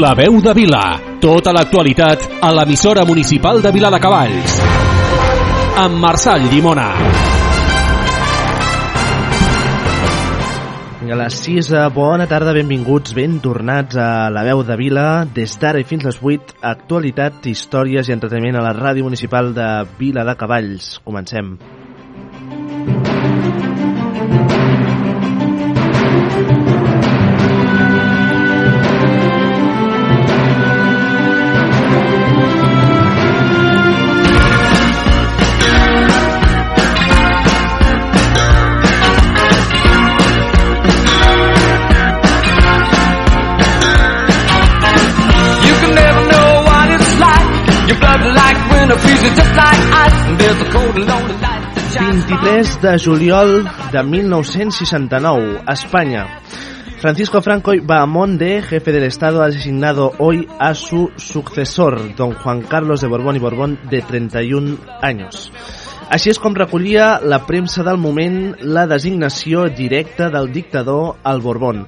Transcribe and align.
La 0.00 0.14
veu 0.16 0.38
de 0.40 0.52
Vila. 0.56 0.80
Tota 1.20 1.52
l'actualitat 1.52 2.22
a 2.40 2.48
l'emissora 2.56 3.02
municipal 3.04 3.58
de 3.60 3.68
Vila 3.74 3.90
de 3.92 3.98
Cavalls. 4.00 4.54
Amb 5.82 5.98
Marçal 6.00 6.46
Llimona. 6.48 6.86
A 11.04 11.18
les 11.20 11.36
6, 11.44 11.68
bona 11.92 12.24
tarda, 12.30 12.54
benvinguts, 12.56 13.12
ben 13.18 13.36
tornats 13.44 13.98
a 14.00 14.30
la 14.32 14.46
veu 14.46 14.62
de 14.64 14.78
Vila. 14.80 15.26
Des 15.36 15.58
d'ara 15.60 15.82
i 15.82 15.84
fins 15.84 16.06
les 16.08 16.22
8, 16.22 16.56
actualitat, 16.70 17.44
històries 17.52 18.08
i 18.08 18.16
entreteniment 18.16 18.56
a 18.56 18.64
la 18.70 18.72
ràdio 18.78 19.04
municipal 19.04 19.52
de 19.52 19.68
Vila 20.00 20.24
de 20.24 20.38
Cavalls. 20.40 20.94
Comencem. 21.04 21.58
23 51.98 52.82
de 52.82 52.98
juliol 52.98 53.70
de 53.92 54.02
1969, 54.02 55.62
España. 55.68 56.40
Francisco 57.00 57.42
Franco 57.42 57.72
Bahamonde, 57.82 58.62
jefe 58.62 58.92
del 58.92 59.04
Estado, 59.04 59.42
ha 59.42 59.48
designado 59.48 60.12
hoy 60.18 60.46
a 60.58 60.74
su 60.74 61.10
sucesor, 61.16 62.14
don 62.14 62.34
Juan 62.34 62.62
Carlos 62.62 63.00
de 63.00 63.08
Borbón 63.08 63.36
y 63.36 63.38
Borbón, 63.38 63.78
de 63.90 64.02
31 64.02 64.78
años. 65.00 65.52
Així 66.10 66.32
és 66.32 66.40
com 66.42 66.56
recollia 66.58 67.20
la 67.22 67.44
premsa 67.46 67.84
del 67.86 68.00
moment 68.02 68.56
la 68.66 68.82
designació 68.90 69.68
directa 69.70 70.26
del 70.28 70.50
dictador 70.50 71.20
al 71.22 71.38
Borbón. 71.38 71.84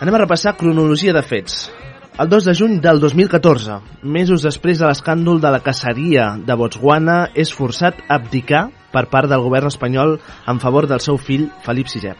Anem 0.00 0.16
a 0.16 0.22
repassar 0.22 0.56
cronologia 0.56 1.12
de 1.12 1.20
fets. 1.20 1.66
El 2.14 2.28
2 2.28 2.44
de 2.44 2.52
juny 2.54 2.74
del 2.78 3.00
2014, 3.02 3.80
mesos 4.06 4.44
després 4.46 4.78
de 4.78 4.86
l'escàndol 4.86 5.40
de 5.42 5.50
la 5.50 5.58
caceria 5.66 6.28
de 6.38 6.54
Botswana, 6.54 7.16
és 7.34 7.50
forçat 7.50 7.98
a 8.06 8.20
abdicar 8.20 8.68
per 8.92 9.08
part 9.10 9.26
del 9.26 9.42
govern 9.42 9.66
espanyol 9.66 10.14
en 10.46 10.60
favor 10.62 10.86
del 10.86 11.02
seu 11.02 11.18
fill 11.18 11.48
Felip 11.66 11.90
VI. 11.90 12.14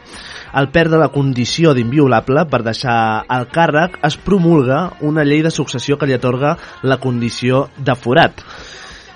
Al 0.51 0.67
perdre 0.75 0.99
la 0.99 1.13
condició 1.15 1.71
d'inviolable 1.71 2.43
per 2.51 2.65
deixar 2.67 2.97
el 3.37 3.47
càrrec, 3.55 3.95
es 4.03 4.19
promulga 4.19 4.81
una 4.99 5.23
llei 5.23 5.45
de 5.47 5.55
successió 5.55 5.95
que 5.95 6.11
li 6.11 6.19
atorga 6.19 6.57
la 6.83 6.99
condició 6.99 7.69
de 7.79 7.95
forat. 7.95 8.43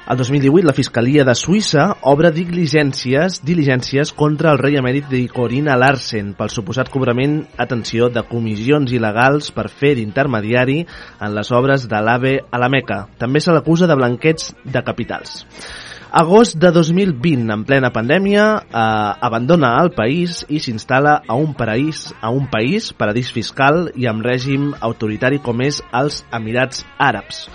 El 0.10 0.18
2018, 0.18 0.66
la 0.66 0.74
Fiscalia 0.74 1.22
de 1.22 1.36
Suïssa 1.38 1.84
obre 2.10 2.32
diligències, 2.34 3.36
diligències 3.46 4.10
contra 4.18 4.50
el 4.56 4.58
rei 4.58 4.80
emèrit 4.80 5.06
de 5.06 5.20
Corina 5.30 5.76
Larsen 5.78 6.32
pel 6.40 6.50
suposat 6.50 6.90
cobrament, 6.90 7.44
atenció, 7.62 8.08
de 8.10 8.24
comissions 8.26 8.90
il·legals 8.90 9.52
per 9.54 9.68
fer 9.70 9.92
d'intermediari 10.00 10.80
en 10.82 11.36
les 11.36 11.52
obres 11.54 11.86
de 11.92 12.00
l'AVE 12.02 12.32
a 12.50 12.62
la 12.64 12.72
Meca. 12.74 13.04
També 13.22 13.38
se 13.38 13.54
l'acusa 13.54 13.86
de 13.86 14.00
blanquets 14.00 14.50
de 14.66 14.82
capitals. 14.88 15.44
Agost 16.24 16.58
de 16.58 16.74
2020, 16.74 17.46
en 17.54 17.68
plena 17.70 17.94
pandèmia, 17.94 18.48
eh, 18.66 18.82
abandona 19.30 19.76
el 19.84 19.94
país 19.94 20.42
i 20.50 20.58
s'instal·la 20.58 21.20
a 21.28 21.38
un 21.38 21.54
paraís, 21.54 22.08
a 22.20 22.34
un 22.34 22.50
país, 22.50 22.90
paradís 22.98 23.30
fiscal 23.30 23.92
i 23.94 24.10
amb 24.10 24.26
règim 24.26 24.72
autoritari 24.82 25.38
com 25.38 25.62
és 25.62 25.84
els 25.94 26.24
Emirats 26.34 26.82
Àrabs. 26.98 27.46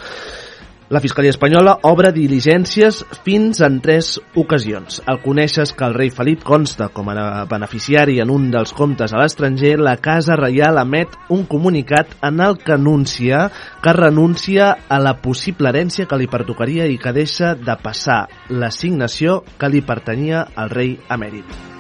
La 0.93 1.00
Fiscalia 1.00 1.33
Espanyola 1.33 1.78
obre 1.89 2.11
diligències 2.12 3.00
fins 3.25 3.62
en 3.65 3.81
tres 3.84 4.19
ocasions. 4.37 5.00
Al 5.09 5.21
conèixer 5.25 5.65
que 5.72 5.87
el 5.87 5.97
rei 5.97 6.12
Felip 6.12 6.45
consta 6.45 6.91
com 6.93 7.09
a 7.09 7.45
beneficiari 7.50 8.19
en 8.21 8.31
un 8.31 8.50
dels 8.53 8.75
comptes 8.77 9.15
a 9.15 9.22
l'estranger, 9.22 9.78
la 9.81 9.97
Casa 9.97 10.37
Reial 10.37 10.78
emet 10.83 11.17
un 11.33 11.47
comunicat 11.49 12.17
en 12.22 12.41
el 12.45 12.59
que 12.61 12.77
anuncia 12.77 13.47
que 13.83 13.97
renuncia 13.97 14.75
a 14.89 15.01
la 15.01 15.16
possible 15.22 15.72
herència 15.72 16.09
que 16.09 16.21
li 16.21 16.28
pertocaria 16.28 16.89
i 16.89 16.98
que 17.01 17.16
deixa 17.16 17.54
de 17.54 17.78
passar 17.80 18.25
l'assignació 18.51 19.42
que 19.59 19.72
li 19.72 19.80
pertanyia 19.80 20.48
al 20.54 20.71
rei 20.71 20.98
emèrit. 21.09 21.72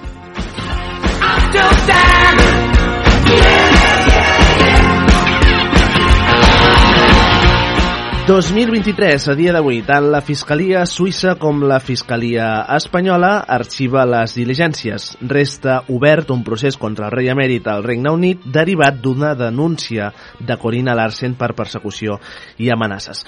still 1.54 1.70
standing. 1.86 3.63
2023, 8.26 9.28
a 9.28 9.34
dia 9.36 9.52
d'avui, 9.52 9.82
tant 9.84 10.06
la 10.08 10.22
Fiscalia 10.24 10.86
Suïssa 10.88 11.34
com 11.36 11.58
la 11.68 11.76
Fiscalia 11.76 12.46
Espanyola 12.72 13.34
arxiva 13.52 14.06
les 14.08 14.32
diligències. 14.38 15.10
Resta 15.28 15.82
obert 15.92 16.32
un 16.32 16.40
procés 16.46 16.78
contra 16.80 17.10
el 17.10 17.12
rei 17.12 17.28
emèrit 17.28 17.68
al 17.68 17.84
Regne 17.84 18.14
Unit 18.16 18.46
derivat 18.48 18.96
d'una 19.04 19.34
denúncia 19.36 20.08
de 20.40 20.56
Corina 20.56 20.96
Larsen 20.96 21.36
per 21.36 21.50
persecució 21.52 22.16
i 22.56 22.72
amenaces. 22.72 23.26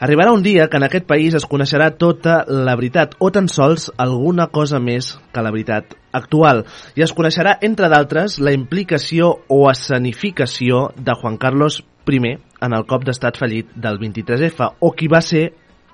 Arribarà 0.00 0.32
un 0.32 0.40
dia 0.40 0.70
que 0.72 0.80
en 0.80 0.88
aquest 0.88 1.04
país 1.04 1.36
es 1.36 1.44
coneixerà 1.44 1.90
tota 2.00 2.40
la 2.48 2.72
veritat 2.80 3.18
o 3.20 3.28
tan 3.28 3.52
sols 3.52 3.90
alguna 4.00 4.48
cosa 4.48 4.80
més 4.80 5.18
que 5.28 5.44
la 5.44 5.52
veritat 5.52 5.92
actual 6.16 6.64
i 6.96 7.04
es 7.04 7.12
coneixerà, 7.12 7.58
entre 7.60 7.92
d'altres, 7.92 8.40
la 8.40 8.56
implicació 8.56 9.42
o 9.52 9.66
escenificació 9.68 10.86
de 10.96 11.20
Juan 11.20 11.36
Carlos 11.36 11.82
I 12.08 12.38
en 12.60 12.74
el 12.74 12.86
cop 12.86 13.04
d'estat 13.06 13.38
fallit 13.38 13.74
del 13.74 14.00
23F 14.00 14.72
o 14.80 14.92
qui 14.92 15.08
va 15.08 15.22
ser 15.24 15.48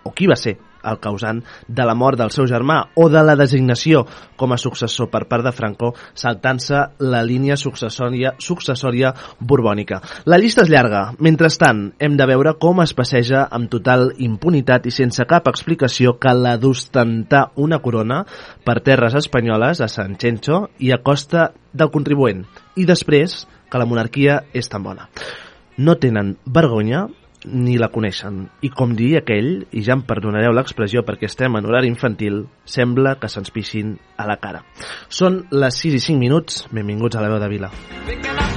o 0.04 0.12
qui 0.12 0.28
va 0.28 0.36
ser 0.36 0.56
el 0.84 0.98
causant 1.00 1.42
de 1.66 1.84
la 1.88 1.94
mort 1.96 2.18
del 2.20 2.30
seu 2.34 2.46
germà 2.46 2.76
o 3.00 3.08
de 3.08 3.22
la 3.24 3.36
designació 3.40 4.04
com 4.36 4.52
a 4.52 4.58
successor 4.60 5.08
per 5.12 5.24
part 5.30 5.46
de 5.46 5.52
Franco 5.56 5.94
saltant-se 6.12 6.82
la 7.00 7.22
línia 7.24 7.56
successòria, 7.56 8.34
successòria 8.38 9.14
borbònica. 9.40 10.00
La 10.28 10.38
llista 10.38 10.64
és 10.64 10.72
llarga. 10.72 11.06
Mentrestant, 11.24 11.86
hem 11.98 12.18
de 12.20 12.28
veure 12.28 12.54
com 12.60 12.82
es 12.84 12.94
passeja 12.96 13.46
amb 13.50 13.70
total 13.72 14.10
impunitat 14.18 14.86
i 14.86 14.94
sense 14.94 15.24
cap 15.30 15.48
explicació 15.48 16.18
que 16.20 16.34
la 16.36 16.56
d'ostentar 16.60 17.46
una 17.56 17.80
corona 17.80 18.22
per 18.64 18.80
terres 18.84 19.16
espanyoles 19.16 19.80
a 19.80 19.88
Sant 19.88 20.18
Chencho 20.20 20.66
i 20.78 20.92
a 20.92 21.00
costa 21.02 21.50
del 21.72 21.90
contribuent. 21.94 22.44
I 22.76 22.84
després, 22.84 23.44
que 23.70 23.80
la 23.80 23.88
monarquia 23.88 24.42
és 24.52 24.68
tan 24.70 24.84
bona. 24.84 25.08
No 25.76 25.96
tenen 25.98 26.36
vergonya 26.46 27.08
ni 27.44 27.76
la 27.78 27.90
coneixen. 27.92 28.48
I 28.64 28.70
com 28.72 28.94
diria 28.96 29.20
aquell, 29.20 29.66
i 29.72 29.82
ja 29.84 29.96
em 29.98 30.04
perdonareu 30.06 30.54
l'expressió 30.56 31.04
perquè 31.04 31.28
estem 31.28 31.58
en 31.58 31.68
horari 31.68 31.90
infantil, 31.92 32.44
sembla 32.64 33.18
que 33.20 33.28
se'ns 33.28 33.52
pixin 33.54 33.98
a 34.16 34.28
la 34.30 34.38
cara. 34.40 34.64
Són 35.08 35.42
les 35.52 35.82
6 35.84 35.98
i 36.00 36.02
5 36.08 36.20
minuts. 36.22 36.64
Benvinguts 36.72 37.16
a 37.18 37.24
la 37.24 37.32
veu 37.34 37.42
de 37.42 37.52
Vila. 37.52 37.70
Picking 38.06 38.54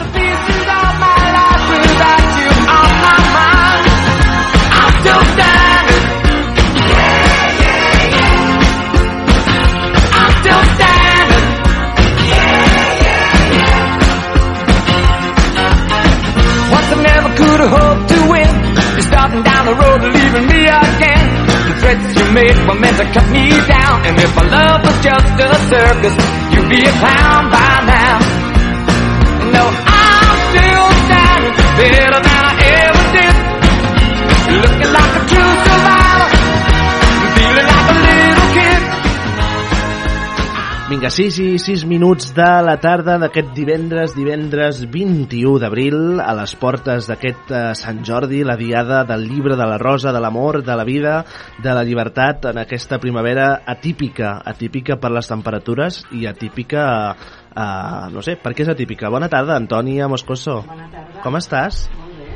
You're 19.34 19.44
down 19.44 19.66
the 19.66 19.76
road, 19.76 20.00
leaving 20.08 20.48
me 20.48 20.62
again. 20.72 21.26
The 21.68 21.76
threats 21.84 22.16
you 22.16 22.26
made 22.32 22.56
were 22.64 22.80
meant 22.80 22.98
to 22.98 23.06
cut 23.12 23.28
me 23.30 23.50
down. 23.68 24.06
And 24.08 24.16
if 24.20 24.32
my 24.36 24.48
love 24.48 24.82
was 24.88 24.98
just 25.04 25.28
a 25.36 25.50
circus, 25.68 26.16
you'd 26.56 26.70
be 26.70 26.80
a 26.80 26.94
clown 26.96 27.52
by 27.52 27.74
now. 27.92 28.18
No, 29.52 29.64
I'm 29.68 30.38
still 30.48 30.88
standing 31.06 31.56
better 31.76 32.24
than 32.24 32.37
Vinga, 40.98 41.12
6 41.14 41.36
i 41.44 41.60
6 41.62 41.84
minuts 41.86 42.32
de 42.34 42.46
la 42.66 42.74
tarda 42.82 43.20
d'aquest 43.22 43.52
divendres, 43.54 44.16
divendres 44.18 44.80
21 44.90 45.60
d'abril, 45.62 45.98
a 46.18 46.32
les 46.40 46.56
portes 46.58 47.06
d'aquest 47.06 47.52
eh, 47.54 47.60
Sant 47.78 48.00
Jordi, 48.02 48.40
la 48.42 48.56
diada 48.58 49.04
del 49.06 49.28
llibre 49.30 49.54
de 49.54 49.68
la 49.70 49.78
rosa, 49.78 50.10
de 50.10 50.18
l'amor, 50.18 50.64
de 50.66 50.78
la 50.80 50.86
vida, 50.88 51.20
de 51.62 51.76
la 51.78 51.84
llibertat, 51.86 52.48
en 52.50 52.58
aquesta 52.64 52.98
primavera 52.98 53.62
atípica, 53.76 54.40
atípica 54.42 54.98
per 54.98 55.14
les 55.14 55.30
temperatures 55.30 56.02
i 56.18 56.26
atípica, 56.26 56.88
eh, 57.14 58.10
no 58.18 58.26
sé, 58.26 58.40
per 58.42 58.56
què 58.58 58.66
és 58.66 58.74
atípica? 58.74 59.14
Bona 59.14 59.30
tarda, 59.30 59.54
Antònia 59.62 60.10
Moscoso. 60.10 60.64
Bona 60.66 60.90
tarda. 60.96 61.22
Com 61.22 61.38
estàs? 61.38 61.84
Molt 61.94 62.18
bé. 62.24 62.32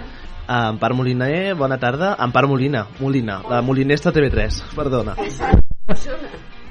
Uh, 0.46 0.70
Empar 0.76 0.94
Moliner, 0.94 1.56
bona 1.58 1.82
tarda. 1.82 2.14
Empar 2.22 2.46
Molina, 2.46 2.86
Molina, 3.02 3.42
la 3.50 3.66
molinesta 3.66 4.14
TV3, 4.14 4.62
perdona. 4.78 5.18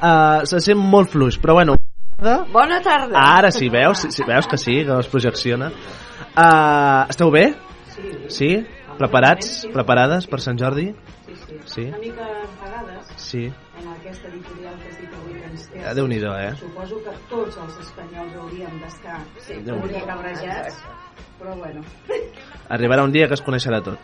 Uh, 0.00 0.46
se 0.48 0.62
sent 0.64 0.80
molt 0.80 1.10
fluix, 1.12 1.36
però 1.36 1.58
bueno, 1.58 1.74
tarda. 2.20 2.44
Bona 2.52 2.80
tarda. 2.82 3.18
Ara 3.18 3.50
sí, 3.50 3.68
veus? 3.68 3.98
Sí, 4.10 4.22
veus 4.26 4.46
que 4.46 4.56
sí, 4.58 4.84
que 4.84 4.98
es 4.98 5.06
projecciona. 5.08 5.70
Uh, 6.36 7.08
esteu 7.08 7.30
bé? 7.30 7.54
Sí. 7.94 8.12
Sí? 8.28 8.66
Preparats? 8.98 9.66
Preparades 9.72 10.26
per 10.28 10.40
Sant 10.40 10.58
Jordi? 10.60 10.90
Sí, 11.26 11.34
sí. 11.46 11.58
Sí. 11.64 11.84
Una 11.88 11.98
mica 11.98 12.26
enfadades 12.42 13.06
Sí. 13.16 13.44
en 13.80 13.88
aquesta 13.88 14.28
editorial 14.28 14.74
que 14.80 14.88
has 14.88 14.98
dit 15.00 15.12
avui 15.14 15.34
que 15.38 15.46
ens 15.46 15.68
té. 15.70 15.82
Ah, 15.86 15.94
Déu-n'hi-do, 15.94 16.32
eh? 16.36 16.54
Suposo 16.60 16.98
que 17.04 17.14
tots 17.30 17.56
els 17.56 17.78
espanyols 17.80 18.34
hauríem 18.36 18.80
d'estar 18.82 19.20
sí, 19.38 19.54
Déu 19.64 19.76
una 19.76 19.86
n'hi 19.86 19.94
mica 19.94 20.06
cabrejats, 20.06 20.82
però 21.38 21.56
bueno. 21.56 21.82
Arribarà 22.68 23.04
un 23.04 23.12
dia 23.12 23.28
que 23.28 23.34
es 23.34 23.42
coneixerà 23.42 23.80
tot. 23.82 23.98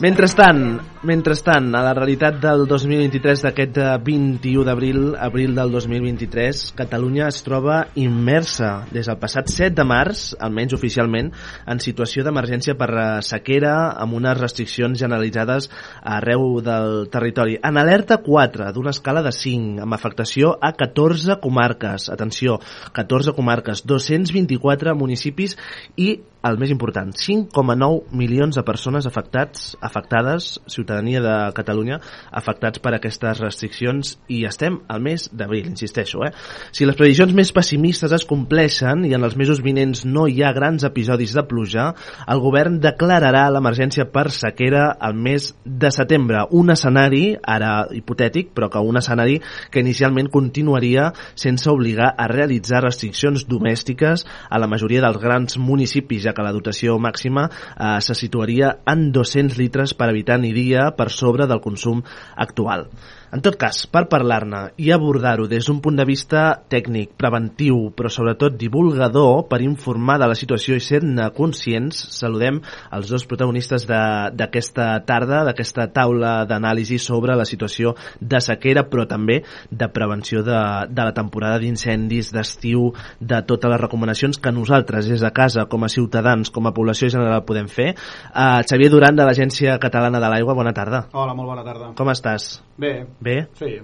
Mentrestant, 0.00 0.80
mentrestant, 1.04 1.66
a 1.76 1.82
la 1.84 1.90
realitat 1.92 2.38
del 2.40 2.62
2023 2.64 3.42
d'aquest 3.44 3.76
eh, 3.76 3.88
21 4.00 4.64
d'abril, 4.64 5.02
abril 5.20 5.52
del 5.54 5.74
2023, 5.74 6.62
Catalunya 6.78 7.26
es 7.28 7.42
troba 7.44 7.82
immersa 8.00 8.86
des 8.88 9.10
del 9.10 9.18
passat 9.20 9.52
7 9.52 9.76
de 9.76 9.84
març, 9.84 10.24
almenys 10.40 10.72
oficialment, 10.78 11.28
en 11.68 11.84
situació 11.84 12.24
d'emergència 12.24 12.74
per 12.80 12.88
eh, 12.88 13.04
sequera 13.20 13.74
amb 14.00 14.16
unes 14.16 14.40
restriccions 14.40 14.96
generalitzades 14.96 15.68
arreu 16.16 16.62
del 16.64 17.10
territori. 17.12 17.60
En 17.60 17.76
alerta 17.76 18.22
4 18.24 18.72
d'una 18.72 18.96
escala 18.96 19.20
de 19.20 19.36
5, 19.36 19.84
amb 19.84 20.00
afectació 20.00 20.56
a 20.56 20.72
14 20.72 21.36
comarques. 21.44 22.08
Atenció, 22.08 22.62
14 22.96 23.36
comarques, 23.36 23.84
224 23.84 24.96
municipis 24.96 25.58
i 26.00 26.14
el 26.42 26.58
més 26.58 26.72
important, 26.74 27.12
5,9 27.14 28.16
milions 28.18 28.56
de 28.58 28.64
persones 28.66 29.06
afectats, 29.06 29.76
afectades, 29.80 30.56
ciutadania 30.66 31.20
de 31.22 31.34
Catalunya, 31.54 32.00
afectats 32.32 32.82
per 32.82 32.94
aquestes 32.96 33.40
restriccions 33.42 34.16
i 34.32 34.42
estem 34.48 34.80
al 34.90 35.02
mes 35.04 35.28
d'abril, 35.30 35.68
insisteixo. 35.70 36.24
Eh? 36.26 36.32
Si 36.74 36.86
les 36.88 36.98
previsions 36.98 37.34
més 37.36 37.52
pessimistes 37.54 38.12
es 38.12 38.26
compleixen 38.28 39.06
i 39.06 39.14
en 39.14 39.22
els 39.22 39.36
mesos 39.38 39.62
vinents 39.62 40.04
no 40.04 40.26
hi 40.26 40.42
ha 40.42 40.52
grans 40.56 40.82
episodis 40.88 41.34
de 41.36 41.46
pluja, 41.46 41.92
el 42.26 42.42
govern 42.42 42.80
declararà 42.82 43.44
l'emergència 43.52 44.08
per 44.10 44.28
sequera 44.34 44.88
al 44.98 45.14
mes 45.14 45.52
de 45.64 45.92
setembre. 45.94 46.46
Un 46.50 46.74
escenari, 46.74 47.36
ara 47.38 47.86
hipotètic, 47.94 48.50
però 48.56 48.70
que 48.72 48.82
un 48.82 48.98
escenari 48.98 49.38
que 49.70 49.82
inicialment 49.84 50.30
continuaria 50.32 51.10
sense 51.38 51.70
obligar 51.70 52.12
a 52.18 52.26
realitzar 52.30 52.82
restriccions 52.82 53.46
domèstiques 53.48 54.26
a 54.50 54.58
la 54.58 54.70
majoria 54.70 55.02
dels 55.04 55.20
grans 55.22 55.58
municipis, 55.58 56.26
ja 56.26 56.31
que 56.36 56.44
la 56.44 56.52
dotació 56.54 56.98
màxima 56.98 57.48
eh, 57.48 57.98
se 58.00 58.16
situaria 58.18 58.76
en 58.92 59.10
200 59.12 59.58
litres 59.60 59.94
per 59.94 60.10
habitant 60.10 60.46
i 60.48 60.54
dia 60.56 60.90
per 60.96 61.10
sobre 61.10 61.48
del 61.50 61.62
consum 61.64 62.02
actual. 62.36 62.88
En 63.32 63.40
tot 63.40 63.54
cas, 63.56 63.86
per 63.88 64.02
parlar-ne 64.12 64.58
i 64.76 64.90
abordar-ho 64.92 65.46
des 65.48 65.64
d'un 65.64 65.78
punt 65.80 65.96
de 65.96 66.04
vista 66.04 66.42
tècnic, 66.68 67.14
preventiu, 67.16 67.86
però 67.96 68.10
sobretot 68.12 68.58
divulgador, 68.60 69.46
per 69.48 69.62
informar 69.64 70.18
de 70.20 70.26
la 70.28 70.34
situació 70.36 70.76
i 70.76 70.82
ser-ne 70.84 71.30
conscients, 71.32 71.96
saludem 72.12 72.58
els 72.92 73.08
dos 73.08 73.24
protagonistes 73.24 73.86
de- 73.88 74.28
d'aquesta 74.36 75.00
tarda, 75.08 75.44
d'aquesta 75.48 75.86
taula 75.94 76.44
d'anàlisi 76.44 76.98
sobre 76.98 77.34
la 77.34 77.46
situació 77.48 77.94
de 78.20 78.40
sequera, 78.44 78.84
però 78.90 79.06
també 79.08 79.42
de 79.70 79.88
prevenció 79.88 80.42
de, 80.42 80.60
de 80.92 81.02
la 81.02 81.14
temporada 81.16 81.58
d'incendis, 81.58 82.32
d'estiu, 82.36 82.92
de 83.18 83.40
totes 83.48 83.70
les 83.72 83.80
recomanacions 83.80 84.36
que 84.36 84.52
nosaltres, 84.52 85.08
des 85.08 85.24
de 85.24 85.32
casa, 85.32 85.64
com 85.72 85.84
a 85.84 85.88
ciutadans, 85.88 86.50
com 86.50 86.66
a 86.68 86.74
població 86.76 87.08
general, 87.08 87.46
podem 87.48 87.66
fer. 87.72 87.94
Uh, 88.34 88.60
Xavier 88.68 88.90
Duran, 88.92 89.16
de 89.16 89.24
l'Agència 89.24 89.78
Catalana 89.80 90.20
de 90.20 90.28
l'Aigua, 90.28 90.52
bona 90.52 90.76
tarda. 90.76 91.06
Hola, 91.12 91.32
molt 91.32 91.48
bona 91.48 91.64
tarda. 91.64 91.94
Com 91.96 92.12
estàs? 92.12 92.60
Bé, 92.82 93.06
Bé? 93.20 93.46
sí. 93.54 93.78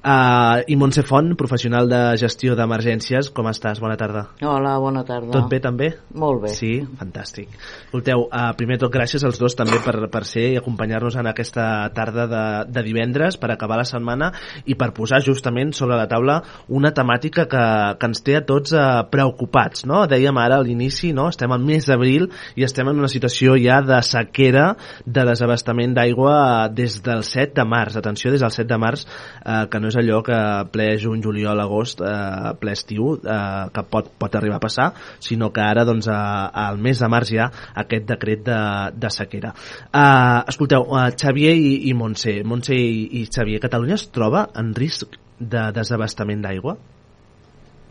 Uh, 0.00 0.64
I 0.66 0.76
Montse 0.80 1.02
Font, 1.04 1.34
professional 1.36 1.84
de 1.90 1.98
gestió 2.16 2.54
d'emergències, 2.56 3.28
com 3.36 3.50
estàs? 3.50 3.82
Bona 3.84 3.98
tarda. 4.00 4.22
Hola, 4.40 4.78
bona 4.80 5.02
tarda. 5.04 5.28
Tot 5.34 5.50
bé 5.52 5.58
també? 5.60 5.90
Molt 6.16 6.40
bé. 6.46 6.52
Sí, 6.56 6.70
fantàstic. 6.96 7.50
Escolteu, 7.84 8.24
uh, 8.24 8.46
primer 8.56 8.78
tot 8.80 8.94
gràcies 8.94 9.20
als 9.28 9.36
dos 9.36 9.52
també 9.58 9.76
per, 9.84 10.08
per 10.08 10.22
ser 10.24 10.46
i 10.54 10.56
acompanyar-nos 10.56 11.18
en 11.20 11.28
aquesta 11.28 11.66
tarda 11.92 12.24
de, 12.30 12.44
de 12.72 12.84
divendres 12.86 13.36
per 13.36 13.50
acabar 13.52 13.76
la 13.82 13.84
setmana 13.84 14.30
i 14.64 14.78
per 14.80 14.88
posar 14.96 15.20
justament 15.26 15.74
sobre 15.76 16.00
la 16.00 16.08
taula 16.08 16.38
una 16.72 16.94
temàtica 16.96 17.44
que, 17.44 17.66
que 18.00 18.10
ens 18.10 18.24
té 18.24 18.38
a 18.40 18.42
tots 18.48 18.72
uh, 18.72 19.02
preocupats, 19.12 19.84
no? 19.84 20.06
Dèiem 20.08 20.40
ara 20.40 20.62
a 20.62 20.64
l'inici, 20.64 21.12
no? 21.12 21.28
Estem 21.28 21.52
al 21.52 21.60
mes 21.60 21.90
d'abril 21.90 22.30
i 22.56 22.64
estem 22.64 22.88
en 22.88 23.04
una 23.04 23.12
situació 23.12 23.58
ja 23.60 23.82
de 23.84 24.00
sequera, 24.00 24.70
de 25.04 25.28
desabastament 25.28 25.92
d'aigua 26.00 26.40
des 26.72 27.02
del 27.04 27.20
7 27.20 27.52
de 27.60 27.68
març. 27.68 28.00
Atenció, 28.00 28.32
des 28.32 28.40
del 28.40 28.56
7 28.56 28.68
de 28.72 28.80
març, 28.80 29.04
eh, 29.44 29.68
que 29.68 29.76
no 29.76 29.89
és 29.90 29.98
allò 30.00 30.20
que 30.26 30.38
ple 30.72 30.86
juny, 31.02 31.22
juliol, 31.24 31.60
agost, 31.62 32.02
eh, 32.06 32.52
ple 32.60 32.74
estiu, 32.76 33.12
eh, 33.20 33.70
que 33.74 33.84
pot, 33.90 34.10
pot 34.18 34.36
arribar 34.38 34.58
a 34.58 34.64
passar, 34.64 34.88
sinó 35.22 35.50
que 35.52 35.62
ara, 35.64 35.84
doncs, 35.88 36.08
a, 36.08 36.50
al 36.66 36.78
mes 36.78 37.02
de 37.02 37.10
març 37.12 37.34
hi 37.34 37.40
ha 37.42 37.50
aquest 37.84 38.06
decret 38.08 38.44
de, 38.46 38.60
de 38.96 39.10
sequera. 39.14 39.54
Eh, 39.90 40.38
escolteu, 40.52 40.86
eh, 40.98 41.08
Xavier 41.20 41.56
i, 41.56 41.74
i 41.90 41.96
Montse, 41.98 42.40
Montse 42.44 42.76
i, 42.76 43.20
i 43.20 43.26
Xavier, 43.26 43.60
Catalunya 43.62 43.98
es 43.98 44.08
troba 44.14 44.46
en 44.58 44.74
risc 44.76 45.18
de 45.40 45.66
desabastament 45.76 46.44
d'aigua? 46.44 46.76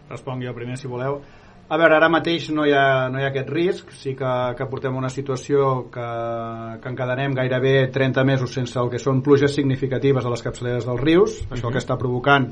Responc 0.10 0.42
jo 0.46 0.56
primer, 0.58 0.78
si 0.78 0.90
voleu. 0.90 1.20
A 1.70 1.78
veure, 1.78 1.96
ara 2.00 2.08
mateix 2.10 2.48
no 2.50 2.64
hi 2.66 2.72
ha, 2.74 3.10
no 3.14 3.20
hi 3.20 3.24
ha 3.28 3.30
aquest 3.30 3.50
risc, 3.54 3.92
sí 3.94 4.16
que, 4.18 4.30
que 4.58 4.66
portem 4.72 4.96
una 4.98 5.10
situació 5.14 5.86
que, 5.94 6.08
que 6.82 6.90
encadenem 6.90 7.36
gairebé 7.38 7.76
30 7.94 8.24
mesos 8.26 8.56
sense 8.58 8.80
el 8.82 8.90
que 8.90 8.98
són 8.98 9.22
pluges 9.22 9.54
significatives 9.54 10.26
a 10.26 10.32
les 10.34 10.42
capçaleres 10.42 10.88
dels 10.90 11.04
rius. 11.04 11.36
Això 11.54 11.70
el 11.70 11.76
que 11.78 11.84
està 11.84 11.98
provocant 12.02 12.50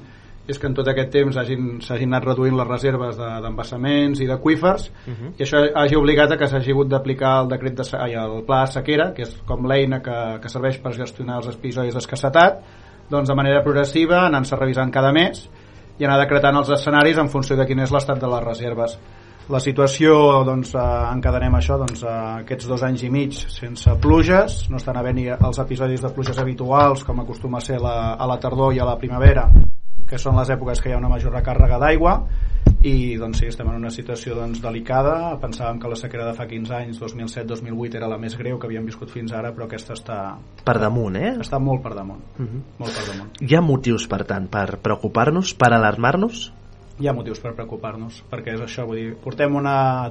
és 0.48 0.62
que 0.62 0.70
en 0.70 0.76
tot 0.78 0.88
aquest 0.88 1.10
temps 1.12 1.36
hagin- 1.36 1.82
s'hagin 1.84 2.14
anat 2.14 2.24
reduint 2.30 2.56
les 2.56 2.68
reserves 2.70 3.18
de- 3.20 3.34
d'embassaments 3.44 4.22
i 4.24 4.28
d'aquífers 4.30 4.86
i 5.36 5.44
això 5.44 5.66
hagi 5.76 5.98
obligat 5.98 6.32
a 6.32 6.38
que 6.38 6.48
s'hagi 6.48 6.72
hagut 6.72 6.88
d'aplicar 6.88 7.42
el 7.42 7.50
decret 7.52 7.76
de, 7.76 7.84
ai, 7.98 8.14
el 8.14 8.44
pla 8.46 8.62
de 8.64 8.72
sequera, 8.78 9.10
que 9.18 9.24
és 9.26 9.34
com 9.50 9.66
l'eina 9.68 10.00
que, 10.06 10.16
que 10.42 10.48
serveix 10.54 10.78
per 10.80 10.94
gestionar 10.96 11.42
els 11.42 11.50
episodis 11.58 11.94
d'escassetat, 11.98 12.62
doncs 13.10 13.28
de 13.28 13.36
manera 13.36 13.64
progressiva, 13.64 14.28
anant-se 14.28 14.56
revisant 14.56 14.92
cada 14.94 15.12
mes 15.12 15.50
i 15.98 16.06
anar 16.06 16.20
decretant 16.22 16.58
els 16.60 16.70
escenaris 16.76 17.18
en 17.22 17.30
funció 17.34 17.58
de 17.58 17.66
quin 17.66 17.80
és 17.84 17.94
l'estat 17.94 18.20
de 18.22 18.30
les 18.30 18.44
reserves. 18.44 18.98
La 19.48 19.62
situació, 19.64 20.44
doncs, 20.44 20.74
eh, 20.76 20.82
encadenem 21.14 21.54
això, 21.56 21.78
doncs, 21.80 22.04
eh, 22.04 22.16
aquests 22.44 22.68
dos 22.68 22.84
anys 22.84 23.04
i 23.08 23.10
mig 23.10 23.38
sense 23.48 23.94
pluges, 24.04 24.66
no 24.70 24.76
estan 24.76 24.98
havent-hi 25.00 25.30
els 25.38 25.60
episodis 25.64 26.04
de 26.04 26.12
pluges 26.12 26.38
habituals, 26.38 27.06
com 27.08 27.22
acostuma 27.24 27.62
a 27.62 27.64
ser 27.64 27.80
la, 27.80 28.16
a 28.20 28.28
la 28.28 28.38
tardor 28.44 28.76
i 28.76 28.80
a 28.80 28.86
la 28.86 28.98
primavera, 29.00 29.48
que 30.08 30.20
són 30.20 30.36
les 30.36 30.52
èpoques 30.52 30.82
que 30.82 30.90
hi 30.90 30.94
ha 30.94 31.00
una 31.00 31.12
major 31.12 31.32
recàrrega 31.32 31.80
d'aigua, 31.80 32.18
i 32.88 33.18
doncs 33.18 33.40
sí, 33.42 33.48
estem 33.50 33.68
en 33.72 33.80
una 33.80 33.90
situació 33.94 34.36
doncs, 34.38 34.62
delicada 34.64 35.34
pensàvem 35.42 35.80
que 35.82 35.90
la 35.92 35.98
sequera 36.00 36.28
de 36.30 36.36
fa 36.38 36.46
15 36.48 36.76
anys 36.78 37.00
2007-2008 37.02 37.98
era 38.00 38.08
la 38.12 38.20
més 38.22 38.38
greu 38.38 38.60
que 38.60 38.68
havíem 38.70 38.86
viscut 38.86 39.12
fins 39.14 39.34
ara 39.34 39.52
però 39.56 39.66
aquesta 39.68 39.96
està, 39.98 40.20
Per 40.68 40.78
damunt, 40.80 41.18
eh? 41.18 41.34
està 41.42 41.60
molt 41.60 41.84
per 41.84 41.96
damunt 41.96 42.22
Mhm. 42.38 42.62
molt 42.80 42.94
per 42.94 43.06
damunt 43.12 43.32
Hi 43.42 43.56
ha 43.56 43.62
motius, 43.62 44.08
per 44.08 44.24
tant, 44.26 44.48
per 44.48 44.80
preocupar-nos, 44.80 45.54
per 45.54 45.74
alarmar-nos? 45.74 46.54
hi 47.00 47.08
ha 47.08 47.14
motius 47.14 47.40
per 47.40 47.54
preocupar-nos 47.54 48.24
perquè 48.32 48.56
és 48.56 48.62
això, 48.62 48.86
vull 48.86 48.98
dir, 48.98 49.16
portem 49.22 49.54
una, 49.56 50.10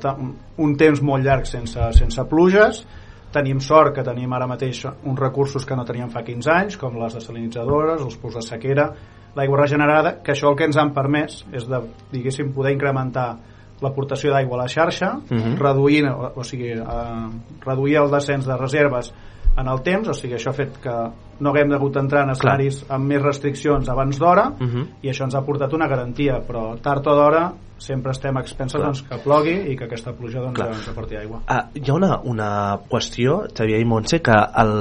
un 0.58 0.76
temps 0.76 1.02
molt 1.02 1.25
llarg 1.25 1.46
sense, 1.46 1.80
sense 1.98 2.25
pluges 2.30 2.84
tenim 3.32 3.58
sort 3.60 3.94
que 3.96 4.04
tenim 4.06 4.32
ara 4.32 4.46
mateix 4.46 4.84
uns 5.04 5.18
recursos 5.18 5.66
que 5.66 5.75
no 5.76 5.84
teníem 5.84 6.10
fa 6.10 6.22
15 6.22 6.50
anys 6.50 6.76
com 6.76 6.94
les 6.96 7.14
desalinitzadores, 7.18 8.00
els 8.00 8.16
pous 8.16 8.34
de 8.34 8.42
sequera 8.42 8.92
l'aigua 9.37 9.61
regenerada, 9.61 10.23
que 10.23 10.33
això 10.33 10.50
el 10.50 10.57
que 10.57 10.64
ens 10.64 10.76
han 10.81 10.95
permès 10.97 11.45
és 11.52 11.66
de, 11.69 11.81
diguéssim, 12.12 12.52
poder 12.57 12.73
incrementar 12.73 13.37
l'aportació 13.85 14.33
d'aigua 14.33 14.57
a 14.57 14.62
la 14.62 14.69
xarxa, 14.73 15.19
Mhm. 15.31 15.57
reduint, 15.61 16.09
o, 16.09 16.33
o 16.37 16.45
sigui, 16.45 16.71
eh, 16.73 17.28
reduir 17.66 17.97
el 18.00 18.11
descens 18.11 18.47
de 18.47 18.57
reserves 18.57 19.12
en 19.57 19.69
el 19.69 19.83
temps, 19.83 20.09
o 20.09 20.14
sigui, 20.14 20.35
això 20.35 20.50
ha 20.50 20.57
fet 20.57 20.78
que 20.83 20.97
no 21.40 21.50
haguem 21.50 21.73
hagut 21.73 21.95
d'entrar 21.95 22.25
en 22.25 22.31
escenaris 22.31 22.85
amb 22.88 23.07
més 23.11 23.23
restriccions 23.23 23.88
abans 23.88 24.19
d'hora 24.19 24.50
Mhm. 24.59 24.88
i 25.02 25.09
això 25.11 25.25
ens 25.25 25.35
ha 25.35 25.45
portat 25.45 25.73
una 25.73 25.88
garantia, 25.88 26.40
però 26.47 26.76
tard 26.81 27.07
o 27.07 27.14
d'hora 27.14 27.52
sempre 27.78 28.12
estem 28.12 28.37
a 28.37 28.40
expenses 28.40 28.78
Clar. 28.78 28.87
doncs, 28.87 29.02
que 29.02 29.19
plogui 29.21 29.55
i 29.73 29.76
que 29.76 29.85
aquesta 29.85 30.12
pluja 30.16 30.40
doncs, 30.40 30.57
Clar. 30.57 30.69
ens 30.73 30.88
aporti 30.88 31.16
aigua. 31.16 31.43
Ah, 31.47 31.69
hi 31.75 31.83
ha 31.90 31.95
una, 31.95 32.21
una 32.25 32.49
qüestió, 32.88 33.43
Xavier 33.52 33.81
i 33.81 33.85
Montse, 33.85 34.23
que 34.25 34.33
el, 34.33 34.73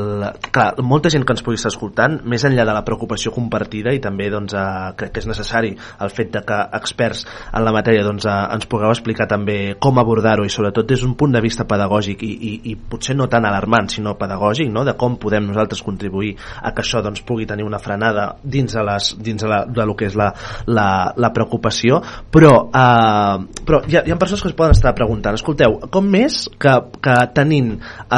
clar, 0.52 0.70
molta 0.82 1.10
gent 1.12 1.26
que 1.26 1.34
ens 1.36 1.44
pugui 1.44 1.60
estar 1.60 1.74
escoltant, 1.74 2.22
més 2.24 2.46
enllà 2.48 2.64
de 2.66 2.76
la 2.76 2.84
preocupació 2.88 3.34
compartida 3.36 3.92
i 3.94 4.00
també 4.00 4.30
doncs, 4.32 4.54
eh, 4.56 4.94
crec 4.96 5.12
que 5.12 5.20
és 5.20 5.28
necessari 5.28 5.74
el 5.76 6.10
fet 6.10 6.32
de 6.32 6.42
que 6.48 6.60
experts 6.80 7.26
en 7.52 7.66
la 7.66 7.74
matèria 7.76 8.06
doncs, 8.08 8.26
eh, 8.26 8.38
ens 8.56 8.66
pugueu 8.72 8.90
explicar 8.94 9.28
també 9.28 9.76
com 9.80 10.00
abordar-ho 10.00 10.46
i 10.46 10.50
sobretot 10.50 10.88
des 10.88 11.02
d'un 11.04 11.16
punt 11.16 11.36
de 11.36 11.42
vista 11.44 11.68
pedagògic 11.68 12.24
i, 12.24 12.32
i, 12.32 12.54
i 12.72 12.76
potser 12.76 13.16
no 13.16 13.28
tan 13.28 13.46
alarmant 13.46 13.90
sinó 13.90 14.16
pedagògic, 14.16 14.72
no? 14.72 14.86
de 14.86 14.96
com 14.96 15.18
podem 15.18 15.48
nosaltres 15.48 15.84
contribuir 15.84 16.38
a 16.62 16.74
que 16.74 16.84
això 16.84 17.02
doncs, 17.06 17.24
pugui 17.26 17.48
tenir 17.50 17.66
una 17.66 17.80
frenada 17.80 18.36
dins 18.44 18.74
de, 18.74 18.84
les, 18.86 19.12
dins 19.22 19.42
de, 19.42 19.50
la, 19.50 19.64
de 19.66 19.86
lo 19.86 19.96
que 19.98 20.10
és 20.10 20.18
la, 20.18 20.32
la, 20.68 20.88
la 21.18 21.32
preocupació 21.36 22.02
però, 22.32 22.54
eh, 22.70 23.62
però 23.66 23.82
hi 23.88 24.00
ha, 24.00 24.06
hi 24.06 24.14
ha 24.14 24.20
persones 24.22 24.44
que 24.44 24.52
es 24.52 24.58
poden 24.58 24.76
estar 24.76 24.96
preguntant 24.98 25.38
escolteu, 25.38 25.80
com 25.92 26.08
més 26.10 26.46
que, 26.62 26.74
que 27.04 27.16
tenint 27.36 27.76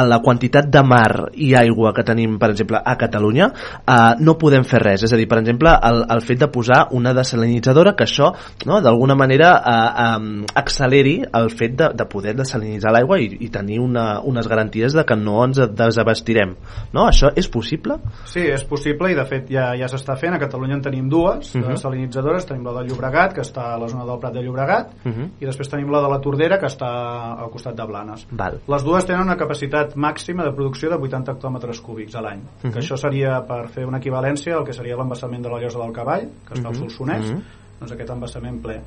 la 0.08 0.20
quantitat 0.24 0.68
de 0.72 0.82
mar 0.86 1.28
i 1.34 1.52
aigua 1.58 1.92
que 1.96 2.04
tenim, 2.06 2.36
per 2.40 2.52
exemple, 2.52 2.80
a 2.80 2.96
Catalunya 3.00 3.50
eh, 3.50 4.14
no 4.24 4.36
podem 4.40 4.66
fer 4.68 4.82
res, 4.84 5.04
és 5.06 5.14
a 5.14 5.20
dir, 5.20 5.28
per 5.30 5.40
exemple 5.42 5.72
el, 5.88 6.04
el 6.14 6.24
fet 6.24 6.42
de 6.42 6.50
posar 6.52 6.86
una 6.96 7.14
desalinitzadora 7.16 7.94
que 7.98 8.06
això, 8.06 8.32
no, 8.68 8.80
d'alguna 8.84 9.16
manera 9.18 9.54
eh, 9.58 10.06
eh, 10.06 10.44
acceleri 10.58 11.16
el 11.38 11.50
fet 11.54 11.76
de, 11.78 11.90
de 11.98 12.08
poder 12.10 12.36
desalinitzar 12.38 12.92
l'aigua 12.94 13.20
i, 13.22 13.30
i 13.46 13.50
tenir 13.54 13.80
una, 13.82 14.08
unes 14.24 14.48
garanties 14.50 14.96
de 14.96 15.04
que 15.08 15.16
no 15.18 15.40
ens 15.44 15.60
desabastirem 15.78 16.54
no? 16.92 17.06
això 17.06 17.32
és 17.36 17.48
possible? 17.50 17.98
Sí, 18.24 18.40
és 18.40 18.62
possible 18.64 19.10
i 19.10 19.14
de 19.16 19.24
fet 19.24 19.48
ja, 19.48 19.70
ja 19.74 19.86
s'està 19.88 20.16
fent. 20.18 20.34
A 20.34 20.38
Catalunya 20.38 20.74
en 20.74 20.82
tenim 20.82 21.08
dues 21.08 21.54
uh 21.54 21.58
Mhm. 21.58 21.64
-huh. 21.64 21.68
desalinitzadores. 21.72 22.44
Tenim 22.46 22.64
la 22.64 22.72
del 22.74 22.88
Llobregat, 22.88 23.32
que 23.34 23.40
està 23.40 23.74
a 23.74 23.78
la 23.78 23.88
zona 23.88 24.04
del 24.04 24.18
Prat 24.18 24.32
de 24.34 24.42
Llobregat, 24.42 24.92
Uh 25.04 25.12
-huh. 25.12 25.30
i 25.40 25.44
després 25.46 25.68
tenim 25.68 25.90
la 25.90 26.02
de 26.02 26.08
la 26.08 26.20
Tordera, 26.20 26.58
que 26.58 26.66
està 26.66 27.38
al 27.38 27.50
costat 27.50 27.74
de 27.74 27.84
Blanes. 27.86 28.26
Val. 28.30 28.60
Les 28.68 28.84
dues 28.84 29.04
tenen 29.06 29.22
una 29.22 29.36
capacitat 29.36 29.94
màxima 29.96 30.44
de 30.44 30.52
producció 30.52 30.90
de 30.90 30.96
80 30.96 31.32
hectòmetres 31.32 31.80
cúbics 31.80 32.14
a 32.16 32.20
l'any, 32.20 32.40
Mhm. 32.62 32.72
que 32.72 32.78
això 32.80 32.96
seria 32.96 33.40
per 33.46 33.68
fer 33.68 33.86
una 33.86 33.98
equivalència 33.98 34.54
al 34.56 34.64
que 34.64 34.72
seria 34.72 34.96
l'embassament 34.96 35.42
de 35.42 35.48
la 35.50 35.58
Llosa 35.60 35.78
del 35.78 35.92
Cavall, 35.92 36.28
que 36.46 36.54
està 36.54 36.66
al 36.66 36.72
Mhm. 36.74 36.80
Solsonès, 36.80 37.30
Mhm. 37.32 37.42
doncs 37.80 37.92
aquest 37.92 38.10
embassament 38.10 38.60
ple. 38.62 38.80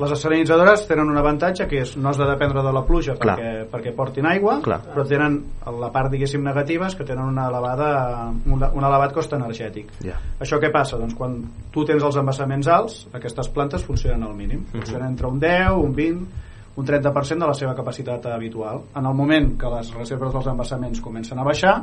Les 0.00 0.08
desalinitzadores 0.08 0.86
tenen 0.88 1.10
un 1.12 1.18
avantatge 1.20 1.66
que 1.68 1.82
és 1.82 1.90
no 2.00 2.08
has 2.08 2.18
de 2.18 2.24
dependre 2.26 2.62
de 2.64 2.70
la 2.72 2.80
pluja 2.88 3.12
Clar. 3.20 3.34
perquè, 3.36 3.50
perquè 3.70 3.92
portin 3.94 4.26
aigua, 4.26 4.56
Clar. 4.64 4.78
però 4.94 5.04
tenen 5.06 5.36
la 5.78 5.90
part 5.92 6.10
diguéssim 6.10 6.42
negativa 6.42 6.88
és 6.88 6.96
que 6.96 7.04
tenen 7.04 7.28
una 7.28 7.44
elevada, 7.50 7.90
un, 8.32 8.62
un 8.62 8.86
elevat 8.88 9.12
cost 9.12 9.36
energètic. 9.36 9.92
Ja. 10.02 10.16
Això 10.40 10.58
què 10.62 10.72
passa? 10.72 10.96
Doncs 10.98 11.14
quan 11.18 11.36
tu 11.74 11.84
tens 11.88 12.02
els 12.02 12.16
embassaments 12.16 12.70
alts, 12.72 13.02
aquestes 13.12 13.52
plantes 13.52 13.84
funcionen 13.84 14.24
al 14.24 14.34
mínim. 14.34 14.64
Mhm. 14.64 14.80
Funcionen 14.80 15.12
entre 15.12 15.28
un 15.28 15.38
10, 15.38 15.76
un 15.76 15.94
20, 15.94 16.26
un 16.74 16.86
30% 16.86 17.44
de 17.44 17.52
la 17.52 17.54
seva 17.54 17.74
capacitat 17.76 18.26
habitual. 18.32 18.80
En 18.96 19.06
el 19.06 19.14
moment 19.14 19.58
que 19.60 19.76
les 19.76 19.92
reserves 19.94 20.32
dels 20.32 20.46
embassaments 20.46 21.00
comencen 21.04 21.38
a 21.38 21.44
baixar, 21.44 21.82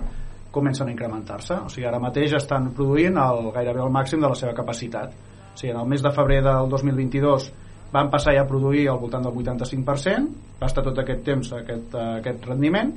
comencen 0.51 0.88
a 0.88 0.92
incrementar-se. 0.92 1.54
O 1.54 1.70
sigui, 1.70 1.86
ara 1.86 2.01
mateix 2.01 2.34
estan 2.34 2.72
produint 2.74 3.18
el, 3.22 3.51
gairebé 3.54 3.86
el 3.86 3.94
màxim 3.94 4.20
de 4.20 4.30
la 4.30 4.36
seva 4.36 4.54
capacitat. 4.58 5.13
O 5.54 5.58
sigui, 5.58 5.75
en 5.75 5.80
el 5.80 5.88
mes 5.88 6.01
de 6.01 6.12
febrer 6.12 6.42
del 6.42 6.70
2022 6.70 7.51
van 7.91 8.10
passar 8.10 8.34
ja 8.36 8.41
a 8.43 8.48
produir 8.48 8.88
al 8.89 9.00
voltant 9.00 9.24
del 9.25 9.34
85%, 9.34 10.27
va 10.62 10.67
estar 10.67 10.84
tot 10.84 11.00
aquest 11.00 11.24
temps 11.25 11.53
aquest, 11.53 11.93
eh, 11.96 12.17
aquest 12.19 12.46
rendiment, 12.46 12.91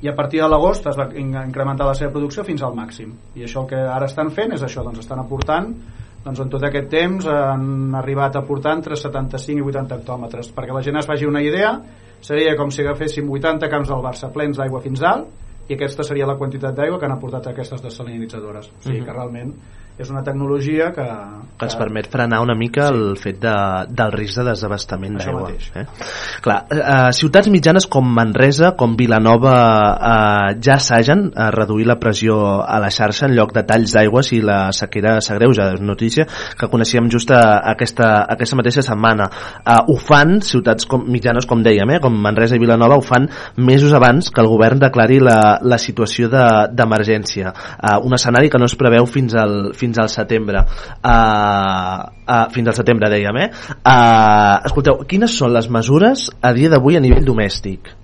i 0.00 0.08
a 0.08 0.14
partir 0.14 0.40
de 0.40 0.48
l'agost 0.48 0.86
es 0.86 0.96
va 0.96 1.08
in- 1.18 1.34
incrementar 1.34 1.86
la 1.86 1.94
seva 1.94 2.12
producció 2.12 2.44
fins 2.44 2.62
al 2.62 2.74
màxim. 2.74 3.12
I 3.34 3.42
això 3.42 3.62
el 3.64 3.68
que 3.68 3.76
ara 3.76 4.06
estan 4.06 4.30
fent 4.30 4.52
és 4.54 4.62
això, 4.62 4.84
doncs 4.84 5.00
estan 5.00 5.18
aportant 5.18 5.72
doncs 6.24 6.40
en 6.40 6.48
tot 6.50 6.62
aquest 6.66 6.88
temps 6.90 7.26
han 7.26 7.94
arribat 7.94 8.36
a 8.36 8.40
aportar 8.40 8.74
entre 8.76 8.96
75 8.96 9.58
i 9.58 9.62
80 9.62 9.94
hectòmetres. 9.96 10.50
Perquè 10.54 10.74
la 10.74 10.82
gent 10.82 10.96
es 10.98 11.06
faci 11.06 11.24
una 11.24 11.40
idea, 11.40 11.80
seria 12.20 12.56
com 12.56 12.70
si 12.70 12.82
agaféssim 12.82 13.28
80 13.30 13.68
camps 13.70 13.88
del 13.88 14.02
Barça 14.02 14.30
plens 14.32 14.58
d'aigua 14.58 14.80
fins 14.82 15.00
dalt 15.00 15.28
i 15.68 15.74
aquesta 15.74 16.02
seria 16.02 16.26
la 16.26 16.36
quantitat 16.36 16.74
d'aigua 16.74 16.98
que 16.98 17.06
han 17.06 17.12
aportat 17.16 17.46
aquestes 17.46 17.80
desalinitzadores. 17.82 18.66
O 18.68 18.82
sigui 18.82 18.98
Mhm. 19.00 19.06
que 19.06 19.12
realment 19.12 19.54
és 19.98 20.10
una 20.10 20.22
tecnologia 20.22 20.92
que... 20.94 21.04
que 21.58 21.66
ens 21.66 21.74
permet 21.78 22.06
frenar 22.06 22.38
una 22.44 22.54
mica 22.54 22.86
sí. 22.86 22.94
el 22.94 23.16
fet 23.18 23.40
de, 23.42 23.54
del 23.90 24.12
risc 24.14 24.38
de 24.38 24.44
desabastament 24.52 25.16
d'aigua. 25.18 25.50
Eh? 25.74 25.84
Clar, 26.44 26.58
eh, 26.70 27.10
ciutats 27.18 27.50
mitjanes 27.50 27.88
com 27.90 28.06
Manresa, 28.06 28.72
com 28.78 28.94
Vilanova, 28.98 29.54
eh, 29.98 30.58
ja 30.62 30.76
assagen 30.76 31.32
a 31.34 31.48
reduir 31.50 31.88
la 31.90 31.98
pressió 31.98 32.38
a 32.62 32.78
la 32.78 32.92
xarxa 32.94 33.26
en 33.26 33.34
lloc 33.34 33.52
de 33.56 33.64
talls 33.66 33.96
d'aigua 33.96 34.22
si 34.22 34.38
la 34.44 34.60
sequera 34.76 35.16
s'agreuja. 35.24 35.72
És 35.74 35.82
notícia 35.82 36.28
que 36.58 36.70
coneixíem 36.70 37.10
just 37.10 37.32
a, 37.34 37.42
aquesta, 37.72 38.24
aquesta 38.30 38.60
mateixa 38.60 38.86
setmana. 38.86 39.26
Eh, 39.64 39.80
ho 39.88 39.98
fan 39.98 40.38
ciutats 40.46 40.86
com, 40.86 41.02
mitjanes, 41.10 41.48
com 41.50 41.64
dèiem, 41.66 41.96
eh, 41.96 42.00
com 42.04 42.14
Manresa 42.14 42.54
i 42.54 42.62
Vilanova, 42.62 43.00
ho 43.00 43.02
fan 43.02 43.26
mesos 43.56 43.92
abans 43.98 44.30
que 44.30 44.40
el 44.44 44.50
govern 44.50 44.78
declari 44.78 45.18
la, 45.18 45.58
la 45.62 45.78
situació 45.82 46.30
de- 46.30 46.46
d'emergència. 46.70 47.50
De, 47.50 47.96
uh, 47.96 47.98
un 48.06 48.14
escenari 48.14 48.50
que 48.50 48.58
no 48.60 48.66
es 48.70 48.74
preveu 48.78 49.06
fins 49.10 49.34
al, 49.34 49.72
fins 49.74 49.87
al 49.96 50.10
setembre. 50.12 50.60
Uh, 51.00 52.04
uh, 52.28 52.42
fins 52.52 52.68
al 52.68 52.76
setembre, 52.76 53.08
dèiem, 53.08 53.40
eh? 53.40 53.48
Uh, 53.78 54.68
escolteu, 54.68 55.00
quines 55.08 55.38
són 55.40 55.56
les 55.56 55.70
mesures 55.72 56.28
a 56.44 56.52
dia 56.52 56.68
d'avui 56.74 57.00
a 57.00 57.02
nivell 57.04 57.24
domèstic? 57.24 57.94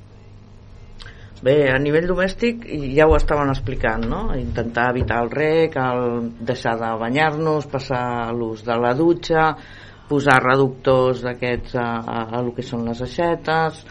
Bé, 1.44 1.58
a 1.68 1.76
nivell 1.76 2.06
domèstic 2.08 2.62
ja 2.96 3.04
ho 3.04 3.18
estaven 3.18 3.50
explicant, 3.52 4.06
no? 4.08 4.22
Intentar 4.38 4.86
evitar 4.94 5.18
el 5.26 5.28
rec, 5.34 5.76
el 5.76 6.30
deixar 6.40 6.78
de 6.80 6.92
banyar-nos, 7.02 7.66
passar 7.68 8.32
l'ús 8.32 8.62
de 8.64 8.78
la 8.80 8.94
dutxa, 8.96 9.50
posar 10.08 10.38
reductors 10.40 11.20
d'aquests 11.26 11.76
a, 11.76 11.90
a, 12.00 12.24
a 12.38 12.42
lo 12.46 12.54
que 12.56 12.64
són 12.64 12.88
les 12.88 13.04
aixetes, 13.04 13.84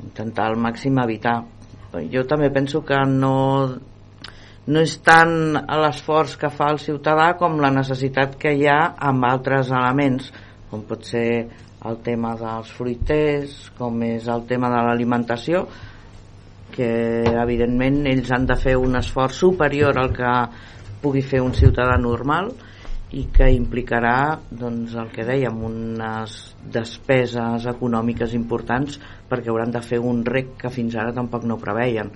intentar 0.00 0.48
al 0.48 0.56
màxim 0.64 0.96
evitar. 1.04 1.42
Jo 2.12 2.24
també 2.28 2.48
penso 2.56 2.80
que 2.88 3.02
no, 3.08 3.36
no 4.68 4.82
és 4.84 4.98
tant 5.00 5.56
l'esforç 5.56 6.36
que 6.40 6.50
fa 6.52 6.68
el 6.74 6.80
ciutadà 6.82 7.30
com 7.40 7.56
la 7.62 7.70
necessitat 7.72 8.36
que 8.40 8.52
hi 8.52 8.66
ha 8.68 8.80
amb 9.10 9.24
altres 9.24 9.70
elements, 9.72 10.28
com 10.68 10.82
pot 10.88 11.06
ser 11.08 11.28
el 11.88 12.00
tema 12.04 12.34
dels 12.36 12.72
fruiters, 12.76 13.54
com 13.78 14.02
és 14.04 14.28
el 14.28 14.44
tema 14.50 14.68
de 14.72 14.82
l'alimentació, 14.84 15.62
que 16.74 16.90
evidentment 17.30 18.02
ells 18.10 18.32
han 18.34 18.44
de 18.46 18.56
fer 18.60 18.76
un 18.76 18.98
esforç 19.00 19.38
superior 19.40 19.96
al 19.96 20.12
que 20.14 20.32
pugui 21.00 21.22
fer 21.24 21.40
un 21.40 21.54
ciutadà 21.56 21.96
normal 22.02 22.50
i 23.16 23.24
que 23.32 23.48
implicarà 23.54 24.36
doncs, 24.50 24.92
el 25.00 25.08
que 25.14 25.24
dèiem 25.24 25.62
unes 25.64 26.34
despeses 26.74 27.64
econòmiques 27.72 28.34
importants 28.36 28.98
perquè 29.30 29.48
hauran 29.48 29.72
de 29.72 29.80
fer 29.80 30.02
un 30.04 30.20
rec 30.28 30.58
que 30.60 30.72
fins 30.74 30.98
ara 30.98 31.16
tampoc 31.16 31.48
no 31.48 31.56
preveien 31.62 32.12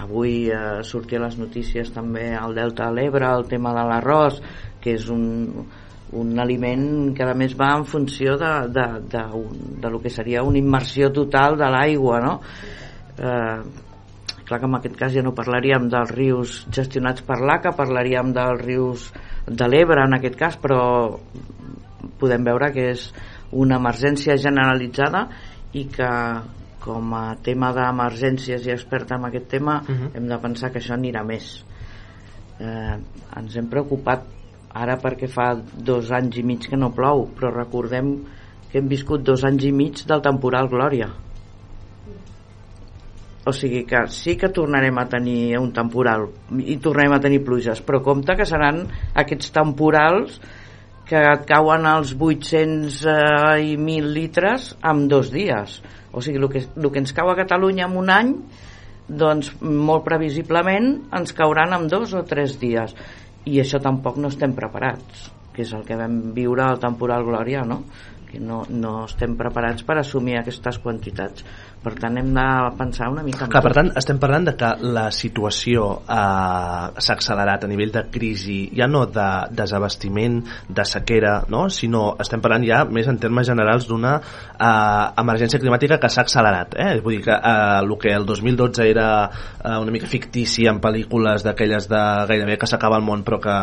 avui 0.00 0.48
eh, 0.48 0.80
sortia 0.88 1.20
les 1.22 1.38
notícies 1.40 1.92
també 1.92 2.30
el 2.38 2.56
Delta 2.56 2.88
de 2.88 2.96
l'Ebre, 2.96 3.28
el 3.28 3.46
tema 3.50 3.74
de 3.76 3.84
l'arròs 3.88 4.40
que 4.82 4.96
és 4.96 5.08
un, 5.12 5.66
un 6.18 6.32
aliment 6.40 7.12
que 7.16 7.24
a 7.28 7.36
més 7.38 7.54
va 7.58 7.74
en 7.76 7.86
funció 7.88 8.36
de, 8.40 8.52
de, 8.72 8.88
de, 9.12 9.22
de, 9.28 9.78
de 9.84 9.92
lo 9.92 10.00
que 10.00 10.10
seria 10.10 10.42
una 10.42 10.60
immersió 10.60 11.12
total 11.12 11.58
de 11.60 11.70
l'aigua 11.72 12.20
no? 12.24 12.34
eh, 13.18 13.88
clar 14.44 14.60
que 14.60 14.66
en 14.66 14.74
aquest 14.76 14.96
cas 14.98 15.12
ja 15.14 15.22
no 15.24 15.34
parlaríem 15.36 15.88
dels 15.92 16.10
rius 16.12 16.56
gestionats 16.70 17.24
per 17.24 17.38
l'ACA, 17.40 17.72
parlaríem 17.76 18.32
dels 18.36 18.60
rius 18.60 19.06
de 19.46 19.68
l'Ebre 19.68 20.04
en 20.04 20.18
aquest 20.18 20.36
cas, 20.38 20.58
però 20.60 20.82
podem 22.20 22.44
veure 22.44 22.72
que 22.74 22.90
és 22.92 23.06
una 23.52 23.78
emergència 23.80 24.36
generalitzada 24.40 25.26
i 25.72 25.86
que 25.88 26.10
com 26.82 27.14
a 27.14 27.24
tema 27.44 27.70
d'emergències 27.76 28.66
i 28.66 28.74
experta 28.74 29.16
en 29.16 29.28
aquest 29.28 29.48
tema 29.48 29.80
uh 29.80 29.88
-huh. 29.88 30.10
hem 30.16 30.28
de 30.28 30.38
pensar 30.38 30.72
que 30.72 30.80
això 30.80 30.94
anirà 30.94 31.24
més. 31.24 31.64
Eh, 32.58 32.96
ens 33.36 33.56
hem 33.56 33.68
preocupat 33.68 34.24
ara 34.74 34.98
perquè 34.98 35.28
fa 35.28 35.54
dos 35.76 36.10
anys 36.10 36.38
i 36.38 36.42
mig 36.42 36.68
que 36.68 36.76
no 36.76 36.92
plou 36.92 37.28
però 37.36 37.52
recordem 37.52 38.24
que 38.70 38.78
hem 38.78 38.88
viscut 38.88 39.22
dos 39.22 39.44
anys 39.44 39.64
i 39.64 39.72
mig 39.72 40.04
del 40.06 40.22
temporal 40.22 40.68
Glòria. 40.68 41.10
O 43.44 43.52
sigui 43.52 43.84
que 43.84 44.06
sí 44.06 44.36
que 44.36 44.48
tornarem 44.48 44.98
a 44.98 45.08
tenir 45.08 45.58
un 45.58 45.72
temporal 45.72 46.28
i 46.58 46.76
tornarem 46.76 47.12
a 47.12 47.20
tenir 47.20 47.44
pluges 47.44 47.82
però 47.82 48.02
compte 48.02 48.36
que 48.36 48.46
seran 48.46 48.86
aquests 49.14 49.50
temporals 49.50 50.40
que 51.04 51.18
et 51.18 51.42
cauen 51.46 51.84
els 51.84 52.14
800 52.14 53.04
eh, 53.04 53.72
i 53.72 53.76
1.000 53.76 54.12
litres 54.14 54.76
en 54.82 55.08
dos 55.08 55.32
dies 55.34 55.82
o 56.12 56.22
sigui, 56.22 56.38
el 56.38 56.48
que, 56.52 56.64
el 56.76 56.90
que 56.92 57.02
ens 57.02 57.14
cau 57.16 57.30
a 57.32 57.38
Catalunya 57.38 57.88
en 57.88 57.98
un 57.98 58.12
any 58.12 58.32
doncs 59.08 59.52
molt 59.62 60.04
previsiblement 60.06 60.94
ens 61.16 61.34
cauran 61.36 61.74
en 61.76 61.88
dos 61.90 62.14
o 62.14 62.22
tres 62.28 62.58
dies 62.60 62.94
i 63.48 63.58
això 63.60 63.80
tampoc 63.82 64.20
no 64.20 64.30
estem 64.30 64.54
preparats 64.54 65.30
que 65.52 65.64
és 65.66 65.72
el 65.76 65.84
que 65.84 65.98
vam 65.98 66.32
viure 66.36 66.64
al 66.64 66.80
temporal 66.80 67.26
Glòria 67.26 67.64
no? 67.68 67.82
perquè 68.32 68.40
no, 68.40 68.62
no 68.70 69.04
estem 69.04 69.36
preparats 69.36 69.84
per 69.84 69.98
assumir 70.00 70.38
aquestes 70.38 70.78
quantitats 70.78 71.44
per 71.82 71.94
tant 71.98 72.18
hem 72.20 72.30
de 72.34 72.46
pensar 72.78 73.08
una 73.10 73.24
mica 73.26 73.48
Clar, 73.50 73.62
per 73.64 73.72
tant, 73.74 73.90
estem 73.98 74.18
parlant 74.22 74.46
de 74.46 74.54
que 74.58 74.70
la 74.94 75.08
situació 75.14 75.88
eh, 76.02 77.02
s'ha 77.02 77.16
accelerat 77.16 77.66
a 77.66 77.70
nivell 77.70 77.92
de 77.94 78.04
crisi, 78.12 78.60
ja 78.76 78.86
no 78.90 79.04
de 79.10 79.28
desabastiment, 79.50 80.40
de 80.68 80.84
sequera, 80.86 81.40
no? 81.52 81.66
sinó 81.74 82.12
estem 82.22 82.42
parlant 82.44 82.66
ja 82.66 82.82
més 82.86 83.08
en 83.10 83.18
termes 83.22 83.48
generals 83.50 83.88
d'una 83.90 84.14
eh, 84.18 85.22
emergència 85.22 85.60
climàtica 85.62 85.98
que 86.02 86.10
s'ha 86.12 86.24
accelerat. 86.26 86.76
Eh? 86.78 86.92
Vull 87.02 87.18
dir 87.18 87.24
que 87.26 87.34
eh, 87.34 87.80
el 87.82 87.96
que 88.02 88.14
el 88.14 88.26
2012 88.26 88.88
era 88.88 89.08
eh, 89.28 89.76
una 89.76 89.94
mica 89.94 90.10
fictici 90.10 90.68
en 90.70 90.80
pel·lícules 90.82 91.44
d'aquelles 91.46 91.88
de 91.90 92.02
gairebé 92.30 92.58
que 92.60 92.70
s'acaba 92.70 92.98
el 93.00 93.06
món 93.06 93.26
però 93.26 93.40
que 93.42 93.56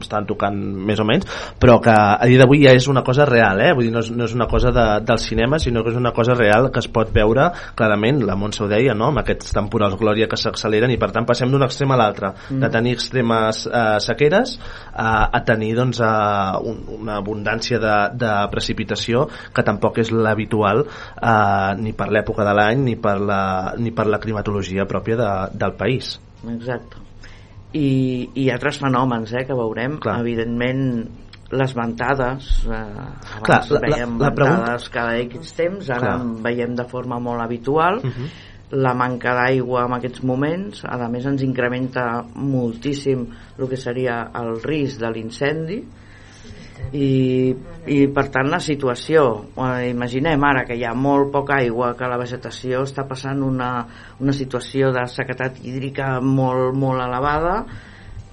estan 0.00 0.28
tocant 0.30 0.56
més 0.56 1.02
o 1.02 1.08
menys, 1.08 1.26
però 1.60 1.80
que 1.82 1.94
a 1.94 2.30
dia 2.30 2.40
d'avui 2.40 2.62
ja 2.64 2.74
és 2.74 2.88
una 2.90 3.02
cosa 3.06 3.26
real, 3.28 3.60
eh? 3.60 3.72
vull 3.74 3.88
dir, 3.88 3.94
no 3.94 4.04
és, 4.04 4.12
no 4.14 4.28
és 4.28 4.34
una 4.36 4.48
cosa 4.50 4.72
de, 4.74 4.86
del 5.06 5.20
cinema, 5.22 5.58
sinó 5.58 5.82
que 5.84 5.92
és 5.94 5.98
una 5.98 6.14
cosa 6.14 6.38
real 6.38 6.70
que 6.70 6.82
es 6.82 6.90
pot 6.90 7.10
veure 7.14 7.50
clarament, 7.76 8.22
la 8.26 8.36
Montse 8.38 8.64
ho 8.64 8.68
deia, 8.70 8.94
no? 8.94 9.10
amb 9.12 9.22
aquests 9.22 9.54
temporals 9.56 9.96
glòria 10.00 10.28
que 10.30 10.38
s'acceleren 10.40 10.92
i 10.94 10.98
per 11.00 11.10
tant 11.14 11.26
passem 11.28 11.50
d'un 11.52 11.64
extrem 11.66 11.94
a 11.94 11.98
l'altre, 12.00 12.32
mm. 12.50 12.60
de 12.62 12.70
tenir 12.74 12.94
extremes 12.98 13.64
eh, 13.68 13.84
sequeres 14.04 14.56
a, 14.92 15.30
a 15.30 15.42
tenir 15.46 15.74
doncs, 15.78 16.02
a 16.04 16.58
un, 16.62 16.82
una 17.00 17.18
abundància 17.22 17.80
de, 17.82 17.96
de 18.20 18.34
precipitació 18.52 19.26
que 19.54 19.64
tampoc 19.66 20.02
és 20.04 20.12
l'habitual 20.14 20.84
eh, 20.84 21.72
ni 21.80 21.94
per 21.96 22.10
l'època 22.12 22.46
de 22.46 22.54
l'any 22.56 22.84
ni, 22.90 22.98
per 23.00 23.18
la, 23.20 23.42
ni 23.78 23.94
per 23.94 24.08
la 24.10 24.20
climatologia 24.22 24.88
pròpia 24.90 25.18
de, 25.20 25.32
del 25.64 25.76
país. 25.80 26.16
Exacte. 26.54 27.02
I, 27.74 28.30
i 28.38 28.48
altres 28.54 28.78
fenòmens 28.78 29.32
eh, 29.34 29.42
que 29.48 29.56
veurem, 29.58 29.98
Clar. 30.02 30.20
evidentment 30.22 31.23
les 31.54 31.74
ventades 31.74 32.48
eh, 32.66 32.72
abans 32.72 33.42
Clar, 33.46 33.60
la- 33.70 33.80
la- 33.80 33.86
veiem 33.88 34.18
la 34.20 34.30
pregunta- 34.34 34.58
ventades 34.60 34.88
cada 34.90 35.16
X 35.24 35.54
temps 35.56 35.90
ara 35.90 36.00
Clar. 36.00 36.20
en 36.20 36.42
veiem 36.42 36.74
de 36.74 36.84
forma 36.90 37.18
molt 37.20 37.40
habitual 37.42 38.00
Uh 38.04 38.10
-huh. 38.10 38.28
la 38.74 38.94
manca 38.94 39.34
d'aigua 39.34 39.84
en 39.86 39.92
aquests 39.94 40.22
moments 40.24 40.84
a 40.84 41.08
més 41.08 41.24
ens 41.26 41.42
incrementa 41.42 42.24
moltíssim 42.34 43.26
el 43.58 43.68
que 43.68 43.76
seria 43.76 44.30
el 44.34 44.60
risc 44.62 44.98
de 45.00 45.10
l'incendi 45.10 45.84
i, 46.92 47.54
i 47.86 48.06
per 48.14 48.28
tant 48.30 48.50
la 48.50 48.58
situació 48.60 49.44
eh, 49.56 49.90
imaginem 49.90 50.42
ara 50.44 50.64
que 50.66 50.76
hi 50.76 50.84
ha 50.84 50.94
molt 50.94 51.30
poca 51.32 51.56
aigua 51.62 51.94
que 51.96 52.06
la 52.10 52.18
vegetació 52.18 52.82
està 52.82 53.06
passant 53.08 53.42
una, 53.42 53.86
una 54.20 54.32
situació 54.32 54.90
de 54.92 55.06
sequetat 55.06 55.58
hídrica 55.64 56.20
molt, 56.20 56.74
molt 56.76 57.00
elevada 57.00 57.64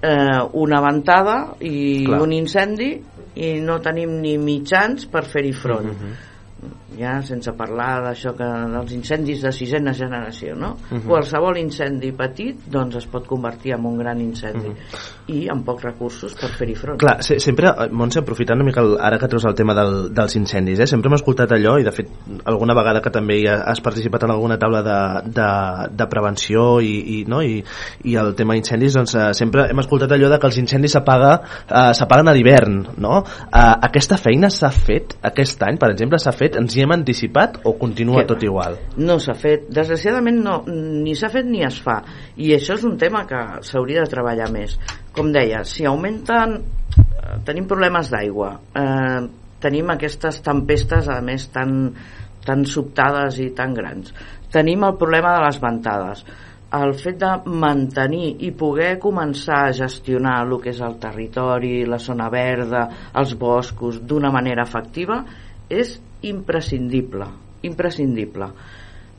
eh, 0.02 0.40
una 0.52 0.80
ventada 0.80 1.54
i 1.60 2.04
Clar. 2.06 2.20
un 2.22 2.32
incendi 2.32 3.00
i 3.36 3.54
no 3.60 3.78
tenim 3.80 4.20
ni 4.20 4.36
mitjans 4.38 5.06
per 5.06 5.24
fer-hi 5.24 5.52
front 5.52 5.86
Mhm. 5.92 6.12
Ja 6.98 7.16
sense 7.24 7.52
parlar 7.56 8.02
d'això 8.04 8.34
que 8.36 8.46
dels 8.74 8.92
incendis 8.94 9.42
de 9.42 9.52
sisena 9.52 9.94
generació 9.96 10.54
no? 10.54 10.76
Mhm. 10.90 11.06
qualsevol 11.08 11.58
incendi 11.58 12.12
petit 12.12 12.68
doncs 12.70 12.96
es 13.00 13.06
pot 13.06 13.26
convertir 13.26 13.74
en 13.74 13.86
un 13.86 13.98
gran 13.98 14.20
incendi 14.20 14.68
Mhm. 14.68 14.76
i 15.28 15.48
amb 15.48 15.64
pocs 15.64 15.84
recursos 15.84 16.34
per 16.34 16.50
fer-hi 16.50 16.74
front 16.74 16.98
Clar, 16.98 17.22
se, 17.22 17.38
sempre, 17.40 17.68
eh, 17.68 17.88
Montse, 17.90 18.20
aprofitant 18.20 18.60
una 18.60 18.66
mica 18.66 18.80
el, 18.80 18.96
ara 19.00 19.18
que 19.18 19.28
treus 19.28 19.44
el 19.44 19.54
tema 19.54 19.74
del, 19.74 20.12
dels 20.14 20.36
incendis, 20.36 20.80
eh, 20.80 20.86
sempre 20.86 21.08
hem 21.08 21.16
escoltat 21.16 21.52
allò, 21.56 21.78
i 21.80 21.86
de 21.86 21.92
fet 21.94 22.10
alguna 22.44 22.74
vegada 22.74 23.00
que 23.02 23.10
també 23.10 23.40
has 23.48 23.80
participat 23.80 24.26
en 24.26 24.34
alguna 24.34 24.58
taula 24.58 24.82
de, 24.82 24.98
de, 25.38 25.48
de 25.96 26.06
prevenció 26.10 26.80
i, 26.80 26.92
i, 27.18 27.24
no? 27.28 27.42
I, 27.42 27.62
i 28.04 28.16
el 28.20 28.34
tema 28.38 28.56
d'incendis, 28.56 28.96
doncs 28.98 29.14
eh, 29.16 29.28
sempre 29.38 29.68
hem 29.70 29.82
escoltat 29.82 30.14
allò 30.14 30.30
de 30.32 30.38
que 30.38 30.50
els 30.50 30.58
incendis 30.62 30.96
eh, 30.96 31.02
s'apaguen 31.98 32.28
a 32.28 32.36
l'hivern, 32.36 32.78
no? 33.02 33.22
Eh, 33.22 33.74
aquesta 33.88 34.18
feina 34.20 34.50
s'ha 34.50 34.70
fet 34.74 35.16
aquest 35.22 35.62
any, 35.66 35.78
per 35.80 35.92
exemple, 35.94 36.20
s'ha 36.22 36.34
fet, 36.36 36.51
ens 36.58 36.76
hi 36.76 36.82
hem 36.84 36.94
anticipat 36.94 37.60
o 37.68 37.74
continua 37.80 38.22
Què? 38.22 38.28
tot 38.32 38.42
igual? 38.44 38.78
no 38.96 39.18
s'ha 39.22 39.34
fet, 39.38 39.68
desgraciadament 39.72 40.40
no, 40.44 40.56
ni 40.68 41.14
s'ha 41.18 41.30
fet 41.32 41.48
ni 41.48 41.62
es 41.66 41.78
fa. 41.82 42.00
I 42.36 42.52
això 42.56 42.76
és 42.78 42.84
un 42.88 42.98
tema 43.00 43.24
que 43.28 43.40
s'hauria 43.66 44.04
de 44.04 44.12
treballar 44.12 44.50
més. 44.52 44.76
Com 45.16 45.32
deia, 45.32 45.62
si 45.68 45.86
augmenten 45.88 46.58
eh, 46.58 47.38
tenim 47.46 47.68
problemes 47.70 48.10
d'aigua. 48.12 48.52
Eh, 48.76 49.22
tenim 49.62 49.90
aquestes 49.94 50.40
tempestes 50.42 51.08
a 51.08 51.20
més 51.24 51.46
tan, 51.54 51.92
tan 52.46 52.64
sobtades 52.66 53.38
i 53.42 53.52
tan 53.56 53.74
grans. 53.74 54.12
Tenim 54.52 54.82
el 54.84 54.96
problema 55.00 55.36
de 55.36 55.44
les 55.46 55.60
ventades. 55.62 56.24
El 56.72 56.94
fet 56.96 57.18
de 57.20 57.30
mantenir 57.62 58.30
i 58.46 58.50
poder 58.56 58.94
començar 59.00 59.66
a 59.66 59.74
gestionar 59.76 60.38
el 60.46 60.56
que 60.62 60.72
és 60.72 60.80
el 60.80 60.96
territori, 61.00 61.82
la 61.84 62.00
zona 62.00 62.30
verda, 62.32 62.86
els 63.20 63.34
boscos 63.36 64.00
d'una 64.08 64.32
manera 64.32 64.64
efectiva 64.64 65.20
és 65.68 65.98
imprescindible, 66.28 67.28
imprescindible. 67.66 68.50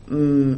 Mm, 0.07 0.53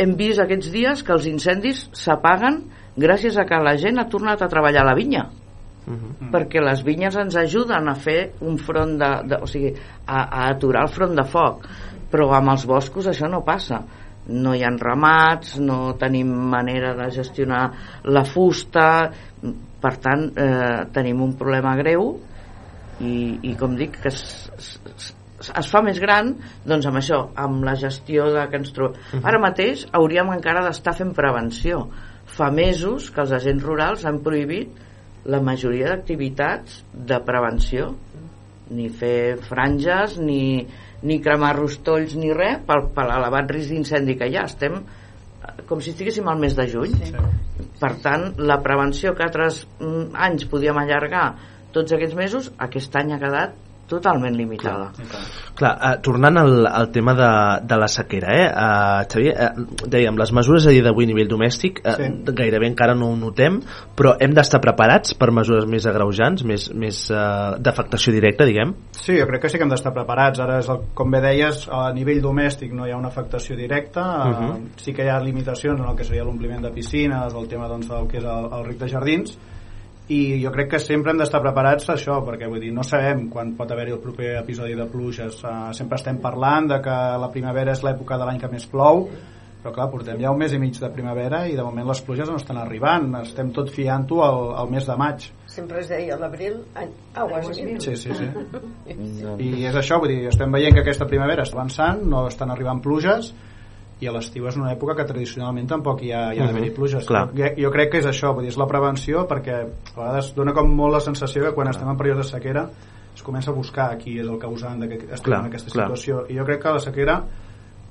hem 0.00 0.16
vist 0.18 0.42
aquests 0.42 0.70
dies 0.72 1.04
que 1.04 1.14
els 1.16 1.26
incendis 1.30 1.88
s'apaguen 1.96 2.62
gràcies 3.00 3.36
a 3.38 3.46
que 3.46 3.58
la 3.62 3.76
gent 3.80 3.98
ha 3.98 4.08
tornat 4.10 4.42
a 4.42 4.50
treballar 4.50 4.84
a 4.84 4.90
la 4.90 4.98
vinya 4.98 5.28
Mhm. 5.86 6.30
perquè 6.30 6.60
les 6.62 6.82
vinyes 6.84 7.16
ens 7.16 7.36
ajuden 7.36 7.88
a 7.88 7.94
fer 7.94 8.34
un 8.46 8.58
front 8.58 8.98
de, 9.00 9.10
de 9.26 9.38
o 9.42 9.46
sigui, 9.48 9.72
a, 10.06 10.20
a 10.22 10.50
aturar 10.50 10.84
el 10.86 10.92
front 10.92 11.16
de 11.16 11.24
foc 11.24 11.64
però 12.10 12.28
amb 12.36 12.52
els 12.52 12.66
boscos 12.68 13.08
això 13.10 13.30
no 13.30 13.42
passa 13.46 13.80
no 14.30 14.52
hi 14.54 14.62
ha 14.62 14.70
ramats, 14.78 15.56
no 15.58 15.96
tenim 15.98 16.28
manera 16.52 16.92
de 16.94 17.08
gestionar 17.10 17.62
la 18.04 18.22
fusta 18.28 19.10
per 19.80 19.94
tant 20.04 20.28
eh, 20.36 20.84
tenim 20.92 21.22
un 21.24 21.32
problema 21.38 21.74
greu 21.80 22.12
i, 23.00 23.40
i 23.48 23.56
com 23.58 23.74
dic 23.74 23.96
que 24.04 24.12
es 25.40 25.70
fa 25.72 25.80
més 25.82 25.98
gran 26.02 26.34
doncs 26.68 26.86
amb 26.90 27.00
això, 27.00 27.22
amb 27.40 27.64
la 27.64 27.74
gestió 27.80 28.28
de 28.34 28.44
que 28.50 28.60
ens 28.60 28.72
trobem. 28.76 29.00
Ara 29.24 29.40
mateix 29.40 29.86
hauríem 29.96 30.30
encara 30.34 30.64
d'estar 30.66 30.94
fent 30.98 31.14
prevenció. 31.16 31.86
Fa 32.30 32.50
mesos 32.54 33.08
que 33.10 33.22
els 33.24 33.32
agents 33.32 33.64
rurals 33.64 34.04
han 34.06 34.20
prohibit 34.24 34.76
la 35.24 35.40
majoria 35.44 35.90
d'activitats 35.90 36.82
de 36.92 37.18
prevenció 37.26 37.90
ni 38.70 38.86
fer 38.88 39.36
franges 39.42 40.14
ni, 40.22 40.66
ni 41.02 41.18
cremar 41.20 41.56
rostolls 41.56 42.14
ni 42.16 42.30
res 42.32 42.60
per, 42.66 42.78
per 42.94 43.04
l'elevat 43.08 43.50
risc 43.50 43.72
d'incendi 43.74 44.14
que 44.16 44.28
hi 44.30 44.36
ha 44.38 44.44
estem 44.46 44.76
eh, 44.78 45.64
com 45.68 45.82
si 45.82 45.90
estiguéssim 45.92 46.28
al 46.30 46.38
mes 46.40 46.54
de 46.56 46.68
juny 46.70 46.94
Sí. 47.00 47.10
per 47.80 47.90
tant 48.04 48.30
la 48.38 48.60
prevenció 48.62 49.12
que 49.16 49.26
altres 49.26 49.64
mm, 49.80 50.14
anys 50.14 50.46
podíem 50.52 50.78
allargar 50.78 51.26
tots 51.74 51.92
aquests 51.92 52.16
mesos 52.16 52.52
aquest 52.68 52.94
any 52.96 53.12
ha 53.12 53.18
quedat 53.20 53.58
totalment 53.90 54.36
limitada 54.38 54.90
tant. 54.96 55.26
Clar, 55.58 55.72
uh, 55.76 55.96
tornant 56.04 56.38
al, 56.40 56.66
al 56.66 56.88
tema 56.94 57.12
de, 57.18 57.30
de 57.68 57.76
la 57.82 57.88
sequera, 57.90 58.30
eh? 58.32 58.46
Uh, 58.48 59.02
Xavier, 59.10 59.34
uh, 59.34 59.86
dèiem, 59.90 60.16
les 60.20 60.32
mesures 60.38 60.66
a 60.70 60.72
dia 60.74 60.84
d'avui 60.86 61.04
a 61.04 61.10
nivell 61.10 61.28
domèstic 61.28 61.82
uh, 61.84 61.96
Sí. 61.98 62.08
gairebé 62.38 62.68
encara 62.70 62.94
no 62.96 63.10
ho 63.10 63.16
notem, 63.18 63.58
però 63.98 64.14
hem 64.22 64.32
d'estar 64.36 64.60
preparats 64.62 65.12
per 65.18 65.30
mesures 65.36 65.66
més 65.68 65.84
agreujants, 65.90 66.44
més, 66.48 66.68
més 66.72 67.02
uh, 67.12 67.58
d'afectació 67.60 68.14
directa, 68.14 68.46
diguem? 68.48 68.72
Sí, 68.96 69.18
jo 69.18 69.26
crec 69.28 69.42
que 69.42 69.50
sí 69.52 69.58
que 69.58 69.66
hem 69.66 69.72
d'estar 69.74 69.92
preparats. 69.92 70.40
Ara, 70.40 70.60
és 70.62 70.68
el, 70.72 70.80
com 70.96 71.10
bé 71.12 71.20
deies, 71.24 71.66
a 71.68 71.90
nivell 71.96 72.22
domèstic 72.24 72.72
no 72.72 72.86
hi 72.86 72.94
ha 72.94 72.98
una 73.00 73.10
afectació 73.12 73.56
directa. 73.58 74.06
Uh 74.24 74.28
Mhm. 74.30 74.50
-huh. 74.50 74.68
Sí 74.80 74.92
que 74.94 75.04
hi 75.04 75.08
ha 75.08 75.18
limitacions 75.20 75.80
en 75.80 75.86
el 75.88 75.96
que 75.96 76.04
seria 76.04 76.24
l'ompliment 76.24 76.62
de 76.62 76.70
piscines, 76.70 77.34
el 77.34 77.48
tema 77.48 77.68
doncs, 77.68 77.88
del 77.88 78.06
que 78.08 78.18
és 78.18 78.24
el, 78.24 78.44
el 78.52 78.64
ric 78.64 78.78
de 78.78 78.88
jardins, 78.88 79.38
i 80.10 80.20
jo 80.42 80.50
crec 80.50 80.72
que 80.72 80.78
sempre 80.82 81.12
hem 81.12 81.20
d'estar 81.20 81.38
preparats 81.42 81.86
a 81.88 81.94
això, 81.94 82.16
perquè 82.26 82.48
vull 82.50 82.62
dir, 82.62 82.72
no 82.74 82.82
sabem 82.86 83.28
quan 83.30 83.52
pot 83.58 83.70
haver-hi 83.70 83.94
el 83.94 84.00
proper 84.02 84.32
episodi 84.40 84.74
de 84.74 84.86
pluges. 84.90 85.36
Uh, 85.44 85.70
sempre 85.76 86.00
estem 86.00 86.18
parlant 86.22 86.66
de 86.72 86.80
que 86.82 86.96
la 87.22 87.28
primavera 87.30 87.76
és 87.76 87.84
l'època 87.86 88.18
de 88.18 88.26
l'any 88.26 88.40
que 88.42 88.50
més 88.50 88.66
plou, 88.70 89.04
però 89.60 89.74
clar, 89.76 89.86
portem 89.92 90.18
ja 90.18 90.32
un 90.32 90.40
mes 90.40 90.54
i 90.56 90.58
mig 90.58 90.78
de 90.80 90.88
primavera 90.90 91.44
i 91.46 91.54
de 91.54 91.62
moment 91.62 91.86
les 91.92 92.00
pluges 92.02 92.30
no 92.30 92.40
estan 92.40 92.58
arribant. 92.58 93.12
Estem 93.20 93.52
tot 93.54 93.70
fiant-ho 93.70 94.22
al, 94.24 94.40
al 94.64 94.72
mes 94.72 94.88
de 94.88 94.96
maig. 94.98 95.28
Sempre 95.52 95.84
es 95.84 95.92
deia 95.92 96.16
l'abril, 96.18 96.58
aguas 97.14 97.52
mil. 97.60 97.76
Sí, 97.84 97.94
sí, 98.00 98.16
sí. 98.16 98.26
I 99.46 99.66
és 99.68 99.78
això, 99.78 100.00
vull 100.02 100.10
dir, 100.14 100.24
estem 100.32 100.50
veient 100.58 100.74
que 100.74 100.82
aquesta 100.82 101.06
primavera 101.06 101.46
està 101.46 101.60
avançant, 101.60 102.02
no 102.08 102.24
estan 102.32 102.50
arribant 102.50 102.82
pluges, 102.82 103.34
i 104.00 104.06
a 104.08 104.12
l'estiu 104.12 104.46
és 104.48 104.56
una 104.56 104.72
època 104.72 104.94
que 104.96 105.04
tradicionalment 105.04 105.66
tampoc 105.68 106.02
hi 106.02 106.12
ha, 106.12 106.32
hi 106.34 106.38
ha 106.40 106.46
d'haver-hi 106.46 106.70
Mhm, 106.70 106.74
pluges. 106.76 107.04
clar. 107.06 107.28
Jo, 107.36 107.44
jo 107.56 107.70
crec 107.70 107.90
que 107.92 107.98
és 107.98 108.06
això, 108.06 108.32
vull 108.32 108.42
dir, 108.44 108.48
és 108.50 108.56
la 108.56 108.66
prevenció, 108.66 109.26
perquè 109.28 109.58
a 109.62 109.66
vegades 110.00 110.34
dona 110.34 110.52
com 110.54 110.70
molt 110.74 110.94
la 110.94 111.00
sensació 111.00 111.44
que 111.44 111.52
quan 111.52 111.68
estem 111.68 111.88
en 111.88 111.96
període 111.96 112.18
de 112.18 112.24
sequera 112.24 112.68
es 113.14 113.22
comença 113.22 113.50
a 113.50 113.54
buscar 113.54 113.98
qui 113.98 114.18
és 114.18 114.26
el 114.26 114.38
causant 114.38 114.80
de 114.80 114.88
que 114.88 114.94
estem 115.12 115.22
Clar, 115.32 115.40
en 115.40 115.46
aquesta 115.46 115.70
clar. 115.70 115.86
situació. 115.88 116.24
I 116.30 116.38
jo 116.38 116.44
crec 116.44 116.62
que 116.62 116.68
la 116.72 116.78
sequera 116.80 117.22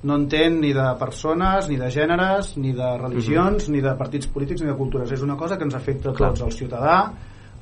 no 0.02 0.16
entén 0.16 0.62
ni 0.62 0.72
de 0.74 0.96
persones, 0.98 1.68
ni 1.70 1.76
de 1.76 1.90
gèneres, 1.92 2.56
ni 2.58 2.72
de 2.72 2.98
religions, 2.98 3.68
ni 3.70 3.82
de 3.82 3.94
partits 3.96 4.28
polítics, 4.28 4.62
ni 4.62 4.68
de 4.70 4.76
cultures. 4.78 5.12
És 5.12 5.22
una 5.22 5.36
cosa 5.36 5.58
que 5.58 5.64
ens 5.66 5.76
afecta 5.76 6.10
a. 6.10 6.14
Clar. 6.14 6.30
tots, 6.30 6.42
al 6.42 6.52
ciutadà, 6.54 7.12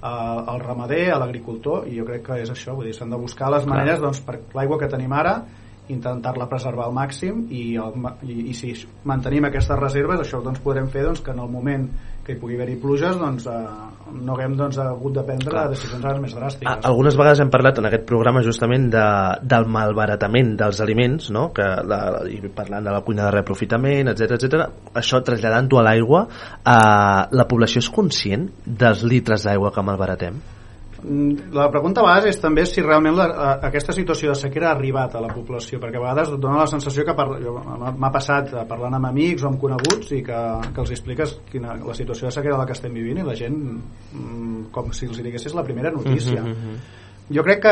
al 0.02 0.60
ramader, 0.60 1.12
a 1.12 1.18
l'agricultor, 1.20 1.88
i 1.88 1.98
jo 1.98 2.06
crec 2.06 2.22
que 2.24 2.42
és 2.44 2.50
això, 2.52 2.76
vull 2.76 2.86
dir, 2.86 2.94
s'han 2.94 3.10
de 3.10 3.18
buscar 3.18 3.50
les 3.52 3.66
maneres 3.66 4.00
doncs, 4.00 4.22
per 4.22 4.40
l'aigua 4.54 4.78
que 4.78 4.88
tenim 4.88 5.12
ara 5.14 5.44
intentar-la 5.94 6.50
preservar 6.52 6.88
al 6.88 6.96
màxim 6.96 7.46
i, 7.50 7.64
el, 7.80 7.96
i, 8.28 8.38
i 8.52 8.56
si 8.58 8.74
mantenim 9.08 9.48
aquestes 9.48 9.80
reserves 9.80 10.24
això 10.24 10.42
doncs 10.44 10.62
podrem 10.64 10.90
fer 10.92 11.06
doncs, 11.08 11.24
que 11.24 11.34
en 11.36 11.44
el 11.44 11.52
moment 11.52 11.88
que 12.28 12.36
hi 12.36 12.40
pugui 12.42 12.58
haver-hi 12.58 12.76
pluges 12.82 13.16
doncs, 13.16 13.46
eh, 13.48 13.60
no 14.20 14.36
haguem 14.36 14.58
doncs, 14.60 14.78
hagut 14.84 15.16
de 15.16 15.24
prendre 15.30 15.54
Clar. 15.54 15.70
decisions 15.72 16.20
més 16.24 16.36
dràstiques 16.36 16.90
Algunes 16.90 17.16
vegades 17.20 17.40
hem 17.44 17.54
parlat 17.54 17.80
en 17.80 17.88
aquest 17.88 18.04
programa 18.10 18.44
justament 18.44 18.90
de, 18.92 19.06
del 19.54 19.70
malbaratament 19.72 20.54
dels 20.60 20.84
aliments, 20.84 21.32
no? 21.32 21.48
que 21.56 21.68
la, 21.88 22.02
i 22.28 22.42
parlant 22.52 22.84
de 22.84 22.98
la 22.98 23.02
cuina 23.08 23.30
de 23.30 23.32
reaprofitament, 23.38 24.12
etc 24.12 24.36
etc. 24.36 24.68
Això 25.00 25.24
traslladant-ho 25.24 25.80
a 25.80 25.88
l'aigua, 25.88 26.28
eh, 26.60 27.24
la 27.32 27.48
població 27.48 27.84
és 27.86 27.92
conscient 27.96 28.50
dels 28.66 29.08
litres 29.08 29.48
d'aigua 29.48 29.72
que 29.72 29.88
malbaratem? 29.88 30.44
Mm, 31.08 31.54
La 31.56 31.70
pregunta 31.72 32.02
a 32.02 32.04
vegades 32.04 32.26
és 32.36 32.40
també 32.42 32.66
si 32.68 32.82
realment 32.84 33.16
la, 33.16 33.26
a- 33.32 33.54
aquesta 33.70 33.94
situació 33.96 34.34
de 34.34 34.36
sequera 34.36 34.70
ha 34.70 34.76
arribat 34.76 35.16
a 35.16 35.22
la 35.24 35.30
població, 35.34 35.80
perquè 35.80 35.96
a 35.98 36.04
vegades 36.04 36.34
et 36.34 36.40
dona 36.44 36.60
la 36.64 36.68
sensació 36.68 37.06
que 37.08 37.16
m'ha 37.16 38.12
passat 38.12 38.52
parlant 38.68 38.98
amb 38.98 39.08
amics 39.12 39.44
o 39.46 39.48
amb 39.52 39.60
coneguts 39.62 40.12
i 40.18 40.22
que, 40.26 40.42
que 40.74 40.82
els 40.84 40.92
expliques 40.92 41.38
quina, 41.52 41.76
la 41.80 41.96
situació 41.96 42.28
de 42.28 42.36
sequera 42.36 42.56
a 42.58 42.60
la 42.60 42.66
que 42.66 42.76
estem 42.76 42.94
vivint 42.94 43.22
i 43.22 43.28
la 43.28 43.36
gent 43.40 43.58
mm, 43.58 44.66
com 44.76 44.92
si 44.92 45.08
els 45.08 45.22
diguessis 45.24 45.56
la 45.56 45.64
primera 45.64 45.92
notícia. 45.92 46.44
Jo 47.28 47.44
crec 47.44 47.60
que, 47.62 47.72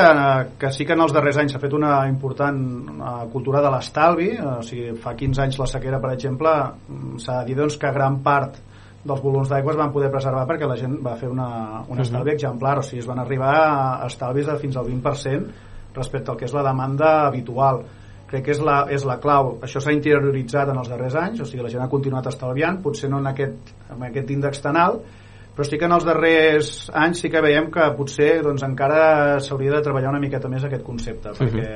que 0.60 0.70
sí 0.76 0.84
que 0.86 0.92
en 0.98 1.00
els 1.06 1.14
darrers 1.16 1.38
anys 1.40 1.54
s'ha 1.56 1.60
fet 1.64 1.72
una 1.74 2.06
important 2.12 2.58
una 2.92 3.12
cultura 3.32 3.62
de 3.64 3.70
l'estalvi, 3.72 4.30
eh, 4.36 4.48
o 4.60 4.62
sigui, 4.68 4.90
fa 5.00 5.14
15 5.16 5.42
anys 5.46 5.60
la 5.62 5.68
sequera, 5.72 6.00
per 6.04 6.12
exemple, 6.12 6.52
mm, 6.88 7.18
s'ha 7.24 7.38
de 7.42 7.46
dir 7.52 7.56
doncs, 7.62 7.78
que 7.80 7.92
gran 7.96 8.18
part 8.24 8.58
dels 9.06 9.22
volums 9.22 9.52
d'aigua 9.52 9.74
es 9.76 9.78
van 9.80 9.94
poder 9.94 10.10
preservar 10.14 10.46
perquè 10.50 10.68
la 10.70 10.78
gent 10.80 10.98
va 11.06 11.14
fer 11.20 11.30
una, 11.30 11.84
un 11.92 12.02
estalvi 12.02 12.34
exemplar, 12.34 12.80
o 12.82 12.86
sigui, 12.86 13.04
es 13.04 13.10
van 13.10 13.22
arribar 13.22 13.54
a 13.62 14.08
estalvis 14.08 14.50
de 14.50 14.58
fins 14.62 14.80
al 14.82 14.90
20% 14.90 15.62
respecte 15.96 16.32
al 16.32 16.40
que 16.40 16.48
és 16.50 16.56
la 16.56 16.64
demanda 16.66 17.12
habitual. 17.28 17.86
Crec 18.26 18.48
que 18.48 18.56
és 18.56 18.62
la, 18.66 18.80
és 18.92 19.06
la 19.08 19.20
clau. 19.22 19.54
Això 19.64 19.80
s'ha 19.80 19.94
interioritzat 19.96 20.72
en 20.74 20.80
els 20.82 20.90
darrers 20.92 21.16
anys, 21.22 21.44
o 21.44 21.48
sigui, 21.48 21.64
la 21.64 21.72
gent 21.72 21.86
ha 21.86 21.92
continuat 21.92 22.28
estalviant, 22.32 22.82
potser 22.84 23.10
no 23.12 23.22
en 23.22 23.30
aquest, 23.32 23.72
en 23.94 24.04
aquest 24.10 24.34
índex 24.34 24.64
tan 24.66 24.80
alt, 24.82 25.06
però 25.56 25.68
sí 25.70 25.78
que 25.80 25.88
en 25.88 25.96
els 25.96 26.04
darrers 26.04 26.72
anys 27.06 27.22
sí 27.24 27.32
que 27.32 27.44
veiem 27.46 27.70
que 27.72 27.86
potser 27.96 28.32
doncs, 28.44 28.66
encara 28.68 29.38
s'hauria 29.40 29.78
de 29.78 29.86
treballar 29.86 30.12
una 30.12 30.20
miqueta 30.20 30.52
més 30.52 30.66
aquest 30.68 30.84
concepte, 30.84 31.32
perquè 31.38 31.70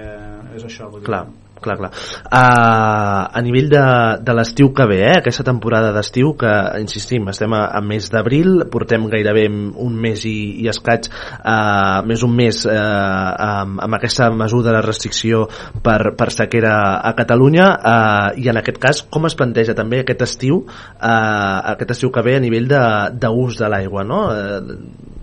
és 0.58 0.66
això. 0.66 0.90
Vull 0.90 1.06
dir. 1.06 1.08
Clar, 1.08 1.24
clar, 1.64 1.78
clar. 1.80 1.92
Uh, 2.26 3.24
a 3.38 3.42
nivell 3.46 3.70
de, 3.72 3.84
de 4.26 4.36
l'estiu 4.36 4.72
que 4.76 4.88
ve, 4.90 5.00
eh, 5.08 5.18
aquesta 5.20 5.46
temporada 5.48 5.92
d'estiu, 5.96 6.34
que, 6.40 6.52
insistim, 6.82 7.30
estem 7.32 7.54
a, 7.56 7.66
a 7.78 7.82
mes 7.86 8.10
d'abril, 8.12 8.66
portem 8.72 9.08
gairebé 9.12 9.48
un 9.50 9.98
mes 10.02 10.26
i, 10.30 10.36
i 10.64 10.70
escaig, 10.72 11.10
uh, 11.40 12.02
més 12.10 12.26
un 12.26 12.36
mes 12.36 12.64
uh, 12.68 12.74
amb, 12.74 13.84
amb 13.86 14.00
aquesta 14.00 14.30
mesura 14.32 14.74
de 14.76 14.84
restricció 14.86 15.46
per, 15.84 16.16
per 16.20 16.32
sequera 16.36 16.76
a 17.00 17.14
Catalunya, 17.18 17.70
uh, 17.78 18.28
i 18.40 18.50
en 18.52 18.62
aquest 18.62 18.82
cas, 18.82 19.04
com 19.12 19.30
es 19.30 19.38
planteja 19.40 19.78
també 19.78 20.04
aquest 20.04 20.26
estiu, 20.28 20.64
uh, 20.66 21.58
aquest 21.76 21.98
estiu 21.98 22.14
que 22.14 22.26
ve 22.26 22.38
a 22.40 22.44
nivell 22.44 22.70
d'ús 22.70 23.60
de, 23.60 23.64
de 23.64 23.74
l'aigua, 23.76 24.08
no? 24.08 24.26
Uh, 24.30 25.19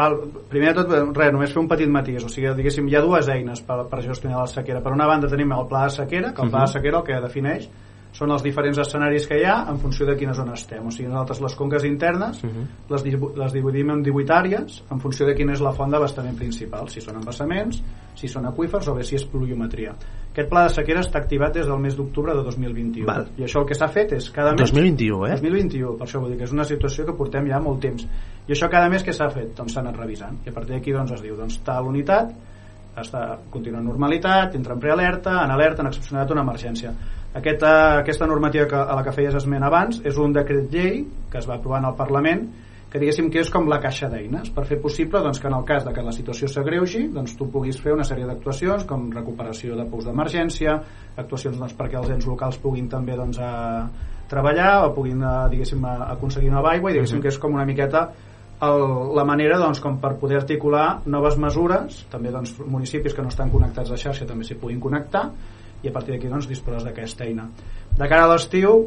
Val, 0.00 0.16
primer 0.48 0.72
de 0.72 0.80
tot, 0.80 0.96
res, 1.20 1.32
només 1.36 1.52
fer 1.52 1.60
un 1.62 1.68
petit 1.68 1.88
matís. 1.92 2.24
O 2.24 2.32
sigui, 2.32 2.48
diguéssim, 2.56 2.88
hi 2.88 2.96
ha 2.96 3.04
dues 3.04 3.28
eines 3.28 3.60
per, 3.68 3.82
per 3.92 4.00
gestionar 4.08 4.40
la 4.42 4.48
sequera. 4.50 4.80
Per 4.80 4.92
una 4.96 5.06
banda 5.10 5.28
tenim 5.28 5.52
el 5.56 5.66
pla 5.70 5.84
de 5.86 5.94
sequera, 6.00 6.32
que 6.34 6.42
el 6.46 6.50
pla 6.56 6.64
de 6.66 6.72
sequera 6.78 6.98
el 7.02 7.08
que 7.10 7.20
defineix 7.28 7.68
són 8.10 8.32
els 8.34 8.42
diferents 8.42 8.74
escenaris 8.82 9.22
que 9.30 9.36
hi 9.38 9.44
ha 9.46 9.68
en 9.70 9.76
funció 9.78 10.02
de 10.08 10.16
quina 10.18 10.32
zona 10.34 10.56
estem. 10.58 10.82
O 10.82 10.90
sigui, 10.90 11.06
nosaltres 11.12 11.40
les 11.44 11.54
conques 11.54 11.84
internes 11.86 12.40
les, 12.90 13.04
divu- 13.06 13.30
les 13.38 13.52
dividim 13.54 13.92
en 13.94 14.02
18 14.02 14.34
àrees 14.34 14.80
en 14.90 14.98
funció 14.98 15.26
de 15.28 15.36
quina 15.38 15.52
és 15.54 15.60
la 15.62 15.70
font 15.76 15.92
d'abastament 15.94 16.34
principal, 16.40 16.88
si 16.90 17.00
són 17.00 17.20
embassaments, 17.20 17.78
si 18.18 18.26
són 18.26 18.46
aquífers 18.50 18.88
o 18.90 18.96
bé 18.98 19.04
si 19.06 19.14
és 19.14 19.24
pluviometria. 19.30 19.94
Aquest 20.30 20.46
pla 20.46 20.62
de 20.68 20.70
sequera 20.70 21.00
està 21.02 21.18
activat 21.18 21.56
des 21.58 21.66
del 21.66 21.80
mes 21.82 21.96
d'octubre 21.98 22.36
de 22.38 22.44
2021. 22.46 23.06
Val. 23.08 23.24
I 23.40 23.48
això 23.48 23.64
el 23.64 23.66
que 23.66 23.74
s'ha 23.74 23.88
fet 23.90 24.12
és 24.14 24.28
cada 24.30 24.52
mes... 24.54 24.70
2021, 24.70 25.24
eh? 25.26 25.38
2021, 25.40 25.96
per 25.98 26.06
això 26.06 26.20
vull 26.22 26.30
dir 26.30 26.38
que 26.38 26.46
és 26.46 26.54
una 26.54 26.66
situació 26.68 27.08
que 27.08 27.16
portem 27.18 27.48
ja 27.50 27.58
molt 27.64 27.82
temps. 27.82 28.06
I 28.46 28.54
això 28.54 28.70
cada 28.70 28.86
mes 28.92 29.02
que 29.02 29.14
s'ha 29.16 29.26
fet? 29.34 29.50
Doncs 29.58 29.74
s'ha 29.74 29.82
anat 29.82 29.98
revisant. 29.98 30.38
I 30.46 30.52
a 30.52 30.54
partir 30.54 30.76
d'aquí 30.76 30.94
doncs 30.94 31.16
es 31.18 31.24
diu, 31.26 31.34
doncs 31.38 31.58
tal 31.66 31.90
unitat 31.90 32.30
està, 33.00 33.24
continua 33.50 33.80
en 33.80 33.86
normalitat, 33.90 34.54
entra 34.58 34.74
en 34.74 34.80
prealerta, 34.82 35.40
en 35.44 35.50
alerta, 35.54 35.82
en 35.82 35.90
excepcionalitat 35.90 36.36
en 36.36 36.42
emergència. 36.42 36.94
Aquesta, 37.40 37.72
aquesta 38.00 38.26
normativa 38.26 38.66
que, 38.70 38.78
a 38.78 38.96
la 38.98 39.04
que 39.06 39.14
feies 39.14 39.36
esment 39.38 39.66
abans 39.66 40.00
és 40.06 40.18
un 40.18 40.34
decret 40.34 40.70
llei 40.72 41.04
que 41.30 41.38
es 41.38 41.46
va 41.46 41.58
aprovar 41.58 41.82
en 41.82 41.90
el 41.90 41.98
Parlament 41.98 42.46
que 42.90 42.98
diguéssim 42.98 43.28
que 43.30 43.38
és 43.38 43.50
com 43.54 43.68
la 43.70 43.78
caixa 43.82 44.08
d'eines. 44.10 44.50
Per 44.50 44.64
fer 44.66 44.80
possible 44.82 45.20
doncs, 45.22 45.38
que 45.38 45.46
en 45.46 45.54
el 45.54 45.66
cas 45.66 45.84
de 45.86 45.92
que 45.94 46.02
la 46.02 46.14
situació 46.14 46.48
s'agreugi 46.50 47.04
doncs, 47.14 47.36
tu 47.38 47.46
puguis 47.50 47.78
fer 47.78 47.94
una 47.94 48.06
sèrie 48.06 48.26
d'actuacions 48.26 48.86
com 48.88 49.06
recuperació 49.14 49.78
de 49.78 49.86
pous 49.90 50.08
d'emergència 50.08 50.74
actuacions 51.16 51.60
doncs, 51.60 51.76
perquè 51.78 52.00
els 52.00 52.10
ens 52.10 52.26
locals 52.26 52.58
puguin 52.58 52.88
també 52.90 53.14
doncs, 53.18 53.38
a 53.38 53.86
treballar 54.30 54.88
o 54.88 54.90
puguin 54.94 55.22
a, 55.22 55.46
diguéssim, 55.50 55.84
a, 55.86 56.10
aconseguir 56.16 56.50
nova 56.50 56.74
aigua 56.74 56.90
i 56.90 56.98
diguéssim 56.98 57.22
que 57.22 57.30
és 57.30 57.38
com 57.38 57.54
una 57.54 57.66
miqueta 57.68 58.08
el, 58.66 58.82
la 59.16 59.24
manera 59.24 59.58
doncs, 59.62 59.78
com 59.80 60.00
per 60.02 60.16
poder 60.18 60.40
articular 60.42 61.00
noves 61.06 61.38
mesures. 61.40 62.02
També 62.10 62.34
doncs, 62.34 62.56
municipis 62.66 63.14
que 63.14 63.22
no 63.22 63.30
estan 63.30 63.52
connectats 63.54 63.94
a 63.94 64.00
xarxa 64.00 64.26
també 64.28 64.46
s'hi 64.46 64.58
puguin 64.58 64.82
connectar 64.82 65.28
i 65.80 65.88
a 65.88 65.94
partir 65.94 66.16
d'aquí 66.16 66.28
doncs, 66.28 66.50
disposes 66.50 66.84
d'aquesta 66.84 67.24
eina. 67.24 67.46
De 67.96 68.10
cara 68.10 68.26
a 68.26 68.32
l'estiu 68.34 68.82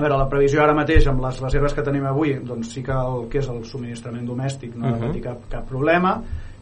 a 0.00 0.02
veure, 0.02 0.16
la 0.16 0.28
previsió 0.32 0.62
ara 0.64 0.74
mateix 0.76 1.06
amb 1.10 1.20
les 1.20 1.38
reserves 1.42 1.74
que 1.76 1.82
tenim 1.84 2.06
avui 2.08 2.32
doncs 2.46 2.72
sí 2.72 2.82
que 2.84 2.94
el 2.96 3.26
que 3.28 3.42
és 3.42 3.48
el 3.52 3.60
subministrament 3.68 4.24
domèstic 4.24 4.76
no 4.76 4.88
ha 4.88 4.94
de 4.94 5.00
patir 5.06 5.24
cap, 5.26 5.42
cap 5.52 5.66
problema. 5.68 6.14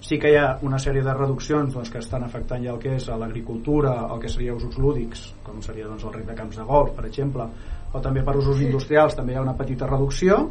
Sí 0.02 0.18
que 0.18 0.32
hi 0.32 0.38
ha 0.38 0.48
una 0.66 0.78
sèrie 0.82 1.02
de 1.06 1.14
reduccions 1.14 1.74
doncs, 1.74 1.90
que 1.90 2.02
estan 2.02 2.24
afectant 2.26 2.64
ja 2.64 2.72
el 2.74 2.80
que 2.82 2.96
és 2.96 3.08
a 3.08 3.18
l'agricultura 3.18 3.94
el 4.08 4.18
que 4.22 4.30
seria 4.30 4.54
usos 4.54 4.78
lúdics 4.78 5.24
com 5.46 5.62
seria 5.62 5.86
doncs, 5.86 6.04
el 6.06 6.16
rec 6.16 6.26
de 6.26 6.36
camps 6.38 6.58
de 6.58 6.66
golf 6.66 6.96
per 6.96 7.06
exemple 7.06 7.46
o 7.92 8.02
també 8.02 8.24
per 8.26 8.36
usos 8.36 8.60
industrials 8.60 9.14
també 9.16 9.34
hi 9.34 9.38
ha 9.38 9.46
una 9.46 9.56
petita 9.58 9.86
reducció. 9.86 10.42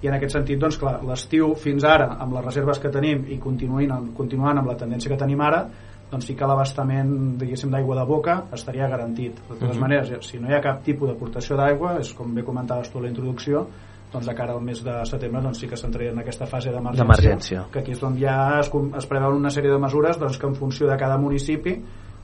I 0.00 0.08
en 0.08 0.14
aquest 0.16 0.32
sentit, 0.32 0.56
doncs 0.56 0.78
clar, 0.80 0.94
l'estiu 1.04 1.50
fins 1.60 1.84
ara 1.84 2.14
amb 2.22 2.32
les 2.38 2.44
reserves 2.46 2.78
que 2.80 2.88
tenim 2.94 3.26
i 3.28 3.36
continuant, 3.42 4.14
continuant 4.16 4.62
amb 4.62 4.70
la 4.70 4.78
tendència 4.78 5.12
que 5.12 5.18
tenim 5.20 5.42
ara 5.44 5.66
doncs 6.10 6.26
sí 6.26 6.34
que 6.34 6.48
l'abastament 6.48 7.12
diguéssim 7.38 7.70
d'aigua 7.70 8.00
de 8.00 8.06
boca 8.08 8.40
estaria 8.56 8.88
garantit. 8.90 9.38
De 9.48 9.56
totes 9.60 9.78
maneres, 9.78 10.10
si 10.26 10.40
no 10.42 10.50
hi 10.50 10.56
ha 10.56 10.64
cap 10.64 10.82
tipus 10.86 11.12
d'aportació 11.12 11.58
d'aigua 11.60 11.98
és 12.00 12.12
com 12.18 12.34
bé 12.34 12.44
comentaves 12.46 12.90
tu 12.90 12.98
a 12.98 13.06
la 13.06 13.12
introducció 13.12 13.66
doncs 14.10 14.26
de 14.26 14.34
cara 14.34 14.54
al 14.56 14.62
mes 14.62 14.82
de 14.82 14.94
setembre 15.06 15.42
doncs 15.44 15.60
sí 15.62 15.68
que 15.70 15.78
s'entraria 15.78 16.10
en 16.10 16.18
aquesta 16.22 16.46
fase 16.50 16.72
d'emergència 16.74 17.66
que 17.70 17.82
aquí 17.82 17.94
és 17.94 18.02
on 18.02 18.16
ja 18.18 18.36
es, 18.58 18.70
es 18.98 19.06
preveuen 19.06 19.38
una 19.38 19.52
sèrie 19.54 19.70
de 19.70 19.78
mesures 19.78 20.18
doncs, 20.18 20.38
que 20.38 20.48
en 20.50 20.56
funció 20.58 20.88
de 20.90 20.96
cada 20.98 21.18
municipi 21.18 21.76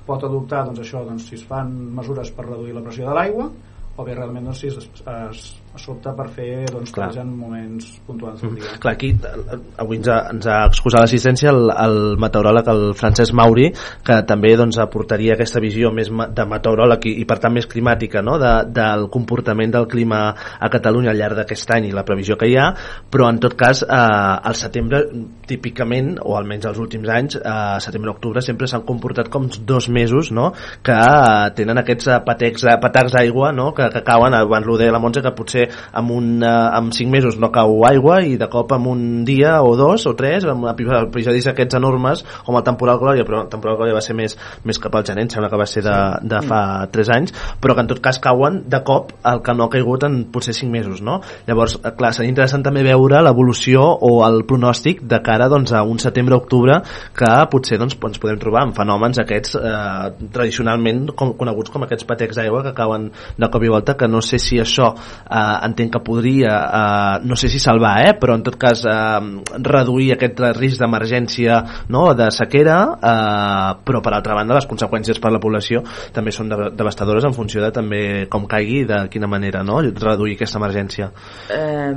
pot 0.06 0.24
adoptar 0.26 0.64
doncs, 0.66 0.82
això, 0.82 1.04
doncs, 1.06 1.28
si 1.30 1.38
es 1.38 1.44
fan 1.46 1.70
mesures 1.94 2.30
per 2.34 2.46
reduir 2.46 2.74
la 2.74 2.82
pressió 2.82 3.06
de 3.08 3.14
l'aigua 3.14 3.48
o 3.96 4.04
bé 4.04 4.14
realment 4.14 4.50
doncs, 4.50 4.64
si 4.64 4.72
es, 4.72 4.90
es, 5.14 5.46
s'opta 5.80 6.12
per 6.16 6.28
fer 6.34 6.50
doncs, 6.70 6.92
Clar. 6.94 7.10
en 7.22 7.32
moments 7.36 7.88
puntuals 8.06 8.42
del 8.42 8.56
dia. 8.58 8.76
Clar, 8.82 8.94
aquí 8.96 9.12
eh, 9.14 9.58
avui 9.82 10.00
ens 10.00 10.10
ha, 10.12 10.18
ens 10.32 10.48
ha 10.50 10.58
excusat 10.70 11.04
l'assistència 11.04 11.52
el, 11.52 11.70
el 11.70 11.98
meteoròleg, 12.22 12.70
el 12.72 12.84
Francesc 12.98 13.36
Mauri, 13.36 13.70
que 14.06 14.20
també 14.28 14.54
doncs, 14.58 14.80
aportaria 14.82 15.36
aquesta 15.36 15.62
visió 15.62 15.92
més 15.94 16.10
de 16.10 16.46
meteoròleg 16.48 17.08
i, 17.10 17.14
i 17.22 17.26
per 17.28 17.38
tant 17.42 17.54
més 17.54 17.68
climàtica 17.70 18.22
no? 18.24 18.38
de, 18.42 18.52
del 18.76 19.08
comportament 19.12 19.74
del 19.74 19.88
clima 19.90 20.22
a 20.32 20.70
Catalunya 20.72 21.12
al 21.12 21.20
llarg 21.20 21.40
d'aquest 21.40 21.74
any 21.76 21.90
i 21.90 21.94
la 21.94 22.06
previsió 22.06 22.38
que 22.40 22.48
hi 22.50 22.56
ha, 22.60 22.70
però 23.10 23.30
en 23.30 23.40
tot 23.42 23.56
cas 23.58 23.82
eh, 23.84 23.96
al 23.96 24.56
setembre 24.58 25.02
típicament, 25.46 26.16
o 26.22 26.36
almenys 26.38 26.68
els 26.70 26.80
últims 26.82 27.10
anys, 27.12 27.38
eh, 27.40 27.76
setembre-octubre 27.84 28.42
sempre 28.44 28.68
s'han 28.70 28.86
comportat 28.88 29.30
com 29.32 29.48
dos 29.66 29.88
mesos 29.92 30.32
no? 30.34 30.50
que 30.86 30.96
eh, 30.96 31.50
tenen 31.58 31.82
aquests 31.82 32.10
eh, 32.10 32.20
patecs, 32.26 32.66
eh, 32.66 32.78
patacs 32.82 33.16
d'aigua 33.16 33.52
no? 33.56 33.70
que, 33.76 33.88
que 33.92 34.04
cauen, 34.06 34.34
abans 34.36 34.66
ho 34.66 34.78
deia 34.80 34.94
la 34.94 35.02
Montse, 35.02 35.22
que 35.24 35.34
potser 35.36 35.65
amb, 35.92 36.12
un, 36.14 36.30
eh, 36.42 36.52
amb 36.78 36.94
cinc 36.96 37.12
mesos 37.12 37.38
no 37.40 37.50
cau 37.54 37.84
aigua 37.88 38.20
i 38.24 38.36
de 38.40 38.48
cop 38.52 38.72
en 38.76 38.86
un 38.90 39.02
dia 39.28 39.60
o 39.62 39.74
dos 39.78 40.06
o 40.06 40.14
tres, 40.18 40.46
amb 40.48 40.68
episodis 40.72 41.48
aquests 41.52 41.78
enormes 41.78 42.24
com 42.46 42.58
el 42.58 42.64
temporal 42.66 43.00
Glòria, 43.02 43.26
però 43.28 43.44
el 43.44 43.50
temporal 43.52 43.78
Glòria 43.80 43.96
va 43.96 44.04
ser 44.04 44.16
més, 44.18 44.36
més 44.64 44.80
cap 44.82 44.94
al 44.96 45.06
gener, 45.06 45.26
em 45.26 45.32
sembla 45.32 45.50
que 45.52 45.60
va 45.60 45.68
ser 45.70 45.84
de, 45.86 45.96
de 46.22 46.42
fa 46.46 46.60
tres 46.92 47.10
anys, 47.12 47.34
però 47.60 47.76
que 47.76 47.84
en 47.84 47.90
tot 47.92 48.02
cas 48.04 48.20
cauen 48.22 48.62
de 48.70 48.82
cop 48.86 49.12
el 49.26 49.42
que 49.44 49.54
no 49.56 49.66
ha 49.66 49.72
caigut 49.72 50.06
en 50.06 50.22
potser 50.32 50.54
cinc 50.56 50.72
mesos, 50.72 51.02
no? 51.04 51.20
Llavors, 51.48 51.78
eh, 51.82 51.92
clar, 51.98 52.12
seria 52.16 52.32
interessant 52.32 52.64
també 52.66 52.84
veure 52.86 53.22
l'evolució 53.24 53.84
o 54.06 54.12
el 54.26 54.42
pronòstic 54.48 55.02
de 55.08 55.20
cara 55.24 55.50
doncs, 55.52 55.72
a 55.72 55.82
un 55.86 56.00
setembre-octubre 56.02 56.80
que 57.16 57.32
potser 57.52 57.80
doncs, 57.80 57.96
ens 58.06 58.22
podem 58.22 58.38
trobar 58.40 58.64
amb 58.66 58.76
fenòmens 58.76 59.20
aquests 59.22 59.56
eh, 59.58 60.28
tradicionalment 60.34 61.06
com, 61.18 61.34
coneguts 61.38 61.72
com 61.74 61.86
aquests 61.86 62.06
patecs 62.08 62.38
d'aigua 62.38 62.62
que 62.66 62.74
cauen 62.76 63.10
de 63.36 63.50
cop 63.52 63.64
i 63.64 63.72
volta, 63.72 63.96
que 63.98 64.08
no 64.08 64.22
sé 64.24 64.38
si 64.42 64.60
això 64.62 64.92
eh, 64.92 65.55
entenc 65.66 65.92
que 65.96 66.02
podria 66.04 66.54
eh, 66.66 67.26
no 67.26 67.36
sé 67.36 67.48
si 67.52 67.60
salvar, 67.62 67.94
eh, 68.06 68.14
però 68.20 68.36
en 68.36 68.44
tot 68.46 68.58
cas 68.60 68.84
eh, 68.84 69.20
reduir 69.62 70.12
aquest 70.14 70.40
risc 70.58 70.82
d'emergència 70.82 71.60
no, 71.92 72.08
de 72.18 72.30
sequera 72.34 72.78
eh, 72.96 73.70
però 73.86 74.02
per 74.04 74.14
altra 74.16 74.38
banda 74.38 74.58
les 74.58 74.68
conseqüències 74.68 75.20
per 75.22 75.32
la 75.34 75.42
població 75.42 75.82
també 76.12 76.34
són 76.34 76.50
de- 76.52 76.72
devastadores 76.76 77.24
en 77.24 77.36
funció 77.36 77.62
de 77.64 77.72
també 77.74 78.02
com 78.30 78.48
caigui 78.50 78.82
i 78.84 78.88
de 78.88 79.04
quina 79.12 79.30
manera 79.30 79.62
no, 79.66 79.80
reduir 79.80 80.36
aquesta 80.36 80.60
emergència 80.60 81.10
eh, 81.52 81.94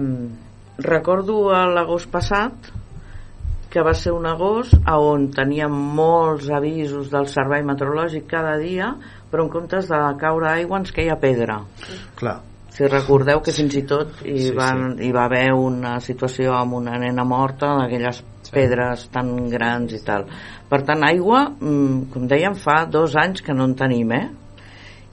recordo 0.79 1.49
a 1.51 1.65
l'agost 1.67 2.09
passat 2.11 2.71
que 3.69 3.81
va 3.85 3.93
ser 3.93 4.11
un 4.15 4.25
agost 4.25 4.73
on 4.89 5.29
teníem 5.33 5.73
molts 5.95 6.49
avisos 6.49 7.11
del 7.13 7.29
servei 7.29 7.61
meteorològic 7.65 8.25
cada 8.29 8.57
dia, 8.57 8.95
però 9.29 9.45
en 9.45 9.51
comptes 9.53 9.89
de 9.91 9.99
caure 10.21 10.49
aigua 10.49 10.81
ens 10.81 10.93
queia 10.95 11.19
pedra. 11.21 11.61
Clar. 12.17 12.39
Si 12.73 12.87
recordeu 12.87 13.41
que 13.43 13.53
fins 13.55 13.75
i 13.75 13.83
tot 13.87 14.21
hi, 14.23 14.37
Sí, 14.45 14.51
van, 14.55 14.93
hi 15.03 15.09
va 15.15 15.25
haver 15.27 15.49
una 15.57 15.97
situació 16.03 16.53
amb 16.55 16.77
una 16.77 16.97
nena 17.01 17.25
morta 17.27 17.73
d'aquelles 17.79 18.21
pedres 18.53 19.07
tan 19.13 19.33
grans 19.51 19.93
i 19.93 20.01
tal. 20.05 20.27
Per 20.69 20.81
tant, 20.87 21.03
aigua, 21.05 21.47
mm, 21.49 22.09
com 22.13 22.27
dèiem, 22.29 22.55
fa 22.55 22.83
dos 22.85 23.17
anys 23.19 23.41
que 23.41 23.53
no 23.53 23.65
en 23.67 23.75
tenim, 23.75 24.13
eh? 24.13 24.27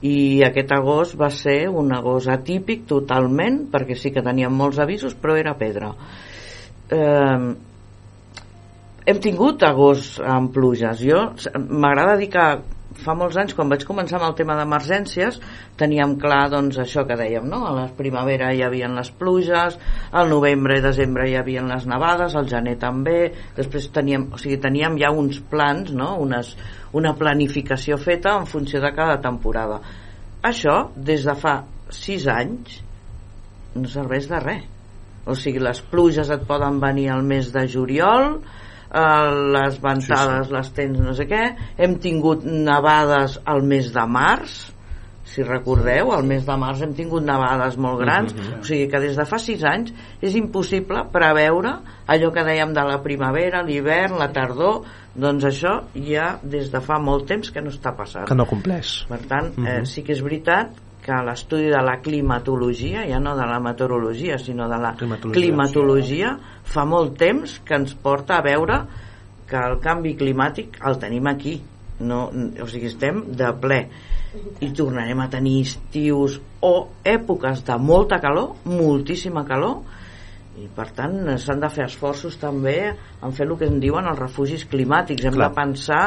I 0.07 0.43
aquest 0.45 0.71
agost 0.71 1.17
va 1.17 1.31
ser 1.33 1.67
un 1.73 1.91
agost 1.93 2.29
atípic 2.29 2.85
totalment, 2.85 3.63
perquè 3.73 3.97
sí 3.97 4.11
que 4.13 4.21
teníem 4.21 4.53
molts 4.53 4.77
avisos, 4.79 5.15
però 5.17 5.35
era 5.35 5.57
pedra. 5.57 5.91
Eh, 6.93 7.55
hem 9.07 9.19
tingut 9.23 9.63
agost 9.63 10.21
amb 10.21 10.53
pluges. 10.53 11.01
Jo 11.01 11.31
m'agrada 11.55 12.17
dir 12.19 12.29
que 12.29 12.45
fa 13.03 13.15
molts 13.17 13.37
anys, 13.39 13.53
quan 13.57 13.69
vaig 13.71 13.83
començar 13.87 14.17
amb 14.19 14.27
el 14.29 14.35
tema 14.39 14.55
d'emergències, 14.57 15.39
teníem 15.79 16.15
clar 16.21 16.47
doncs, 16.53 16.79
això 16.81 17.05
que 17.07 17.17
dèiem, 17.19 17.45
no? 17.49 17.63
a 17.67 17.73
la 17.75 17.85
primavera 17.97 18.49
hi 18.53 18.63
havia 18.65 18.89
les 18.93 19.11
pluges, 19.19 19.77
al 20.11 20.31
novembre 20.31 20.79
i 20.79 20.83
desembre 20.85 21.27
hi 21.29 21.37
havia 21.39 21.65
les 21.67 21.87
nevades, 21.89 22.35
al 22.35 22.49
gener 22.49 22.77
també, 22.81 23.19
després 23.57 23.89
teníem, 23.95 24.29
o 24.33 24.41
sigui, 24.41 24.59
teníem 24.63 24.97
ja 25.01 25.11
uns 25.13 25.39
plans, 25.51 25.93
no? 25.95 26.15
Unes, 26.23 26.55
una 26.97 27.13
planificació 27.17 27.97
feta 28.01 28.37
en 28.39 28.47
funció 28.49 28.81
de 28.83 28.91
cada 28.95 29.19
temporada. 29.23 29.81
Això, 30.47 30.87
des 30.95 31.25
de 31.27 31.35
fa 31.37 31.59
sis 31.93 32.27
anys, 32.31 32.81
no 33.77 33.89
serveix 33.91 34.27
de 34.29 34.41
res. 34.43 34.65
O 35.27 35.35
sigui, 35.35 35.59
les 35.59 35.81
pluges 35.91 36.29
et 36.31 36.45
poden 36.47 36.79
venir 36.79 37.09
al 37.11 37.25
mes 37.27 37.49
de 37.51 37.65
juliol, 37.67 38.37
eh, 38.93 39.29
les 39.57 39.81
ventades 39.81 40.47
sí, 40.47 40.49
sí. 40.49 40.55
les 40.55 40.73
tens 40.79 41.03
no 41.03 41.13
sé 41.17 41.27
què 41.29 41.43
hem 41.77 41.99
tingut 42.03 42.43
nevades 42.45 43.39
al 43.45 43.63
mes 43.63 43.93
de 43.93 44.07
març 44.07 44.57
si 45.27 45.43
recordeu, 45.43 46.13
al 46.15 46.23
mes 46.23 46.45
de 46.47 46.55
març 46.55 46.81
hem 46.85 46.93
tingut 46.95 47.25
nevades 47.27 47.75
molt 47.83 47.99
grans, 47.99 48.33
mm 48.33 48.39
-hmm. 48.39 48.61
o 48.61 48.63
sigui 48.63 48.87
que 48.87 48.99
des 48.99 49.17
de 49.17 49.25
fa 49.25 49.37
sis 49.37 49.63
anys 49.63 49.93
és 50.21 50.35
impossible 50.35 51.03
preveure 51.11 51.73
allò 52.07 52.31
que 52.31 52.43
dèiem 52.43 52.73
de 52.73 52.83
la 52.83 53.01
primavera, 53.03 53.61
l'hivern, 53.61 54.17
la 54.17 54.31
tardor, 54.31 54.83
doncs 55.13 55.43
això 55.43 55.83
ja 55.93 56.39
des 56.43 56.71
de 56.71 56.81
fa 56.81 56.99
molt 56.99 57.27
temps 57.27 57.51
que 57.51 57.61
no 57.61 57.69
està 57.69 57.95
passant. 57.95 58.25
Que 58.27 58.35
no 58.35 58.45
compleix. 58.45 59.05
Per 59.07 59.19
tant, 59.27 59.57
Mhm. 59.57 59.67
eh, 59.67 59.85
sí 59.85 60.03
que 60.03 60.13
és 60.13 60.21
veritat 60.21 60.69
que 61.07 61.17
l'estudi 61.23 61.69
de 61.71 61.79
la 61.87 62.01
climatologia, 62.03 63.05
ja 63.07 63.21
no 63.23 63.31
de 63.37 63.45
la 63.47 63.61
meteorologia, 63.63 64.35
sinó 64.37 64.67
de 64.67 64.75
la 64.75 64.91
Climatologia. 64.99 65.39
climatologia, 65.39 66.33
fa 66.67 66.83
molt 66.83 67.15
temps 67.17 67.61
que 67.63 67.77
ens 67.79 67.93
porta 67.95 68.37
a 68.37 68.43
veure 68.43 68.81
que 69.47 69.55
el 69.55 69.79
canvi 69.79 70.17
climàtic 70.19 70.81
el 70.83 70.99
tenim 70.99 71.29
aquí. 71.31 71.61
No, 72.03 72.27
o 72.27 72.67
sigui, 72.67 72.91
estem 72.91 73.23
de 73.39 73.47
ple 73.61 73.79
i 74.61 74.67
tornarem 74.75 75.23
a 75.23 75.29
tenir 75.31 75.61
estius 75.63 76.35
o 76.61 76.73
èpoques 77.07 77.63
de 77.65 77.77
molta 77.79 78.19
calor, 78.21 78.57
moltíssima 78.67 79.45
calor, 79.47 79.79
i 80.59 80.67
per 80.75 80.89
tant 80.97 81.37
s'han 81.39 81.63
de 81.63 81.69
fer 81.71 81.85
esforços 81.87 82.35
també 82.41 82.91
en 82.91 83.31
fer 83.31 83.47
el 83.47 83.55
que 83.57 83.69
en 83.71 83.79
diuen 83.79 84.05
els 84.11 84.19
refugis 84.19 84.67
climàtics. 84.67 85.23
Hem 85.23 85.39
Clar. 85.39 85.49
de 85.49 85.55
pensar 85.55 86.03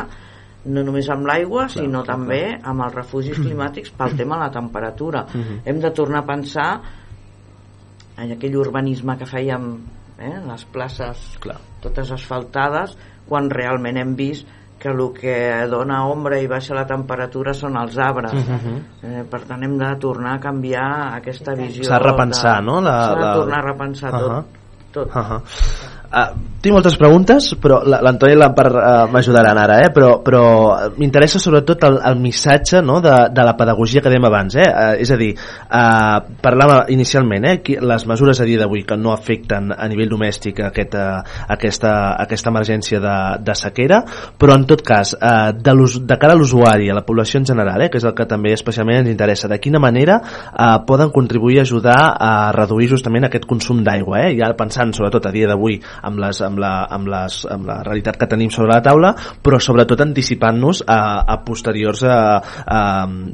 no 0.65 0.83
només 0.85 1.09
amb 1.09 1.25
l'aigua, 1.27 1.67
Clar, 1.67 1.71
sinó 1.71 2.03
clar, 2.05 2.17
també 2.17 2.59
amb 2.63 2.83
els 2.85 2.95
refugis 2.95 3.39
climàtics 3.45 3.91
pel 3.97 4.17
tema 4.17 4.37
de 4.37 4.43
la 4.45 4.51
temperatura. 4.51 5.27
Mhm. 5.33 5.61
Hem 5.65 5.81
de 5.81 5.91
tornar 5.91 6.21
a 6.23 6.27
pensar 6.27 6.81
en 8.21 8.33
aquell 8.37 8.57
urbanisme 8.61 9.17
que 9.17 9.27
fèiem 9.27 9.71
eh, 10.21 10.39
les 10.47 10.65
places 10.69 11.39
Clar. 11.41 11.57
totes 11.81 12.11
asfaltades 12.13 12.97
quan 13.29 13.49
realment 13.49 13.97
hem 13.97 14.15
vist 14.19 14.47
que 14.81 14.89
el 14.89 15.01
que 15.13 15.35
dona 15.69 16.07
ombra 16.09 16.39
i 16.41 16.47
baixa 16.49 16.75
la 16.75 16.87
temperatura 16.89 17.53
són 17.55 17.77
els 17.77 17.97
arbres 18.01 18.33
Mhm. 18.33 18.77
eh, 19.03 19.25
per 19.31 19.41
tant 19.49 19.63
hem 19.65 19.79
de 19.79 19.91
tornar 20.01 20.35
a 20.37 20.41
canviar 20.41 21.15
aquesta 21.17 21.55
visió 21.55 21.85
S'ha 21.85 21.99
de 21.99 22.05
repensar, 22.11 22.57
de... 22.61 22.67
no? 22.67 22.81
La- 22.81 23.09
s'ha 23.09 23.15
de 23.15 23.21
la- 23.27 23.35
tornar 23.35 23.59
a 23.59 23.67
repensar 23.73 24.11
tot, 24.11 24.31
Ahà. 24.31 24.45
tot. 24.93 25.09
Uh 25.09 25.13
-huh. 25.13 25.43
Uh, 26.11 26.51
tinc 26.61 26.75
moltes 26.75 26.97
preguntes, 27.01 27.47
però 27.57 27.79
la- 27.87 28.01
l'Antoni 28.05 28.35
la, 28.37 28.51
per 28.53 28.67
uh, 28.69 29.07
m'ajudaran 29.09 29.57
ara, 29.57 29.79
eh? 29.87 29.91
però, 29.95 30.19
però 30.21 30.43
m'interessa 30.99 31.39
sobretot 31.41 31.87
el, 31.87 31.95
el 32.05 32.19
missatge 32.21 32.83
no? 32.85 32.99
de, 33.01 33.15
de 33.33 33.45
la 33.47 33.55
pedagogia 33.57 34.03
que 34.03 34.11
dèiem 34.13 34.27
abans. 34.29 34.57
Eh? 34.59 34.67
Uh, 34.67 34.99
és 35.01 35.13
a 35.15 35.17
dir, 35.17 35.31
uh, 35.33 36.19
parlàvem 36.43 36.91
inicialment, 36.93 37.47
eh? 37.49 37.79
les 37.81 38.07
mesures 38.11 38.43
a 38.43 38.49
dia 38.49 38.61
d'avui 38.61 38.83
que 38.85 38.99
no 38.99 39.15
afecten 39.15 39.71
a 39.73 39.89
nivell 39.89 40.11
domèstic 40.11 40.61
aquesta, 40.67 41.05
aquesta, 41.49 41.95
aquesta 42.27 42.53
emergència 42.53 43.01
de, 43.01 43.15
de 43.47 43.57
sequera, 43.57 44.03
però 44.37 44.59
en 44.59 44.67
tot 44.69 44.85
cas, 44.85 45.15
uh, 45.17 45.55
de, 45.57 45.77
de 46.11 46.19
cara 46.21 46.37
a 46.37 46.41
l'usuari, 46.41 46.91
a 46.91 46.99
la 46.99 47.07
població 47.07 47.41
en 47.41 47.49
general, 47.55 47.87
eh? 47.87 47.89
que 47.89 48.03
és 48.03 48.09
el 48.11 48.17
que 48.19 48.29
també 48.29 48.53
especialment 48.59 49.05
ens 49.05 49.15
interessa, 49.15 49.49
de 49.49 49.61
quina 49.63 49.81
manera 49.81 50.19
uh, 50.21 50.83
poden 50.85 51.15
contribuir 51.15 51.63
a 51.63 51.65
ajudar 51.71 51.97
a 52.19 52.35
reduir 52.59 52.91
justament 52.93 53.31
aquest 53.31 53.49
consum 53.49 53.81
d'aigua, 53.87 54.27
eh? 54.27 54.37
ja 54.43 54.53
pensant 54.59 54.93
sobretot 54.93 55.31
a 55.31 55.35
dia 55.39 55.49
d'avui 55.49 55.81
amb, 56.03 56.19
les, 56.23 56.41
amb, 56.47 56.59
la, 56.63 56.73
amb, 56.91 57.09
les, 57.13 57.41
amb 57.51 57.67
la 57.69 57.79
realitat 57.87 58.17
que 58.21 58.27
tenim 58.31 58.51
sobre 58.55 58.73
la 58.75 58.81
taula, 58.85 59.15
però 59.43 59.59
sobretot 59.61 60.01
anticipant-nos 60.05 60.83
a, 60.87 60.99
a 61.27 61.39
posteriors 61.45 62.03
a, 62.05 62.19
a, 62.67 62.81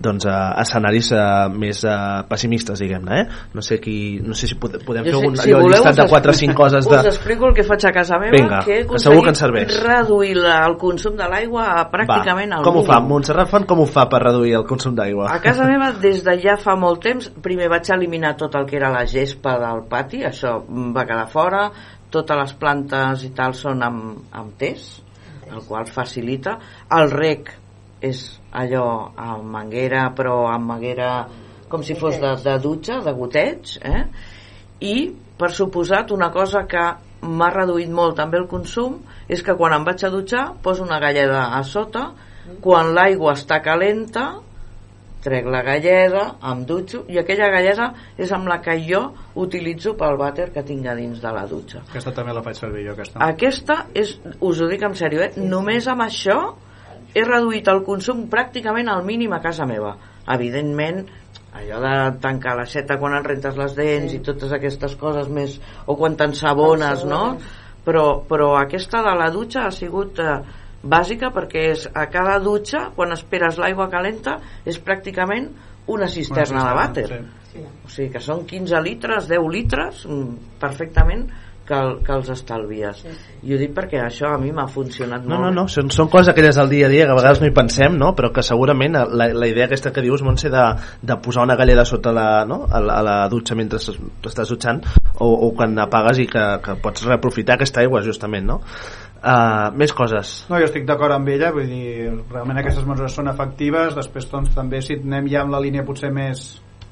doncs 0.03 0.27
a 0.31 0.37
escenaris 0.63 1.13
a, 1.17 1.25
més 1.53 1.83
a, 1.85 1.97
pessimistes, 2.29 2.81
diguem-ne. 2.83 3.21
Eh? 3.21 3.27
No 3.55 3.63
sé, 3.65 3.79
qui, 3.81 4.19
no 4.25 4.35
sé 4.35 4.49
si 4.51 4.57
pode- 4.61 4.81
podem 4.85 5.05
fer 5.07 5.13
Jo 5.15 5.21
sé- 5.23 5.29
un 5.31 5.37
si 5.37 5.53
voleu, 5.53 5.71
llistat 5.73 5.97
de 6.03 6.09
4 6.11 6.31
o 6.31 6.39
5 6.43 6.55
coses 6.57 6.89
de... 6.89 6.97
Us 6.99 7.07
explico 7.13 7.47
el 7.51 7.55
que 7.55 7.65
faig 7.67 7.87
a 7.87 7.93
casa 7.95 8.19
meva, 8.23 8.35
Vinga, 8.37 8.61
que 8.65 8.81
he 8.81 8.87
que 8.87 8.99
segur 9.03 9.23
que 9.25 9.31
aconseguit 9.31 9.41
serveix. 9.43 9.77
reduir 9.85 10.37
la, 10.37 10.59
el 10.67 10.77
consum 10.81 11.17
de 11.17 11.29
l'aigua 11.31 11.67
a 11.81 11.85
pràcticament 11.93 12.53
Va, 12.55 12.61
al 12.61 12.65
com 12.67 12.81
ho 12.81 12.85
fa? 12.87 13.01
Montserrat 13.01 13.51
Font 13.51 13.67
com 13.69 13.81
ho 13.85 13.87
fa 13.87 14.07
per 14.11 14.21
reduir 14.25 14.57
el 14.59 14.65
consum 14.67 14.95
d'aigua? 14.99 15.29
A 15.33 15.39
casa 15.45 15.65
meva, 15.69 15.93
des 16.03 16.23
de 16.27 16.35
ja 16.43 16.57
fa 16.61 16.75
molt 16.77 17.03
temps, 17.05 17.29
primer 17.43 17.69
vaig 17.71 17.89
eliminar 17.95 18.35
tot 18.37 18.55
el 18.59 18.67
que 18.67 18.77
era 18.81 18.91
la 18.91 19.05
gespa 19.07 19.57
del 19.63 19.85
pati, 19.91 20.25
això 20.27 20.57
va 20.97 21.05
quedar 21.07 21.29
fora, 21.31 21.67
totes 22.15 22.39
les 22.39 22.55
plantes 22.61 23.25
i 23.27 23.33
tal 23.37 23.55
són 23.57 23.83
amb, 23.87 24.27
amb 24.33 24.57
test, 24.61 25.03
el 25.47 25.63
qual 25.67 25.89
facilita. 25.91 26.57
El 26.97 27.11
rec 27.13 27.53
és 28.05 28.23
allò 28.53 28.87
amb 29.17 29.51
manguera, 29.53 30.09
però 30.17 30.47
amb 30.53 30.71
manguera 30.75 31.11
com 31.69 31.83
si 31.83 31.97
fos 31.99 32.19
de, 32.23 32.33
de 32.45 32.57
dutxa, 32.63 33.01
de 33.03 33.13
goteig, 33.17 33.77
eh? 33.83 34.05
i, 34.81 34.97
per 35.39 35.51
suposat, 35.55 36.13
una 36.15 36.31
cosa 36.35 36.65
que 36.71 36.85
m'ha 37.27 37.51
reduït 37.51 37.91
molt 37.91 38.17
també 38.19 38.39
el 38.39 38.49
consum 38.51 39.01
és 39.33 39.43
que 39.43 39.57
quan 39.59 39.75
em 39.75 39.85
vaig 39.87 40.05
a 40.05 40.11
dutxar 40.13 40.45
poso 40.63 40.85
una 40.85 41.01
galleda 41.03 41.47
a 41.57 41.63
sota 41.65 42.11
quan 42.63 42.93
l'aigua 42.95 43.33
està 43.35 43.59
calenta 43.65 44.29
trec 45.25 45.49
la 45.51 45.63
galleda, 45.67 46.27
em 46.51 46.63
dutxo 46.69 47.05
i 47.11 47.19
aquella 47.19 47.49
galleda 47.51 47.89
és 48.19 48.31
amb 48.33 48.47
la 48.51 48.61
que 48.63 48.77
jo 48.85 49.03
utilitzo 49.43 49.97
pel 49.99 50.19
vàter 50.21 50.51
que 50.55 50.63
tinc 50.67 50.87
a 50.87 50.95
dins 50.99 51.19
de 51.23 51.33
la 51.35 51.47
dutxa 51.51 51.83
Aquesta 51.89 52.13
també 52.15 52.35
la 52.37 52.45
faig 52.47 52.61
servir 52.61 52.87
jo, 52.87 52.95
aquesta. 52.95 53.19
aquesta 53.25 53.81
és, 53.95 54.17
us 54.39 54.61
ho 54.61 54.71
dic 54.71 54.85
en 54.87 54.95
sèrio, 54.99 55.25
eh? 55.27 55.33
només 55.41 55.89
amb 55.91 56.07
això 56.07 56.39
he 57.17 57.25
reduït 57.25 57.69
el 57.73 57.83
consum 57.85 58.27
pràcticament 58.33 58.91
al 58.93 59.05
mínim 59.07 59.33
a 59.33 59.41
casa 59.41 59.65
meva. 59.69 59.95
Evidentment, 60.35 61.07
allò 61.57 61.79
de 61.81 61.95
tancar 62.21 62.57
l'aixeta 62.59 62.99
quan 63.01 63.17
et 63.17 63.25
rentes 63.25 63.57
les 63.57 63.77
dents 63.79 64.13
sí. 64.13 64.19
i 64.19 64.25
totes 64.25 64.53
aquestes 64.53 64.97
coses 65.01 65.31
més, 65.33 65.57
o 65.87 65.97
quan 65.97 66.19
t'ensabones, 66.19 67.07
no? 67.09 67.23
Però, 67.87 68.05
però 68.29 68.51
aquesta 68.59 69.01
de 69.07 69.15
la 69.17 69.31
dutxa 69.33 69.69
ha 69.69 69.73
sigut 69.73 70.21
eh, 70.21 70.41
bàsica 70.89 71.33
perquè 71.35 71.71
és 71.73 71.89
a 71.95 72.07
cada 72.13 72.39
dutxa, 72.43 72.91
quan 72.97 73.13
esperes 73.13 73.59
l'aigua 73.63 73.89
calenta, 73.93 74.39
és 74.65 74.79
pràcticament 74.83 75.51
una 75.87 76.09
cisterna, 76.11 76.63
Una 76.63 76.71
de 76.71 76.77
vàter. 76.81 77.09
Sí. 77.53 77.65
O 77.87 77.89
sigui 77.89 78.11
que 78.13 78.21
són 78.21 78.45
15 78.47 78.81
litres, 78.83 79.29
10 79.31 79.51
litres, 79.53 80.07
mm, 80.07 80.57
perfectament 80.61 81.29
que, 81.67 81.75
el, 81.75 81.97
que 82.07 82.13
els 82.15 82.29
estalvies. 82.31 83.01
I 83.43 83.55
ho 83.55 83.59
dic 83.59 83.73
perquè 83.75 83.99
això 84.05 84.29
a 84.35 84.39
mi 84.39 84.53
m'ha 84.55 84.67
funcionat 84.71 85.25
No, 85.25 85.35
molt. 85.35 85.47
no, 85.49 85.63
no, 85.63 85.65
són, 85.69 85.89
són 85.91 86.07
coses 86.13 86.29
aquelles 86.31 86.55
del 86.61 86.69
dia 86.71 86.87
a 86.87 86.91
dia 86.93 87.07
que 87.09 87.15
a 87.15 87.17
vegades 87.19 87.41
no 87.43 87.49
hi 87.49 87.55
pensem, 87.57 87.97
no? 87.99 88.13
però 88.15 88.31
que 88.35 88.43
segurament 88.47 88.95
la, 88.95 89.27
la 89.35 89.49
idea 89.51 89.67
aquesta 89.67 89.91
que 89.93 90.03
dius, 90.05 90.23
Montse, 90.23 90.51
de, 90.53 90.63
de 91.03 91.17
posar 91.25 91.43
una 91.43 91.57
galleda 91.59 91.85
sota 91.85 92.13
la, 92.15 92.45
no? 92.47 92.67
a, 92.71 92.79
la, 92.81 93.01
a 93.01 93.03
la 93.03 93.17
dutxa 93.33 93.57
mentre 93.59 93.81
es- 93.83 93.99
t'estàs 94.23 94.53
dutxant 94.55 94.83
o, 95.19 95.27
o 95.27 95.51
quan 95.59 95.75
apagues 95.83 96.19
i 96.23 96.29
que, 96.31 96.45
que 96.63 96.77
pots 96.83 97.03
reaprofitar 97.09 97.57
aquesta 97.57 97.81
aigua, 97.83 98.03
justament, 98.05 98.47
no? 98.47 98.61
Uh, 99.17 99.73
més 99.75 99.93
coses. 99.97 100.45
No, 100.51 100.59
jo 100.61 100.67
estic 100.69 100.85
d'acord 100.87 101.15
amb 101.15 101.29
ella, 101.33 101.49
vull 101.55 101.67
dir, 101.71 102.11
realment 102.31 102.61
aquestes 102.61 102.85
mesures 102.87 103.15
són 103.17 103.31
efectives, 103.33 103.95
després 103.97 104.29
doncs, 104.31 104.53
també 104.55 104.83
si 104.85 104.99
anem 105.01 105.31
ja 105.33 105.41
amb 105.43 105.55
la 105.57 105.61
línia 105.65 105.87
potser 105.89 106.11
més, 106.15 106.43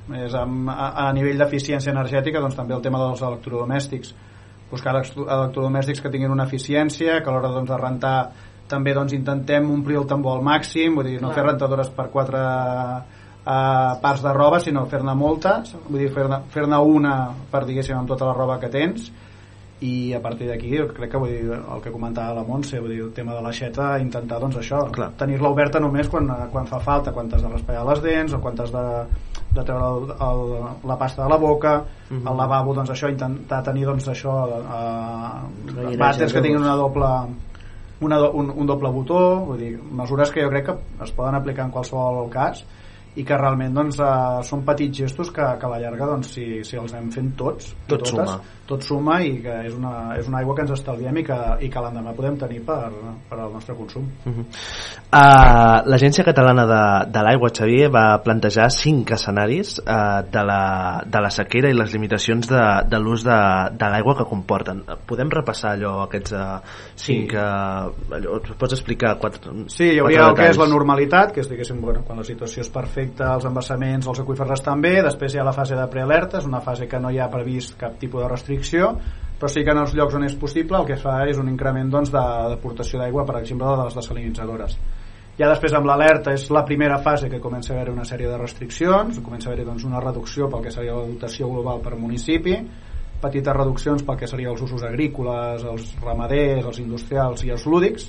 més 0.08 0.32
amb, 0.38 0.70
a, 0.72 0.88
a 1.04 1.10
nivell 1.14 1.38
d'eficiència 1.42 1.92
energètica, 1.92 2.40
doncs 2.42 2.56
també 2.56 2.74
el 2.74 2.82
tema 2.82 3.02
dels 3.02 3.20
electrodomèstics. 3.22 4.14
Buscar 4.70 4.94
electro- 4.96 5.28
electrodomèstics 5.28 6.00
que 6.00 6.10
tinguin 6.10 6.32
una 6.32 6.48
eficiència, 6.48 7.20
que 7.20 7.30
a 7.30 7.34
l'hora 7.36 7.52
doncs, 7.52 7.70
de 7.70 7.78
rentar 7.78 8.16
també 8.72 8.94
doncs, 8.96 9.12
intentem 9.12 9.68
omplir 9.70 10.00
el 10.00 10.08
tambor 10.08 10.38
al 10.38 10.46
màxim, 10.48 10.96
vull 10.96 11.10
dir, 11.12 11.20
no 11.22 11.34
fer 11.36 11.44
rentadores 11.44 11.92
per 11.92 12.08
quatre 12.10 12.40
uh, 12.40 14.00
parts 14.00 14.24
de 14.24 14.32
roba, 14.32 14.62
sinó 14.64 14.86
fer-ne 14.90 15.14
moltes, 15.14 15.76
vull 15.90 16.00
dir, 16.00 16.10
fer-ne 16.14 16.40
fer 16.50 16.64
una 16.64 17.12
per, 17.52 17.66
diguéssim, 17.68 18.00
amb 18.00 18.08
tota 18.08 18.32
la 18.32 18.34
roba 18.34 18.58
que 18.58 18.72
tens, 18.72 19.12
i 19.84 20.14
a 20.16 20.20
partir 20.22 20.48
d'aquí 20.48 20.70
crec 20.96 21.10
que 21.12 21.20
vull 21.20 21.32
dir, 21.32 21.52
el 21.52 21.82
que 21.84 21.92
comentava 21.92 22.36
la 22.38 22.44
Montse 22.46 22.80
vull 22.80 22.94
dir, 22.94 23.02
el 23.04 23.12
tema 23.16 23.34
de 23.36 23.42
l'aixeta 23.44 23.90
intentar 24.00 24.40
doncs 24.40 24.56
això 24.60 24.80
tenir-la 25.20 25.50
oberta 25.52 25.82
només 25.82 26.08
quan, 26.08 26.30
quan 26.52 26.68
fa 26.70 26.80
falta 26.84 27.12
quan 27.12 27.28
t'has 27.28 27.44
de 27.44 27.50
raspallar 27.52 27.84
les 27.90 28.02
dents 28.04 28.36
o 28.36 28.40
quan 28.40 28.56
t'has 28.56 28.72
de, 28.72 28.84
de 29.58 29.64
treure 29.64 29.90
el, 29.90 30.14
el, 30.28 30.44
la 30.88 30.98
pasta 31.00 31.24
de 31.24 31.28
la 31.30 31.40
boca 31.40 31.74
uh 31.80 32.16
-huh. 32.16 32.28
al 32.30 32.36
lavabo 32.36 32.74
doncs 32.74 32.90
això 32.90 33.10
intentar 33.10 33.62
tenir 33.62 33.84
doncs 33.84 34.08
això 34.08 34.34
eh, 34.48 35.96
vàters 35.96 36.32
que 36.32 36.40
tinguin 36.40 36.62
una 36.62 36.76
doble 36.76 37.10
una, 38.00 38.20
un, 38.30 38.50
un 38.50 38.66
doble 38.66 38.90
botó 38.90 39.44
vull 39.46 39.58
dir, 39.58 39.78
mesures 39.78 40.30
que 40.30 40.42
jo 40.42 40.48
crec 40.48 40.66
que 40.66 41.04
es 41.04 41.12
poden 41.12 41.34
aplicar 41.34 41.66
en 41.66 41.70
qualsevol 41.70 42.30
cas 42.30 42.64
i 43.14 43.22
que 43.22 43.36
realment 43.38 43.74
doncs, 43.76 44.00
uh, 44.02 44.40
són 44.46 44.64
petits 44.66 45.04
gestos 45.04 45.30
que, 45.34 45.44
que 45.60 45.66
a 45.68 45.70
la 45.70 45.78
llarga 45.78 46.08
doncs, 46.10 46.32
si, 46.34 46.46
si 46.66 46.78
els 46.80 46.94
anem 46.96 47.12
fent 47.14 47.30
tots 47.38 47.70
tot 47.86 48.02
totes, 48.02 48.10
suma. 48.10 48.38
tot 48.66 48.86
suma 48.86 49.18
i 49.22 49.36
que 49.44 49.54
és 49.68 49.76
una, 49.76 49.92
és 50.18 50.26
una 50.30 50.40
aigua 50.40 50.56
que 50.58 50.64
ens 50.64 50.72
estalviem 50.74 51.20
i 51.22 51.24
que, 51.28 51.36
i 51.62 51.68
que 51.70 51.84
l'endemà 51.84 52.14
podem 52.16 52.38
tenir 52.40 52.58
per, 52.66 52.90
per 53.28 53.38
al 53.38 53.52
nostre 53.54 53.76
consum 53.78 54.02
uh 54.02 54.32
-huh. 54.32 54.46
uh, 55.14 55.86
l'Agència 55.86 56.24
Catalana 56.26 56.64
de, 56.66 56.82
de 57.12 57.22
l'Aigua 57.22 57.50
Xavier 57.54 57.90
va 57.90 58.18
plantejar 58.24 58.66
cinc 58.70 59.12
escenaris 59.12 59.78
uh, 59.78 60.26
de, 60.26 60.42
la, 60.42 61.02
de 61.06 61.20
la 61.20 61.30
sequera 61.30 61.70
i 61.70 61.78
les 61.78 61.92
limitacions 61.92 62.48
de, 62.48 62.64
de 62.90 62.98
l'ús 62.98 63.22
de, 63.22 63.38
de 63.78 63.90
l'aigua 63.90 64.16
que 64.16 64.24
comporten 64.24 64.82
podem 65.06 65.30
repassar 65.30 65.76
allò 65.76 66.02
aquests 66.02 66.32
uh, 66.32 66.58
cinc 66.96 67.30
sí. 67.30 67.36
uh, 67.36 67.94
allò, 68.10 68.40
pots 68.58 68.72
explicar 68.72 69.18
quatre, 69.18 69.54
sí, 69.68 69.84
hi 69.84 70.00
hauria 70.00 70.26
el 70.26 70.34
que 70.34 70.50
és 70.50 70.58
la 70.58 70.66
normalitat 70.66 71.32
que 71.32 71.40
és 71.40 71.48
diguéssim 71.48 71.80
bueno, 71.80 72.02
quan 72.02 72.18
la 72.18 72.24
situació 72.24 72.60
és 72.60 72.68
perfecta 72.68 73.03
afecta 73.04 73.34
els 73.36 73.44
embassaments, 73.44 74.06
els 74.08 74.20
aqüífers 74.22 74.62
també, 74.64 75.02
després 75.02 75.34
hi 75.34 75.38
ha 75.38 75.44
la 75.44 75.52
fase 75.52 75.76
de 75.76 75.86
prealerta, 75.90 76.38
és 76.38 76.46
una 76.48 76.60
fase 76.60 76.86
que 76.88 76.98
no 76.98 77.10
hi 77.10 77.18
ha 77.20 77.28
previst 77.30 77.76
cap 77.76 77.98
tipus 78.00 78.22
de 78.22 78.28
restricció, 78.28 78.94
però 79.38 79.48
sí 79.48 79.64
que 79.64 79.72
en 79.72 79.82
els 79.82 79.94
llocs 79.94 80.14
on 80.14 80.24
és 80.24 80.34
possible 80.34 80.78
el 80.78 80.86
que 80.86 80.96
fa 80.96 81.24
és 81.28 81.38
un 81.38 81.48
increment 81.48 81.90
doncs, 81.90 82.10
d'aportació 82.10 83.00
d'aigua, 83.00 83.26
per 83.26 83.40
exemple, 83.40 83.66
de 83.66 83.84
les 83.84 83.94
desalinitzadores. 83.98 84.78
Ja 85.36 85.50
després 85.50 85.74
amb 85.74 85.86
l'alerta 85.86 86.32
és 86.32 86.46
la 86.54 86.64
primera 86.64 87.00
fase 87.02 87.28
que 87.28 87.42
comença 87.42 87.74
a 87.74 87.76
haver 87.76 87.92
una 87.92 88.04
sèrie 88.06 88.28
de 88.30 88.38
restriccions, 88.38 89.18
comença 89.20 89.50
a 89.50 89.52
haver 89.52 89.66
doncs, 89.66 89.84
una 89.84 90.00
reducció 90.00 90.48
pel 90.48 90.62
que 90.62 90.72
seria 90.72 90.94
la 90.94 91.08
dotació 91.08 91.50
global 91.50 91.82
per 91.82 91.98
municipi, 91.98 92.60
petites 93.20 93.56
reduccions 93.56 94.04
pel 94.06 94.18
que 94.20 94.28
serien 94.30 94.52
els 94.52 94.62
usos 94.62 94.84
agrícoles, 94.86 95.64
els 95.64 95.90
ramaders, 96.00 96.64
els 96.70 96.78
industrials 96.78 97.42
i 97.44 97.50
els 97.50 97.66
lúdics, 97.66 98.06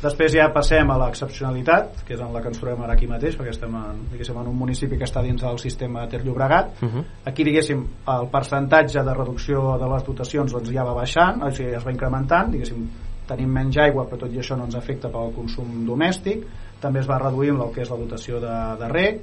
Després 0.00 0.32
ja 0.32 0.46
passem 0.48 0.88
a 0.88 0.96
l'excepcionalitat, 1.02 1.98
que 2.08 2.14
és 2.16 2.20
en 2.24 2.30
la 2.32 2.40
que 2.40 2.48
ens 2.48 2.60
trobem 2.60 2.80
ara 2.86 2.94
aquí 2.96 3.08
mateix, 3.08 3.34
perquè 3.36 3.52
estem 3.52 3.74
en, 3.76 3.98
en 4.16 4.46
un 4.48 4.56
municipi 4.56 4.96
que 4.96 5.04
està 5.04 5.20
dins 5.20 5.42
del 5.42 5.58
sistema 5.60 6.06
Ter 6.08 6.22
Llobregat. 6.24 6.80
Uh 6.80 6.88
-huh. 6.88 7.04
Aquí, 7.26 7.44
diguéssim, 7.44 7.84
el 8.08 8.28
percentatge 8.32 9.04
de 9.04 9.14
reducció 9.14 9.76
de 9.78 9.88
les 9.92 10.04
dotacions 10.04 10.52
doncs, 10.52 10.70
ja 10.72 10.84
va 10.84 10.94
baixant, 10.94 11.42
o 11.42 11.50
sigui, 11.50 11.74
es 11.74 11.84
va 11.84 11.92
incrementant, 11.92 12.50
diguéssim, 12.50 12.88
tenim 13.26 13.50
menys 13.52 13.76
aigua, 13.76 14.06
però 14.08 14.18
tot 14.18 14.32
i 14.32 14.38
això 14.38 14.56
no 14.56 14.64
ens 14.64 14.74
afecta 14.74 15.08
pel 15.08 15.34
consum 15.34 15.84
domèstic. 15.86 16.46
També 16.80 17.00
es 17.00 17.06
va 17.06 17.18
reduint 17.18 17.60
el 17.60 17.72
que 17.72 17.82
és 17.82 17.90
la 17.90 17.96
dotació 17.96 18.40
de, 18.40 18.76
de 18.78 18.88
rec, 18.88 19.20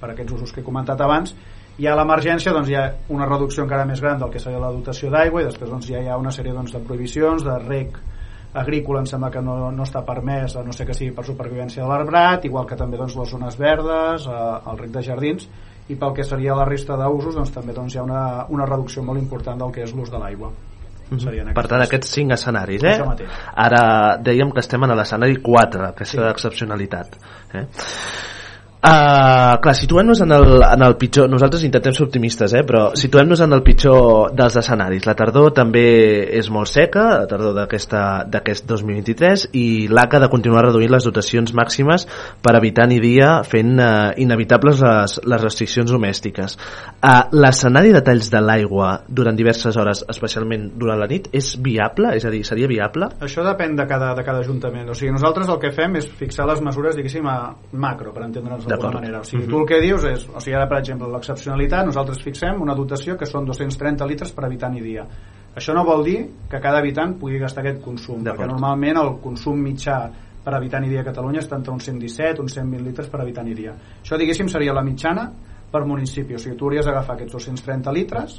per 0.00 0.10
aquests 0.10 0.32
usos 0.32 0.52
que 0.52 0.60
he 0.60 0.64
comentat 0.64 1.00
abans, 1.00 1.34
i 1.78 1.86
a 1.86 1.94
l'emergència 1.94 2.52
doncs, 2.52 2.68
hi 2.68 2.74
ha 2.74 2.92
una 3.08 3.26
reducció 3.26 3.62
encara 3.62 3.84
més 3.84 4.00
gran 4.00 4.18
del 4.18 4.30
que 4.30 4.38
seria 4.38 4.58
la 4.58 4.72
dotació 4.72 5.10
d'aigua 5.10 5.42
i 5.42 5.44
després 5.44 5.70
doncs, 5.70 5.86
ja 5.86 6.00
hi 6.00 6.08
ha 6.08 6.16
una 6.16 6.30
sèrie 6.30 6.52
doncs, 6.52 6.72
de 6.72 6.80
prohibicions 6.80 7.44
de 7.44 7.58
rec 7.58 7.98
agrícola 8.62 9.02
em 9.02 9.08
sembla 9.10 9.30
que 9.30 9.42
no, 9.44 9.70
no 9.72 9.86
està 9.86 10.02
permès 10.06 10.56
a 10.56 10.64
no 10.66 10.72
sé 10.72 10.86
que 10.88 10.96
sigui 10.96 11.12
per 11.16 11.24
supervivència 11.26 11.82
de 11.82 11.88
l'arbrat 11.90 12.46
igual 12.48 12.66
que 12.68 12.78
també 12.78 13.00
doncs, 13.00 13.16
les 13.18 13.32
zones 13.34 13.58
verdes 13.60 14.28
eh, 14.28 14.70
el 14.72 14.78
rec 14.80 14.94
de 14.94 15.02
jardins 15.08 15.48
i 15.88 15.94
pel 15.94 16.14
que 16.16 16.24
seria 16.26 16.56
la 16.58 16.64
resta 16.66 16.96
d'usos 16.98 17.36
doncs, 17.36 17.52
també 17.54 17.76
doncs, 17.76 17.94
hi 17.94 18.00
ha 18.00 18.06
una, 18.06 18.22
una 18.48 18.66
reducció 18.66 19.04
molt 19.06 19.22
important 19.22 19.60
del 19.60 19.74
que 19.74 19.84
és 19.86 19.94
l'ús 19.94 20.10
de 20.12 20.22
l'aigua 20.22 20.52
Mm 21.06 21.18
-hmm. 21.18 21.54
Per 21.54 21.66
tant, 21.68 21.82
aquests 21.82 22.08
cinc 22.10 22.32
escenaris, 22.32 22.82
eh? 22.82 23.00
Ara 23.54 24.18
dèiem 24.18 24.50
que 24.50 24.58
estem 24.58 24.82
en 24.82 24.96
l'escenari 24.96 25.36
4, 25.36 25.84
aquesta 25.84 26.22
sí. 26.22 26.30
excepcionalitat. 26.30 27.16
Eh? 27.54 27.66
Uh, 28.76 29.56
clar, 29.64 29.72
situem-nos 29.72 30.20
en, 30.20 30.32
el, 30.36 30.60
en 30.62 30.82
el 30.84 30.94
pitjor 31.00 31.30
nosaltres 31.32 31.62
intentem 31.64 31.94
ser 31.96 32.04
optimistes, 32.04 32.52
eh? 32.54 32.60
però 32.62 32.90
situem-nos 32.94 33.40
en 33.40 33.56
el 33.56 33.62
pitjor 33.64 34.34
dels 34.36 34.58
escenaris 34.60 35.06
la 35.08 35.14
tardor 35.16 35.48
també 35.56 35.86
és 36.36 36.50
molt 36.52 36.68
seca 36.68 37.06
la 37.22 37.26
tardor 37.26 37.56
d'aquest 37.56 38.68
2023 38.68 39.46
i 39.56 39.64
l'ACA 39.88 40.20
de 40.20 40.28
continuar 40.30 40.66
reduint 40.66 40.92
les 40.92 41.06
dotacions 41.08 41.54
màximes 41.56 42.04
per 42.44 42.54
evitar 42.60 42.84
ni 42.90 43.00
dia 43.00 43.30
fent 43.48 43.80
uh, 43.80 44.12
inevitables 44.22 44.84
les, 44.84 45.16
les 45.24 45.42
restriccions 45.42 45.96
domèstiques 45.96 46.58
uh, 46.60 47.32
l'escenari 47.32 47.96
de 47.96 48.04
talls 48.04 48.28
de 48.30 48.44
l'aigua 48.44 48.92
durant 49.08 49.40
diverses 49.40 49.80
hores, 49.80 50.04
especialment 50.04 50.68
durant 50.76 51.00
la 51.00 51.08
nit 51.10 51.32
és 51.32 51.54
viable? 51.64 52.12
És 52.20 52.28
a 52.28 52.34
dir, 52.34 52.44
seria 52.44 52.68
viable? 52.68 53.08
Això 53.24 53.42
depèn 53.48 53.74
de 53.80 53.88
cada, 53.88 54.12
de 54.20 54.28
cada 54.28 54.44
ajuntament 54.44 54.92
o 54.92 55.00
sigui, 55.00 55.16
nosaltres 55.16 55.48
el 55.48 55.62
que 55.64 55.72
fem 55.74 55.96
és 56.04 56.12
fixar 56.20 56.46
les 56.52 56.60
mesures 56.62 57.00
diguéssim 57.00 57.26
a 57.32 57.38
macro, 57.72 58.12
per 58.12 58.28
entendre'ns 58.28 58.65
d'alguna 58.68 59.00
manera. 59.00 59.20
O 59.20 59.24
sigui, 59.24 59.44
uh 59.44 59.48
-huh. 59.48 59.50
tu 59.50 59.60
el 59.60 59.66
que 59.66 59.80
dius 59.80 60.04
és, 60.04 60.28
o 60.28 60.40
sigui, 60.40 60.56
ara 60.56 60.68
per 60.68 60.78
exemple, 60.78 61.08
l'excepcionalitat, 61.08 61.86
nosaltres 61.86 62.22
fixem 62.22 62.60
una 62.60 62.74
dotació 62.74 63.16
que 63.16 63.26
són 63.26 63.44
230 63.44 64.06
litres 64.06 64.32
per 64.32 64.44
habitant 64.44 64.76
i 64.76 64.80
dia. 64.80 65.06
Això 65.54 65.72
no 65.74 65.84
vol 65.84 66.04
dir 66.04 66.30
que 66.50 66.60
cada 66.60 66.78
habitant 66.78 67.18
pugui 67.18 67.38
gastar 67.38 67.64
aquest 67.64 67.82
consum, 67.82 68.22
perquè 68.22 68.46
normalment 68.46 68.96
el 68.96 69.20
consum 69.22 69.56
mitjà 69.56 70.10
per 70.44 70.54
habitant 70.54 70.84
i 70.84 70.88
dia 70.88 71.00
a 71.00 71.04
Catalunya 71.04 71.40
està 71.40 71.56
entre 71.56 71.72
uns 71.72 71.84
117 71.84 72.40
uns 72.40 72.54
120 72.54 72.84
litres 72.84 73.08
per 73.08 73.20
habitant 73.20 73.48
i 73.48 73.54
dia. 73.54 73.72
Això, 74.02 74.16
diguéssim, 74.16 74.48
seria 74.48 74.72
la 74.72 74.82
mitjana 74.82 75.32
per 75.72 75.84
municipi. 75.84 76.34
O 76.34 76.38
sigui, 76.38 76.56
tu 76.56 76.68
hauries 76.68 76.86
d'agafar 76.86 77.16
aquests 77.16 77.32
230 77.32 77.92
litres 77.92 78.36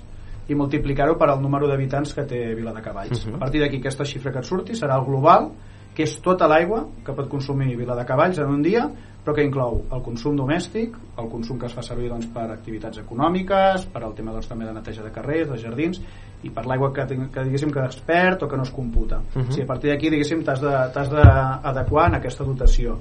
i 0.47 0.55
multiplicar-ho 0.55 1.17
per 1.19 1.29
al 1.33 1.41
número 1.43 1.67
d'habitants 1.67 2.13
que 2.15 2.23
té 2.23 2.39
Vila 2.55 2.71
de 2.71 2.81
Cavalls. 2.81 3.25
Uh 3.25 3.31
-huh. 3.31 3.35
A 3.35 3.39
partir 3.39 3.61
d'aquí, 3.61 3.77
aquesta 3.77 4.05
xifra 4.05 4.31
que 4.31 4.39
et 4.39 4.45
surti 4.45 4.73
serà 4.73 4.97
el 4.97 5.05
global, 5.05 5.51
que 5.97 6.05
és 6.05 6.13
tota 6.21 6.45
l'aigua 6.45 6.83
que 7.03 7.13
pot 7.17 7.29
consumir 7.31 7.73
Vila 7.75 7.95
de 7.97 8.05
Cavalls 8.05 8.38
en 8.38 8.51
un 8.53 8.62
dia 8.62 8.86
però 9.27 9.36
que 9.36 9.43
inclou 9.43 9.81
el 9.91 10.01
consum 10.05 10.38
domèstic, 10.39 10.93
el 11.19 11.25
consum 11.27 11.57
que 11.60 11.67
es 11.67 11.73
fa 11.75 11.81
servir 11.83 12.07
doncs, 12.07 12.29
per 12.31 12.45
activitats 12.53 13.01
econòmiques, 13.01 13.83
per 13.91 13.99
al 14.05 14.13
tema 14.15 14.31
doncs, 14.31 14.47
també 14.47 14.63
de 14.63 14.75
neteja 14.77 15.03
de 15.03 15.12
carrers, 15.12 15.49
de 15.51 15.57
jardins, 15.60 15.99
i 16.47 16.51
per 16.53 16.63
l'aigua 16.63 16.93
que, 16.95 17.03
que 17.33 17.43
diguéssim 17.43 17.73
que 17.75 17.83
es 17.83 17.97
perd 18.07 18.45
o 18.45 18.47
que 18.47 18.55
no 18.55 18.63
es 18.63 18.71
computa. 18.71 19.17
Uh 19.19 19.41
-huh. 19.41 19.49
o 19.49 19.51
sigui, 19.51 19.65
a 19.65 19.67
partir 19.67 19.89
d'aquí 19.91 20.10
diguéssim 20.10 20.45
t'has 20.45 20.62
d'adequar 20.62 22.07
en 22.07 22.15
aquesta 22.15 22.45
dotació. 22.45 22.97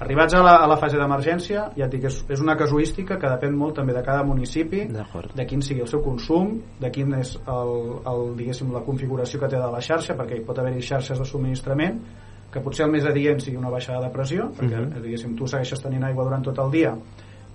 Arribats 0.00 0.34
a 0.34 0.42
la, 0.42 0.56
a 0.56 0.66
la 0.66 0.76
fase 0.76 0.96
d'emergència, 0.96 1.70
ja 1.76 1.84
et 1.84 1.92
dic, 1.92 2.04
és, 2.04 2.24
és 2.28 2.40
una 2.40 2.56
casuística 2.56 3.18
que 3.18 3.28
depèn 3.28 3.54
molt 3.54 3.76
també 3.76 3.92
de 3.92 4.02
cada 4.02 4.24
municipi, 4.24 4.88
de 5.36 5.46
quin 5.46 5.62
sigui 5.62 5.82
el 5.82 5.88
seu 5.88 6.02
consum, 6.02 6.58
de 6.80 6.90
quin 6.90 7.14
és 7.14 7.38
el, 7.46 8.00
el, 8.06 8.36
diguéssim, 8.36 8.72
la 8.72 8.80
configuració 8.80 9.38
que 9.38 9.48
té 9.48 9.56
de 9.56 9.70
la 9.70 9.80
xarxa, 9.80 10.16
perquè 10.16 10.38
hi 10.38 10.44
pot 10.44 10.58
haver-hi 10.58 10.82
xarxes 10.82 11.18
de 11.18 11.24
subministrament, 11.24 12.00
que 12.50 12.60
potser 12.60 12.86
el 12.86 12.92
més 12.92 13.06
adient 13.06 13.40
sigui 13.42 13.58
una 13.60 13.70
baixada 13.70 14.02
de 14.06 14.12
pressió 14.14 14.50
perquè 14.56 14.78
uh 14.78 14.86
mhm. 14.86 14.92
-huh. 14.92 15.02
diguéssim, 15.02 15.36
tu 15.36 15.46
segueixes 15.46 15.82
tenint 15.82 16.04
aigua 16.04 16.24
durant 16.24 16.42
tot 16.44 16.58
el 16.58 16.70
dia 16.70 16.94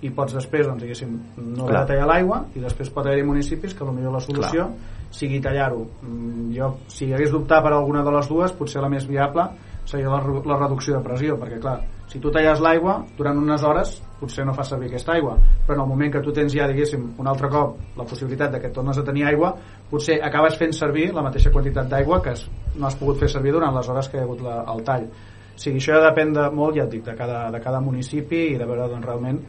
i 0.01 0.09
pots 0.09 0.33
després 0.33 0.67
doncs, 0.67 0.81
diguéssim, 0.81 1.19
no 1.37 1.65
de 1.65 1.85
tallar 1.85 2.07
l'aigua 2.07 2.45
i 2.55 2.59
després 2.59 2.89
pot 2.89 3.05
haver-hi 3.05 3.23
municipis 3.23 3.73
que 3.73 3.85
potser 3.85 4.11
la 4.11 4.19
solució 4.19 4.67
Clar. 4.67 5.09
sigui 5.09 5.39
tallar-ho 5.41 5.85
mm, 6.01 6.51
jo 6.55 6.77
si 6.87 7.13
hagués 7.13 7.31
d'optar 7.31 7.61
per 7.63 7.73
alguna 7.73 8.03
de 8.03 8.11
les 8.11 8.27
dues 8.27 8.51
potser 8.51 8.81
la 8.81 8.89
més 8.89 9.07
viable 9.07 9.47
seria 9.85 10.09
la, 10.09 10.19
la 10.45 10.57
reducció 10.57 10.97
de 10.97 11.03
pressió 11.03 11.37
perquè 11.37 11.59
clar, 11.59 11.81
si 12.07 12.19
tu 12.21 12.31
talles 12.31 12.61
l'aigua 12.61 12.99
durant 13.17 13.37
unes 13.41 13.63
hores 13.65 13.95
potser 14.19 14.45
no 14.45 14.53
fa 14.55 14.63
servir 14.63 14.87
aquesta 14.89 15.15
aigua. 15.15 15.35
Però 15.65 15.75
en 15.75 15.83
el 15.83 15.89
moment 15.89 16.13
que 16.13 16.21
tu 16.23 16.33
tens 16.33 16.53
ja 16.53 16.67
diguéssim 16.69 17.07
un 17.19 17.27
altre 17.27 17.49
cop 17.51 17.97
la 17.97 18.05
possibilitat 18.07 18.53
de 18.53 18.61
que 18.63 18.71
tornes 18.73 18.97
a 18.97 19.03
tenir 19.03 19.25
aigua 19.27 19.53
potser 19.89 20.19
acabes 20.23 20.57
fent 20.61 20.73
servir 20.73 21.11
la 21.13 21.23
mateixa 21.25 21.51
quantitat 21.51 21.89
d'aigua 21.91 22.21
que 22.21 22.35
no 22.75 22.87
has 22.87 22.97
pogut 22.99 23.19
fer 23.19 23.29
servir 23.31 23.55
durant 23.55 23.75
les 23.75 23.89
hores 23.89 24.09
que 24.09 24.17
hi 24.17 24.21
ha 24.21 24.27
hagut 24.29 24.41
la, 24.45 24.61
el 24.73 24.83
tall. 24.87 25.09
O 25.55 25.59
sigui, 25.59 25.79
això 25.79 25.95
ja 25.95 26.09
depèn 26.09 26.33
de, 26.35 26.49
molt, 26.51 26.75
ja 26.75 26.83
et 26.83 26.91
dic, 26.91 27.05
de 27.05 27.15
cada, 27.15 27.45
de 27.51 27.61
cada 27.63 27.79
municipi 27.81 28.41
i 28.53 28.57
de 28.59 28.65
veure 28.67 28.89
doncs, 28.91 29.05
realment 29.07 29.39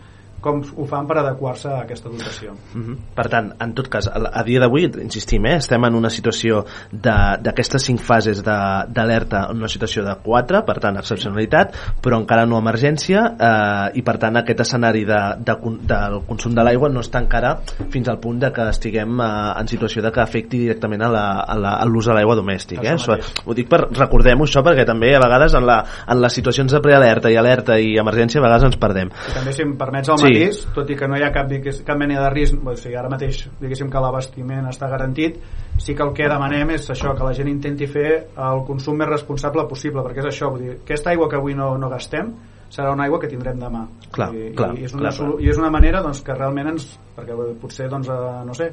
com 0.46 0.62
ho 0.62 0.86
fan 0.88 1.08
per 1.08 1.18
adequar-se 1.20 1.68
a 1.72 1.80
aquesta 1.82 2.10
dotació. 2.12 2.54
Uh 2.74 2.82
-huh. 2.82 2.96
Per 3.14 3.26
tant, 3.28 3.52
en 3.60 3.74
tot 3.74 3.88
cas, 3.88 4.08
a, 4.08 4.42
dia 4.44 4.60
d'avui, 4.60 4.86
insistim, 5.02 5.46
eh, 5.46 5.56
estem 5.56 5.84
en 5.84 5.94
una 5.94 6.10
situació 6.10 6.64
d'aquestes 6.92 7.82
cinc 7.82 8.00
fases 8.00 8.42
d'alerta, 8.42 9.48
en 9.50 9.56
una 9.56 9.68
situació 9.68 10.04
de 10.04 10.14
4, 10.22 10.64
per 10.64 10.78
tant, 10.78 10.96
excepcionalitat, 10.96 11.74
però 12.02 12.20
encara 12.20 12.46
no 12.46 12.58
emergència, 12.58 13.36
eh, 13.38 13.98
i 13.98 14.02
per 14.02 14.18
tant 14.18 14.36
aquest 14.36 14.60
escenari 14.60 15.04
de, 15.04 15.20
de, 15.38 15.56
del 15.86 16.20
consum 16.26 16.54
de 16.54 16.62
l'aigua 16.62 16.88
no 16.88 17.00
està 17.00 17.18
encara 17.18 17.58
fins 17.90 18.08
al 18.08 18.18
punt 18.18 18.38
de 18.38 18.52
que 18.52 18.68
estiguem 18.68 19.20
eh, 19.20 19.60
en 19.60 19.68
situació 19.68 20.02
de 20.02 20.12
que 20.12 20.20
afecti 20.20 20.58
directament 20.58 21.02
a 21.02 21.84
l'ús 21.86 22.06
de 22.06 22.12
l'aigua 22.12 22.36
domèstic. 22.36 22.82
Eh? 22.84 22.94
Això, 22.94 23.18
ho 23.44 23.54
dic 23.54 23.68
per, 23.68 23.88
recordem 23.90 24.40
això 24.40 24.62
perquè 24.62 24.86
també 24.86 25.14
a 25.16 25.20
vegades 25.20 25.54
en, 25.54 25.66
la, 25.66 25.84
en 26.06 26.20
les 26.20 26.32
situacions 26.32 26.72
de 26.72 26.80
prealerta 26.80 27.30
i 27.30 27.36
alerta 27.36 27.78
i 27.78 27.96
emergència 27.98 28.40
a 28.40 28.44
vegades 28.44 28.64
ens 28.70 28.76
perdem. 28.76 29.10
I 29.30 29.34
també 29.34 29.52
si 29.52 29.62
em 29.62 29.76
permets 29.76 30.08
el 30.08 30.18
sí 30.18 30.35
matís, 30.36 30.62
tot 30.76 30.90
i 30.90 30.96
que 30.98 31.08
no 31.08 31.18
hi 31.18 31.24
ha 31.26 31.30
cap, 31.34 31.52
cap 31.86 32.00
mena 32.00 32.20
de 32.22 32.32
risc, 32.34 32.58
o 32.60 32.74
sigui, 32.78 32.96
ara 32.96 33.10
mateix 33.12 33.42
diguéssim 33.60 33.90
que 33.92 34.02
l'abastiment 34.02 34.68
està 34.70 34.90
garantit, 34.92 35.38
sí 35.82 35.94
que 35.94 36.04
el 36.06 36.12
que 36.16 36.28
demanem 36.30 36.74
és 36.76 36.90
això, 36.92 37.14
que 37.16 37.24
la 37.24 37.34
gent 37.36 37.50
intenti 37.52 37.88
fer 37.90 38.10
el 38.48 38.64
consum 38.68 39.00
més 39.00 39.10
responsable 39.10 39.66
possible, 39.70 40.04
perquè 40.04 40.24
és 40.24 40.30
això, 40.32 40.50
vull 40.52 40.66
dir, 40.66 40.76
aquesta 40.82 41.12
aigua 41.14 41.30
que 41.30 41.40
avui 41.40 41.56
no, 41.58 41.74
no 41.80 41.90
gastem 41.92 42.34
serà 42.70 42.90
una 42.92 43.06
aigua 43.06 43.20
que 43.22 43.30
tindrem 43.30 43.60
demà. 43.62 43.84
Clar, 44.12 44.32
I, 44.34 44.50
clar, 44.56 44.72
i, 44.74 44.86
és 44.88 44.94
una, 44.94 45.06
clar, 45.06 45.14
clar. 45.16 45.40
I 45.40 45.50
és 45.52 45.60
una 45.60 45.70
manera 45.70 46.02
doncs, 46.02 46.22
que 46.26 46.34
realment 46.34 46.74
ens... 46.74 46.88
perquè 47.16 47.36
potser, 47.62 47.86
doncs, 47.92 48.10
eh, 48.10 48.40
no 48.44 48.56
sé, 48.58 48.72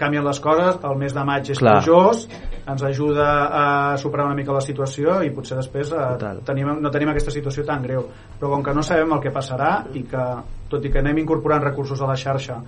canvien 0.00 0.24
les 0.24 0.40
coses, 0.40 0.78
el 0.88 0.96
mes 0.98 1.14
de 1.14 1.24
maig 1.28 1.50
és 1.52 1.60
Clar. 1.60 1.76
plujós, 1.78 2.24
ens 2.60 2.84
ajuda 2.88 3.26
a 3.60 3.64
superar 4.00 4.30
una 4.30 4.38
mica 4.38 4.54
la 4.56 4.62
situació 4.64 5.20
i 5.26 5.32
potser 5.34 5.58
després 5.60 5.92
eh, 5.92 6.30
tenim, 6.48 6.72
no 6.80 6.92
tenim 6.94 7.12
aquesta 7.12 7.34
situació 7.34 7.66
tan 7.68 7.84
greu 7.84 8.06
però 8.40 8.54
com 8.54 8.64
que 8.64 8.74
no 8.76 8.84
sabem 8.86 9.12
el 9.16 9.20
que 9.20 9.34
passarà 9.34 9.72
i 9.92 10.06
que 10.08 10.24
tot 10.70 10.84
i 10.84 10.92
que 10.92 11.02
anem 11.02 11.22
incorporant 11.22 11.64
recursos 11.64 12.00
a 12.00 12.10
la 12.10 12.18
xarxa 12.18 12.60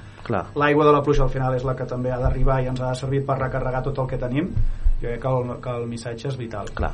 l'aigua 0.58 0.88
de 0.88 0.96
la 0.96 1.02
pluja 1.02 1.26
al 1.26 1.34
final 1.34 1.54
és 1.58 1.66
la 1.68 1.76
que 1.78 1.88
també 1.88 2.12
ha 2.12 2.20
d'arribar 2.22 2.62
i 2.62 2.72
ens 2.72 2.80
ha 2.80 2.90
de 2.90 3.02
servir 3.04 3.22
per 3.26 3.38
recarregar 3.40 3.84
tot 3.86 4.02
el 4.02 4.10
que 4.10 4.20
tenim 4.20 4.50
jo 5.02 5.06
crec 5.06 5.22
que 5.22 5.36
el, 5.36 5.54
que 5.62 5.78
el 5.78 5.86
missatge 5.90 6.28
és 6.32 6.40
vital 6.40 6.74
Clar. 6.74 6.92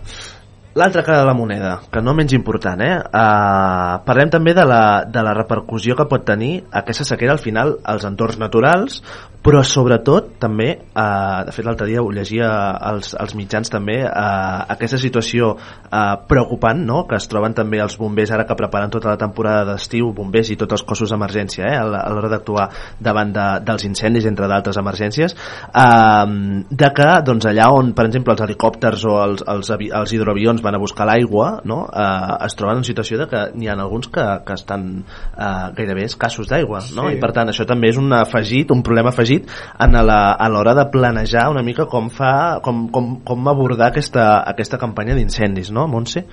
L'altra 0.79 1.03
cara 1.03 1.23
de 1.23 1.27
la 1.27 1.35
moneda, 1.35 1.71
que 1.91 2.01
no 2.05 2.13
menys 2.15 2.35
important, 2.37 2.81
eh? 2.85 2.99
Uh, 3.01 3.99
parlem 4.07 4.31
també 4.31 4.53
de 4.55 4.63
la, 4.69 4.83
de 5.11 5.23
la 5.27 5.33
repercussió 5.35 5.97
que 5.99 6.07
pot 6.11 6.27
tenir 6.29 6.51
aquesta 6.81 7.07
sequera 7.09 7.35
al 7.35 7.43
final 7.43 7.73
als 7.89 8.05
entorns 8.07 8.39
naturals, 8.39 9.01
però 9.43 9.63
sobretot 9.63 10.35
també, 10.43 10.73
uh, 10.99 11.45
de 11.47 11.53
fet 11.55 11.67
l'altre 11.67 11.87
dia 11.89 12.03
ho 12.03 12.11
llegia 12.13 12.49
als, 12.75 13.15
als 13.15 13.37
mitjans 13.39 13.71
també, 13.71 14.01
uh, 14.05 14.65
aquesta 14.75 14.99
situació 14.99 15.53
uh, 15.55 16.17
preocupant 16.29 16.81
no? 16.85 17.05
que 17.09 17.17
es 17.17 17.29
troben 17.31 17.55
també 17.55 17.79
els 17.83 17.97
bombers 18.01 18.33
ara 18.35 18.45
que 18.49 18.57
preparen 18.59 18.91
tota 18.93 19.13
la 19.13 19.21
temporada 19.21 19.65
d'estiu, 19.71 20.11
bombers 20.17 20.51
i 20.51 20.59
tots 20.59 20.77
els 20.77 20.85
cossos 20.89 21.15
d'emergència 21.15 21.69
eh? 21.71 21.77
a 21.79 21.85
l'hora 21.87 22.31
d'actuar 22.33 22.67
davant 22.99 23.33
de, 23.35 23.47
dels 23.69 23.87
incendis, 23.89 24.27
entre 24.29 24.51
d'altres 24.51 24.81
emergències, 24.83 25.37
uh, 25.71 26.27
de 26.69 26.91
que 26.99 27.09
doncs, 27.25 27.49
allà 27.49 27.71
on, 27.73 27.95
per 27.97 28.09
exemple, 28.11 28.35
els 28.35 28.45
helicòpters 28.49 29.07
o 29.09 29.17
els, 29.23 29.47
els, 29.55 29.73
avi, 29.75 29.93
els 29.95 30.17
hidroavions 30.17 30.65
van 30.67 30.77
a 30.77 30.83
buscar 30.83 31.07
l'aigua, 31.09 31.55
no? 31.65 31.85
uh, 31.87 32.35
es 32.45 32.59
troben 32.59 32.83
en 32.83 32.89
situació 32.91 33.23
de 33.23 33.31
que 33.31 33.47
n'hi 33.55 33.71
ha 33.71 33.79
alguns 33.79 34.11
que, 34.13 34.27
que 34.45 34.59
estan 34.59 34.89
uh, 34.99 35.71
gairebé 35.79 36.09
escassos 36.11 36.51
d'aigua, 36.51 36.83
no? 36.99 37.07
Sí. 37.09 37.17
i 37.17 37.23
per 37.23 37.31
tant 37.37 37.49
això 37.53 37.65
també 37.69 37.93
és 37.93 37.99
un 38.01 38.11
afegit, 38.19 38.73
un 38.75 38.83
problema 38.85 39.13
afegit 39.15 39.28
en 39.37 39.93
la- 40.07 40.33
a 40.33 40.49
l'hora 40.49 40.75
de 40.75 40.87
planejar 40.91 41.49
una 41.51 41.63
mica 41.63 41.87
com 41.87 42.09
fa 42.11 42.61
com, 42.63 42.89
com, 42.91 43.21
com 43.25 43.49
abordar 43.49 43.89
aquesta, 43.93 44.43
aquesta 44.49 44.79
campanya 44.79 45.15
d'incendis, 45.15 45.71
no, 45.71 45.87
Montse? 45.87 46.25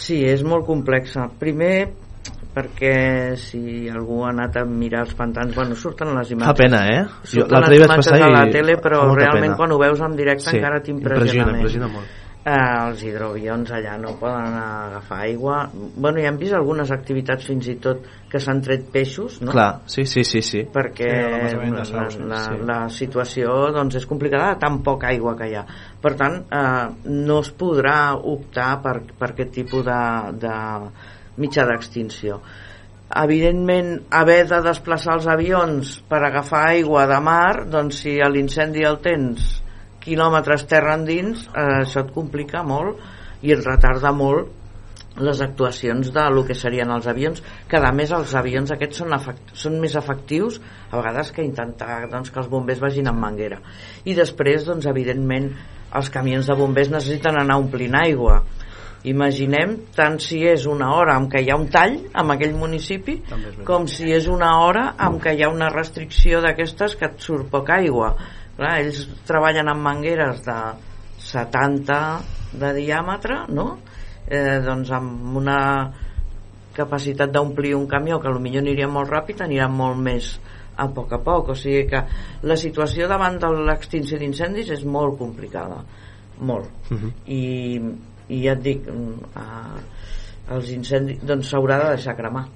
Sí, 0.00 0.24
és 0.24 0.42
molt 0.42 0.66
complexa. 0.66 1.28
Primer, 1.38 1.90
perquè 2.54 3.36
si 3.38 3.86
algú 3.88 4.24
ha 4.24 4.30
anat 4.32 4.56
a 4.58 4.64
mirar 4.66 5.04
els 5.06 5.14
pantans, 5.14 5.54
bueno, 5.54 5.76
surten 5.78 6.10
les 6.16 6.32
imatges. 6.32 6.48
Fa 6.50 6.54
pena, 6.58 6.80
eh? 6.88 7.04
Jo 7.22 7.42
Surten 7.44 7.54
l'altre 7.60 7.76
les 7.76 7.84
imatges 7.86 8.12
a 8.12 8.30
la 8.32 8.46
i 8.48 8.50
tele, 8.50 8.76
però 8.82 9.04
realment 9.14 9.52
pena. 9.52 9.56
quan 9.56 9.72
ho 9.72 9.78
veus 9.78 10.00
en 10.00 10.16
directe 10.16 10.50
Sí, 10.50 10.56
encara 10.56 10.80
t'impressiona 10.82 11.52
impressiona, 11.52 11.58
impressiona 11.58 11.88
molt. 11.88 12.06
Eh, 12.40 12.52
els 12.52 13.02
hidroavions 13.04 13.68
allà 13.76 13.98
no 14.00 14.14
poden 14.20 14.54
agafar 14.56 15.18
aigua. 15.26 15.58
Bueno, 15.74 16.22
ja 16.22 16.30
hem 16.30 16.38
vist 16.40 16.56
algunes 16.56 16.88
activitats 16.94 17.44
fins 17.50 17.68
i 17.68 17.76
tot 17.84 18.06
que 18.32 18.40
s'han 18.40 18.62
tret 18.64 18.86
peixos, 18.94 19.40
no? 19.44 19.52
Clar, 19.52 19.82
sí, 19.90 20.06
sí, 20.08 20.24
sí, 20.24 20.40
sí. 20.40 20.62
perquè 20.72 21.10
Sí, 21.50 21.70
la, 21.74 21.84
Saus, 21.84 22.16
la, 22.30 22.40
sí. 22.46 22.58
la 22.66 22.78
situació 22.88 23.58
doncs, 23.74 23.98
és 24.00 24.06
complicada 24.08 24.54
de 24.54 24.60
tan 24.62 24.80
poca 24.86 25.10
aigua 25.10 25.36
que 25.38 25.50
hi 25.50 25.56
ha 25.58 25.66
per 26.00 26.14
tant 26.20 26.40
eh, 26.48 26.88
no 27.10 27.40
es 27.44 27.52
podrà 27.60 28.14
optar 28.16 28.72
per, 28.84 28.96
per 29.18 29.32
aquest 29.32 29.54
tipus 29.60 29.84
de, 29.86 30.00
de 30.40 30.56
mitjà 31.42 31.66
d'extinció 31.68 32.40
evidentment 33.20 33.96
haver 34.14 34.44
de 34.50 34.60
desplaçar 34.64 35.16
els 35.18 35.26
avions 35.30 35.96
per 36.08 36.22
agafar 36.22 36.68
aigua 36.70 37.06
de 37.10 37.18
mar 37.24 37.66
doncs 37.70 38.04
si 38.04 38.18
l'incendi 38.32 38.86
el 38.86 39.00
tens 39.02 39.59
quilòmetres 40.04 40.66
terra 40.70 40.96
endins 40.98 41.46
eh, 41.48 41.82
això 41.82 42.04
et 42.04 42.14
complica 42.14 42.64
molt 42.66 43.00
i 43.44 43.54
et 43.54 43.62
retarda 43.64 44.12
molt 44.12 44.56
les 45.20 45.40
actuacions 45.42 46.12
de 46.14 46.24
lo 46.30 46.44
que 46.46 46.54
serien 46.54 46.90
els 46.94 47.08
avions 47.10 47.42
que 47.68 47.80
a 47.80 47.92
més 47.92 48.12
els 48.14 48.34
avions 48.38 48.70
aquests 48.70 49.02
són, 49.02 49.12
efect 49.16 49.52
són 49.58 49.80
més 49.82 49.96
efectius 49.98 50.60
a 50.90 50.96
vegades 50.96 51.32
que 51.34 51.44
intentar 51.44 52.06
doncs, 52.12 52.30
que 52.30 52.40
els 52.40 52.48
bombers 52.48 52.80
vagin 52.80 53.10
amb 53.10 53.20
manguera. 53.20 53.60
I 54.04 54.14
després 54.14 54.64
doncs 54.68 54.86
evidentment 54.86 55.50
els 55.98 56.10
camions 56.14 56.46
de 56.46 56.56
bombers 56.56 56.92
necessiten 56.92 57.36
anar 57.40 57.58
omplint 57.58 57.96
aigua. 57.98 58.40
Imaginem 59.10 59.78
tant 59.96 60.18
si 60.20 60.42
és 60.44 60.66
una 60.68 60.90
hora 60.92 61.14
en 61.16 61.26
què 61.32 61.40
hi 61.40 61.48
ha 61.50 61.56
un 61.56 61.70
tall 61.72 61.96
en 62.20 62.32
aquell 62.34 62.52
municipi 62.52 63.16
com 63.64 63.86
si 63.88 64.10
és 64.12 64.28
una 64.28 64.50
hora 64.60 64.90
en 65.06 65.16
què 65.24 65.32
hi 65.34 65.46
ha 65.46 65.48
una 65.48 65.70
restricció 65.72 66.42
d'aquestes 66.44 66.98
que 67.00 67.08
et 67.08 67.24
surt 67.24 67.48
poca 67.48 67.78
aigua 67.80 68.12
Clar, 68.60 68.74
ells 68.82 69.06
treballen 69.24 69.70
amb 69.72 69.80
mangueres 69.80 70.42
de 70.44 70.58
70 71.24 72.00
de 72.60 72.72
diàmetre 72.76 73.46
no? 73.56 73.70
eh, 74.28 74.58
doncs 74.60 74.90
amb 74.92 75.38
una 75.40 75.60
capacitat 76.76 77.32
d'omplir 77.32 77.72
un 77.78 77.86
camió 77.88 78.18
que 78.20 78.28
potser 78.36 78.60
aniria 78.60 78.88
molt 78.92 79.08
ràpid 79.08 79.40
aniran 79.46 79.72
molt 79.78 79.96
més 80.04 80.34
a 80.76 80.90
poc 80.92 81.16
a 81.16 81.22
poc 81.24 81.54
o 81.54 81.56
sigui 81.56 81.86
que 81.88 82.04
la 82.44 82.56
situació 82.60 83.08
davant 83.08 83.40
de 83.40 83.48
l'extinció 83.70 84.20
d'incendis 84.20 84.76
és 84.76 84.84
molt 84.84 85.16
complicada 85.18 85.80
molt 86.40 86.68
Uh 86.90 86.96
-huh. 86.98 87.10
i, 87.26 87.80
i 88.28 88.42
ja 88.44 88.52
et 88.52 88.62
dic 88.62 88.86
mm, 88.86 89.24
eh, 89.36 90.54
els 90.54 90.70
incendis 90.70 91.18
doncs 91.22 91.48
s'haurà 91.52 91.78
de 91.82 91.88
deixar 91.96 92.16
cremar 92.16 92.48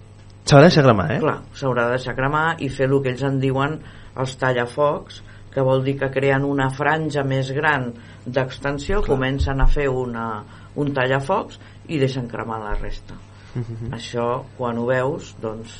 S'ha 0.44 0.56
de 0.56 0.62
deixar 0.62 0.84
cremar, 0.84 1.12
eh? 1.12 1.20
clar, 1.20 1.38
s'haurà 1.54 1.84
de 1.84 1.90
deixar 1.96 2.14
cremar 2.14 2.56
i 2.58 2.68
fer 2.68 2.86
el 2.86 3.02
que 3.02 3.08
ells 3.08 3.22
en 3.22 3.38
diuen 3.40 3.80
els 4.16 4.36
tallafocs 4.36 5.22
que 5.54 5.62
vol 5.62 5.84
dir 5.84 5.96
que 6.00 6.10
creen 6.10 6.44
una 6.44 6.68
franja 6.74 7.22
més 7.24 7.52
gran 7.54 7.92
d'extensió, 8.26 9.02
comencen 9.06 9.60
a 9.62 9.66
fer 9.70 9.88
una, 9.88 10.42
un 10.76 10.92
tallafocs 10.92 11.60
i 11.88 11.98
deixen 12.02 12.26
cremar 12.28 12.58
la 12.60 12.74
resta 12.80 13.14
Mhm. 13.54 13.92
això 13.94 14.42
quan 14.58 14.78
ho 14.78 14.86
veus 14.86 15.36
doncs 15.40 15.70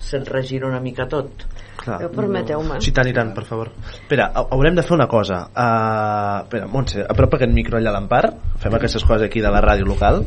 se't 0.00 0.28
regira 0.28 0.66
una 0.68 0.80
mica 0.80 1.06
tot 1.08 1.44
Clar. 1.76 1.98
Però 2.00 2.08
permeteu-me. 2.14 2.78
Sí, 2.80 2.92
tant 2.96 3.08
i 3.08 3.12
tant, 3.12 3.34
per 3.34 3.42
favor. 3.44 3.68
Espera, 3.90 4.30
ha- 4.32 4.44
haurem 4.54 4.76
de 4.76 4.82
fer 4.86 4.94
una 4.94 5.08
cosa. 5.10 5.40
Uh, 5.50 6.44
espera, 6.44 6.68
Montse, 6.70 7.02
apropa 7.02 7.36
aquest 7.36 7.52
micro 7.52 7.76
allà 7.76 7.90
a 7.90 7.96
l'Empar. 7.98 8.22
Fem 8.62 8.72
aquestes 8.78 9.04
coses 9.04 9.26
aquí 9.26 9.42
de 9.42 9.50
la 9.50 9.60
ràdio 9.60 9.84
local. 9.84 10.22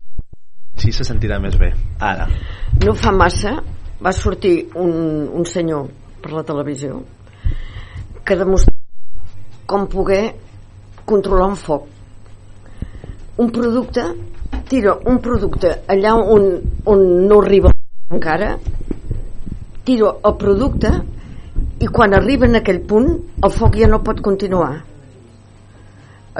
Així 0.78 0.92
se 0.96 1.04
sentirà 1.04 1.36
més 1.42 1.58
bé. 1.60 1.72
Ara. 2.00 2.28
No 2.86 2.94
fa 2.96 3.12
massa 3.12 3.58
va 4.00 4.12
sortir 4.16 4.70
un, 4.74 5.28
un 5.36 5.44
senyor 5.44 5.90
per 6.20 6.32
la 6.36 6.44
televisió 6.46 7.00
que 8.24 8.36
demostrava 8.36 8.78
com 9.70 9.86
poder 9.86 10.34
controlar 11.06 11.46
un 11.52 11.56
foc. 11.56 11.86
Un 13.38 13.50
producte, 13.54 14.02
tira 14.68 14.96
un 15.06 15.20
producte 15.22 15.70
allà 15.90 16.16
on, 16.18 16.46
on 16.90 17.04
no 17.30 17.40
arriba 17.40 17.70
encara, 18.10 18.56
tira 19.86 20.12
el 20.26 20.36
producte 20.38 20.92
i 21.80 21.88
quan 21.88 22.14
arriba 22.14 22.46
en 22.46 22.58
aquell 22.60 22.82
punt 22.86 23.10
el 23.42 23.54
foc 23.54 23.78
ja 23.80 23.88
no 23.90 24.02
pot 24.06 24.20
continuar. 24.22 24.72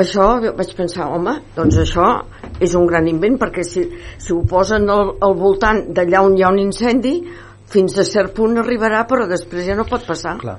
Això 0.00 0.26
vaig 0.56 0.74
pensar, 0.78 1.08
home, 1.10 1.36
doncs 1.56 1.78
això 1.82 2.08
és 2.62 2.74
un 2.78 2.86
gran 2.86 3.08
invent 3.10 3.38
perquè 3.40 3.64
si, 3.66 3.82
si 4.18 4.34
ho 4.34 4.42
posen 4.48 4.90
al, 4.90 5.16
al 5.22 5.34
voltant 5.38 5.82
d'allà 5.94 6.22
on 6.26 6.36
hi 6.38 6.44
ha 6.44 6.52
un 6.52 6.60
incendi 6.62 7.14
fins 7.70 7.96
a 7.98 8.04
cert 8.08 8.34
punt 8.36 8.58
arribarà 8.60 9.04
però 9.10 9.28
després 9.30 9.66
ja 9.68 9.76
no 9.78 9.86
pot 9.88 10.06
passar 10.08 10.36
Clar. 10.42 10.58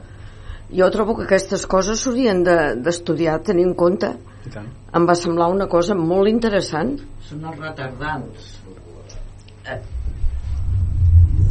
jo 0.72 0.89
trobo 0.93 1.18
que 1.20 1.28
aquestes 1.28 1.66
coses 1.68 1.99
s'haurien 2.03 2.43
de- 2.47 2.76
d'estudiar, 2.84 3.39
de, 3.39 3.51
tenir 3.51 3.68
en 3.68 3.76
compte 3.76 4.14
I 4.47 4.53
tant. 4.55 4.68
em 4.95 5.07
va 5.07 5.16
semblar 5.16 5.51
una 5.51 5.68
cosa 5.68 5.95
molt 5.95 6.32
interessant 6.32 6.97
són 7.28 7.45
els 7.51 7.59
retardants 7.59 8.57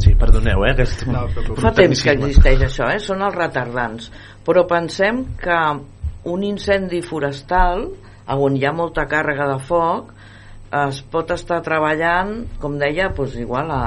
Sí, 0.01 0.15
perdoneu, 0.17 0.63
eh? 0.65 0.71
Aquest... 0.73 1.03
No, 1.05 1.27
preocupis. 1.29 1.61
Fa 1.61 1.71
temps 1.77 1.99
que 2.01 2.13
existeix 2.15 2.63
això, 2.65 2.87
eh? 2.89 2.97
són 3.03 3.21
els 3.21 3.35
retardants. 3.37 4.07
Però 4.45 4.63
pensem 4.69 5.19
que 5.37 5.57
un 6.31 6.45
incendi 6.47 7.03
forestal, 7.05 7.85
on 8.31 8.57
hi 8.57 8.65
ha 8.65 8.73
molta 8.73 9.05
càrrega 9.09 9.47
de 9.51 9.59
foc, 9.67 10.09
es 10.81 11.01
pot 11.13 11.31
estar 11.35 11.59
treballant, 11.65 12.33
com 12.61 12.77
deia, 12.81 13.11
doncs 13.13 13.37
igual 13.41 13.71
a 13.75 13.83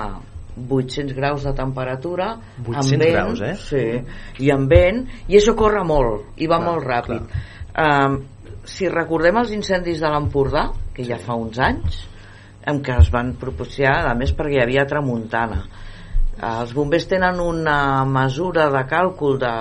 800 0.55 1.17
graus 1.17 1.45
de 1.47 1.53
temperatura 1.57 2.31
800 2.63 2.79
amb 2.81 3.03
vent, 3.03 3.13
graus, 3.17 3.43
eh? 3.43 3.55
sí, 3.59 4.45
i 4.45 4.53
amb 4.55 4.71
vent 4.71 5.03
i 5.29 5.39
això 5.41 5.57
corre 5.59 5.83
molt 5.87 6.39
i 6.39 6.49
va 6.51 6.61
Clar, 6.61 6.69
molt 6.71 6.87
ràpid. 6.87 7.37
um, 7.85 8.19
si 8.65 8.89
recordem 8.89 9.43
els 9.43 9.53
incendis 9.53 10.01
de 10.01 10.11
l'Empordà 10.11 10.69
que 10.95 11.05
ja 11.05 11.19
fa 11.21 11.37
uns 11.37 11.59
anys 11.61 12.05
en 12.71 12.81
què 12.85 12.97
es 13.03 13.11
van 13.13 13.35
propiciar 13.41 13.97
a 14.09 14.15
més 14.17 14.33
perquè 14.33 14.57
hi 14.57 14.63
havia 14.63 14.87
tramuntana. 14.89 15.59
Els 16.45 16.73
bombers 16.75 17.05
tenen 17.07 17.39
una 17.41 18.05
mesura 18.09 18.67
de 18.73 18.81
càlcul 18.91 19.37
de, 19.39 19.53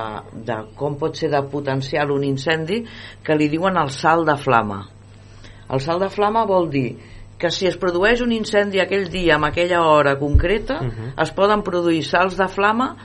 de 0.48 0.56
com 0.80 0.96
pot 0.98 1.20
ser 1.20 1.30
de 1.34 1.42
potencial 1.52 2.14
un 2.16 2.24
incendi 2.26 2.80
que 3.24 3.36
li 3.38 3.50
diuen 3.52 3.78
el 3.78 3.92
salt 3.94 4.26
de 4.30 4.38
flama. 4.40 4.80
El 5.70 5.84
salt 5.84 6.02
de 6.06 6.10
flama 6.14 6.48
vol 6.50 6.70
dir 6.74 6.88
que 7.44 7.52
si 7.52 7.68
es 7.68 7.76
produeix 7.80 8.24
un 8.24 8.32
incendi 8.32 8.80
aquell 8.80 9.10
dia 9.12 9.36
amb 9.36 9.50
aquella 9.50 9.82
hora 9.84 10.16
concreta 10.20 10.80
uh 10.80 10.88
-huh. 10.88 11.12
es 11.24 11.32
poden 11.36 11.64
produir 11.64 12.04
salts 12.08 12.38
de 12.40 12.48
flama 12.48 12.96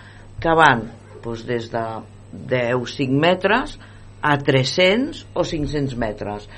que 0.40 0.54
van 0.54 0.86
doncs, 1.24 1.44
des 1.46 1.70
de 1.70 1.84
10-5 2.32 3.10
metres 3.10 3.78
a 4.22 4.36
300 4.38 5.26
o 5.34 5.42
500 5.42 5.96
metres. 5.96 6.48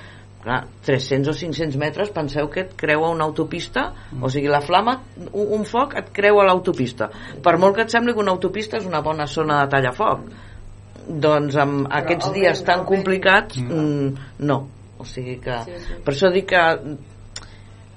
Clar, 0.42 0.66
300 0.84 1.28
o 1.28 1.38
500 1.38 1.76
metres 1.76 2.10
penseu 2.10 2.48
que 2.48 2.60
et 2.60 2.76
creua 2.76 3.10
una 3.10 3.24
autopista 3.24 3.92
o 4.20 4.28
sigui 4.28 4.48
la 4.48 4.62
flama, 4.62 5.02
un, 5.32 5.46
un 5.58 5.64
foc 5.64 5.94
et 5.96 6.08
creua 6.12 6.44
l'autopista. 6.44 7.10
Per 7.42 7.58
molt 7.58 7.76
que 7.76 7.82
et 7.82 7.90
sembli 7.90 8.14
que 8.14 8.20
una 8.20 8.32
autopista 8.32 8.78
és 8.78 8.86
una 8.86 9.02
bona 9.02 9.26
zona 9.26 9.60
de 9.62 9.68
tallafoc 9.68 10.20
doncs 11.06 11.56
amb 11.56 11.88
aquests 11.90 12.32
dies 12.32 12.62
tan 12.64 12.84
complicats 12.84 13.58
mm, 13.58 14.14
no. 14.38 14.68
O 15.00 15.04
sigui 15.04 15.38
que 15.40 15.56
per 16.04 16.12
això 16.12 16.30
dic 16.32 16.50
que 16.52 16.64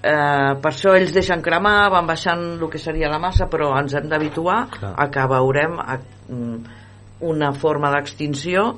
eh, 0.03 0.53
per 0.61 0.71
això 0.71 0.95
ells 0.97 1.13
deixen 1.15 1.41
cremar 1.43 1.89
van 1.93 2.07
baixant 2.09 2.43
el 2.59 2.69
que 2.71 2.81
seria 2.81 3.11
la 3.11 3.21
massa 3.23 3.47
però 3.51 3.71
ens 3.79 3.95
hem 3.95 4.09
d'habituar 4.11 4.59
Clar. 4.75 4.93
a 4.99 5.07
que 5.13 5.29
veurem 5.31 5.79
a, 5.79 5.97
mm, 6.27 6.81
una 7.31 7.53
forma 7.55 7.91
d'extinció 7.93 8.73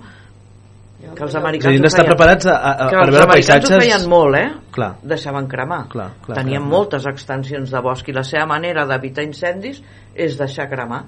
que 1.05 1.25
els 1.25 1.35
a 1.35 1.39
americans 1.41 1.81
d'estar 1.83 2.05
feien. 2.05 2.11
preparats 2.13 2.47
a, 2.49 2.55
a, 2.55 2.87
que 2.89 2.95
per 2.95 3.03
els 3.03 3.13
veure 3.13 3.27
americans 3.27 3.67
paisatges... 3.67 3.75
ho 3.75 3.81
feien 3.83 4.07
molt, 4.09 4.37
eh? 4.39 4.47
Clar. 4.73 4.89
Deixaven 5.03 5.49
cremar. 5.51 5.81
Clar, 5.91 6.07
clar, 6.23 6.37
Tenien 6.39 6.63
clar. 6.63 6.71
moltes 6.71 7.05
extensions 7.11 7.73
de 7.75 7.81
bosc 7.85 8.09
i 8.09 8.15
la 8.15 8.23
seva 8.25 8.47
manera 8.49 8.87
d'evitar 8.89 9.25
incendis 9.27 9.81
és 10.15 10.39
deixar 10.39 10.69
cremar. 10.71 11.03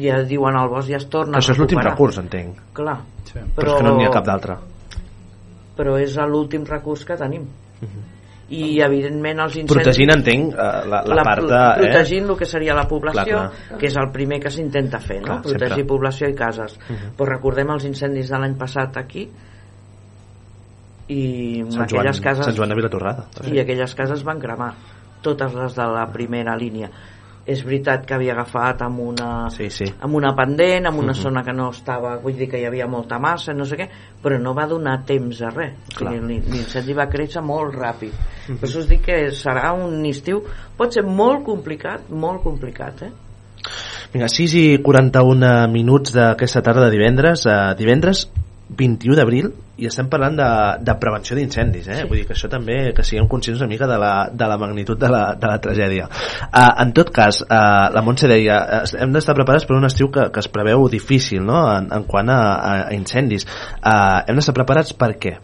Ja 0.00 0.20
diuen 0.26 0.58
al 0.58 0.68
bosc 0.70 0.90
ja 0.90 0.98
es 1.00 1.08
torna 1.10 1.38
Això 1.38 1.54
a 1.54 1.56
és 1.56 1.62
l'últim 1.62 1.80
recurs, 1.86 2.18
entenc. 2.20 2.60
Clar. 2.76 2.98
Sí. 3.30 3.40
Però 3.56 3.76
és 3.76 3.78
que 3.78 3.88
no 3.88 3.96
n'hi 3.96 4.08
ha 4.10 4.14
cap 4.18 4.26
d'altre. 4.26 4.58
Però 5.78 5.96
és 6.02 6.18
l'últim 6.28 6.66
recurs 6.68 7.06
que 7.08 7.16
tenim. 7.18 7.46
I, 8.50 8.80
evidentment, 8.82 9.38
els 9.44 9.56
incendis... 9.60 9.76
Mhm. 9.76 9.84
Protegint, 9.84 10.12
entenc, 10.16 10.54
eh, 10.54 10.88
la, 10.90 11.02
la, 11.06 11.24
part 11.26 11.46
de... 11.46 11.60
Eh? 11.60 11.84
protegint 11.84 12.32
el 12.32 12.38
que 12.40 12.48
seria 12.50 12.74
la 12.74 12.86
població 12.90 13.44
Clar, 13.44 13.76
que 13.78 13.86
és 13.86 13.98
el 14.00 14.10
primer 14.14 14.40
que 14.42 14.50
s'intenta 14.50 14.98
fer 15.04 15.20
no? 15.20 15.28
Clar, 15.28 15.42
protegir 15.44 15.68
sempre. 15.68 15.84
Mhm. 15.84 15.90
població 15.92 16.30
i 16.30 16.34
cases 16.38 16.74
però 17.16 17.28
recordem 17.30 17.70
els 17.76 17.86
incendis 17.86 18.32
de 18.32 18.42
l'any 18.42 18.56
passat 18.58 18.98
aquí 18.98 19.28
i 21.10 21.22
Sant 21.70 21.86
Joan, 21.90 22.00
aquelles 22.00 22.20
cases 22.26 22.44
Sant 22.46 22.58
Joan 22.58 22.74
de 22.74 22.78
Vilatorrada. 22.78 23.28
i 23.50 23.62
aquelles 23.62 23.94
cases 23.98 24.26
van 24.26 24.42
cremar 24.42 24.74
totes 25.22 25.54
les 25.54 25.74
de 25.76 25.86
la 25.94 26.06
primera 26.12 26.56
línia 26.56 26.90
és 27.50 27.62
veritat 27.66 28.04
que 28.06 28.14
havia 28.14 28.32
agafat 28.36 28.82
amb 28.86 29.00
una, 29.08 29.30
Sí, 29.50 29.66
sí. 29.74 29.88
amb 30.00 30.14
una 30.14 30.30
pendent, 30.38 30.86
amb 30.86 31.00
una 31.02 31.14
zona 31.16 31.42
que 31.42 31.52
no 31.56 31.70
estava, 31.74 32.16
vull 32.22 32.36
dir 32.38 32.46
que 32.48 32.60
hi 32.60 32.66
havia 32.68 32.86
molta 32.86 33.18
massa, 33.18 33.52
no 33.56 33.64
sé 33.66 33.76
què, 33.80 33.88
però 34.22 34.38
no 34.40 34.54
va 34.54 34.68
donar 34.70 35.00
temps 35.08 35.40
a 35.42 35.50
res. 35.50 35.72
O 35.72 35.92
sigui, 35.92 35.96
Clar. 35.98 36.12
l'in- 36.22 36.44
L'incendi 36.52 36.94
va 36.94 37.08
créixer 37.10 37.42
molt 37.42 37.74
ràpid. 37.74 38.12
Mhm. 38.48 38.58
Per 38.60 38.68
això 38.68 38.78
us 38.84 38.88
dic 38.88 39.02
que 39.08 39.18
serà 39.32 39.72
un 39.74 40.04
estiu, 40.06 40.44
pot 40.76 40.92
ser 40.92 41.02
molt 41.04 41.42
complicat, 41.44 42.08
molt 42.10 42.42
complicat, 42.42 43.02
eh? 43.02 43.10
Vinga, 44.12 44.28
6 44.28 44.54
i 44.54 44.78
41 44.82 45.68
minuts 45.70 46.12
d'aquesta 46.12 46.62
tarda 46.62 46.86
de 46.86 46.90
divendres. 46.96 47.44
Uh, 47.46 47.74
divendres 47.78 48.28
21 48.68 49.14
d'abril 49.16 49.52
i 49.80 49.88
estem 49.88 50.08
parlant 50.12 50.36
de, 50.38 50.48
de 50.86 50.94
prevenció 51.02 51.36
d'incendis 51.38 51.88
eh? 51.88 51.98
Sí. 52.00 52.06
vull 52.10 52.20
dir 52.20 52.26
que 52.28 52.36
això 52.36 52.50
també 52.52 52.78
que 52.96 53.04
siguem 53.06 53.28
conscients 53.30 53.62
una 53.62 53.70
mica 53.72 53.88
de 53.90 53.98
la, 54.00 54.12
de 54.32 54.48
la 54.52 54.58
magnitud 54.60 55.00
de 55.00 55.10
la, 55.12 55.24
de 55.40 55.50
la 55.50 55.58
tragèdia 55.64 56.06
uh, 56.06 56.72
en 56.84 56.94
tot 56.96 57.12
cas, 57.14 57.42
uh, 57.46 57.88
la 57.94 58.04
Montse 58.06 58.30
deia 58.30 58.60
eh, 58.80 58.82
hem 59.00 59.14
d'estar 59.14 59.36
preparats 59.38 59.66
per 59.68 59.78
un 59.78 59.88
estiu 59.88 60.10
que, 60.12 60.28
que 60.34 60.44
es 60.44 60.50
preveu 60.52 60.88
difícil 60.92 61.44
no? 61.46 61.62
en, 61.74 61.90
en 61.96 62.08
quant 62.08 62.32
a, 62.32 62.40
a, 62.40 62.74
a 62.88 62.96
incendis 62.96 63.48
uh, 63.48 64.22
hem 64.26 64.38
d'estar 64.38 64.56
preparats 64.56 64.96
per 64.96 65.14
què? 65.20 65.38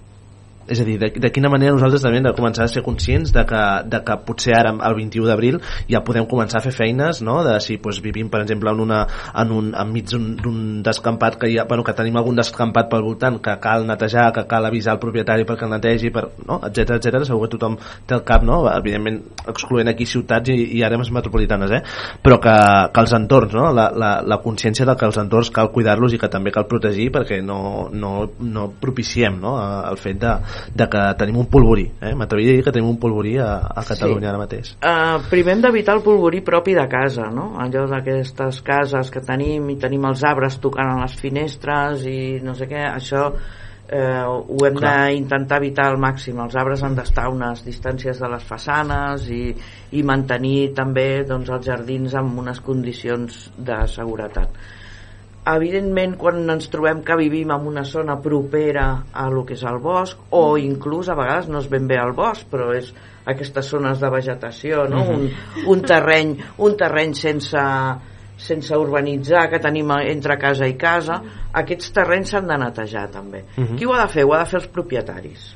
És 0.69 0.81
a 0.81 0.85
dir, 0.85 0.97
de, 0.99 1.11
de 1.23 1.31
quina 1.31 1.51
manera 1.53 1.75
nosaltres 1.75 2.03
també 2.03 2.19
hem 2.21 2.27
de 2.27 2.35
començar 2.37 2.67
a 2.67 2.71
ser 2.71 2.83
conscients 2.87 3.33
de 3.35 3.45
que, 3.47 3.63
de 3.87 4.01
que 4.07 4.17
potser 4.27 4.55
ara 4.59 4.73
el 4.75 4.97
21 4.99 5.29
d'abril 5.29 5.61
ja 5.91 6.03
podem 6.07 6.27
començar 6.29 6.61
a 6.61 6.65
fer 6.65 6.73
feines 6.75 7.23
no? 7.23 7.39
de 7.47 7.57
si 7.63 7.79
doncs, 7.83 8.01
vivim 8.03 8.31
per 8.33 8.43
exemple 8.43 8.73
en 8.73 8.83
una, 8.83 9.01
en 9.35 9.53
un, 9.55 9.73
enmig 9.79 10.11
d'un- 10.11 10.83
descampat 10.87 11.39
que, 11.41 11.53
ha, 11.59 11.65
bueno, 11.69 11.85
que 11.85 11.95
tenim 11.97 12.17
algun 12.19 12.37
descampat 12.39 12.91
pel 12.91 13.05
voltant 13.05 13.39
que 13.43 13.57
cal 13.63 13.87
netejar, 13.87 14.33
que 14.35 14.47
cal 14.51 14.67
avisar 14.67 14.97
el 14.97 15.03
propietari 15.03 15.47
perquè 15.47 15.67
el 15.67 15.75
netegi, 15.77 16.11
per, 16.15 16.27
no? 16.47 16.61
etc 16.67 16.97
etc. 16.99 17.23
segur 17.29 17.47
que 17.47 17.57
tothom 17.57 17.79
té 18.07 18.17
el 18.19 18.25
cap, 18.27 18.45
no? 18.47 18.65
evidentment 18.71 19.23
excloent 19.47 19.93
aquí 19.93 20.07
ciutats 20.07 20.51
i, 20.51 20.59
i 20.79 20.83
àrees 20.87 21.13
metropolitanes 21.15 21.77
eh? 21.79 21.83
però 22.23 22.41
que, 22.43 22.57
que 22.93 23.07
els 23.07 23.15
entorns 23.17 23.55
no? 23.55 23.71
la, 23.77 23.89
la, 23.95 24.13
la 24.27 24.41
consciència 24.43 24.87
de 24.89 24.97
que 24.99 25.07
els 25.07 25.19
entorns 25.23 25.53
cal 25.55 25.71
cuidar-los 25.75 26.17
i 26.17 26.21
que 26.21 26.31
també 26.33 26.53
cal 26.55 26.67
protegir 26.71 27.11
perquè 27.15 27.41
no, 27.45 27.89
no, 27.93 28.17
no 28.43 28.69
propiciem 28.81 29.39
no? 29.43 29.57
el 29.87 29.99
fet 30.01 30.21
de, 30.23 30.35
de 30.75 30.89
que 30.93 31.05
tenim 31.19 31.41
un 31.43 31.51
polvorí 31.53 31.89
eh? 32.01 32.15
m'atreviria 32.15 32.55
a 32.55 32.61
dir 32.61 32.65
que 32.67 32.75
tenim 32.75 32.91
un 32.91 33.01
polvorí 33.03 33.37
a, 33.39 33.53
a 33.75 33.85
Catalunya 33.87 34.27
Sí. 34.27 34.31
ara 34.33 34.43
mateix 34.43 34.73
Uh, 34.77 35.23
primer 35.31 35.57
hem 35.57 35.63
d'evitar 35.65 35.97
el 35.97 36.03
polvorí 36.05 36.43
propi 36.45 36.75
de 36.77 36.85
casa, 36.91 37.31
no? 37.33 37.53
Allò 37.63 37.87
d'aquestes 37.91 38.61
cases 38.67 39.11
que 39.11 39.23
tenim 39.25 39.71
i 39.73 39.79
tenim 39.81 40.05
els 40.09 40.25
arbres 40.27 40.59
tocant 40.63 40.93
a 40.93 40.99
les 41.03 41.15
finestres 41.21 42.05
i 42.07 42.19
no 42.45 42.55
sé 42.55 42.69
què, 42.71 42.83
això 42.87 43.31
eh, 43.89 44.25
ho 44.27 44.67
hem 44.67 44.79
d'intentar 44.83 45.61
evitar 45.63 45.89
al 45.91 45.99
màxim. 46.03 46.39
Els 46.43 46.57
arbres 46.59 46.83
han 46.87 46.97
d'estar 46.99 47.27
a 47.27 47.35
unes 47.35 47.65
distàncies 47.67 48.21
de 48.23 48.31
les 48.33 48.47
façanes 48.47 49.29
i, 49.33 49.43
i 49.97 50.03
mantenir 50.07 50.73
també 50.77 51.25
doncs, 51.29 51.53
els 51.55 51.67
jardins 51.67 52.17
amb 52.19 52.39
unes 52.43 52.61
condicions 52.67 53.47
de 53.57 53.81
seguretat. 53.93 54.59
Evidentment, 55.47 56.17
quan 56.19 56.41
ens 56.51 56.67
trobem 56.73 57.05
que 57.07 57.15
vivim 57.21 57.53
en 57.55 57.69
una 57.71 57.85
zona 57.87 58.17
propera 58.23 58.87
a 59.15 59.29
lo 59.31 59.45
que 59.47 59.55
és 59.55 59.63
el 59.63 59.79
bosc, 59.83 60.19
o 60.35 60.57
inclús 60.59 61.07
a 61.09 61.15
vegades 61.15 61.47
no 61.53 61.61
és 61.63 61.69
ben 61.71 61.87
bé 61.87 62.01
el 62.03 62.17
bosc, 62.17 62.49
però 62.51 62.73
és 62.75 62.91
aquestes 63.31 63.71
zones 63.71 64.03
de 64.03 64.11
vegetació, 64.11 64.85
no? 64.91 65.05
un, 65.15 65.29
un 65.71 65.85
terreny, 65.87 66.35
un 66.67 66.77
terreny 66.79 67.15
sense, 67.15 67.63
sense 68.49 68.79
urbanitzar 68.79 69.47
que 69.53 69.63
tenim 69.63 69.91
entre 70.01 70.39
casa 70.43 70.67
i 70.67 70.75
casa, 70.79 71.21
aquests 71.63 71.95
terrenys 71.95 72.35
s'han 72.35 72.51
de 72.51 72.59
netejar 72.67 73.07
també. 73.15 73.45
Mhm. 73.57 73.79
Qui 73.79 73.87
ho 73.87 73.95
ha 73.95 74.03
de 74.05 74.13
fer? 74.13 74.27
Ho 74.27 74.35
ha 74.35 74.43
de 74.43 74.51
fer 74.51 74.61
els 74.65 74.71
propietaris. 74.75 75.51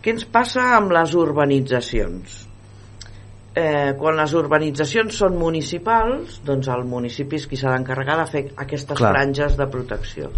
Què 0.00 0.16
ens 0.16 0.24
passa 0.24 0.70
amb 0.78 0.96
les 0.96 1.12
urbanitzacions? 1.12 2.49
Eh, 3.54 3.92
quan 3.98 4.18
les 4.18 4.34
urbanitzacions 4.38 5.20
són 5.22 5.38
municipals 5.38 6.40
doncs 6.46 6.70
el 6.70 6.84
municipi 6.88 7.40
és 7.40 7.46
qui 7.50 7.58
s'ha 7.58 7.74
d'encarregar 7.74 8.18
de 8.22 8.26
fer 8.30 8.44
aquestes 8.64 8.98
Clar. 8.98 9.14
franges 9.14 9.56
de 9.58 9.68
protecció 9.70 10.30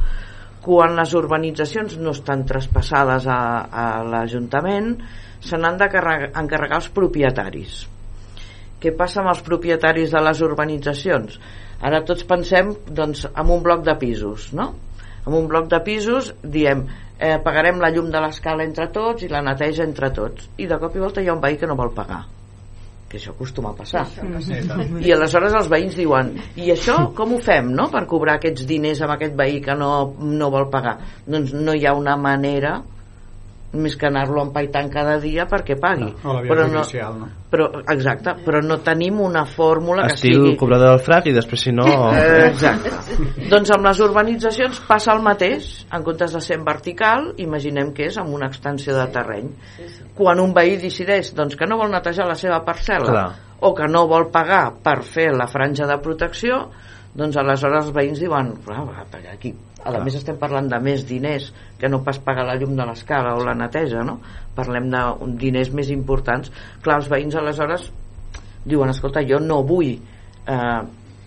quan 0.62 0.94
les 0.96 1.14
urbanitzacions 1.18 1.98
no 1.98 2.12
estan 2.14 2.46
traspassades 2.46 3.26
a, 3.26 3.40
a 3.66 3.86
l'Ajuntament 4.06 4.94
se 5.42 5.58
n'han 5.58 5.80
d'encarregar 5.80 6.78
els 6.78 6.88
propietaris 6.94 7.82
què 8.82 8.94
passa 8.98 9.20
amb 9.22 9.30
els 9.30 9.42
propietaris 9.46 10.10
de 10.10 10.20
les 10.26 10.40
urbanitzacions? 10.42 11.36
Ara 11.86 12.00
tots 12.06 12.24
pensem 12.26 12.72
doncs, 12.90 13.28
en 13.30 13.52
un 13.54 13.62
bloc 13.62 13.84
de 13.86 13.94
pisos, 14.00 14.48
no? 14.58 14.72
En 15.22 15.36
un 15.38 15.46
bloc 15.50 15.68
de 15.70 15.78
pisos 15.86 16.32
diem 16.42 16.82
eh, 17.22 17.38
pagarem 17.44 17.78
la 17.82 17.92
llum 17.94 18.10
de 18.10 18.22
l'escala 18.24 18.66
entre 18.66 18.88
tots 18.94 19.22
i 19.22 19.30
la 19.30 19.42
neteja 19.46 19.86
entre 19.86 20.10
tots 20.14 20.50
i 20.58 20.66
de 20.66 20.78
cop 20.82 20.98
i 20.98 21.04
volta 21.04 21.22
hi 21.22 21.30
ha 21.30 21.36
un 21.36 21.42
veí 21.44 21.60
que 21.60 21.70
no 21.70 21.78
vol 21.78 21.94
pagar 21.94 22.24
que 23.12 23.20
això 23.20 23.34
acostuma 23.34 23.74
a 23.74 23.76
passar. 23.76 24.06
I 25.04 25.12
aleshores 25.12 25.52
els 25.60 25.68
veïns 25.68 25.98
diuen 25.98 26.32
i 26.56 26.72
això 26.72 26.96
com 27.16 27.36
ho 27.36 27.40
fem 27.42 27.68
no? 27.76 27.90
per 27.92 28.06
cobrar 28.08 28.38
aquests 28.40 28.64
diners 28.68 29.04
amb 29.04 29.14
aquest 29.18 29.36
veí 29.36 29.60
que 29.64 29.76
no, 29.76 29.92
no 30.16 30.48
vol 30.54 30.70
pagar? 30.72 30.96
Doncs 31.28 31.52
no 31.52 31.76
hi 31.76 31.84
ha 31.86 31.92
una 31.98 32.16
manera 32.16 32.78
més 33.72 33.94
que 33.96 34.06
anar-lo 34.06 34.42
empaitant 34.42 34.90
cada 34.92 35.14
dia 35.22 35.46
perquè 35.48 35.78
pagui 35.80 36.10
o 36.24 36.34
la 36.34 36.42
via 36.44 36.50
però 36.52 36.66
no, 36.68 36.82
judicial, 36.82 37.14
no? 37.20 37.28
però, 37.50 37.68
exacte, 37.88 38.34
però 38.44 38.60
no 38.60 38.76
tenim 38.84 39.20
una 39.24 39.46
fórmula 39.48 40.04
que 40.06 40.16
estil 40.18 40.34
sigui 40.36 40.56
cobrador 40.60 40.90
del 40.92 41.00
frac 41.06 41.30
i 41.30 41.32
després 41.32 41.64
si 41.68 41.72
no 41.72 41.86
Eh, 42.12 42.48
exacte. 42.50 42.90
doncs 43.48 43.70
amb 43.72 43.86
les 43.88 44.00
urbanitzacions 44.04 44.80
passa 44.88 45.12
el 45.16 45.22
mateix, 45.24 45.70
en 45.92 46.04
comptes 46.04 46.32
de 46.36 46.40
ser 46.44 46.58
en 46.58 46.64
vertical, 46.68 47.32
imaginem 47.40 47.92
que 47.96 48.10
és 48.10 48.18
amb 48.20 48.34
una 48.34 48.46
extensió 48.52 48.94
de 48.96 49.06
terreny. 49.12 49.48
Quan 50.14 50.40
un 50.40 50.52
veí 50.52 50.76
decideix 50.76 51.32
doncs, 51.34 51.56
que 51.56 51.66
no 51.66 51.78
vol 51.80 51.90
netejar 51.92 52.26
la 52.28 52.36
seva 52.36 52.60
parcel·la 52.66 53.08
Clar. 53.08 53.28
o 53.60 53.74
que 53.74 53.88
no 53.88 54.06
vol 54.10 54.28
pagar 54.30 54.74
per 54.84 55.00
fer 55.02 55.30
la 55.32 55.46
franja 55.48 55.86
de 55.88 55.96
protecció, 56.04 56.66
doncs 57.14 57.36
aleshores 57.36 57.86
els 57.86 57.94
veïns 57.96 58.20
diuen 58.20 58.54
"Clar, 58.64 58.84
va, 58.88 59.04
per 59.10 59.24
aquí 59.32 59.54
a 59.82 59.90
Clar. 59.90 60.02
més 60.06 60.16
estem 60.18 60.38
parlant 60.38 60.68
de 60.70 60.78
més 60.82 61.04
diners 61.08 61.50
que 61.80 61.90
no 61.90 62.02
pas 62.06 62.18
pagar 62.22 62.46
la 62.46 62.56
llum 62.58 62.76
de 62.78 62.86
l'escala 62.86 63.34
o 63.34 63.44
la 63.44 63.54
neteja 63.58 64.04
no? 64.06 64.18
parlem 64.54 64.88
de 64.92 65.02
diners 65.40 65.72
més 65.74 65.90
importants 65.90 66.52
clar, 66.82 67.00
els 67.00 67.10
veïns 67.10 67.36
aleshores 67.38 67.88
diuen, 68.64 68.92
escolta, 68.92 69.24
jo 69.26 69.40
no 69.42 69.62
vull 69.66 69.96
eh, 69.96 70.82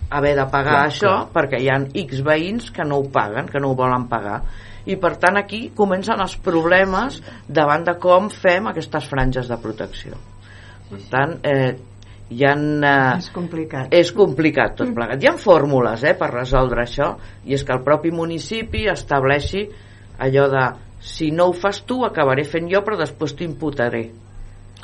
haver 0.10 0.36
de 0.38 0.46
pagar 0.52 0.78
Clar, 0.78 0.86
això 0.88 1.12
clar. 1.12 1.34
perquè 1.36 1.60
hi 1.62 1.68
ha 1.72 1.82
X 2.06 2.22
veïns 2.24 2.70
que 2.72 2.86
no 2.88 3.02
ho 3.02 3.10
paguen, 3.12 3.50
que 3.52 3.60
no 3.60 3.74
ho 3.74 3.78
volen 3.78 4.08
pagar 4.12 4.40
i 4.86 4.96
per 5.02 5.16
tant 5.22 5.40
aquí 5.40 5.72
comencen 5.76 6.22
els 6.22 6.38
problemes 6.46 7.20
davant 7.48 7.84
de 7.88 7.98
com 8.00 8.30
fem 8.32 8.70
aquestes 8.72 9.10
franges 9.10 9.50
de 9.52 9.58
protecció 9.62 10.20
per 10.92 11.02
tant 11.12 11.38
eh, 11.44 11.74
hi 12.30 12.44
ha, 12.46 12.54
eh, 12.54 13.18
És 13.18 13.30
complicat. 13.30 13.94
és 13.94 14.12
complicat 14.12 14.76
tot 14.76 14.94
plegat. 14.96 15.22
Hi 15.22 15.30
ha 15.30 15.38
fórmules 15.38 16.04
eh, 16.04 16.16
per 16.18 16.32
resoldre 16.34 16.84
això 16.84 17.16
i 17.46 17.54
és 17.54 17.64
que 17.64 17.74
el 17.74 17.84
propi 17.86 18.12
municipi 18.12 18.88
estableixi 18.90 19.68
allò 20.18 20.48
de 20.50 20.66
si 21.00 21.30
no 21.32 21.50
ho 21.50 21.54
fas 21.54 21.84
tu 21.86 22.04
acabaré 22.06 22.44
fent 22.44 22.70
jo 22.72 22.82
però 22.82 22.98
després 22.98 23.36
t'imputaré. 23.38 24.10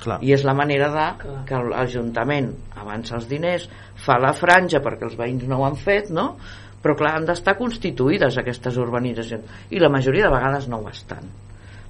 Clar, 0.02 0.18
i 0.26 0.34
és 0.34 0.44
la 0.44 0.54
manera 0.58 0.89
de 0.89 1.08
que 1.46 1.58
l'Ajuntament 1.62 2.52
avança 2.76 3.16
els 3.16 3.28
diners, 3.30 3.68
fa 3.96 4.18
la 4.18 4.34
franja 4.34 4.82
perquè 4.82 5.06
els 5.06 5.18
veïns 5.18 5.46
no 5.46 5.60
ho 5.60 5.66
han 5.66 5.78
fet, 5.78 6.10
no? 6.10 6.38
però 6.82 6.96
clar, 6.98 7.12
han 7.16 7.28
d'estar 7.30 7.54
constituïdes 7.60 8.39
aquestes 8.42 8.78
urbanitzacions 8.82 9.70
i 9.70 9.80
la 9.80 9.92
majoria 9.94 10.26
de 10.26 10.34
vegades 10.34 10.68
no 10.68 10.80
ho 10.82 10.89
estan. 10.89 11.30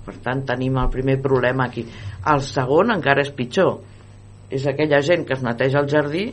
Per 0.04 0.18
tant 0.24 0.44
tenim 0.50 0.76
el 0.82 0.90
primer 0.92 1.22
problema 1.22 1.70
aquí. 1.70 1.86
El 2.28 2.42
segon 2.44 2.92
encara 2.92 3.24
és 3.24 3.32
pitjor 3.32 3.78
és 4.52 4.66
aquella 4.68 5.02
gent 5.02 5.26
que 5.28 5.34
es 5.38 5.44
neteja 5.44 5.80
el 5.80 5.88
jardí 5.90 6.26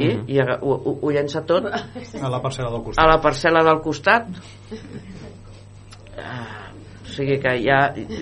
i, 0.00 0.06
i 0.32 0.38
aga- 0.40 0.58
ho, 0.62 0.74
ho, 0.74 0.98
ho 1.02 1.10
llença 1.12 1.42
tot 1.46 1.66
A 1.70 2.28
la 2.28 2.40
parcel·la 2.42 2.70
del 2.70 2.80
a 2.80 2.84
costat. 2.84 3.06
la 3.10 3.20
parcel·la 3.22 3.62
del 3.68 3.80
costat 3.84 4.26
Ah, 6.20 6.70
o 7.04 7.08
sigui 7.10 7.38
que 7.40 7.52
ja, 7.64 7.78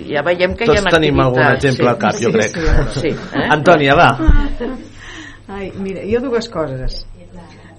ja 0.08 0.22
veiem 0.26 0.54
que 0.56 0.64
hi 0.68 0.70
Tots 0.72 0.86
ha 0.86 0.92
tenim 0.94 1.18
algun 1.20 1.42
exemple 1.50 1.88
al 1.90 1.98
cap, 1.98 2.14
jo 2.20 2.30
Sí, 2.30 2.34
crec. 2.36 2.54
sí. 2.94 3.00
sí, 3.00 3.08
eh? 3.34 3.46
Antònia, 3.50 3.94
va. 3.98 4.10
Ai, 5.48 5.70
mira, 5.80 6.04
jo 6.08 6.20
dues 6.28 6.48
coses. 6.52 7.00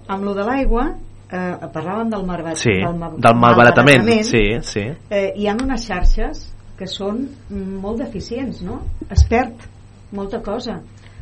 Amb 0.10 0.24
lo 0.26 0.34
de 0.34 0.44
l'aigua, 0.44 0.86
eh, 1.30 1.56
parlàvem 1.74 2.10
del, 2.12 2.26
marbat, 2.26 2.58
Sí, 2.58 2.74
ma- 2.82 3.12
del 3.16 3.36
malbaratament. 3.38 4.10
Sí, 4.26 4.44
sí. 4.62 4.86
eh, 5.10 5.34
hi 5.38 5.48
ha 5.48 5.54
unes 5.56 5.86
xarxes 5.88 6.48
que 6.78 6.88
són 6.88 7.28
molt 7.54 8.00
deficients, 8.02 8.62
no? 8.66 8.82
Es 9.10 9.24
perd 9.30 9.54
molta 10.16 10.42
cosa. 10.46 10.80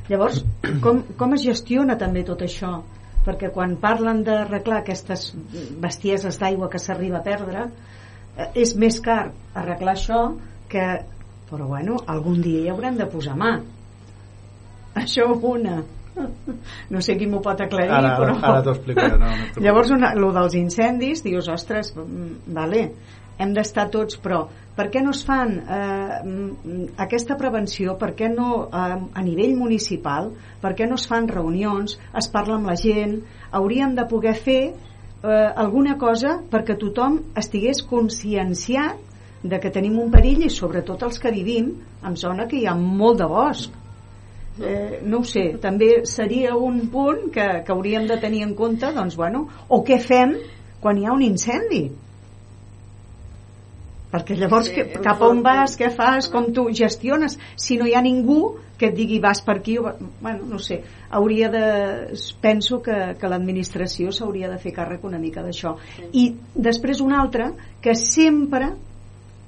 Llavors, 0.08 0.44
com, 0.84 1.02
com 1.20 1.36
es 1.36 1.44
gestiona 1.44 1.98
també 2.00 2.24
tot 2.28 2.44
això? 2.46 2.78
Perquè 3.28 3.50
quan 3.52 3.76
parlen 3.82 4.22
d'arreglar 4.24 4.82
aquestes 4.82 5.34
bestieses 5.84 6.40
d'aigua 6.40 6.70
que 6.72 6.80
s'arriba 6.80 7.20
a 7.20 7.26
perdre, 7.26 7.66
eh, 8.38 8.50
és 8.64 8.76
més 8.80 9.02
car 9.04 9.34
arreglar 9.54 9.98
això 9.98 10.22
que... 10.72 10.88
Però 11.48 11.64
bueno, 11.64 11.96
algun 12.12 12.42
dia 12.44 12.60
hi 12.60 12.72
haurem 12.72 12.98
de 13.00 13.06
posar 13.08 13.38
mà. 13.40 13.54
Això 15.00 15.30
una. 15.48 15.78
No 16.90 17.02
sé 17.06 17.14
qui 17.18 17.28
m'ho 17.30 17.40
pot 17.46 17.60
aclarir, 17.62 17.92
Ara, 17.94 18.16
però... 18.18 18.34
ara, 18.42 18.64
t'ho 18.66 18.74
explicaré. 18.74 19.20
No, 19.22 19.30
no. 19.30 19.64
Llavors, 19.64 19.92
una, 19.94 20.14
lo 20.18 20.32
dels 20.36 20.56
incendis, 20.58 21.22
dius, 21.24 21.48
ostres, 21.54 21.92
mm, 21.94 22.56
vale, 22.56 22.82
hem 23.38 23.54
d'estar 23.54 23.88
tots, 23.94 24.18
però 24.24 24.48
per 24.78 24.92
què 24.94 25.02
no 25.02 25.12
es 25.16 25.24
fan 25.26 25.56
eh, 25.58 26.18
aquesta 27.02 27.38
prevenció, 27.40 27.96
per 27.98 28.12
què 28.18 28.30
no 28.30 28.68
eh, 28.68 28.84
a 29.18 29.24
nivell 29.26 29.56
municipal, 29.58 30.30
per 30.62 30.76
què 30.78 30.86
no 30.90 31.00
es 31.02 31.08
fan 31.10 31.30
reunions, 31.32 31.98
es 32.22 32.30
parla 32.34 32.60
amb 32.60 32.70
la 32.70 32.78
gent, 32.78 33.18
hauríem 33.58 33.96
de 33.98 34.06
poder 34.12 34.36
fer 34.38 34.62
eh, 34.68 35.50
alguna 35.66 35.98
cosa 35.98 36.38
perquè 36.52 36.78
tothom 36.78 37.20
estigués 37.42 37.82
conscienciat 37.90 39.04
de 39.48 39.60
que 39.64 39.74
tenim 39.74 39.98
un 40.02 40.14
perill 40.14 40.46
i 40.46 40.54
sobretot 40.54 41.04
els 41.08 41.20
que 41.22 41.34
vivim 41.34 41.74
en 42.06 42.16
zona 42.18 42.48
que 42.50 42.62
hi 42.62 42.66
ha 42.70 42.78
molt 42.78 43.22
de 43.22 43.28
bosc. 43.32 43.74
Eh, 44.58 45.02
no 45.06 45.22
ho 45.22 45.28
sé, 45.30 45.52
també 45.62 46.04
seria 46.10 46.56
un 46.58 46.84
punt 46.94 47.32
que, 47.34 47.46
que 47.66 47.74
hauríem 47.74 48.08
de 48.10 48.18
tenir 48.22 48.44
en 48.46 48.56
compte 48.58 48.90
doncs, 48.94 49.18
bueno, 49.18 49.48
o 49.70 49.84
què 49.86 50.00
fem 50.02 50.38
quan 50.82 50.98
hi 50.98 51.06
ha 51.06 51.14
un 51.14 51.26
incendi 51.26 51.88
perquè 54.12 54.38
llavors 54.40 54.70
que, 54.72 54.86
cap 55.04 55.22
a 55.22 55.28
on 55.28 55.42
vas, 55.44 55.76
què 55.80 55.90
fas, 55.94 56.30
com 56.32 56.52
tu 56.56 56.68
gestiones? 56.74 57.38
Si 57.60 57.78
no 57.78 57.86
hi 57.90 57.94
ha 57.98 58.02
ningú 58.02 58.56
que 58.78 58.88
et 58.92 58.96
digui 58.96 59.18
vas 59.20 59.42
per 59.42 59.58
aquí 59.58 59.78
o, 59.80 59.84
va- 59.88 59.96
bueno, 60.22 60.46
no 60.48 60.60
sé. 60.60 60.82
Hauria 61.10 61.50
de, 61.50 61.64
penso 62.42 62.82
que, 62.86 62.96
que 63.20 63.28
l'administració 63.32 64.12
s'hauria 64.14 64.50
de 64.52 64.60
fer 64.62 64.72
càrrec 64.76 65.04
una 65.08 65.20
mica 65.20 65.42
d'això. 65.44 65.76
I 66.14 66.30
després 66.54 67.02
una 67.02 67.20
altra 67.24 67.52
que 67.82 67.96
sempre 67.98 68.72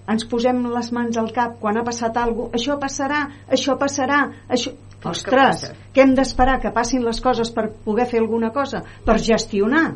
ens 0.09 0.25
posem 0.25 0.63
les 0.73 0.91
mans 0.91 1.17
al 1.21 1.31
cap 1.31 1.59
quan 1.61 1.77
ha 1.77 1.83
passat 1.85 2.17
alguna 2.17 2.49
cosa, 2.49 2.57
això 2.57 2.77
passarà, 2.81 3.23
això 3.47 3.77
passarà, 3.77 4.21
això... 4.49 4.73
Ostres, 4.99 5.61
que 5.95 6.01
hem 6.03 6.11
d'esperar 6.17 6.57
que 6.59 6.73
passin 6.75 7.05
les 7.05 7.21
coses 7.23 7.53
per 7.55 7.69
poder 7.85 8.03
fer 8.09 8.19
alguna 8.19 8.49
cosa, 8.51 8.81
per 9.05 9.15
gestionar. 9.23 9.93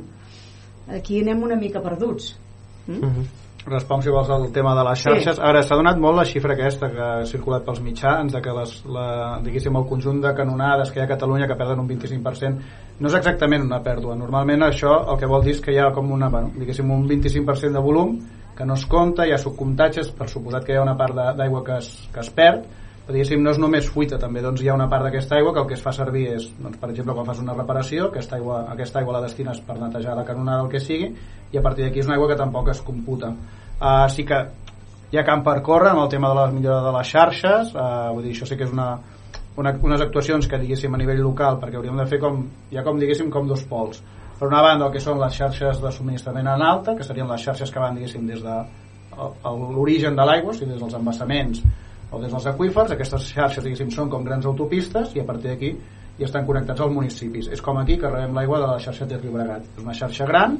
Aquí 0.88 1.20
anem 1.20 1.42
una 1.44 1.58
mica 1.60 1.82
perduts. 1.84 2.30
Responc, 3.66 4.04
si 4.04 4.12
vols, 4.12 4.28
al 4.28 4.50
tema 4.52 4.74
de 4.76 4.84
les 4.84 5.00
xarxes. 5.06 5.38
Ara, 5.40 5.62
s'ha 5.64 5.78
donat 5.80 6.00
molt 6.02 6.18
la 6.18 6.26
xifra 6.28 6.52
aquesta 6.58 6.90
que 6.92 7.00
ha 7.00 7.26
circulat 7.30 7.64
pels 7.64 7.80
mitjans, 7.86 8.34
de 8.36 8.42
que 8.44 8.56
les, 8.58 8.74
la, 8.92 9.06
diguéssim, 9.46 9.78
el 9.80 9.86
conjunt 9.88 10.20
de 10.26 10.34
canonades 10.36 10.92
que 10.92 11.00
hi 11.00 11.04
ha 11.04 11.08
a 11.08 11.12
Catalunya 11.14 11.48
que 11.48 11.56
perden 11.56 11.80
un 11.80 11.88
25%, 11.88 12.74
no 13.00 13.12
és 13.12 13.18
exactament 13.22 13.64
una 13.64 13.80
pèrdua. 13.86 14.18
Normalment 14.20 14.68
això 14.68 14.98
el 15.14 15.20
que 15.22 15.32
vol 15.32 15.48
dir 15.48 15.56
és 15.56 15.64
que 15.64 15.72
hi 15.72 15.80
ha 15.80 15.94
com 15.96 16.12
una, 16.12 16.28
bueno, 16.34 16.52
diguéssim, 16.60 16.92
un 16.92 17.08
25% 17.08 17.72
de 17.80 17.86
volum 17.88 18.18
que 18.58 18.68
no 18.68 18.76
es 18.76 18.84
compta, 18.86 19.26
hi 19.26 19.32
ha 19.32 19.40
subcomptatges, 19.40 20.12
per 20.18 20.28
suposat 20.30 20.68
que 20.68 20.76
hi 20.76 20.82
ha 20.82 20.84
una 20.84 20.98
part 21.00 21.16
d'aigua 21.40 21.64
que, 21.64 21.80
es, 21.80 21.94
que 22.12 22.20
es 22.20 22.34
perd, 22.36 22.68
diguéssim 23.12 23.42
no 23.44 23.52
és 23.52 23.60
només 23.60 23.88
fuita, 23.92 24.18
també 24.20 24.42
doncs, 24.44 24.62
hi 24.64 24.70
ha 24.72 24.76
una 24.78 24.88
part 24.92 25.04
d'aquesta 25.04 25.36
aigua 25.36 25.52
que 25.54 25.60
el 25.60 25.68
que 25.68 25.76
es 25.76 25.82
fa 25.84 25.92
servir 25.92 26.24
és, 26.38 26.46
doncs, 26.56 26.78
per 26.80 26.90
exemple, 26.94 27.16
quan 27.18 27.28
fas 27.28 27.42
una 27.44 27.56
reparació, 27.58 28.08
aquesta 28.08 28.38
aigua, 28.38 28.62
aquesta 28.72 29.02
aigua 29.02 29.18
la 29.18 29.24
destines 29.26 29.60
per 29.68 29.76
netejar 29.80 30.16
la 30.16 30.24
canonada 30.24 30.64
o 30.64 30.70
el 30.70 30.72
que 30.72 30.80
sigui, 30.80 31.10
i 31.52 31.60
a 31.60 31.64
partir 31.66 31.84
d'aquí 31.84 32.00
és 32.00 32.08
una 32.08 32.16
aigua 32.16 32.30
que 32.32 32.40
tampoc 32.40 32.72
es 32.72 32.80
computa. 32.82 33.34
Uh, 33.82 34.08
sí 34.14 34.24
que 34.24 34.40
hi 35.12 35.20
ha 35.20 35.26
camp 35.28 35.44
per 35.44 35.58
córrer 35.66 35.92
amb 35.92 36.06
el 36.06 36.10
tema 36.16 36.32
de 36.32 36.40
la 36.40 36.48
millora 36.56 36.80
de 36.88 36.96
les 36.96 37.12
xarxes, 37.12 37.76
uh, 37.76 38.14
vull 38.16 38.24
dir, 38.24 38.38
això 38.38 38.48
sí 38.48 38.56
que 38.56 38.70
és 38.70 38.72
una, 38.72 38.90
una, 39.60 39.76
unes 39.84 40.08
actuacions 40.08 40.48
que 40.48 40.64
diguéssim 40.64 40.96
a 40.96 41.04
nivell 41.04 41.22
local, 41.28 41.60
perquè 41.60 41.82
hauríem 41.82 42.00
de 42.00 42.08
fer 42.08 42.24
com, 42.24 42.40
ha 42.72 42.88
com 42.88 43.04
diguéssim 43.04 43.30
com 43.30 43.52
dos 43.52 43.68
pols. 43.68 44.00
Per 44.40 44.48
una 44.48 44.64
banda 44.64 44.88
el 44.88 44.96
que 44.96 45.04
són 45.04 45.20
les 45.20 45.36
xarxes 45.36 45.84
de 45.84 45.92
subministrament 45.92 46.48
en 46.56 46.64
alta, 46.72 46.96
que 46.96 47.04
serien 47.04 47.28
les 47.28 47.44
xarxes 47.44 47.72
que 47.72 47.84
van 47.84 48.00
diguéssim 48.00 48.26
des 48.32 48.40
de 48.44 48.62
l'origen 49.44 50.16
de 50.16 50.24
l'aigua, 50.26 50.56
o 50.56 50.56
sigui, 50.56 50.72
des 50.72 50.80
dels 50.82 50.96
embassaments 50.98 51.60
o 52.14 52.22
des 52.22 52.32
dels 52.32 52.46
aqüífers, 52.54 52.94
aquestes 52.94 53.28
xarxes 53.34 53.66
diguéssim 53.66 53.92
són 53.92 54.10
com 54.10 54.24
grans 54.24 54.46
autopistes 54.46 55.16
i 55.18 55.22
a 55.24 55.28
partir 55.28 55.52
d'aquí 55.52 55.74
ja 56.20 56.28
estan 56.28 56.46
connectats 56.46 56.82
als 56.86 56.94
municipis. 56.94 57.50
És 57.50 57.62
com 57.62 57.80
aquí 57.82 57.98
que 57.98 58.10
rebem 58.10 58.36
l'aigua 58.38 58.60
de 58.62 58.68
la 58.70 58.80
xarxa 58.80 59.08
Ter 59.10 59.20
Llobregat. 59.24 59.66
És 59.78 59.84
una 59.84 59.96
xarxa 59.98 60.28
gran, 60.30 60.60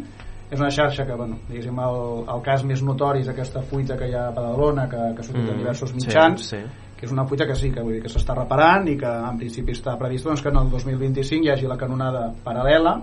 és 0.50 0.60
una 0.60 0.70
xarxa 0.74 1.06
que, 1.06 1.16
bueno, 1.18 1.38
diguéssim, 1.50 1.78
el, 1.80 2.00
el 2.36 2.42
cas 2.46 2.64
més 2.66 2.82
notori 2.86 3.22
és 3.22 3.30
aquesta 3.30 3.62
fuita 3.62 3.98
que 3.98 4.10
hi 4.10 4.16
ha 4.18 4.28
a 4.30 4.34
Badalona, 4.34 4.88
que, 4.90 5.02
que 5.14 5.22
ha 5.22 5.28
sortit 5.28 5.50
en 5.54 5.62
diversos 5.62 5.94
mitjans, 5.94 6.50
Sí, 6.50 6.58
sí. 6.58 6.90
que 6.98 7.06
és 7.06 7.14
una 7.14 7.26
fuita 7.30 7.46
que 7.46 7.56
sí, 7.56 7.72
que, 7.72 7.82
vull 7.82 7.98
dir, 7.98 8.02
que 8.04 8.12
s'està 8.12 8.36
reparant 8.38 8.88
i 8.90 8.98
que 8.98 9.14
en 9.30 9.38
principi 9.38 9.74
està 9.78 9.96
previst 10.00 10.26
doncs, 10.30 10.42
que 10.42 10.50
en 10.50 10.60
el 10.62 10.70
2025 10.74 11.46
hi 11.46 11.54
hagi 11.54 11.70
la 11.70 11.78
canonada 11.78 12.28
paral·lela 12.46 12.98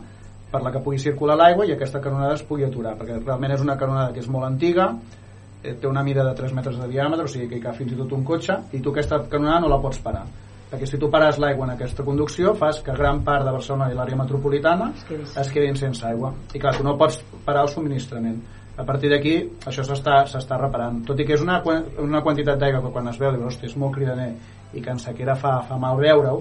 per 0.50 0.62
la 0.62 0.72
que 0.74 0.82
pugui 0.82 0.98
circular 0.98 1.36
l'aigua 1.38 1.66
i 1.66 1.74
aquesta 1.76 2.00
canonada 2.02 2.34
es 2.34 2.42
pugui 2.46 2.64
aturar, 2.66 2.96
perquè 2.98 3.20
realment 3.22 3.54
és 3.54 3.62
una 3.62 3.76
canonada 3.78 4.12
que 4.14 4.22
és 4.22 4.30
molt 4.30 4.46
antiga, 4.48 4.90
té 5.62 5.88
una 5.88 6.02
mida 6.02 6.24
de 6.24 6.34
3 6.36 6.54
metres 6.56 6.78
de 6.80 6.86
diàmetre, 6.88 7.26
o 7.26 7.30
sigui 7.30 7.48
que 7.48 7.58
hi 7.58 7.64
cap 7.64 7.76
fins 7.76 7.92
i 7.92 7.98
tot 7.98 8.12
un 8.16 8.24
cotxe, 8.24 8.56
i 8.72 8.80
tu 8.80 8.94
aquesta 8.94 9.22
canonada 9.28 9.64
no 9.64 9.72
la 9.72 9.80
pots 9.82 10.00
parar. 10.04 10.24
Perquè 10.70 10.86
si 10.86 11.00
tu 11.02 11.08
pares 11.10 11.40
l'aigua 11.42 11.66
en 11.66 11.72
aquesta 11.74 12.04
conducció, 12.06 12.54
fas 12.54 12.78
que 12.86 12.94
gran 12.94 13.24
part 13.26 13.44
de 13.44 13.52
Barcelona 13.56 13.90
i 13.90 13.96
l'àrea 13.98 14.18
metropolitana 14.20 14.92
quedin 15.08 15.26
es 15.42 15.50
quedin 15.50 15.76
sense 15.76 16.06
aigua. 16.06 16.30
I 16.54 16.62
clar, 16.62 16.76
tu 16.76 16.86
no 16.86 16.94
pots 16.98 17.18
parar 17.44 17.64
el 17.66 17.72
subministrament. 17.72 18.38
A 18.78 18.84
partir 18.86 19.10
d'aquí, 19.10 19.34
això 19.66 19.82
s'està 19.84 20.60
reparant. 20.60 21.02
Tot 21.08 21.18
i 21.18 21.26
que 21.26 21.34
és 21.34 21.42
una, 21.42 21.58
una 21.98 22.22
quantitat 22.22 22.60
d'aigua 22.60 22.84
que 22.86 22.94
quan 22.94 23.10
es 23.10 23.18
veu, 23.18 23.34
dius, 23.34 23.58
és 23.66 23.74
molt 23.76 23.98
cridaner, 23.98 24.30
i 24.72 24.80
que 24.80 24.94
en 24.94 25.02
sequera 25.02 25.34
fa, 25.36 25.58
fa 25.66 25.76
mal 25.76 25.98
veure-ho, 25.98 26.38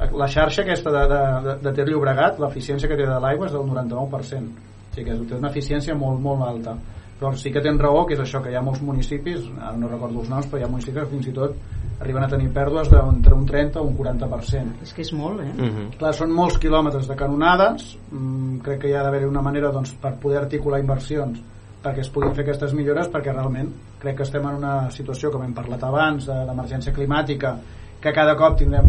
la 0.00 0.28
xarxa 0.28 0.62
aquesta 0.62 0.92
de, 0.92 1.02
de, 1.08 1.20
de, 1.46 1.54
de 1.64 1.72
Ter 1.76 1.88
Llobregat, 1.88 2.38
l'eficiència 2.40 2.88
que 2.88 2.96
té 2.96 3.08
de 3.08 3.18
l'aigua 3.20 3.48
és 3.48 3.56
del 3.56 3.66
99%. 3.68 4.68
O 4.90 4.94
sigui 4.94 5.08
que 5.08 5.16
té 5.28 5.36
una 5.36 5.50
eficiència 5.50 5.96
molt, 5.96 6.20
molt 6.24 6.44
alta. 6.46 6.76
Però 7.20 7.34
sí 7.36 7.52
que 7.52 7.60
tens 7.60 7.78
raó, 7.80 8.06
que 8.08 8.14
és 8.16 8.20
això, 8.22 8.40
que 8.42 8.50
hi 8.50 8.56
ha 8.56 8.62
molts 8.64 8.80
municipis, 8.80 9.44
ara 9.60 9.76
no 9.76 9.90
recordo 9.90 10.22
els 10.22 10.30
noms, 10.32 10.46
però 10.48 10.62
hi 10.62 10.64
ha 10.64 10.72
municipis 10.72 11.02
que 11.02 11.10
fins 11.10 11.28
i 11.28 11.34
tot 11.36 11.54
arriben 12.00 12.24
a 12.24 12.28
tenir 12.32 12.48
pèrdues 12.54 12.88
d'entre 12.88 13.34
un 13.36 13.44
30 13.44 13.80
o 13.82 13.84
un 13.84 13.94
40%. 13.98 14.80
És 14.82 14.94
que 14.96 15.02
és 15.02 15.12
molt, 15.12 15.42
eh? 15.44 15.52
Mhm. 15.52 15.98
Clar, 15.98 16.14
són 16.16 16.32
molts 16.32 16.56
quilòmetres 16.58 17.06
de 17.06 17.16
canonades, 17.16 17.98
mm, 18.10 18.60
crec 18.64 18.80
que 18.80 18.88
hi 18.88 18.94
ha 18.94 19.02
d'haver 19.02 19.26
una 19.28 19.42
manera 19.42 19.70
doncs, 19.70 19.92
per 20.00 20.14
poder 20.18 20.38
articular 20.38 20.80
inversions 20.80 21.42
perquè 21.82 22.00
es 22.00 22.10
puguin 22.12 22.34
fer 22.34 22.44
aquestes 22.44 22.74
millores 22.76 23.08
perquè 23.08 23.32
realment 23.32 23.70
crec 24.00 24.16
que 24.18 24.22
estem 24.22 24.44
en 24.46 24.56
una 24.56 24.90
situació 24.90 25.30
com 25.32 25.42
hem 25.46 25.54
parlat 25.56 25.82
abans 25.88 26.26
de- 26.26 26.44
d'emergència 26.46 26.92
climàtica 26.92 27.54
que 28.00 28.12
cada 28.12 28.36
cop 28.36 28.58
tindrem 28.58 28.84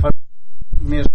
més 0.81 1.07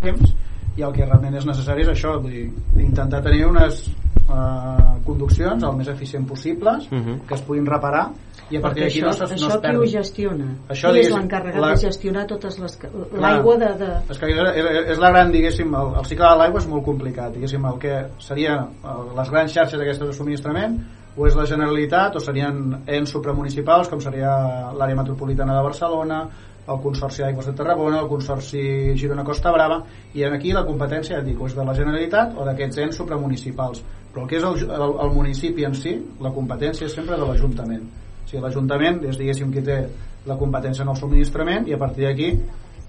temps 0.00 0.34
i 0.76 0.82
el 0.82 0.92
que 0.92 1.04
realment 1.06 1.34
és 1.38 1.46
necessari 1.46 1.82
és 1.82 1.88
això 1.92 2.16
vull 2.20 2.32
dir, 2.32 2.48
intentar 2.82 3.22
tenir 3.22 3.44
unes 3.46 3.84
eh, 3.88 5.00
conduccions 5.04 5.62
el 5.62 5.76
més 5.76 5.88
eficient 5.88 6.26
possibles 6.26 6.88
Mhm. 6.90 7.26
que 7.28 7.34
es 7.34 7.42
puguin 7.42 7.66
reparar 7.66 8.08
i 8.50 8.56
a 8.56 8.60
partir 8.60 8.82
d'aquí 8.84 8.98
això, 9.00 9.04
no, 9.04 9.10
es- 9.10 9.20
no 9.42 9.48
això 9.48 9.60
qui 9.60 9.76
ho 9.76 9.86
gestiona? 9.86 10.44
Això, 10.68 10.90
qui 10.92 10.98
és 11.00 11.10
l'encarregat 11.10 11.60
la- 11.60 11.68
de 11.70 11.76
gestionar 11.76 12.26
totes 12.26 12.58
les 12.58 12.78
l'aigua 13.12 13.56
de, 13.56 13.68
de... 13.78 13.90
és 14.10 14.18
que 14.18 14.26
és, 14.26 14.36
és, 14.56 14.90
és 14.92 14.98
la 14.98 15.10
gran, 15.10 15.30
diguéssim, 15.32 15.74
el, 15.74 15.94
el 15.98 16.04
cicle 16.04 16.26
de 16.28 16.36
l'aigua 16.36 16.58
és 16.60 16.66
molt 16.68 16.84
complicat, 16.84 17.32
diguéssim, 17.32 17.64
el 17.64 17.78
que 17.78 17.94
seria 18.18 18.56
el, 18.84 19.16
les 19.16 19.30
grans 19.30 19.52
xarxes 19.52 19.78
d'aquestes 19.78 20.08
de 20.08 20.12
subministrament 20.12 20.78
o 21.16 21.26
és 21.28 21.36
la 21.36 21.46
Generalitat 21.46 22.16
o 22.16 22.20
serien 22.20 22.82
ens 22.86 23.10
supramunicipals 23.10 23.88
com 23.88 24.00
seria 24.00 24.72
l'àrea 24.74 24.96
metropolitana 24.96 25.54
de 25.56 25.62
Barcelona 25.62 26.24
el 26.64 26.80
Consorci 26.80 27.22
d'Aigües 27.22 27.50
de 27.50 27.54
Tarragona 27.58 28.00
el 28.00 28.08
Consorci 28.08 28.62
Girona 28.96 29.24
Costa 29.24 29.52
Brava 29.52 29.82
i 30.14 30.24
aquí 30.24 30.54
la 30.56 30.64
competència, 30.64 31.18
ja 31.18 31.24
dic, 31.24 31.40
és 31.44 31.56
de 31.56 31.66
la 31.66 31.76
Generalitat 31.76 32.38
o 32.38 32.46
d'aquests 32.46 32.80
ens 32.86 32.98
supramunicipals. 33.00 33.82
Però 34.14 34.24
el 34.24 34.30
que 34.30 34.38
és 34.38 34.46
el, 34.48 34.58
el, 34.70 34.96
el 35.04 35.12
municipi 35.12 35.66
en 35.68 35.76
si 35.76 35.94
la 36.24 36.32
competència 36.32 36.88
és 36.88 36.96
sempre 36.96 37.18
de 37.20 37.28
l'Ajuntament. 37.28 37.84
O 38.24 38.28
sigui, 38.28 38.42
l'Ajuntament 38.44 39.02
és, 39.04 39.18
diguéssim, 39.20 39.52
qui 39.52 39.64
té 39.66 39.82
la 40.26 40.38
competència 40.40 40.86
en 40.86 40.94
el 40.94 41.00
subministrament 41.00 41.68
i 41.68 41.76
a 41.76 41.80
partir 41.80 42.08
d'aquí 42.08 42.30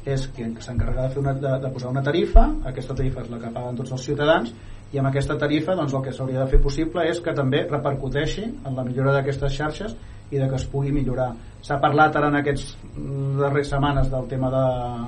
és 0.05 0.27
qui 0.35 0.45
s'encarrega 0.61 1.07
de, 1.07 1.11
fer 1.15 1.21
una, 1.23 1.33
de, 1.33 1.51
de 1.63 1.71
posar 1.73 1.89
una 1.89 2.03
tarifa, 2.05 2.45
aquesta 2.69 2.95
tarifa 2.95 3.23
és 3.25 3.31
la 3.33 3.39
que 3.41 3.51
paguen 3.51 3.79
tots 3.79 3.95
els 3.95 4.03
ciutadans 4.05 4.51
i 4.93 5.01
amb 5.01 5.09
aquesta 5.09 5.35
tarifa 5.41 5.73
doncs, 5.75 5.95
el 5.97 6.03
que 6.05 6.13
s'hauria 6.13 6.43
de 6.43 6.51
fer 6.51 6.59
possible 6.61 7.03
és 7.09 7.19
que 7.25 7.33
també 7.35 7.63
repercuteixi 7.65 8.45
en 8.45 8.77
la 8.77 8.85
millora 8.85 9.15
d'aquestes 9.17 9.57
xarxes 9.57 9.95
i 10.31 10.39
de 10.39 10.49
que 10.49 10.57
es 10.57 10.65
pugui 10.69 10.91
millorar 10.95 11.31
s'ha 11.65 11.79
parlat 11.81 12.15
ara 12.15 12.29
en 12.29 12.39
aquests 12.41 12.75
darrers 13.39 13.71
setmanes 13.73 14.11
del 14.11 14.27
tema 14.29 14.51
de, 14.53 14.65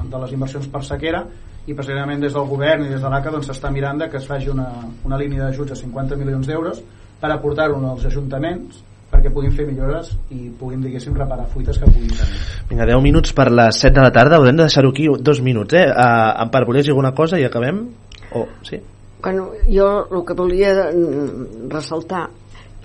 de 0.10 0.24
les 0.24 0.34
inversions 0.34 0.68
per 0.74 0.84
sequera 0.86 1.24
i 1.68 1.76
precisament 1.76 2.22
des 2.24 2.34
del 2.34 2.48
govern 2.50 2.86
i 2.86 2.92
des 2.94 3.02
de 3.04 3.10
l'ACA 3.12 3.34
doncs, 3.34 3.50
s'està 3.50 3.68
doncs, 3.68 3.78
mirant 3.78 4.02
de 4.02 4.10
que 4.10 4.18
es 4.18 4.28
faci 4.28 4.50
una, 4.50 4.68
una 5.06 5.20
línia 5.20 5.46
d'ajuts 5.46 5.74
de 5.74 5.80
50 5.84 6.18
milions 6.18 6.48
d'euros 6.48 6.82
per 7.22 7.32
aportar-ho 7.34 7.78
als 7.92 8.06
ajuntaments 8.10 8.84
perquè 9.12 9.32
puguin 9.32 9.54
fer 9.56 9.68
millores 9.68 10.10
i 10.36 10.50
puguin, 10.60 10.82
diguéssim, 10.84 11.16
reparar 11.16 11.46
fuites 11.54 11.78
que 11.80 11.88
puguin 11.88 12.12
tenir. 12.12 12.42
Vinga, 12.70 12.88
10 12.90 13.04
minuts 13.06 13.32
per 13.38 13.48
les 13.54 13.80
7 13.80 13.96
de 13.96 14.04
la 14.04 14.12
tarda, 14.12 14.36
haurem 14.36 14.58
de 14.58 14.66
deixar-ho 14.66 14.92
aquí 14.92 15.08
dos 15.30 15.40
minuts, 15.42 15.78
eh? 15.80 15.86
Uh, 15.88 16.44
Empar, 16.44 16.66
volies 16.68 16.90
dir 16.90 16.92
alguna 16.92 17.14
cosa 17.16 17.40
i 17.40 17.46
acabem? 17.48 17.86
O, 18.34 18.42
oh, 18.42 18.48
sí? 18.68 18.82
Bueno, 19.24 19.48
jo 19.72 19.88
el 20.12 20.26
que 20.28 20.36
volia 20.36 20.74
mm, 20.92 21.70
ressaltar 21.72 22.28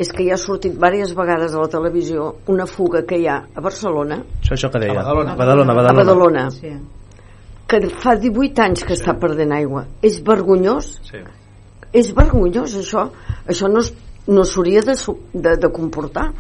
és 0.02 0.10
que 0.12 0.24
ja 0.26 0.34
ha 0.34 0.40
sortit 0.40 0.74
diverses 0.74 1.14
vegades 1.16 1.54
a 1.54 1.60
la 1.62 1.68
televisió 1.70 2.32
una 2.52 2.66
fuga 2.66 3.04
que 3.06 3.20
hi 3.22 3.26
ha 3.30 3.38
a 3.54 3.60
Barcelona 3.64 4.20
això, 4.42 4.56
això 4.56 4.70
que 4.72 4.80
deia. 4.82 4.92
A 4.92 5.02
Badalona. 5.04 5.32
A 5.32 5.36
Badalona, 5.36 5.74
Badalona. 5.74 6.00
a 6.00 6.04
Badalona 6.04 6.50
Sí. 6.50 6.72
que 7.68 7.80
fa 8.02 8.16
18 8.16 8.60
anys 8.62 8.84
que 8.84 8.94
sí. 8.96 9.02
està 9.02 9.14
perdent 9.18 9.52
aigua 9.56 9.86
és 10.02 10.20
vergonyós 10.24 10.98
Sí. 11.08 11.18
és 11.92 12.12
vergonyós 12.14 12.74
això 12.76 13.08
això 13.48 13.68
no, 13.70 13.80
es- 13.80 13.94
no 14.26 14.44
s'hauria 14.44 14.80
de, 14.82 14.94
de, 15.32 15.56
de 15.56 15.68
comportar 15.72 16.32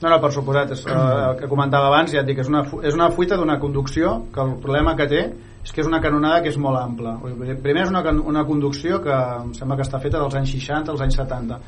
No, 0.00 0.08
no, 0.08 0.16
per 0.18 0.30
suposat, 0.32 0.70
és, 0.72 0.80
eh, 0.86 0.92
el 0.94 1.34
que 1.36 1.46
comentava 1.46 1.88
abans, 1.90 2.10
ja 2.10 2.20
et 2.22 2.26
dic, 2.26 2.38
és 2.40 2.48
una, 2.48 2.62
és 2.88 2.94
una 2.96 3.10
fuita 3.12 3.36
d'una 3.36 3.58
conducció 3.60 4.22
que 4.32 4.40
el 4.40 4.54
problema 4.56 4.94
que 4.96 5.06
té 5.06 5.18
és 5.60 5.72
que 5.72 5.82
és 5.82 5.88
una 5.88 6.00
canonada 6.00 6.40
que 6.40 6.48
és 6.48 6.56
molt 6.60 6.78
ampla. 6.80 7.18
Primer 7.62 7.82
és 7.82 7.90
una, 7.92 8.00
una 8.32 8.44
conducció 8.48 9.00
que 9.04 9.12
em 9.12 9.50
sembla 9.56 9.76
que 9.76 9.84
està 9.84 10.00
feta 10.00 10.20
dels 10.22 10.36
anys 10.38 10.54
60 10.56 10.94
als 10.94 11.02
anys 11.04 11.18
70 11.20 11.58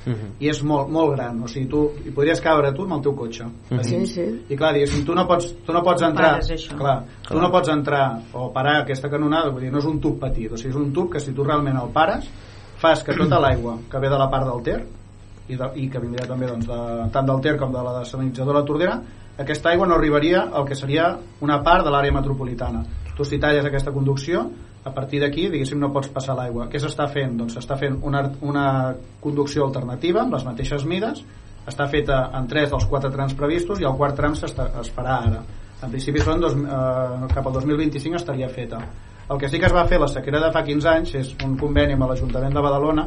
i 0.41 0.49
és 0.49 0.63
molt, 0.65 0.89
molt 0.93 1.13
gran, 1.17 1.43
o 1.45 1.51
sigui, 1.51 1.69
tu 1.69 1.83
hi 2.01 2.15
podries 2.17 2.41
cabre 2.41 2.73
tu 2.73 2.87
amb 2.89 2.97
el 2.97 3.03
teu 3.05 3.17
cotxe. 3.19 3.45
a 3.45 3.83
sí, 3.83 3.99
dins. 3.99 4.15
sí. 4.17 4.25
I 4.49 4.57
clar, 4.57 4.73
diguéssim, 4.79 5.05
tu 5.05 5.17
no 5.19 5.27
pots, 5.29 5.51
tu 5.67 5.77
no 5.77 5.85
pots 5.85 6.07
entrar 6.09 6.39
pares, 6.39 6.51
això. 6.57 6.79
clar, 6.79 6.97
tu 7.29 7.41
no 7.41 7.53
pots 7.53 7.69
entrar 7.75 8.07
o 8.33 8.49
parar 8.55 8.79
aquesta 8.81 9.13
canonada, 9.13 9.53
vull 9.53 9.67
dir, 9.67 9.73
no 9.75 9.85
és 9.85 9.91
un 9.91 10.01
tub 10.01 10.17
petit, 10.23 10.49
o 10.49 10.57
sigui, 10.57 10.73
és 10.73 10.81
un 10.81 10.91
tub 10.97 11.13
que 11.13 11.21
si 11.21 11.37
tu 11.37 11.45
realment 11.45 11.77
el 11.77 11.93
pares 11.93 12.31
fas 12.83 13.05
que 13.05 13.15
tota 13.15 13.39
l'aigua 13.39 13.77
que 13.91 14.01
ve 14.03 14.09
de 14.11 14.19
la 14.19 14.29
part 14.31 14.49
del 14.49 14.63
Ter 14.67 14.81
i, 15.49 15.57
de, 15.59 15.69
i 15.79 15.89
que 15.91 16.01
vindria 16.01 16.27
també 16.27 16.49
doncs, 16.49 16.67
de, 16.67 17.09
tant 17.15 17.29
del 17.29 17.43
Ter 17.45 17.59
com 17.61 17.75
de 17.75 17.83
la 17.85 17.99
desalinitzadora 18.01 18.63
de 18.63 18.71
Tordera 18.73 18.97
aquesta 19.39 19.71
aigua 19.71 19.87
no 19.87 19.95
arribaria 19.97 20.43
al 20.53 20.67
que 20.69 20.77
seria 20.77 21.15
una 21.41 21.63
part 21.65 21.87
de 21.87 21.93
l'àrea 21.93 22.13
metropolitana. 22.13 22.83
Tu 23.17 23.25
si 23.25 23.39
talles 23.41 23.65
aquesta 23.65 23.93
conducció 23.93 24.45
a 24.85 24.91
partir 24.91 25.21
d'aquí 25.23 25.47
diguéssim 25.49 25.79
no 25.81 25.93
pots 25.95 26.11
passar 26.13 26.35
l'aigua. 26.37 26.69
Què 26.69 26.81
s'està 26.81 27.07
fent? 27.09 27.37
doncs 27.39 27.57
s'està 27.57 27.79
fent 27.79 28.01
una, 28.03 28.25
una 28.43 28.67
conducció 29.21 29.65
alternativa 29.65 30.23
amb 30.25 30.35
les 30.37 30.45
mateixes 30.45 30.85
mides 30.85 31.23
està 31.67 31.87
feta 31.87 32.25
en 32.35 32.49
tres 32.51 32.71
dels 32.73 32.87
quatre 32.91 33.11
trams 33.13 33.35
previstos 33.39 33.81
i 33.81 33.87
el 33.87 33.97
quart 33.97 34.17
tram 34.19 34.35
es 34.35 34.93
farà 34.97 35.19
ara. 35.29 35.43
En 35.83 35.91
principi 35.91 36.23
són 36.23 36.41
dos, 36.43 36.55
eh, 36.55 37.29
cap 37.35 37.47
al 37.47 37.53
2025 37.53 38.19
estaria 38.19 38.49
feta. 38.49 38.81
El 39.31 39.39
que 39.39 39.49
sí 39.49 39.59
que 39.59 39.67
es 39.67 39.75
va 39.75 39.87
fer 39.87 40.01
la 40.01 40.09
sequera 40.11 40.41
de 40.43 40.51
fa 40.53 40.63
15 40.67 40.89
anys 40.89 41.15
és 41.15 41.31
un 41.45 41.57
conveni 41.57 41.95
amb 41.95 42.09
l'Ajuntament 42.11 42.55
de 42.55 42.63
Badalona 42.63 43.07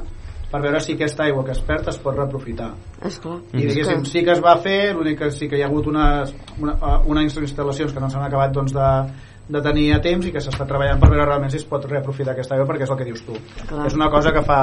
per 0.51 0.61
veure 0.63 0.79
si 0.83 0.95
aquesta 0.95 1.25
aigua 1.25 1.43
que 1.45 1.53
es 1.55 1.61
perd 1.65 1.89
es 1.91 1.97
pot 2.01 2.15
reaprofitar. 2.15 2.71
Esclar 3.09 3.37
i 3.53 3.65
diguéssim, 3.65 4.05
sí 4.09 4.23
que 4.25 4.35
es 4.35 4.41
va 4.43 4.55
fer 4.63 4.93
l'únic 4.95 5.19
que 5.21 5.31
sí 5.33 5.49
que 5.51 5.59
hi 5.59 5.65
ha 5.65 5.69
hagut 5.69 5.89
unes, 5.91 6.33
una, 6.61 6.75
uh, 6.75 6.97
unes 7.11 7.37
instal·lacions 7.41 7.93
que 7.93 8.03
no 8.03 8.09
s'han 8.11 8.27
acabat 8.27 8.55
doncs, 8.55 8.73
de, 8.75 8.89
de 9.49 9.61
tenir 9.65 9.91
a 9.95 10.01
temps 10.03 10.25
i 10.25 10.33
que 10.33 10.41
s'està 10.43 10.67
treballant 10.69 11.01
per 11.01 11.11
veure 11.11 11.27
realment 11.27 11.53
si 11.53 11.61
es 11.61 11.69
pot 11.69 11.85
reaprofitar 11.89 12.33
aquesta 12.33 12.57
aigua 12.57 12.67
perquè 12.71 12.87
és 12.87 12.93
el 12.95 12.99
que 13.01 13.09
dius 13.11 13.23
tu. 13.27 13.37
Clar. 13.65 13.85
és 13.89 13.97
una 13.97 14.09
cosa 14.13 14.33
que 14.35 14.43
fa, 14.45 14.59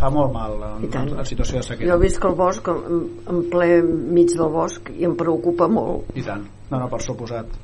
fa 0.00 0.10
molt 0.12 0.34
mal 0.34 0.58
en, 0.72 0.88
en, 0.88 1.14
situació 1.28 1.58
de 1.58 1.64
jo 1.64 1.68
sequera 1.70 2.00
visc 2.00 2.28
al 2.28 2.36
bosc 2.38 2.72
en, 2.72 3.06
en 3.32 3.46
ple 3.52 3.70
mig 3.84 4.36
del 4.36 4.52
bosc 4.52 4.92
i 4.96 5.08
em 5.08 5.16
preocupa 5.18 5.68
molt. 5.68 6.12
I 6.16 6.24
tant, 6.26 6.44
no, 6.70 6.78
no, 6.78 6.90
per 6.92 7.02
suposat 7.04 7.56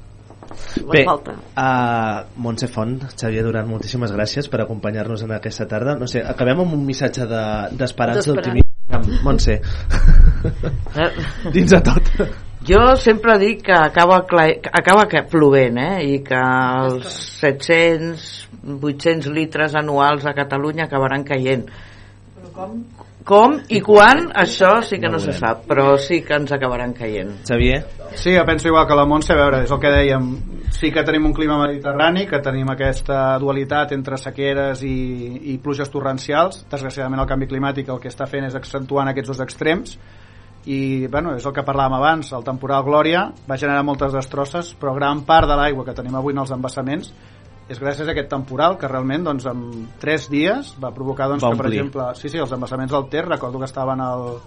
la 0.84 0.92
Bé, 0.92 1.04
falta 1.04 1.32
uh, 1.34 2.40
Montse 2.42 2.68
Font, 2.68 2.98
Xavier 3.16 3.42
Duran, 3.44 3.68
moltíssimes 3.68 4.12
gràcies 4.12 4.48
per 4.52 4.60
acompanyar-nos 4.64 5.22
en 5.26 5.32
aquesta 5.36 5.66
tarda. 5.68 5.96
No 5.98 6.06
sé, 6.10 6.22
acabem 6.22 6.60
amb 6.64 6.72
un 6.74 6.84
missatge 6.86 7.26
de- 7.26 7.68
d'esperança 7.76 8.32
D'esperança. 8.32 8.32
d'optimisme. 8.32 9.22
Montse, 9.24 9.60
dins 11.54 11.70
de 11.70 11.80
tot. 11.80 12.10
Jo 12.66 12.94
sempre 13.00 13.38
dic 13.42 13.64
que 13.66 13.74
acaba, 13.74 14.20
que 14.28 14.60
acaba 14.70 15.06
que 15.10 15.22
plovent, 15.26 15.78
eh? 15.82 15.96
I 16.14 16.18
que 16.22 16.38
els 16.38 17.08
700, 17.40 18.26
800 18.78 19.32
litres 19.34 19.74
anuals 19.74 20.26
a 20.26 20.34
Catalunya 20.36 20.84
acabaran 20.86 21.24
caient. 21.26 21.64
Però 22.36 22.52
com? 22.54 22.76
Com 23.26 23.58
i 23.70 23.80
quan, 23.84 24.28
això 24.34 24.80
sí 24.82 24.98
que 24.98 25.10
No 25.10 25.18
no, 25.18 25.22
se 25.22 25.34
sap, 25.36 25.66
però 25.68 25.96
sí 25.98 26.22
que 26.26 26.34
ens 26.40 26.52
acabaran 26.52 26.94
caient. 26.96 27.36
Xavier, 27.46 27.82
Sí, 28.14 28.36
jo 28.36 28.44
penso 28.44 28.68
igual 28.68 28.86
que 28.86 28.94
la 28.94 29.06
Montse, 29.06 29.32
a 29.32 29.36
veure, 29.36 29.62
és 29.64 29.70
el 29.72 29.78
que 29.80 29.90
dèiem, 29.90 30.26
sí 30.70 30.90
que 30.92 31.02
tenim 31.04 31.24
un 31.30 31.32
clima 31.32 31.56
mediterrani, 31.62 32.26
que 32.28 32.42
tenim 32.44 32.68
aquesta 32.68 33.38
dualitat 33.40 33.94
entre 33.96 34.18
sequeres 34.20 34.82
i, 34.84 34.96
i 35.52 35.56
pluges 35.62 35.90
torrencials, 35.90 36.66
desgraciadament 36.70 37.22
el 37.22 37.30
canvi 37.30 37.48
climàtic 37.48 37.88
el 37.88 38.00
que 38.02 38.12
està 38.12 38.28
fent 38.28 38.44
és 38.46 38.58
accentuant 38.58 39.08
aquests 39.10 39.32
dos 39.32 39.40
extrems, 39.44 39.96
i 40.68 41.08
bueno, 41.08 41.32
és 41.38 41.46
el 41.48 41.54
que 41.56 41.64
parlàvem 41.66 41.96
abans, 41.96 42.34
el 42.36 42.44
temporal 42.46 42.84
Glòria 42.86 43.24
va 43.48 43.58
generar 43.58 43.82
moltes 43.82 44.12
destrosses, 44.14 44.74
però 44.78 44.92
gran 44.94 45.24
part 45.26 45.48
de 45.48 45.56
l'aigua 45.58 45.86
que 45.88 45.96
tenim 45.96 46.20
avui 46.20 46.36
en 46.36 46.44
els 46.44 46.52
embassaments 46.54 47.10
és 47.70 47.78
gràcies 47.78 48.08
a 48.08 48.12
aquest 48.12 48.28
temporal 48.30 48.76
que 48.78 48.88
realment 48.90 49.24
doncs, 49.28 49.46
en 49.46 49.86
3 50.02 50.26
dies 50.32 50.74
va 50.82 50.90
provocar 50.94 51.28
doncs, 51.30 51.44
Va 51.44 51.52
que, 51.52 51.60
per 51.60 51.66
omplir. 51.68 51.80
exemple, 51.80 52.08
sí, 52.18 52.28
sí, 52.28 52.40
els 52.42 52.52
embassaments 52.52 52.92
del 52.92 53.08
Ter 53.12 53.24
recordo 53.28 53.58
que 53.58 53.70
estaven 53.70 54.00
al 54.00 54.40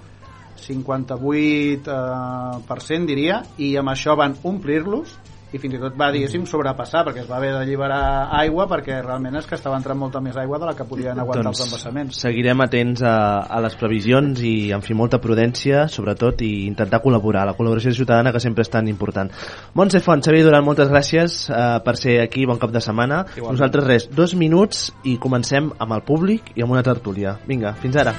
58% 0.60 1.88
eh, 1.88 2.60
per 2.68 2.82
cent, 2.82 3.08
diria, 3.08 3.42
i 3.58 3.76
amb 3.78 3.92
això 3.94 4.16
van 4.20 4.36
omplir-los 4.44 5.16
i 5.56 5.62
fins 5.62 5.78
i 5.78 5.80
tot 5.82 5.96
va, 5.98 6.10
diguéssim, 6.14 6.46
sobrepassar 6.50 7.06
perquè 7.08 7.24
es 7.24 7.30
va 7.30 7.38
haver 7.40 7.54
d'alliberar 7.56 8.02
aigua 8.42 8.68
perquè 8.70 9.00
realment 9.02 9.40
és 9.40 9.48
que 9.48 9.56
estava 9.58 9.78
entrant 9.80 10.00
molta 10.00 10.22
més 10.24 10.36
aigua 10.40 10.60
de 10.62 10.70
la 10.70 10.76
que 10.78 10.88
podien 10.88 11.20
aguantar 11.22 11.54
els 11.54 11.64
embassaments. 11.68 12.16
Doncs 12.16 12.26
seguirem 12.28 12.64
atents 12.66 13.04
a, 13.06 13.16
a 13.48 13.62
les 13.64 13.78
previsions 13.80 14.42
i, 14.44 14.56
en 14.76 14.84
fi, 14.86 14.98
molta 14.98 15.22
prudència, 15.24 15.86
sobretot, 15.92 16.44
i 16.46 16.66
intentar 16.70 17.02
col·laborar. 17.04 17.46
La 17.48 17.56
col·laboració 17.58 17.94
ciutadana, 17.96 18.34
que 18.36 18.44
sempre 18.44 18.66
és 18.66 18.74
tan 18.74 18.90
important. 18.92 19.32
Montse 19.80 20.02
Font, 20.04 20.24
Xavier 20.26 20.46
Duran, 20.48 20.66
moltes 20.68 20.92
gràcies 20.92 21.46
uh, 21.50 21.80
per 21.86 21.96
ser 22.02 22.20
aquí. 22.24 22.46
Bon 22.50 22.60
cap 22.62 22.74
de 22.76 22.84
setmana. 22.84 23.24
Igualment. 23.36 23.56
Nosaltres 23.56 23.88
res, 23.88 24.10
dos 24.12 24.36
minuts 24.40 24.90
i 25.08 25.18
comencem 25.22 25.72
amb 25.80 25.98
el 25.98 26.06
públic 26.08 26.54
i 26.56 26.66
amb 26.66 26.76
una 26.76 26.84
tertúlia. 26.86 27.40
Vinga, 27.48 27.76
fins 27.82 28.04
ara. 28.04 28.16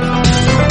No 0.00 0.69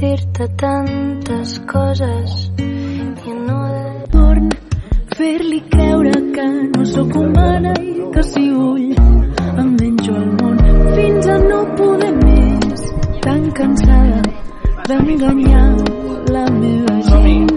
dir-te 0.00 0.48
tantes 0.62 1.58
coses 1.72 2.36
i 2.58 3.34
no 3.46 3.58
de... 3.74 3.84
Torn 4.12 4.48
fer-li 5.16 5.60
creure 5.72 6.14
que 6.36 6.46
no 6.76 6.86
sóc 6.92 7.16
humana 7.22 7.74
i 7.82 7.96
que 8.14 8.24
si 8.30 8.44
vull 8.50 8.94
em 9.62 9.74
menjo 9.80 10.16
el 10.22 10.30
món. 10.38 10.58
Fins 10.96 11.30
a 11.34 11.38
no 11.48 11.60
poder 11.80 12.14
més 12.22 12.88
tan 13.26 13.50
cansada 13.60 14.22
d'enganyar 14.88 15.68
la 16.36 16.46
meva 16.62 17.00
gent 17.12 17.47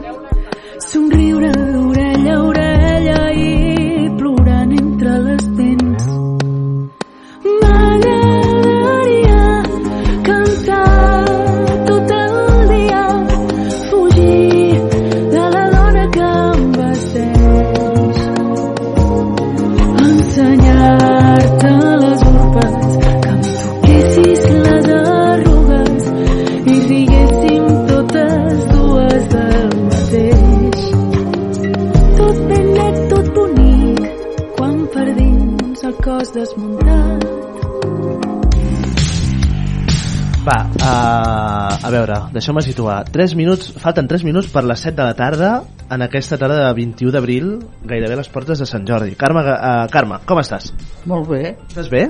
deixeu-me 42.41 42.63
situar. 42.65 43.05
3 43.05 43.35
minuts, 43.37 43.69
falten 43.77 44.07
3 44.09 44.25
minuts 44.25 44.49
per 44.49 44.63
les 44.65 44.81
7 44.81 44.97
de 44.97 45.05
la 45.05 45.13
tarda 45.13 45.51
en 45.93 46.01
aquesta 46.01 46.39
tarda 46.41 46.65
de 46.65 46.73
21 46.73 47.13
d'abril, 47.13 47.51
gairebé 47.85 48.17
a 48.17 48.21
les 48.23 48.29
portes 48.33 48.59
de 48.59 48.65
Sant 48.65 48.87
Jordi. 48.87 49.13
Carme, 49.19 49.43
uh, 49.45 49.85
Carme, 49.93 50.17
com 50.25 50.41
estàs? 50.41 50.71
Molt 51.05 51.29
bé. 51.29 51.55
Estàs 51.69 51.91
bé? 51.91 52.07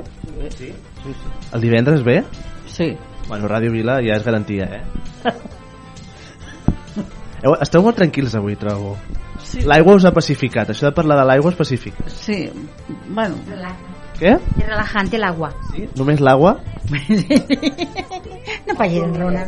Sí. 0.56 0.72
El 1.52 1.66
divendres 1.66 2.06
bé? 2.08 2.22
Sí. 2.72 2.94
Bueno, 3.28 3.50
Ràdio 3.52 3.74
Vila 3.76 4.00
ja 4.06 4.16
és 4.16 4.24
garantia, 4.28 4.70
eh? 4.80 4.84
Heu, 7.42 7.56
esteu 7.58 7.82
molt 7.82 7.98
tranquils 7.98 8.36
avui, 8.38 8.56
trobo. 8.56 8.96
Sí. 9.42 9.64
L'aigua 9.66 9.96
us 9.98 10.06
ha 10.06 10.14
pacificat. 10.14 10.70
Això 10.72 10.86
de 10.88 10.94
parlar 10.94 11.18
de 11.18 11.26
l'aigua 11.26 11.50
és 11.52 11.58
pacífic. 11.58 11.98
Sí, 12.14 12.44
bueno, 13.10 13.42
Què? 14.22 14.36
Es 14.38 14.68
relajante 14.68 15.18
el 15.18 15.24
agua. 15.26 15.50
Sí? 15.74 15.88
Només 15.98 16.22
l'aigua? 16.22 16.60
No 16.92 18.01
vagis 18.82 19.04
enronar. 19.06 19.46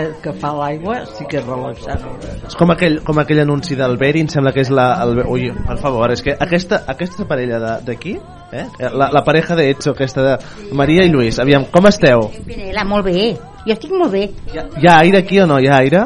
el 0.00 0.14
que 0.22 0.32
fa 0.40 0.50
l'aigua 0.56 1.00
sí 1.06 1.26
que 1.28 1.38
és 1.40 1.46
relaxant. 1.46 2.02
És 2.48 2.54
com 2.56 2.70
aquell, 2.72 3.00
com 3.04 3.18
aquell 3.18 3.40
anunci 3.42 3.74
del 3.78 3.96
Beri, 3.98 4.20
em 4.24 4.28
sembla 4.32 4.52
que 4.54 4.62
és 4.64 4.70
la... 4.70 4.86
El, 5.04 5.22
ui, 5.26 5.50
per 5.66 5.76
favor, 5.82 6.10
és 6.14 6.22
que 6.22 6.36
aquesta, 6.38 6.84
aquesta 6.88 7.26
parella 7.28 7.58
de- 7.62 7.76
d'aquí, 7.90 8.16
eh? 8.52 8.66
la, 8.92 9.10
la 9.12 9.22
pareja 9.26 9.56
de 9.58 9.68
Etxo, 9.70 9.92
aquesta 9.92 10.22
de 10.22 10.36
Maria 10.78 11.04
i 11.04 11.10
Lluís, 11.12 11.38
aviam, 11.42 11.66
com 11.72 11.86
esteu? 11.90 12.28
Pinela, 12.46 12.84
molt 12.88 13.04
bé. 13.10 13.32
Jo 13.66 13.74
estic 13.76 13.92
molt 13.92 14.12
bé. 14.14 14.24
Hi 14.54 14.86
ha 14.88 14.98
aire 15.00 15.18
aquí 15.24 15.40
o 15.40 15.46
no? 15.50 15.58
Hi 15.60 15.68
ha 15.68 15.78
aire? 15.82 16.04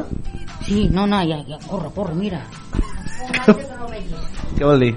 Sí, 0.64 0.88
no, 0.90 1.06
no, 1.06 1.20
ja, 1.28 1.42
ja, 1.46 1.58
corre, 1.68 1.90
corre, 1.94 2.14
mira. 2.16 2.40
Què 4.56 4.64
vol 4.64 4.80
dir? 4.84 4.94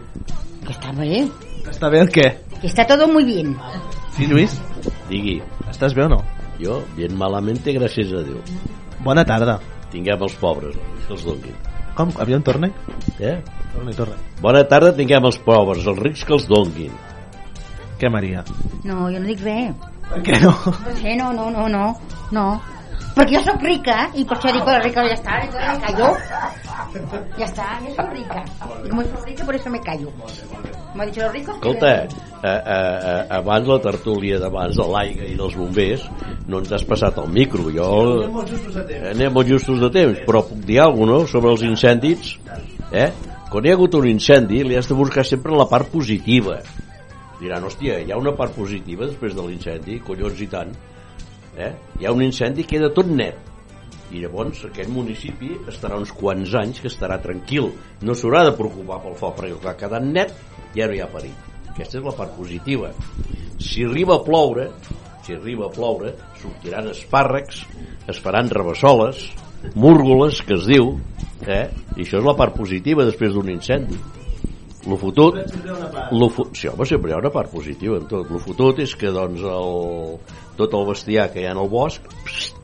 Que 0.66 0.74
està 0.74 0.92
bé. 0.96 1.22
Està 1.68 1.90
bé 1.92 2.02
el 2.06 2.10
què? 2.14 2.28
Que 2.62 2.68
está 2.68 2.86
todo 2.88 3.08
muy 3.08 3.24
bien. 3.26 3.56
Sí, 4.16 4.26
Lluís? 4.30 4.56
Digui. 5.10 5.40
Estàs 5.70 5.94
bé 5.98 6.06
o 6.06 6.10
no? 6.12 6.22
Jo, 6.62 6.82
bien 6.98 7.18
malamente, 7.18 7.74
gràcies 7.76 8.14
a 8.14 8.24
Déu. 8.26 8.40
Bona 9.06 9.26
tarda. 9.28 9.60
Tinguem 9.92 10.24
els 10.26 10.36
pobres, 10.42 10.76
que 11.06 11.14
els 11.16 11.26
donguin. 11.26 11.58
Com? 11.98 12.12
Aviam, 12.22 12.42
torna? 12.46 12.70
Eh? 13.20 13.38
Torna, 13.74 13.94
torna. 13.98 14.18
Bona 14.42 14.64
tarda, 14.70 14.92
tinguem 14.98 15.26
els 15.30 15.38
pobres, 15.46 15.86
els 15.88 16.02
rics 16.02 16.26
que 16.28 16.36
els 16.36 16.48
donguin. 16.50 16.96
Què, 17.98 18.10
Maria? 18.14 18.44
No, 18.84 19.08
jo 19.10 19.22
no 19.22 19.26
dic 19.26 19.42
res. 19.46 19.74
Per 20.08 20.20
què 20.26 20.42
no? 20.44 20.52
No 20.66 20.98
sé, 21.00 21.16
no, 21.20 21.32
no, 21.34 21.48
no, 21.54 21.68
no. 21.72 21.86
No. 22.36 22.48
Perquè 23.18 23.34
jo 23.34 23.42
sóc 23.46 23.64
rica 23.66 23.96
i 24.14 24.24
per 24.30 24.36
això 24.38 24.52
dic 24.54 24.68
la 24.70 24.78
rica, 24.84 25.04
ja 25.08 25.16
està, 25.16 25.38
entonces 25.42 25.70
me 25.74 25.80
callo. 25.86 26.10
Ya 27.38 27.46
está, 27.46 27.66
yo 27.82 27.94
soy 27.96 28.10
rica. 28.14 28.44
Y 28.86 28.90
como 28.90 29.04
soy 29.04 29.26
rica, 29.26 29.46
por 29.46 29.56
eso 29.56 29.70
me 29.70 29.82
callo. 29.82 30.12
Como 30.92 31.02
ha 31.02 31.06
dicho 31.06 31.22
los 31.22 31.34
ricos... 31.34 31.56
Escolta, 31.56 32.04
eh, 32.04 32.08
eh, 32.44 32.62
eh, 32.70 33.26
abans 33.30 33.68
la 33.68 33.80
tertúlia 33.82 34.38
d'abans 34.40 34.78
de 34.78 34.86
l'aigua 34.86 35.26
i 35.26 35.38
dels 35.40 35.56
bombers 35.58 36.06
no 36.48 36.62
ens 36.62 36.74
has 36.78 36.86
passat 36.86 37.18
el 37.18 37.32
micro. 37.34 37.70
Jo... 37.74 37.90
Anem 39.12 39.34
molt 39.34 39.50
justos 39.50 39.82
de 39.82 39.90
temps, 39.94 40.22
però 40.28 40.44
puc 40.46 40.62
dir 40.68 40.82
alguna 40.86 41.18
cosa 41.18 41.26
no? 41.26 41.32
sobre 41.34 41.56
els 41.56 41.66
incendis? 41.66 42.36
Eh? 42.92 43.10
Quan 43.50 43.66
hi 43.66 43.72
ha 43.72 43.78
hagut 43.80 43.98
un 43.98 44.06
incendi 44.10 44.62
li 44.68 44.78
has 44.78 44.90
de 44.90 44.98
buscar 44.98 45.26
sempre 45.26 45.56
la 45.58 45.66
part 45.72 45.90
positiva. 45.90 46.60
Diran, 47.42 47.66
hòstia, 47.66 47.98
hi 48.02 48.14
ha 48.14 48.18
una 48.20 48.34
part 48.38 48.54
positiva 48.58 49.06
després 49.08 49.36
de 49.38 49.46
l'incendi, 49.46 50.00
collons 50.06 50.42
i 50.42 50.48
tant. 50.52 50.74
Eh? 51.58 51.72
Hi 52.00 52.06
ha 52.06 52.14
un 52.14 52.22
incendi 52.22 52.64
i 52.64 52.70
queda 52.70 52.92
tot 52.94 53.10
net. 53.10 53.40
I 54.14 54.22
llavors 54.24 54.62
aquest 54.68 54.92
municipi 54.94 55.50
estarà 55.68 55.98
uns 56.00 56.14
quants 56.16 56.54
anys 56.56 56.80
que 56.84 56.92
estarà 56.92 57.18
tranquil. 57.24 57.72
No 58.06 58.16
s'haurà 58.16 58.46
de 58.48 58.54
preocupar 58.56 59.02
pel 59.04 59.18
foc, 59.20 59.40
perquè 59.40 59.58
que 59.58 59.72
ha 59.74 59.80
quedat 59.82 60.06
net 60.06 60.36
ja 60.78 60.88
no 60.88 60.96
hi 60.96 61.02
ha 61.04 61.10
perill. 61.12 61.36
Aquesta 61.74 62.00
és 62.00 62.06
la 62.06 62.16
part 62.16 62.38
positiva. 62.38 62.94
Si 63.60 63.84
arriba 63.84 64.16
a 64.16 64.24
ploure, 64.24 64.70
si 65.26 65.36
arriba 65.36 65.68
a 65.68 65.74
ploure, 65.74 66.14
sortiran 66.42 66.88
espàrrecs, 66.94 67.66
es 68.08 68.22
faran 68.24 68.50
rebessoles, 68.54 69.28
múrgoles, 69.76 70.40
que 70.46 70.56
es 70.56 70.70
diu, 70.70 70.94
eh? 71.44 71.66
i 71.98 72.06
això 72.06 72.22
és 72.22 72.28
la 72.28 72.38
part 72.38 72.56
positiva 72.56 73.06
després 73.08 73.34
d'un 73.36 73.52
incendi. 73.52 73.98
Lo 74.88 74.96
fotut, 74.96 75.36
lo 76.16 76.30
fu 76.32 76.46
sí, 76.56 76.70
home, 76.72 76.86
sempre 76.88 77.12
hi 77.12 77.16
ha 77.16 77.20
una 77.20 77.32
part 77.34 77.52
positiva 77.52 77.98
en 78.00 78.06
tot. 78.08 78.30
Lo 78.32 78.40
fotut 78.40 78.80
és 78.80 78.94
que 78.96 79.12
doncs, 79.12 79.44
el, 79.44 80.20
tot 80.60 80.76
el 80.78 80.88
bestiar 80.88 81.28
que 81.34 81.44
hi 81.44 81.48
ha 81.50 81.52
en 81.56 81.60
el 81.60 81.68
bosc 81.72 82.08
pst, 82.24 82.56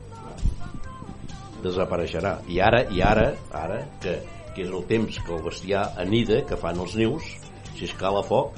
desapareixerà. 1.64 2.38
I 2.48 2.60
ara, 2.64 2.84
i 2.92 3.02
ara, 3.04 3.30
ara 3.52 3.82
que, 4.00 4.18
que 4.54 4.64
és 4.64 4.70
el 4.70 4.84
temps 4.88 5.18
que 5.20 5.34
el 5.36 5.42
bestiar 5.44 5.86
anida, 6.00 6.40
que 6.48 6.58
fan 6.60 6.80
els 6.80 6.96
nius, 7.00 7.28
si 7.74 7.88
escala 7.88 8.24
foc, 8.24 8.56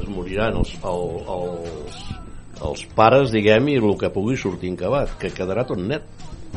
es 0.00 0.08
moriran 0.08 0.56
els, 0.60 0.74
el, 0.84 1.06
els, 1.36 2.00
els 2.60 2.84
pares, 2.96 3.32
diguem, 3.34 3.72
i 3.72 3.78
el 3.80 3.96
que 4.00 4.12
pugui 4.12 4.36
sortir 4.40 4.72
encabat, 4.74 5.16
que 5.20 5.32
quedarà 5.34 5.64
tot 5.68 5.80
net. 5.80 6.04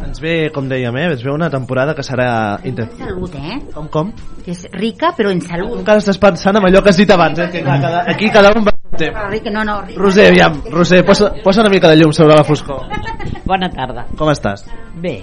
Ens 0.04 0.20
ve, 0.22 0.50
com 0.54 0.66
dèiem, 0.70 0.96
eh? 0.98 1.06
ens 1.14 1.24
ve 1.24 1.32
una 1.32 1.50
temporada 1.54 1.94
que 1.96 2.04
serà... 2.06 2.28
Inter... 2.66 2.88
Salud, 2.98 3.34
eh? 3.38 3.60
Com, 3.74 3.88
com? 3.94 4.10
Que 4.44 4.52
és 4.56 4.64
rica, 4.74 5.14
però 5.18 5.32
en 5.34 5.42
salut. 5.46 5.78
Encara 5.80 6.02
estàs 6.02 6.20
pensant 6.22 6.58
en 6.60 6.66
allò 6.68 6.82
que 6.84 6.92
has 6.92 7.00
dit 7.00 7.12
abans, 7.14 7.40
eh? 7.40 7.50
Que, 7.54 7.62
clar, 7.66 7.80
cada, 7.82 8.02
aquí 8.12 8.30
cada 8.34 8.52
un 8.58 8.66
va 8.66 8.74
temps. 8.98 9.14
Però 9.14 9.30
rica, 9.30 9.54
no, 9.54 9.64
no, 9.66 9.80
rica. 9.86 10.02
Roser, 10.02 10.28
aviam, 10.32 10.60
Roser, 10.74 11.04
posa, 11.06 11.32
posa 11.44 11.62
una 11.62 11.72
mica 11.74 11.90
de 11.90 11.98
llum 12.02 12.14
sobre 12.14 12.36
la 12.38 12.44
foscor. 12.46 12.88
Bona 13.50 13.70
tarda. 13.74 14.06
Com 14.18 14.30
estàs? 14.34 14.66
Bé. 15.02 15.18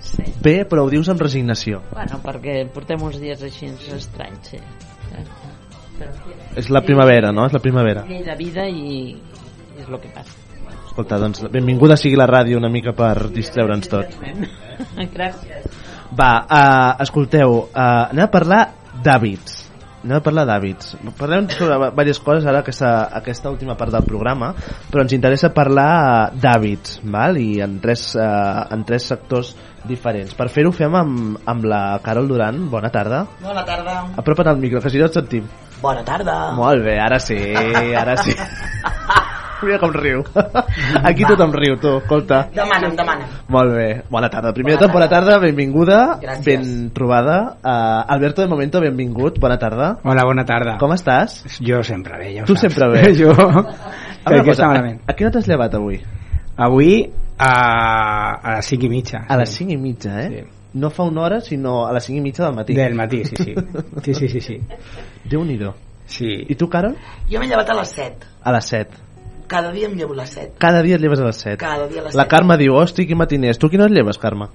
Sí. 0.00 0.24
Bé, 0.40 0.54
però 0.64 0.86
ho 0.86 0.92
dius 0.92 1.10
amb 1.12 1.20
resignació. 1.20 1.82
Bueno, 1.92 2.20
perquè 2.24 2.62
portem 2.72 3.02
uns 3.04 3.18
dies 3.20 3.42
així 3.44 3.68
estranys, 3.96 4.54
sí. 4.54 4.60
Però, 5.98 6.12
És 6.56 6.70
la 6.72 6.80
primavera, 6.80 7.32
no? 7.36 7.44
És 7.46 7.52
la 7.52 7.60
primavera. 7.60 8.06
llei 8.08 8.22
de 8.24 8.36
vida 8.38 8.64
i 8.68 9.18
és 9.76 9.88
el 9.88 10.00
que 10.00 10.08
passa. 10.14 10.39
Escolta, 10.90 11.20
doncs 11.22 11.44
benvinguda 11.54 11.94
sigui 11.94 12.18
la 12.18 12.26
ràdio 12.26 12.58
una 12.58 12.68
mica 12.68 12.90
per 12.98 13.28
distreure'ns 13.30 13.86
tot. 13.92 14.16
Gràcies. 15.14 15.68
Va, 16.10 16.30
uh, 16.42 17.02
escolteu, 17.04 17.52
uh, 17.70 18.10
anem 18.10 18.24
a 18.24 18.32
parlar 18.32 18.64
d'hàbits. 19.04 19.60
Anem 20.00 20.16
a 20.16 20.24
parlar 20.24 20.48
d'hàbits. 20.48 20.96
Parlem 21.14 21.46
sobre 21.52 21.78
diverses 21.92 22.20
coses 22.26 22.48
ara 22.50 22.64
aquesta, 22.64 22.90
aquesta 23.20 23.52
última 23.54 23.78
part 23.78 23.94
del 23.94 24.08
programa, 24.08 24.50
però 24.90 25.04
ens 25.04 25.14
interessa 25.14 25.52
parlar 25.54 25.88
eh, 25.94 26.38
d'hàbits, 26.42 26.98
val? 27.14 27.38
i 27.38 27.60
en 27.62 27.78
tres, 27.84 28.08
uh, 28.18 28.66
en 28.74 28.82
tres 28.88 29.06
sectors 29.12 29.54
diferents. 29.86 30.34
Per 30.34 30.50
fer-ho 30.50 30.74
fem 30.74 30.96
amb, 31.04 31.42
amb 31.54 31.70
la 31.70 31.82
Carol 32.02 32.26
Duran. 32.32 32.64
Bona 32.72 32.90
tarda. 32.90 33.26
Bona 33.44 33.62
tarda. 33.68 34.00
Apropa't 34.18 34.50
al 34.50 34.58
micro, 34.58 34.82
que 34.82 34.90
si 34.90 34.98
no 34.98 35.06
et 35.06 35.20
sentim. 35.20 35.46
Bona 35.84 36.02
tarda. 36.02 36.40
Molt 36.58 36.82
bé, 36.82 36.98
ara 36.98 37.20
sí, 37.22 37.38
ara 37.94 38.18
sí. 38.24 38.34
Mira 39.62 39.78
com 39.78 39.92
riu. 39.92 40.22
Aquí 41.04 41.24
tothom 41.28 41.52
riu, 41.52 41.76
tu, 41.80 41.98
escolta. 41.98 42.48
Demana'm, 42.54 42.94
demana'm. 42.96 43.28
Molt 43.52 43.74
bé, 43.76 43.88
bona 44.10 44.30
tarda. 44.32 44.52
Primera 44.56 44.78
bona, 44.80 44.92
bona 44.92 45.08
tarda, 45.08 45.38
benvinguda, 45.42 45.98
Gràcies. 46.22 46.44
ben 46.46 46.90
trobada. 46.96 47.56
Uh, 47.62 48.04
Alberto 48.14 48.42
de 48.42 48.48
Momento, 48.48 48.80
benvingut, 48.80 49.38
bona 49.38 49.58
tarda. 49.58 49.98
Hola, 50.04 50.24
bona 50.24 50.44
tarda. 50.48 50.78
Com 50.80 50.92
estàs? 50.96 51.42
Jo 51.60 51.82
sempre 51.84 52.16
bé, 52.18 52.32
ja 52.38 52.42
ho 52.44 52.46
Tu 52.46 52.56
saps. 52.56 52.72
sempre 52.72 52.88
bé. 52.94 53.14
jo... 53.20 53.34
A 54.24 54.30
veure, 54.30 54.44
cosa, 54.48 54.66
a, 54.68 54.96
a 55.08 55.12
quina 55.16 55.30
t'has 55.32 55.46
llevat 55.48 55.74
avui? 55.74 56.00
Avui 56.56 57.10
a, 57.38 57.52
a 58.40 58.56
les 58.56 58.66
5 58.74 58.84
i 58.84 58.88
mitja. 58.92 59.22
A 59.28 59.36
les 59.40 59.52
5 59.56 59.72
i 59.72 59.76
mitja, 59.80 60.16
eh? 60.24 60.28
Sí. 60.28 60.56
No 60.80 60.90
fa 60.90 61.02
una 61.08 61.22
hora, 61.22 61.40
sinó 61.40 61.86
a 61.86 61.92
les 61.96 62.04
5 62.04 62.18
i 62.18 62.20
mitja 62.22 62.44
del 62.44 62.54
matí. 62.54 62.74
Del 62.76 62.94
matí, 62.94 63.24
sí, 63.24 63.36
sí. 63.36 63.54
Sí, 64.04 64.14
sí, 64.14 64.28
sí, 64.28 64.40
sí. 64.40 64.58
Déu-n'hi-do. 65.30 65.72
Sí. 66.10 66.28
I 66.48 66.54
tu, 66.58 66.68
Carol? 66.68 66.96
Jo 67.30 67.40
m'he 67.40 67.48
llevat 67.48 67.70
a 67.70 67.74
les 67.80 67.88
7. 67.96 68.28
A 68.44 68.52
les 68.52 68.68
7. 68.74 69.00
Cada 69.50 69.72
dia 69.74 69.88
em 69.90 69.96
llevo 69.98 70.14
a 70.14 70.20
les 70.22 70.30
7. 70.36 70.52
Cada 70.62 70.80
dia 70.86 70.94
et 70.94 71.02
lleves 71.02 71.18
a 71.20 71.26
les 71.26 71.36
7. 71.42 71.56
Cada 71.58 71.88
dia 71.90 72.00
a 72.04 72.04
les 72.06 72.14
La 72.14 72.22
7. 72.28 72.30
Carme 72.36 72.56
diu, 72.60 72.76
hosti, 72.78 73.06
quin 73.08 73.18
matiners. 73.18 73.58
Tu 73.58 73.68
quina 73.72 73.88
et 73.90 73.94
lleves, 73.96 74.18
Carme? 74.22 74.46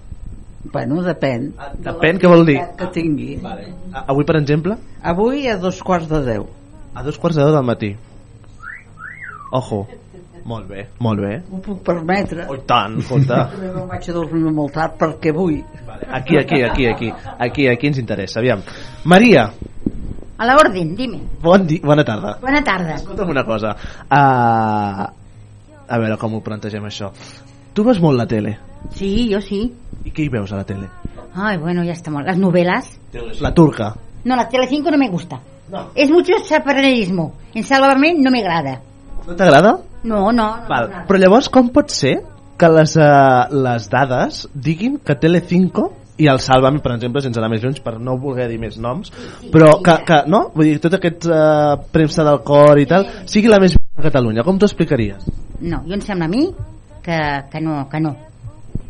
Bueno, 0.71 1.01
depèn. 1.05 1.51
Depèn, 1.83 2.17
què 2.21 2.29
vol 2.31 2.45
dir? 2.47 2.57
Que 2.79 2.87
tingui. 2.95 3.35
A- 3.45 4.05
Avui, 4.07 4.23
per 4.25 4.37
exemple? 4.39 4.77
Avui 5.03 5.45
a 5.51 5.57
dos 5.61 5.81
quarts 5.83 6.07
de 6.09 6.21
deu. 6.25 6.47
A 6.95 7.03
dos 7.03 7.19
quarts 7.19 7.35
de 7.37 7.43
deu 7.43 7.53
del 7.53 7.67
matí. 7.67 7.91
Ojo. 9.51 9.85
Molt 10.45 10.67
bé, 10.69 10.83
molt 11.01 11.19
bé. 11.19 11.39
Ho 11.51 11.57
puc 11.57 11.79
permetre. 11.85 12.43
Oh, 12.49 12.57
tant, 12.69 12.99
escolta. 13.01 13.47
També 13.51 13.71
me'n 13.73 13.87
vaig 13.89 14.09
a 14.11 14.13
dormir 14.13 14.51
molt 14.53 14.73
tard 14.77 14.93
perquè 14.99 15.31
vull. 15.33 15.55
Aquí, 16.05 16.37
aquí, 16.37 16.59
aquí, 16.61 16.85
aquí. 16.85 17.09
Aquí, 17.39 17.65
aquí 17.71 17.87
ens 17.89 17.97
interessa, 17.97 18.39
aviam. 18.43 18.61
Maria, 19.09 19.47
A 20.37 20.45
la 20.45 20.55
orden, 20.59 20.95
dime. 20.95 21.21
bon 21.41 21.65
di 21.65 21.79
bona 21.79 22.03
tarda. 22.03 22.37
Buena 22.41 22.61
tarda. 22.63 22.95
Escolta'm 22.95 23.29
una 23.29 23.45
cosa. 23.45 23.75
Uh, 24.09 25.05
a 25.87 25.99
veure 25.99 26.17
com 26.17 26.35
ho 26.35 26.41
plantegem 26.43 26.83
això. 26.83 27.11
Tu 27.73 27.83
veus 27.83 28.01
molt 28.03 28.17
la 28.19 28.27
tele? 28.27 28.57
Sí, 28.91 29.29
yo 29.29 29.39
sí. 29.41 29.61
I 30.03 30.11
què 30.11 30.25
hi 30.25 30.29
veus 30.29 30.51
a 30.51 30.59
la 30.59 30.65
tele? 30.67 30.89
Ay, 31.35 31.57
bueno, 31.57 31.83
ya 31.83 31.93
estamos. 31.93 32.23
Las 32.25 32.37
novelas. 32.37 32.99
La 33.39 33.53
turca. 33.53 33.95
No, 34.23 34.35
la 34.35 34.49
Telecinco 34.49 34.91
no 34.91 34.97
me 34.97 35.09
gusta. 35.09 35.39
Es 35.95 36.09
mucho 36.09 36.33
paralelismo. 36.63 37.33
En 37.53 37.63
Sálvame 37.63 38.13
no 38.17 38.31
me 38.31 38.41
agrada. 38.41 38.81
No 39.27 39.35
t'agrada? 39.35 39.79
No, 40.03 40.31
no. 40.31 40.57
no 40.57 40.67
Val. 40.69 40.91
Però 41.07 41.19
llavors 41.19 41.49
com 41.49 41.71
pot 41.73 41.89
ser 41.89 42.19
que 42.57 42.69
les, 42.69 42.95
uh, 42.95 43.47
les 43.51 43.89
dades 43.89 44.45
diguin 44.53 44.99
que 44.99 45.15
Telecinco 45.15 45.91
i 46.17 46.27
el 46.31 46.39
Sálvame, 46.39 46.79
per 46.79 46.93
exemple, 46.95 47.21
sense 47.23 47.39
anar 47.41 47.49
més 47.51 47.63
lluny 47.63 47.75
per 47.83 47.97
no 47.99 48.15
voler 48.21 48.47
dir 48.47 48.59
més 48.61 48.77
noms 48.79 49.11
però 49.51 49.81
que, 49.83 49.97
que 50.07 50.21
no? 50.31 50.45
Vull 50.55 50.69
dir, 50.69 50.77
tot 50.83 50.95
aquest 50.95 51.27
uh, 51.27 51.75
premsa 51.91 52.23
del 52.23 52.39
cor 52.47 52.79
i 52.79 52.85
tal 52.87 53.07
sigui 53.25 53.51
la 53.51 53.59
més 53.59 53.75
vista 53.75 53.99
a 53.99 54.05
Catalunya, 54.07 54.45
com 54.47 54.59
t'ho 54.59 54.69
explicaries? 54.69 55.27
No, 55.59 55.81
jo 55.87 55.97
em 55.97 56.03
sembla 56.03 56.29
a 56.29 56.31
mi 56.31 56.45
que, 57.03 57.19
que 57.51 57.61
no, 57.61 57.83
que 57.91 57.99
no. 57.99 58.15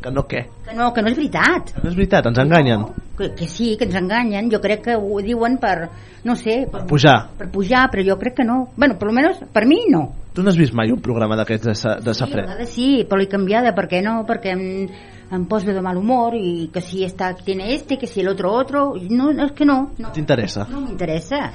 Que 0.02 0.12
no 0.14 0.22
què? 0.30 0.44
Que 0.68 0.76
no, 0.78 0.92
que 0.94 1.02
no 1.02 1.10
és 1.10 1.18
veritat. 1.18 1.72
No 1.82 1.90
és 1.90 1.98
veritat, 1.98 2.28
ens 2.30 2.38
enganyen 2.42 2.86
Que, 3.18 3.32
que 3.34 3.48
sí, 3.48 3.72
que 3.80 3.88
ens 3.88 3.96
enganyen. 3.96 4.50
Jo 4.52 4.60
crec 4.62 4.84
que 4.86 4.96
ho 5.00 5.22
diuen 5.24 5.56
per, 5.62 5.88
no 6.28 6.36
sé, 6.36 6.66
per, 6.72 6.84
pujar 6.90 7.16
per 7.40 7.48
pujar, 7.54 7.86
però 7.90 8.04
jo 8.06 8.18
crec 8.22 8.36
que 8.42 8.46
no. 8.46 8.68
Bueno, 8.76 8.98
per 9.00 9.08
lo 9.10 9.14
menos 9.16 9.40
per 9.54 9.66
mi 9.66 9.86
no. 9.90 10.04
Tu 10.36 10.44
no 10.44 10.52
has 10.52 10.58
vist 10.60 10.76
mai 10.76 10.92
un 10.92 11.02
programa 11.02 11.38
d'aquests 11.40 11.70
de, 11.70 11.76
sa, 11.80 11.96
de 11.98 12.14
Sí, 12.14 12.22
a 12.22 12.26
Safret? 12.26 12.46
vegades 12.46 12.74
sí, 12.76 12.90
però 13.10 13.22
l'he 13.22 13.30
canviada, 13.32 13.74
¿por 13.74 13.88
qué 13.88 14.02
no? 14.04 14.26
Porque 14.28 14.52
em, 14.52 14.88
em 15.32 15.44
poso 15.46 15.66
de 15.74 15.82
mal 15.82 15.98
humor 15.98 16.36
y 16.36 16.70
que 16.74 16.82
si 16.82 17.04
esta 17.04 17.34
tiene 17.34 17.74
este, 17.74 17.98
que 17.98 18.08
si 18.08 18.22
el 18.22 18.28
otro 18.30 18.52
otro. 18.54 18.94
No, 19.10 19.34
no, 19.34 19.46
es 19.46 19.52
que 19.54 19.66
no, 19.66 19.92
no, 19.98 20.12
T'interessa? 20.12 20.68
no 20.70 20.82
m'interessa. 20.82 21.52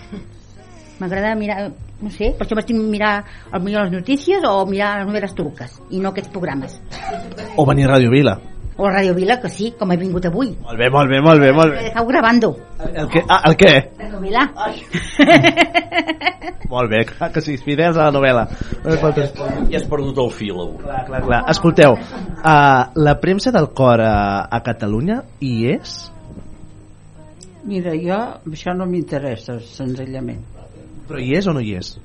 M'agrada 1.00 1.34
mirar, 1.34 1.70
no 2.02 2.10
sé, 2.12 2.34
per 2.36 2.44
això 2.44 2.56
m'estic 2.58 2.76
mirar 2.76 3.24
millor 3.62 3.86
les 3.86 3.94
notícies 3.94 4.44
o 4.44 4.66
mirar 4.68 4.98
les 4.98 5.08
novel·les 5.08 5.32
turques 5.34 5.78
i 5.90 6.00
no 6.00 6.10
aquests 6.12 6.28
programes. 6.34 6.76
O 7.56 7.64
venir 7.64 7.86
a 7.88 7.94
Ràdio 7.94 8.10
Vila? 8.12 8.36
O 8.80 8.86
a 8.86 8.92
Radio 8.92 9.12
Vila, 9.12 9.36
que 9.36 9.50
sí, 9.52 9.74
com 9.76 9.90
he 9.92 9.96
vingut 10.00 10.24
avui. 10.24 10.54
Molt 10.64 10.78
bé, 10.80 10.86
molt 10.88 11.10
bé, 11.12 11.18
molt 11.20 11.42
bé, 11.42 11.50
molt 11.52 11.74
bé. 11.74 11.80
dejado 11.90 12.06
grabando. 12.08 12.48
El 12.80 13.10
què? 13.12 13.20
Ah, 13.28 13.42
el 13.50 13.56
què? 13.60 13.72
La 13.98 14.08
novela. 14.08 14.44
Molt 16.70 16.88
bé, 16.88 17.02
clar 17.04 17.28
que 17.34 17.42
sí, 17.44 17.58
fidels 17.60 17.98
a 17.98 18.06
la 18.06 18.14
novel·la. 18.14 18.46
I 19.68 19.76
has 19.76 19.84
perdut 19.90 20.16
el 20.24 20.30
fil 20.32 20.54
avui. 20.54 20.78
Clar, 20.80 21.02
clar, 21.10 21.20
clar. 21.26 21.42
Escolteu, 21.52 21.98
uh, 21.98 22.80
la 23.04 23.14
premsa 23.20 23.52
del 23.52 23.68
cor 23.76 24.00
a, 24.00 24.48
a 24.48 24.62
Catalunya 24.64 25.18
hi 25.44 25.52
és? 25.74 26.08
Mira, 27.68 27.92
jo 28.00 28.16
això 28.48 28.72
no 28.78 28.88
m'interessa, 28.88 29.58
senzillament. 29.60 30.40
Però 31.10 31.20
hi 31.20 31.34
és 31.36 31.44
o 31.50 31.52
no 31.52 31.60
hi 31.60 31.76
és? 31.82 31.98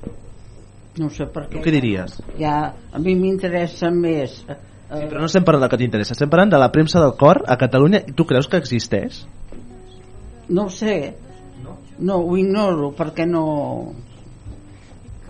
No 1.00 1.08
sé 1.08 1.24
per 1.32 1.46
què. 1.46 1.56
Tu 1.56 1.64
què 1.64 1.72
diries? 1.78 2.20
Ja, 2.36 2.74
a 2.92 2.98
mi 3.00 3.16
m'interessa 3.16 3.88
més... 3.94 4.42
Eh, 4.86 5.00
Sí, 5.00 5.06
però 5.10 5.18
no 5.18 5.26
estem 5.26 5.44
parlant 5.44 5.64
del 5.64 5.70
que 5.72 5.78
t'interessa, 5.80 6.14
estem 6.14 6.30
parlant 6.30 6.52
de 6.52 6.60
la 6.62 6.70
premsa 6.74 7.00
del 7.02 7.16
cor 7.18 7.42
a 7.46 7.56
Catalunya. 7.58 8.04
I 8.06 8.14
tu 8.14 8.26
creus 8.26 8.46
que 8.46 8.60
existeix? 8.62 9.24
no 10.48 10.66
ho 10.66 10.70
sé. 10.70 11.16
No, 11.98 12.20
ho 12.20 12.36
ignoro 12.36 12.92
perquè 12.96 13.24
no... 13.26 13.94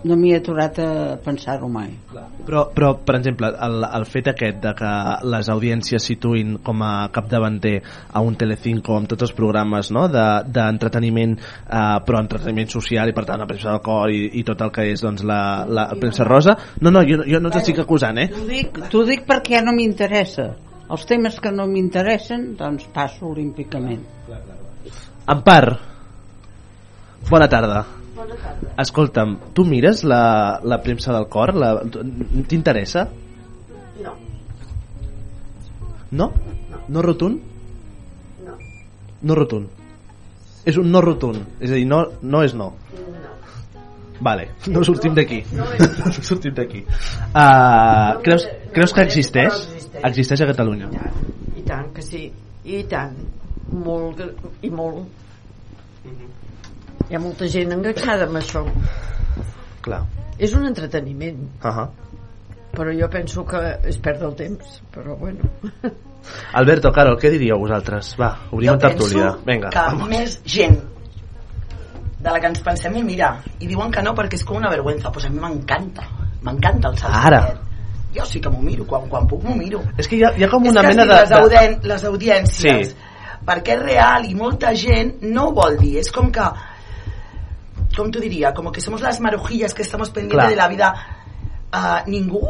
No 0.07 0.15
m'hi 0.19 0.31
he 0.33 0.39
aturat 0.39 0.77
a 0.79 0.89
pensar-ho 1.23 1.67
mai. 1.71 1.89
Però, 2.47 2.67
però 2.73 2.93
per 3.03 3.17
exemple, 3.17 3.49
el, 3.67 3.83
el 3.99 4.05
fet 4.07 4.29
aquest 4.31 4.61
de 4.63 4.73
que 4.77 4.91
les 5.27 5.49
audiències 5.51 6.05
situïn 6.11 6.57
com 6.63 6.83
a 6.85 7.09
capdavanter 7.13 7.75
a 8.13 8.23
un 8.23 8.37
Telecinco 8.39 8.95
amb 8.95 9.11
tots 9.11 9.27
els 9.27 9.35
programes 9.37 9.91
no? 9.95 10.07
de- 10.11 10.43
d'entreteniment, 10.53 11.35
de, 11.37 11.49
eh, 11.67 11.97
però 12.07 12.21
entreteniment 12.23 12.71
social 12.71 13.11
i 13.11 13.15
per 13.17 13.25
tant 13.27 13.43
la 13.43 13.49
premsa 13.49 13.73
del 13.73 13.83
cor 13.85 14.13
i, 14.13 14.23
i 14.39 14.45
tot 14.47 14.63
el 14.63 14.71
que 14.75 14.87
és 14.93 15.03
doncs, 15.03 15.25
la, 15.27 15.41
la 15.67 15.89
premsa 15.99 16.27
rosa, 16.27 16.55
no, 16.81 16.93
no, 16.93 17.03
jo, 17.07 17.21
jo 17.27 17.41
no 17.43 17.51
t'estic 17.53 17.83
acusant, 17.83 18.21
eh? 18.23 18.29
T'ho 18.31 18.47
dic, 18.47 18.79
dic 19.11 19.27
perquè 19.27 19.61
no 19.65 19.75
m'interessa. 19.75 20.51
Els 20.87 21.03
temes 21.03 21.35
que 21.43 21.51
no 21.51 21.65
m'interessen, 21.67 22.53
doncs 22.59 22.87
passo 22.95 23.27
olímpicament. 23.27 24.05
Ampar, 25.27 25.63
bona 27.27 27.49
tarda. 27.51 27.81
Escolta'm, 28.77 29.37
tu 29.53 29.65
mires 29.65 30.03
la, 30.03 30.59
la 30.63 30.81
premsa 30.83 31.13
del 31.15 31.27
cor? 31.31 31.53
La- 31.55 31.81
T'interessa? 32.47 33.07
No. 34.03 34.13
No? 36.11 36.31
No 36.87 37.01
rotund? 37.01 37.41
No. 38.45 38.57
No 39.21 39.35
rotund. 39.35 39.67
És 40.67 40.77
un 40.77 40.91
no 40.91 41.01
rotund. 41.01 41.39
És 41.63 41.71
a 41.71 41.79
dir, 41.79 41.85
no, 41.87 42.03
no 42.21 42.43
és 42.43 42.53
no. 42.57 42.73
Vale, 44.19 44.47
no 44.73 44.81
sortim 44.83 45.13
d'aquí. 45.13 45.43
No 45.53 46.11
sortim 46.25 46.55
d'aquí. 46.57 46.81
Uh, 47.29 48.17
creus, 48.25 48.47
creus 48.73 48.93
que 48.95 49.05
existeix? 49.05 49.59
Existeix 50.03 50.41
a 50.41 50.47
Catalunya. 50.49 50.89
I 51.57 51.63
tant 51.67 51.91
que 51.93 52.01
sí, 52.05 52.25
i 52.65 52.81
tant. 52.89 53.13
Molt, 53.73 54.21
i 54.63 54.71
molt. 54.71 55.05
Hi 57.09 57.15
ha 57.15 57.19
molta 57.23 57.47
gent 57.47 57.71
enganxada 57.71 58.25
amb 58.27 58.39
això. 58.41 58.63
Clar. 59.85 60.01
És 60.37 60.53
un 60.53 60.65
entreteniment, 60.67 61.39
Uh 61.63 61.69
-huh. 61.71 61.87
però 62.73 62.91
jo 63.01 63.09
penso 63.09 63.45
que 63.45 63.79
és 63.87 63.97
perdre 63.97 64.27
el 64.27 64.35
temps, 64.35 64.81
però 64.93 65.15
bueno. 65.17 65.39
Alberto, 66.53 66.91
Carol, 66.91 67.17
què 67.17 67.29
diríeu 67.31 67.57
vosaltres? 67.57 68.15
Va, 68.19 68.37
obrim 68.51 68.69
Jo 68.71 68.77
tertúlia. 68.77 69.31
penso 69.31 69.41
Vinga, 69.45 69.69
que 69.69 69.77
vamos. 69.79 70.09
més 70.09 70.41
gent 70.45 70.77
de 72.19 72.29
la 72.31 72.39
que 72.39 72.47
ens 72.47 72.59
pensem 72.59 72.95
ho 72.95 73.01
mira 73.03 73.41
i 73.59 73.67
diuen 73.67 73.89
que 73.91 74.01
no 74.01 74.13
perquè 74.13 74.33
és 74.33 74.43
com 74.43 74.57
una 74.57 74.69
vergüenza 74.69 75.11
pues 75.11 75.25
a 75.25 75.29
mi 75.29 75.39
m'encanta 75.39 76.01
m'encanta 76.41 76.89
el 76.89 76.97
salsa 76.97 77.23
Ara. 77.27 77.53
jo 78.13 78.25
sí 78.25 78.41
que 78.41 78.49
m'ho 78.49 78.61
miro, 78.61 78.85
quan, 78.85 79.07
quan 79.07 79.25
puc 79.27 79.43
m'ho 79.43 79.55
miro 79.55 79.81
És 79.97 80.07
que 80.07 80.15
hi 80.17 80.23
ha, 80.23 80.31
hi 80.35 80.43
ha 80.43 80.49
com 80.49 80.65
una 80.67 80.81
mena 80.81 81.03
de... 81.05 81.13
les, 81.13 81.31
audien, 81.31 81.79
les 81.83 82.03
audiències 82.03 82.87
Sí. 82.89 82.95
perquè 83.45 83.75
és 83.77 83.81
real 83.83 84.25
i 84.25 84.33
molta 84.35 84.73
gent 84.75 85.21
no 85.21 85.47
ho 85.47 85.53
vol 85.53 85.77
dir 85.77 85.99
és 85.99 86.11
com 86.11 86.31
que 86.31 86.41
com 87.97 88.11
t'ho 88.13 88.21
diria, 88.23 88.53
como 88.53 88.71
que 88.71 88.81
somos 88.81 89.01
las 89.01 89.19
marujillas 89.19 89.73
que 89.73 89.81
estamos 89.83 90.09
pendientes 90.13 90.37
Clar. 90.45 90.49
de 90.49 90.55
la 90.55 90.67
vida 90.69 90.93
uh, 91.73 92.09
ningú 92.09 92.45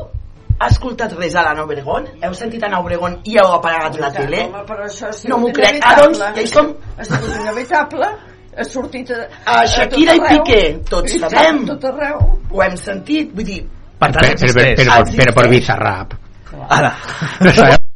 ha 0.60 0.68
escoltat 0.74 1.14
res 1.14 1.36
a 1.38 1.44
l'Anna 1.46 1.64
Obregón? 1.68 2.08
Heu 2.22 2.34
sentit 2.34 2.64
Anna 2.66 2.80
Obregón 2.82 3.20
i 3.30 3.38
heu 3.38 3.52
apagat 3.60 4.00
la 4.02 4.10
tele? 4.14 4.40
Home, 4.48 4.64
però 4.66 4.88
això 4.88 5.12
és 5.14 5.24
No 5.30 5.38
m'ho 5.38 5.52
crec. 5.54 5.78
Ah, 5.86 5.96
doncs, 6.02 6.18
ja 6.24 6.32
és 6.42 6.54
com... 6.56 6.72
Ha 6.98 7.06
sigut 7.06 7.36
inevitable. 7.44 8.10
Ha 8.58 8.66
sortit 8.66 9.12
a, 9.14 9.20
A 9.46 9.58
Shakira 9.70 10.16
i 10.18 10.20
tot 10.20 10.28
arreu. 10.32 10.44
Piqué, 10.48 10.62
tots 10.90 11.14
I 11.14 11.20
sabem. 11.22 11.62
Tot 11.70 11.86
arreu. 11.92 12.24
Ho 12.50 12.64
hem 12.66 12.78
sentit, 12.82 13.30
vull 13.38 13.46
dir... 13.46 13.60
Per 13.98 14.10
tant, 14.14 14.34
Però, 14.34 14.34
però, 14.34 14.34
però, 14.34 14.34
existeix. 14.34 14.80
però, 14.82 15.18
però 15.22 15.36
per 15.38 15.50
Bizarrap. 15.54 16.18
Ara. 16.70 16.96
No 17.46 17.54
sabeu? 17.62 17.87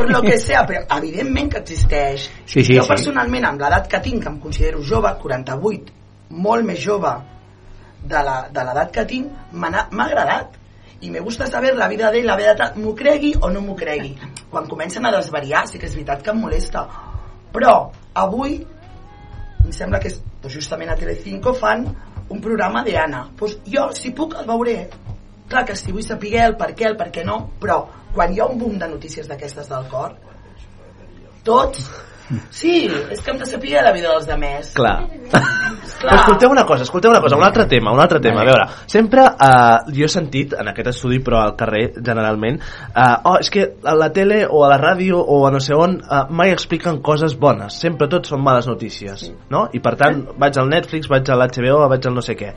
Per 0.00 0.08
lo 0.08 0.22
que 0.24 0.38
sea, 0.40 0.62
però 0.64 0.80
evidentment 0.96 1.50
que 1.52 1.60
existeix. 1.60 2.22
Sí, 2.46 2.62
sí, 2.64 2.76
jo 2.78 2.86
personalment, 2.88 3.44
amb 3.44 3.60
l'edat 3.60 3.90
que 3.92 4.00
tinc, 4.00 4.22
que 4.24 4.30
em 4.32 4.38
considero 4.40 4.80
jove, 4.80 5.10
48, 5.20 5.92
molt 6.40 6.64
més 6.64 6.80
jove 6.80 7.12
de 8.08 8.22
l'edat 8.24 8.94
que 8.94 9.04
tinc, 9.10 9.52
m'ha 9.52 9.84
agradat. 10.06 10.56
I 11.04 11.10
me 11.12 11.20
gusta 11.24 11.46
saber 11.48 11.74
la 11.76 11.88
vida 11.88 12.08
d'ell, 12.12 12.26
la 12.28 12.36
vida 12.36 12.54
de 12.56 12.70
m'ho 12.80 12.94
cregui 12.96 13.34
o 13.40 13.50
no 13.52 13.60
m'ho 13.64 13.76
cregui. 13.76 14.14
Quan 14.50 14.68
comencen 14.68 15.04
a 15.04 15.12
desvariar, 15.12 15.66
sí 15.68 15.78
que 15.78 15.88
és 15.88 15.94
veritat 15.96 16.24
que 16.24 16.32
em 16.32 16.40
molesta. 16.40 16.86
Però, 17.52 17.74
avui, 18.24 18.56
em 19.64 19.72
sembla 19.72 20.00
que 20.00 20.08
és, 20.12 20.18
doncs 20.40 20.56
justament 20.56 20.92
a 20.92 20.96
Telecinco 20.96 21.52
fan 21.56 21.84
un 22.30 22.40
programa 22.40 22.84
d'Anna. 22.84 23.26
Doncs 23.36 23.60
jo, 23.68 23.90
si 23.96 24.12
puc, 24.16 24.36
el 24.40 24.48
veuré. 24.48 24.76
Clar 25.50 25.64
que 25.66 25.74
si 25.78 25.92
vull 25.94 26.06
saber 26.06 26.36
el 26.44 26.54
per 26.58 26.70
què, 26.78 26.86
el 26.92 26.98
per 26.98 27.08
què 27.14 27.24
no, 27.26 27.40
però 27.62 27.82
quan 28.14 28.32
hi 28.34 28.40
ha 28.40 28.46
un 28.50 28.60
boom 28.60 28.78
de 28.78 28.88
notícies 28.90 29.26
d'aquestes 29.30 29.68
del 29.70 29.90
cor, 29.90 30.14
tots... 31.44 31.90
Sí, 32.54 32.86
és 32.86 33.18
que 33.26 33.32
hem 33.32 33.40
de 33.40 33.46
saber 33.48 33.80
la 33.82 33.90
vida 33.90 34.12
dels 34.12 34.26
demés. 34.28 34.68
Clar. 34.76 35.00
Però 35.32 36.12
escolteu 36.14 36.52
una 36.52 36.62
cosa, 36.68 36.84
escolteu 36.86 37.10
una 37.10 37.20
cosa, 37.24 37.34
un 37.34 37.42
altre 37.42 37.64
tema, 37.66 37.90
un 37.90 37.98
altre 37.98 38.20
tema. 38.22 38.44
A 38.44 38.46
veure, 38.46 38.66
sempre 38.86 39.24
eh, 39.26 39.90
jo 39.96 40.06
he 40.06 40.10
sentit 40.12 40.54
en 40.54 40.70
aquest 40.70 40.92
estudi, 40.92 41.18
però 41.26 41.40
al 41.42 41.56
carrer 41.58 41.82
generalment, 41.96 42.60
eh, 42.94 43.16
oh, 43.26 43.34
és 43.42 43.50
que 43.50 43.66
a 43.82 43.96
la 43.98 44.12
tele 44.14 44.44
o 44.46 44.62
a 44.64 44.70
la 44.70 44.78
ràdio 44.78 45.18
o 45.18 45.40
a 45.48 45.50
no 45.50 45.58
sé 45.64 45.74
on 45.74 45.98
eh, 46.00 46.22
mai 46.30 46.54
expliquen 46.54 47.02
coses 47.02 47.34
bones, 47.40 47.80
sempre 47.82 48.08
tot 48.12 48.30
són 48.30 48.44
males 48.46 48.70
notícies, 48.70 49.26
no? 49.50 49.66
I 49.74 49.82
per 49.82 49.96
tant 49.98 50.22
vaig 50.38 50.62
al 50.62 50.70
Netflix, 50.70 51.10
vaig 51.10 51.26
a 51.28 51.40
l'HBO, 51.40 51.82
vaig 51.90 52.06
al 52.06 52.16
no 52.16 52.24
sé 52.24 52.38
què. 52.38 52.54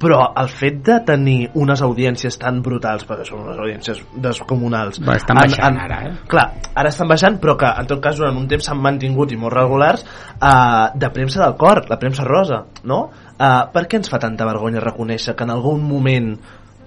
Però 0.00 0.18
el 0.36 0.50
fet 0.52 0.82
de 0.84 0.98
tenir 1.08 1.38
unes 1.56 1.80
audiències 1.84 2.36
tan 2.40 2.60
brutals 2.64 3.06
perquè 3.08 3.24
són 3.28 3.46
unes 3.46 3.60
audiències 3.62 4.02
descomunals 4.22 5.00
Bueno, 5.00 5.16
estan 5.16 5.40
baixant 5.40 5.80
ara, 5.86 6.00
eh? 6.08 6.12
clar, 6.28 6.46
ara 6.74 6.92
estan 6.92 7.08
baixant 7.08 7.40
però 7.42 7.56
que 7.60 7.70
en 7.80 7.88
tot 7.88 8.02
cas 8.04 8.20
durant 8.20 8.36
un 8.36 8.48
temps 8.50 8.68
s'han 8.68 8.82
mantingut 8.82 9.32
i 9.32 9.40
molt 9.40 9.56
regulars 9.56 10.04
eh, 10.04 10.84
de 10.94 11.10
premsa 11.14 11.42
del 11.44 11.56
cor, 11.60 11.86
la 11.88 12.00
premsa 12.02 12.28
rosa 12.28 12.64
no? 12.84 13.00
Eh, 13.36 13.64
per 13.72 13.86
què 13.86 14.00
ens 14.02 14.12
fa 14.12 14.20
tanta 14.22 14.48
vergonya 14.48 14.84
reconèixer 14.84 15.36
que 15.36 15.48
en 15.48 15.56
algun 15.56 15.82
moment 15.86 16.36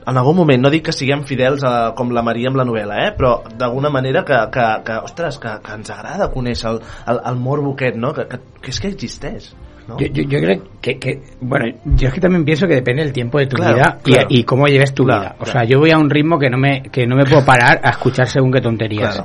en 0.10 0.18
algun 0.18 0.38
moment, 0.40 0.62
no 0.64 0.72
dic 0.74 0.88
que 0.88 0.96
siguem 0.96 1.22
fidels 1.28 1.64
a, 1.68 1.92
com 1.98 2.14
la 2.16 2.24
Maria 2.26 2.50
amb 2.50 2.58
la 2.58 2.66
novel·la, 2.66 3.02
eh? 3.06 3.10
però 3.18 3.34
d'alguna 3.50 3.92
manera 3.94 4.24
que, 4.26 4.38
que, 4.54 4.68
que, 4.88 5.00
ostres, 5.06 5.38
que, 5.44 5.52
que 5.66 5.76
ens 5.78 5.92
agrada 5.94 6.32
conèixer 6.34 6.72
el, 6.72 6.80
el, 7.14 7.22
el 7.30 7.42
morbo 7.44 7.76
aquest, 7.76 8.00
no? 8.02 8.14
que, 8.18 8.26
que, 8.32 8.40
que 8.64 8.74
és 8.74 8.82
que 8.82 8.90
existeix. 8.96 9.52
¿No? 9.90 10.00
Yo, 10.00 10.08
yo, 10.08 10.24
yo 10.24 10.40
creo 10.40 10.64
que, 10.82 10.98
que, 10.98 11.20
bueno, 11.42 11.66
yo 11.84 12.08
es 12.08 12.14
que 12.14 12.22
también 12.22 12.46
pienso 12.46 12.68
que 12.68 12.76
depende 12.76 13.04
del 13.04 13.12
tiempo 13.14 13.38
de 13.40 13.48
tu 13.48 13.58
Claro, 13.58 13.76
vida 13.76 13.98
y- 14.06 14.12
claro. 14.12 14.28
y, 14.30 14.44
cómo 14.44 14.68
lleves 14.68 14.94
tu 14.94 15.04
Claro, 15.04 15.22
vida. 15.22 15.36
O 15.40 15.46
sea, 15.46 15.64
yo 15.66 15.80
voy 15.80 15.92
a 15.92 15.98
un 15.98 16.10
ritmo 16.10 16.40
que 16.40 16.50
no 16.50 16.58
me, 16.58 16.84
que 16.84 17.06
no 17.06 17.16
me 17.18 17.26
puedo 17.26 17.44
parar 17.46 17.82
a 17.84 17.90
escuchar 17.90 18.28
según 18.28 18.52
qué 18.52 18.62
tonterías. 18.62 19.22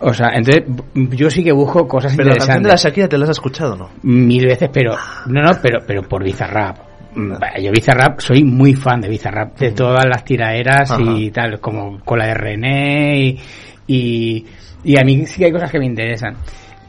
O 0.00 0.12
sea, 0.12 0.28
entonces 0.34 0.64
yo 0.94 1.30
sí 1.30 1.42
que 1.44 1.52
busco 1.52 1.86
cosas 1.86 2.14
Pero 2.16 2.28
la 2.30 2.34
de 2.34 2.38
la 2.40 2.44
interesantes. 2.44 2.82
Shakira, 2.84 3.08
¿te 3.08 3.18
la 3.18 3.24
has 3.24 3.30
escuchado 3.30 3.76
no? 3.76 3.90
Mil 4.02 4.44
veces, 4.46 4.68
pero, 4.72 4.92
no, 5.26 5.42
no, 5.42 5.50
pero, 5.62 5.78
pero 5.86 6.02
por 6.02 6.22
Bizarrap. 6.24 6.78
Mm, 7.14 7.32
Yo 7.62 7.70
Bizarrap, 7.70 8.18
soy 8.20 8.42
muy 8.42 8.74
fan 8.74 9.00
de 9.00 9.08
Bizarrap, 9.08 9.56
de 9.58 9.70
todas 9.70 10.04
las 10.04 10.24
tiraderas 10.24 10.92
y 11.00 11.30
tal, 11.30 11.60
como 11.60 12.00
con 12.00 12.18
la 12.18 12.26
de 12.26 12.34
René 12.34 13.18
y, 13.18 13.38
y, 13.86 14.46
y 14.82 14.98
a 14.98 15.04
mí 15.04 15.24
sí 15.26 15.38
que 15.38 15.46
hay 15.46 15.52
cosas 15.52 15.70
que 15.70 15.78
me 15.78 15.86
interesan. 15.86 16.34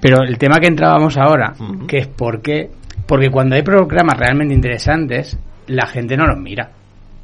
Pero 0.02 0.24
el 0.24 0.38
tema 0.38 0.60
que 0.60 0.68
entrábamos 0.68 1.16
ahora, 1.18 1.54
que 1.88 2.00
es 2.00 2.08
por 2.08 2.42
qué, 2.42 2.70
porque 3.08 3.30
cuando 3.30 3.56
hay 3.56 3.62
programas 3.64 4.18
realmente 4.18 4.54
interesantes, 4.54 5.38
la 5.68 5.86
gente 5.88 6.16
no 6.18 6.26
los 6.26 6.38
mira. 6.38 6.72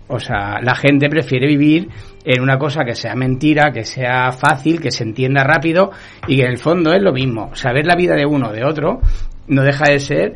O 0.07 0.19
sea, 0.19 0.59
la 0.61 0.75
gente 0.75 1.09
prefiere 1.09 1.47
vivir 1.47 1.87
en 2.25 2.41
una 2.41 2.57
cosa 2.57 2.83
que 2.83 2.95
sea 2.95 3.15
mentira, 3.15 3.71
que 3.71 3.85
sea 3.85 4.31
fácil, 4.33 4.81
que 4.81 4.91
se 4.91 5.03
entienda 5.03 5.43
rápido 5.43 5.91
y 6.27 6.35
que 6.35 6.43
en 6.43 6.49
el 6.51 6.57
fondo 6.57 6.91
es 6.91 7.01
lo 7.01 7.13
mismo. 7.13 7.55
Saber 7.55 7.85
la 7.85 7.95
vida 7.95 8.15
de 8.15 8.25
uno 8.25 8.49
o 8.49 8.51
de 8.51 8.65
otro 8.65 8.99
no 9.47 9.63
deja 9.63 9.85
de 9.89 9.99
ser 9.99 10.33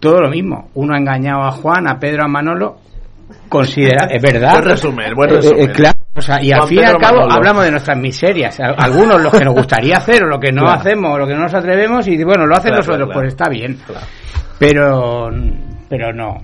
todo 0.00 0.20
lo 0.20 0.28
mismo. 0.30 0.70
Uno 0.74 0.94
ha 0.94 0.98
engañado 0.98 1.42
a 1.42 1.52
Juan, 1.52 1.88
a 1.88 2.00
Pedro, 2.00 2.24
a 2.24 2.28
Manolo. 2.28 2.78
Considera, 3.48 4.06
es 4.10 4.20
verdad. 4.20 4.54
Buen 4.54 4.64
resumen, 4.64 5.14
buen 5.14 5.30
Eh, 5.30 5.34
eh, 5.34 5.36
resumen. 5.36 5.72
claro, 5.72 5.98
o 6.14 6.20
sea, 6.20 6.42
y 6.42 6.50
al 6.52 6.66
fin 6.66 6.78
y 6.80 6.84
al 6.84 6.98
cabo 6.98 7.18
Manolo. 7.18 7.34
hablamos 7.34 7.64
de 7.64 7.70
nuestras 7.70 7.96
miserias. 7.98 8.58
Al- 8.60 8.74
Algunos 8.78 9.20
los 9.22 9.32
que 9.32 9.44
nos 9.44 9.54
gustaría 9.54 9.96
hacer 9.96 10.24
o 10.24 10.26
lo 10.26 10.38
que 10.40 10.52
no 10.52 10.62
Claro. 10.62 10.80
hacemos 10.80 11.14
o 11.14 11.18
lo 11.18 11.26
que 11.26 11.34
no 11.34 11.42
nos 11.42 11.54
atrevemos 11.54 12.06
y 12.08 12.22
bueno, 12.24 12.46
lo 12.46 12.54
hacen 12.56 12.72
Claro, 12.72 12.76
nosotros, 12.78 13.06
claro, 13.08 13.12
pues 13.20 13.28
está 13.28 13.48
bien. 13.48 13.78
Pero, 14.58 15.30
pero 15.88 16.12
no. 16.12 16.36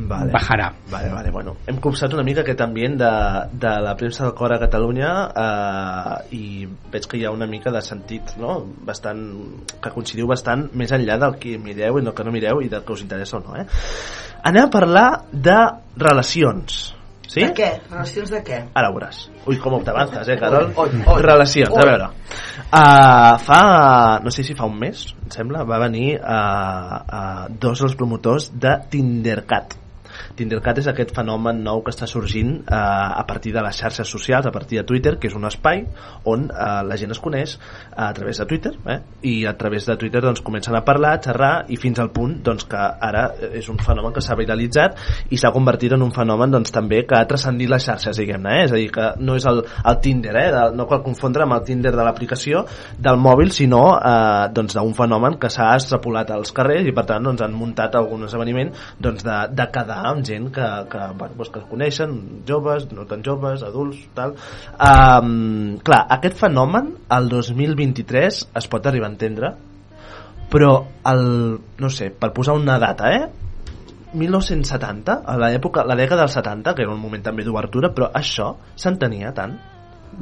Vale. 0.00 0.30
Bajarà. 0.30 0.72
Vale, 0.92 1.08
vale, 1.10 1.30
bueno. 1.30 1.56
Hem 1.66 1.78
copsat 1.82 2.12
una 2.14 2.22
mica 2.22 2.42
aquest 2.44 2.60
ambient 2.60 3.00
de, 3.00 3.08
de 3.50 3.80
la 3.82 3.96
premsa 3.96 4.22
del 4.24 4.34
cor 4.34 4.52
a 4.54 4.58
Catalunya 4.60 5.08
eh, 5.34 6.36
i 6.36 6.68
veig 6.92 7.08
que 7.10 7.18
hi 7.18 7.24
ha 7.26 7.32
una 7.34 7.48
mica 7.50 7.72
de 7.74 7.82
sentit, 7.82 8.36
no? 8.38 8.60
Bastant, 8.86 9.24
que 9.82 9.90
coincidiu 9.90 10.28
bastant 10.30 10.68
més 10.78 10.92
enllà 10.94 11.18
del 11.18 11.34
que 11.42 11.56
mireu 11.58 11.98
i 11.98 12.04
del 12.06 12.14
que 12.14 12.22
no 12.28 12.30
mireu 12.30 12.62
i 12.62 12.68
del 12.70 12.84
que 12.86 12.92
us 12.94 13.02
interessa 13.02 13.38
o 13.38 13.42
no, 13.42 13.56
eh? 13.58 13.66
Anem 14.44 14.68
a 14.68 14.70
parlar 14.70 15.08
de 15.32 15.56
relacions. 15.96 16.94
Sí? 17.28 17.42
De 17.44 17.50
què? 17.52 17.68
Relacions 17.90 18.30
de 18.32 18.38
què? 18.44 18.58
Ara 18.72 18.88
ho 18.88 18.94
veuràs. 18.96 19.18
Ui, 19.44 19.58
com 19.60 19.76
t'avances, 19.84 20.30
eh, 20.32 20.36
Carol? 20.40 20.70
Oi, 20.72 20.88
oi, 20.88 21.02
oi. 21.12 21.24
Relacions, 21.26 21.74
Oi. 21.74 21.82
a 21.82 21.88
veure. 21.90 22.06
Uh, 22.68 23.34
fa, 23.44 23.60
no 24.24 24.32
sé 24.32 24.46
si 24.48 24.56
fa 24.56 24.68
un 24.68 24.78
mes, 24.80 25.04
em 25.26 25.34
sembla, 25.34 25.66
va 25.68 25.80
venir 25.84 26.14
uh, 26.16 26.96
uh, 27.04 27.44
dos 27.52 27.84
dels 27.84 27.98
promotors 28.00 28.48
de 28.56 28.78
Tindercat. 28.88 29.76
Tindercat 30.38 30.78
és 30.82 30.88
aquest 30.90 31.12
fenomen 31.16 31.62
nou 31.64 31.82
que 31.84 31.92
està 31.92 32.06
sorgint 32.10 32.54
eh, 32.60 32.74
a 32.74 33.24
partir 33.28 33.52
de 33.56 33.62
les 33.64 33.78
xarxes 33.78 34.08
socials, 34.08 34.46
a 34.46 34.54
partir 34.54 34.78
de 34.80 34.86
Twitter, 34.86 35.16
que 35.18 35.30
és 35.30 35.36
un 35.36 35.48
espai 35.48 35.84
on 36.30 36.46
eh, 36.48 36.68
la 36.86 36.98
gent 37.00 37.14
es 37.14 37.20
coneix 37.22 37.56
a 37.96 38.10
través 38.16 38.38
de 38.40 38.46
Twitter, 38.50 38.72
eh? 38.86 38.98
i 39.26 39.34
a 39.48 39.54
través 39.58 39.86
de 39.88 39.96
Twitter 40.00 40.22
doncs, 40.22 40.42
comencen 40.46 40.76
a 40.78 40.84
parlar, 40.86 41.16
a 41.16 41.22
xerrar, 41.24 41.52
i 41.68 41.78
fins 41.80 41.98
al 42.02 42.12
punt 42.14 42.38
doncs, 42.46 42.68
que 42.70 42.78
ara 42.78 43.24
és 43.58 43.68
un 43.72 43.80
fenomen 43.82 44.14
que 44.14 44.22
s'ha 44.24 44.36
viralitzat 44.38 44.98
i 45.34 45.40
s'ha 45.40 45.52
convertit 45.54 45.96
en 45.96 46.04
un 46.06 46.14
fenomen 46.14 46.54
doncs, 46.54 46.72
també 46.74 47.02
que 47.08 47.18
ha 47.18 47.26
transcendit 47.28 47.70
les 47.70 47.88
xarxes, 47.88 48.20
diguem-ne, 48.22 48.60
eh? 48.60 48.64
és 48.68 48.74
a 48.74 48.80
dir, 48.80 48.90
que 48.94 49.10
no 49.24 49.36
és 49.38 49.46
el, 49.50 49.64
el 49.64 50.00
Tinder, 50.04 50.36
eh? 50.38 50.46
de, 50.54 50.64
no 50.78 50.88
cal 50.90 51.02
confondre 51.06 51.44
amb 51.46 51.58
el 51.58 51.64
Tinder 51.66 51.94
de 51.96 52.04
l'aplicació 52.06 52.64
del 52.98 53.18
mòbil, 53.20 53.52
sinó 53.54 53.82
eh, 53.98 54.48
doncs, 54.54 54.78
d'un 54.78 54.94
fenomen 54.96 55.38
que 55.42 55.50
s'ha 55.52 55.72
extrapolat 55.76 56.30
als 56.34 56.54
carrers 56.54 56.86
i 56.88 56.94
per 56.94 57.06
tant 57.08 57.24
doncs, 57.24 57.42
han 57.44 57.56
muntat 57.56 57.96
algun 57.98 58.26
esdeveniment 58.28 58.72
doncs, 59.02 59.26
de, 59.26 59.38
de 59.58 59.68
quedar 59.74 60.00
amb 60.12 60.24
gent 60.28 60.50
que, 60.54 60.66
que, 60.92 61.06
bueno, 61.18 61.38
doncs, 61.38 61.50
que 61.54 61.64
coneixen, 61.70 62.14
joves, 62.48 62.86
no 62.92 63.06
tan 63.08 63.24
joves, 63.26 63.64
adults, 63.66 64.04
tal. 64.16 64.36
Um, 64.76 65.78
clar, 65.84 66.04
aquest 66.18 66.38
fenomen, 66.44 66.92
el 67.16 67.28
2023, 67.32 68.44
es 68.60 68.70
pot 68.70 68.86
arribar 68.86 69.08
a 69.08 69.14
entendre, 69.14 69.52
però 70.52 70.72
el, 71.10 71.24
no 71.80 71.90
sé, 71.92 72.10
per 72.12 72.32
posar 72.36 72.56
una 72.60 72.78
data, 72.80 73.12
eh? 73.12 73.48
1970, 74.14 75.18
a 75.28 75.34
l'època, 75.40 75.84
la 75.84 75.96
dècada 75.98 76.24
dels 76.24 76.38
70, 76.38 76.72
que 76.74 76.86
era 76.86 76.94
un 76.94 77.02
moment 77.02 77.24
també 77.24 77.44
d'obertura, 77.44 77.92
però 77.94 78.08
això 78.16 78.54
s'entenia 78.76 79.34
tant? 79.36 79.58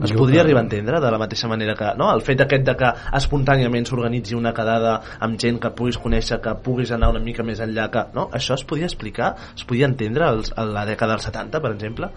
Es 0.03 0.11
Jo 0.13 0.19
podria 0.19 0.43
crec- 0.43 0.45
arribar 0.45 0.61
a 0.61 0.65
entendre 0.67 1.01
de 1.01 1.11
la 1.11 1.19
mateixa 1.19 1.49
manera 1.49 1.75
que 1.75 1.95
no? 1.97 2.11
el 2.13 2.21
fet 2.21 2.41
aquest 2.45 2.65
de 2.69 2.75
que 2.77 2.91
espontàniament 3.17 3.87
s'organitzi 3.89 4.35
una 4.37 4.53
quedada 4.53 5.01
amb 5.21 5.39
gent 5.41 5.59
que 5.59 5.71
puguis 5.71 5.97
conèixer, 5.99 6.41
que 6.45 6.55
puguis 6.63 6.93
anar 6.93 7.09
una 7.15 7.21
mica 7.21 7.43
més 7.43 7.61
enllà 7.65 7.89
que, 7.91 8.05
no? 8.15 8.29
això 8.33 8.55
es 8.55 8.65
podia 8.65 8.85
explicar 8.87 9.35
es 9.57 9.65
podia 9.65 9.87
entendre 9.87 10.25
als, 10.29 10.53
a 10.57 10.65
la 10.65 10.85
dècada 10.85 11.17
dels 11.17 11.25
70 11.33 11.61
per 11.61 11.73
exemple 11.73 12.11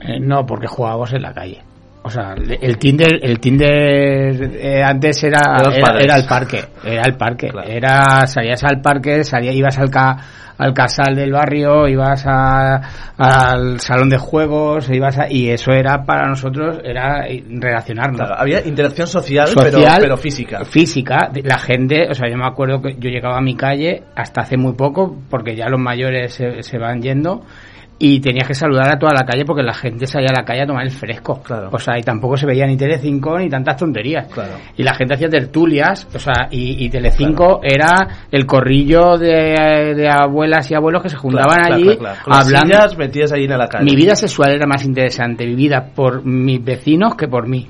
Eh, 0.00 0.18
no, 0.20 0.44
porque 0.44 0.66
jugábamos 0.66 1.12
en 1.14 1.22
la 1.22 1.32
calle. 1.32 1.62
O 2.06 2.10
sea, 2.10 2.34
el 2.36 2.78
Tinder, 2.78 3.18
el 3.20 3.40
Tinder 3.40 4.50
eh, 4.54 4.80
antes 4.80 5.24
era, 5.24 5.40
Era 6.04 6.16
el 6.16 6.24
parque, 6.24 6.64
era 6.84 7.02
el 7.04 7.16
parque. 7.16 7.50
Era, 7.66 8.26
salías 8.28 8.62
al 8.62 8.80
parque, 8.80 9.24
salía, 9.24 9.50
ibas 9.52 9.76
al, 9.78 9.90
ca- 9.90 10.16
al 10.56 10.72
casal 10.72 11.16
del 11.16 11.32
barrio, 11.32 11.88
ibas 11.88 12.24
a- 12.26 12.80
al 13.18 13.80
salón 13.80 14.08
de 14.08 14.18
juegos, 14.18 14.88
ibas 14.88 15.18
a- 15.18 15.26
y 15.28 15.50
eso 15.50 15.72
era 15.72 16.04
para 16.04 16.28
nosotros, 16.28 16.78
era 16.84 17.24
relacionarnos. 17.50 18.20
Claro, 18.20 18.36
había 18.38 18.64
interacción 18.64 19.08
social, 19.08 19.48
Social, 19.48 19.72
pero, 19.72 19.96
pero 20.00 20.16
física 20.16 20.64
Física, 20.64 21.30
la 21.42 21.58
gente, 21.58 22.06
o 22.08 22.14
sea, 22.14 22.30
yo 22.30 22.36
me 22.36 22.46
acuerdo 22.46 22.80
que 22.80 22.94
yo 23.00 23.10
llegaba 23.10 23.38
a 23.38 23.42
mi 23.42 23.56
calle 23.56 24.04
hasta 24.14 24.42
hace 24.42 24.56
muy 24.56 24.74
poco, 24.74 25.16
porque 25.28 25.56
ya 25.56 25.68
los 25.68 25.80
mayores 25.80 26.34
se, 26.34 26.62
se 26.62 26.78
van 26.78 27.02
yendo, 27.02 27.42
y 27.98 28.20
tenías 28.20 28.46
que 28.46 28.54
saludar 28.54 28.94
a 28.94 28.98
toda 28.98 29.12
la 29.14 29.24
calle 29.24 29.44
porque 29.46 29.62
la 29.62 29.72
gente 29.72 30.06
salía 30.06 30.28
a 30.30 30.40
la 30.40 30.44
calle 30.44 30.62
a 30.62 30.66
tomar 30.66 30.84
el 30.84 30.90
fresco. 30.90 31.40
O 31.72 31.78
sea, 31.78 31.98
y 31.98 32.02
tampoco 32.02 32.36
se 32.36 32.46
veía 32.46 32.66
ni 32.66 32.76
Telecinco 32.76 33.38
ni 33.38 33.48
tantas 33.48 33.76
tonterías. 33.76 34.28
Y 34.76 34.82
la 34.82 34.94
gente 34.94 35.14
hacía 35.14 35.28
tertulias, 35.28 36.06
o 36.14 36.18
sea, 36.18 36.48
y, 36.50 36.84
y 36.84 36.90
Telecinco 36.90 37.60
era 37.62 38.06
el 38.30 38.44
corrillo 38.46 39.16
de, 39.16 39.94
de 39.96 40.08
abuelas 40.08 40.70
y 40.70 40.74
abuelos 40.74 41.02
que 41.02 41.08
se 41.08 41.16
juntaban 41.16 41.58
Claro, 41.58 41.74
allí 41.74 41.96
claro, 41.96 42.18
claro. 42.24 42.40
Hablando. 42.40 42.98
metidas 42.98 43.32
ahí 43.32 43.44
en 43.44 43.58
la 43.58 43.68
calle. 43.68 43.84
Mi 43.84 43.96
vida 43.96 44.14
sexual 44.14 44.50
era 44.52 44.66
más 44.66 44.84
interesante 44.84 45.46
vivida 45.46 45.86
por 45.94 46.24
mis 46.24 46.62
vecinos 46.62 47.14
que 47.14 47.28
por 47.28 47.48
mí. 47.48 47.66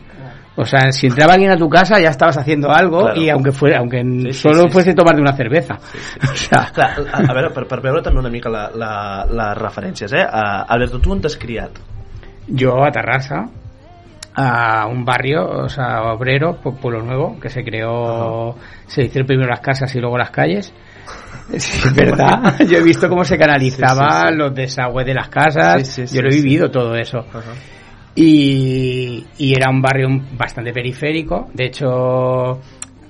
O 0.58 0.64
sea, 0.64 0.90
si 0.90 1.06
entraba 1.06 1.34
alguien 1.34 1.50
a 1.52 1.56
tu 1.56 1.68
casa 1.68 2.00
ya 2.00 2.08
estabas 2.08 2.38
haciendo 2.38 2.70
algo 2.70 3.02
Claro. 3.02 3.20
y 3.20 3.28
aunque 3.28 3.52
fuera, 3.52 3.78
aunque 3.78 4.02
sí, 4.02 4.32
solo 4.32 4.62
sí, 4.62 4.68
fuese 4.70 4.94
tomarte 4.94 5.20
una 5.20 5.36
cerveza. 5.36 5.74
O 6.22 6.34
sea, 6.34 6.70
Clar, 6.72 6.96
a, 7.12 7.18
a 7.18 7.34
veure, 7.34 7.50
per, 7.50 7.66
per 7.68 7.80
veure 7.82 8.00
també 8.02 8.20
una 8.20 8.30
mica 8.32 8.48
la, 8.48 8.70
la, 8.74 8.92
les 9.28 9.58
referències, 9.60 10.12
eh? 10.16 10.24
Uh, 10.24 10.64
Alberto, 10.66 10.98
tu 10.98 11.12
on 11.12 11.20
t'has 11.20 11.36
criat? 11.36 11.76
a 12.48 12.90
Tarrasa, 12.90 13.44
a 14.34 14.86
un 14.86 15.04
barrio, 15.04 15.44
o 15.64 15.68
sea, 15.68 16.02
obrero, 16.12 16.58
Pu- 16.62 16.76
Pueblo 16.78 17.02
Nuevo, 17.02 17.38
que 17.40 17.48
se 17.50 17.62
creó, 17.64 18.54
se 18.86 19.04
hicieron 19.04 19.26
primero 19.26 19.48
las 19.50 19.60
casas 19.60 19.94
y 19.94 20.00
luego 20.00 20.16
las 20.18 20.30
calles. 20.30 20.72
Sí, 21.58 21.78
es 21.86 21.94
verdad. 21.94 22.58
Yo 22.66 22.78
he 22.78 22.82
visto 22.82 23.08
cómo 23.08 23.22
se 23.24 23.38
canalizaban 23.38 24.10
Sí, 24.10 24.26
sí, 24.26 24.32
sí. 24.32 24.36
los 24.38 24.54
desagües 24.54 25.06
de 25.06 25.14
las 25.14 25.28
casas. 25.28 25.96
Yo 26.12 26.20
lo 26.22 26.28
he 26.28 26.34
vivido 26.34 26.70
todo 26.72 26.96
eso. 26.96 27.24
Y, 28.16 29.24
y 29.38 29.54
era 29.54 29.70
un 29.70 29.80
barrio 29.82 30.08
bastante 30.36 30.72
periférico. 30.72 31.48
De 31.52 31.66
hecho, 31.66 32.52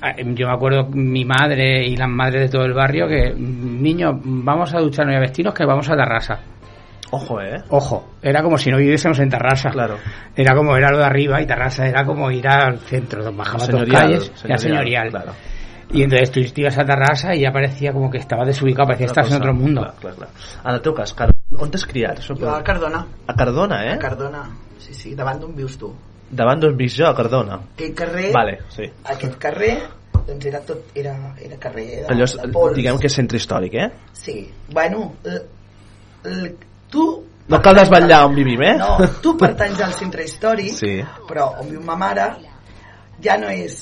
a- 0.03 0.17
yo 0.35 0.47
me 0.49 0.53
acuerdo 0.53 0.89
mi 0.93 1.25
madre 1.25 1.87
y 1.87 1.97
las 1.97 2.09
madres 2.09 2.43
de 2.43 2.49
todo 2.49 2.65
el 2.67 2.75
barrio 2.75 3.07
que, 3.09 3.33
niños, 3.35 4.17
vamos 4.23 4.75
a 4.75 4.79
ducharnos 4.81 5.15
y 5.15 5.17
a 5.17 5.21
vestirnos 5.21 5.55
que 5.55 5.65
vamos 5.65 5.89
a 5.89 5.97
Tarrasa. 5.97 6.41
Ojo, 7.13 7.41
¿eh? 7.41 7.63
Ojo, 7.69 8.15
era 8.21 8.43
como 8.43 8.59
si 8.59 8.69
no 8.69 8.79
viviésemos 8.79 9.19
en 9.21 9.31
Tarrasa. 9.31 9.71
Claro. 9.71 9.97
Era 10.35 10.55
como 10.57 10.77
era 10.77 10.91
lo 10.91 10.99
de 10.99 11.05
arriba 11.05 11.41
y 11.41 11.47
Tarrasa 11.47 11.87
era 11.87 12.05
como 12.05 12.31
ir 12.33 12.47
al 12.49 12.79
centro, 12.81 13.33
bajaba 13.33 13.59
dos 13.59 13.67
Señorial, 13.67 14.01
calles, 14.03 14.33
era 14.45 14.59
señorial, 14.59 14.59
señorial. 14.59 15.11
claro. 15.11 15.33
Y 15.93 16.03
entonces 16.03 16.33
tú 16.33 16.41
ibas 16.61 16.77
a 16.79 16.85
Tarrasa 16.85 17.33
y 17.37 17.43
ya 17.43 17.53
parecía 17.53 17.93
como 17.93 18.11
que 18.11 18.19
estaba 18.19 18.45
desubicado, 18.45 18.89
parecía 18.89 19.07
que 19.07 19.13
Una 19.13 19.23
estàs 19.23 19.31
en 19.31 19.37
otro 19.41 19.55
mundo. 19.55 19.83
Clar, 19.83 19.95
clar, 20.01 20.15
clar. 20.17 20.29
En 20.67 20.75
el 20.75 20.81
teu 20.83 20.93
cas, 20.95 21.15
Car 21.15 21.31
on 21.57 21.71
t'has 21.71 21.87
criat? 21.87 22.19
Això 22.19 22.35
Jo 22.35 22.51
a 22.51 22.59
Cardona. 22.65 23.07
A 23.29 23.35
Cardona, 23.39 23.85
eh? 23.87 23.93
A 23.95 23.99
Cardona, 24.03 24.43
sí, 24.79 24.95
sí, 24.95 25.15
davant 25.15 25.41
d'on 25.41 25.55
vius 25.57 25.77
tu. 25.79 25.93
Davant 26.31 26.59
d'on 26.61 26.75
visc 26.77 26.99
jo, 26.99 27.07
a 27.07 27.15
Cardona. 27.15 27.61
Aquell 27.77 27.95
carrer, 27.95 28.33
Vale, 28.35 28.59
sí. 28.75 28.89
aquest 29.05 29.37
carrer, 29.39 29.77
doncs 30.27 30.45
era 30.51 30.61
tot, 30.67 30.89
era, 30.95 31.15
era 31.39 31.57
carrer 31.63 31.87
de, 32.03 32.07
Allò 32.11 32.25
és, 32.27 32.35
de 32.43 32.49
pols. 32.53 32.75
diguem 32.75 32.99
que 32.99 33.07
és 33.07 33.15
centre 33.15 33.39
històric, 33.39 33.75
eh? 33.75 33.91
Sí, 34.13 34.41
bueno, 34.75 35.13
l, 35.25 35.41
l, 36.33 36.55
tu 36.91 37.05
No 37.49 37.61
cal 37.63 37.77
desvetllar 37.79 38.25
on 38.27 38.35
vivim, 38.35 38.63
eh? 38.67 38.73
no, 38.81 38.97
tu 39.23 39.37
pertanys 39.39 39.79
al 39.81 39.93
centre 39.95 40.25
històric 40.27 40.73
Sí. 40.75 40.97
però 41.29 41.53
on 41.61 41.69
viu 41.71 41.81
ma 41.81 41.95
mare 41.95 42.25
ja 43.23 43.37
no 43.39 43.47
és 43.55 43.77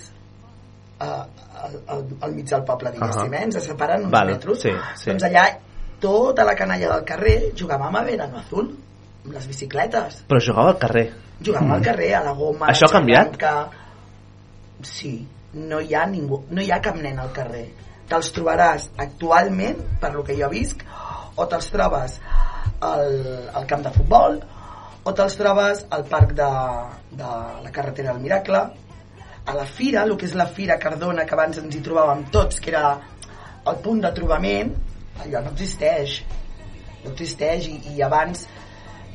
uh, 1.01 1.25
al, 1.65 1.79
al, 1.89 2.03
al 2.21 2.35
mig 2.35 2.45
del 2.51 2.63
poble 2.69 2.93
diguéssim, 2.93 3.33
Ahà. 3.33 3.41
eh? 3.41 3.45
ens 3.49 3.57
separen 3.65 4.03
uns 4.05 4.13
Val, 4.13 4.29
metres 4.35 4.61
sí, 4.67 4.75
sí. 5.01 5.09
doncs 5.11 5.25
allà 5.31 5.47
tota 5.99 6.45
la 6.45 6.53
canalla 6.55 6.91
del 6.93 7.05
carrer 7.09 7.39
jugàvem 7.57 7.97
a 7.97 8.03
verano 8.05 8.37
azul 8.43 8.69
les 9.33 9.47
bicicletes 9.49 10.23
Però 10.29 10.41
jugava 10.41 10.71
al 10.75 10.79
carrer. 10.79 11.07
jugàvem 11.45 11.73
al 11.73 11.83
carrer 11.83 12.11
a 12.15 12.23
la 12.25 12.33
goma 12.39 12.69
Això 12.73 12.87
ha 12.89 12.93
canviat? 12.93 13.37
xarranca. 13.37 13.71
sí, 14.83 15.27
no 15.55 15.81
hi 15.81 15.95
ha 15.95 16.05
ningú 16.07 16.43
no 16.51 16.61
hi 16.63 16.71
ha 16.71 16.81
cap 16.83 16.97
nen 17.01 17.19
al 17.19 17.33
carrer 17.33 17.67
te'ls 18.09 18.33
trobaràs 18.37 18.89
actualment 19.01 19.79
per 20.01 20.13
lo 20.15 20.23
que 20.25 20.37
jo 20.37 20.49
visc 20.53 20.83
o 21.37 21.47
te'ls 21.47 21.71
trobes 21.73 22.19
al, 22.81 23.49
al 23.55 23.67
camp 23.67 23.83
de 23.87 23.93
futbol 23.95 24.41
o 25.05 25.13
te'ls 25.13 25.37
trobes 25.41 25.85
al 25.91 26.05
parc 26.11 26.33
de, 26.37 26.51
de 27.17 27.31
la 27.65 27.71
carretera 27.73 28.13
del 28.13 28.21
Miracle 28.23 28.61
a 29.47 29.53
la 29.55 29.65
fira, 29.69 30.03
el 30.05 30.17
que 30.17 30.25
és 30.27 30.35
la 30.35 30.47
fira 30.47 30.79
Cardona 30.81 31.25
que 31.29 31.35
abans 31.37 31.59
ens 31.61 31.75
hi 31.77 31.81
trobàvem 31.85 32.27
tots 32.33 32.61
que 32.61 32.71
era 32.73 32.99
el 33.69 33.77
punt 33.85 34.01
de 34.05 34.13
trobament 34.17 34.75
allò 35.25 35.41
no 35.45 35.53
existeix 35.53 36.19
no 37.05 37.13
existeix 37.13 37.67
i, 37.69 37.79
i 37.97 38.03
abans 38.03 38.47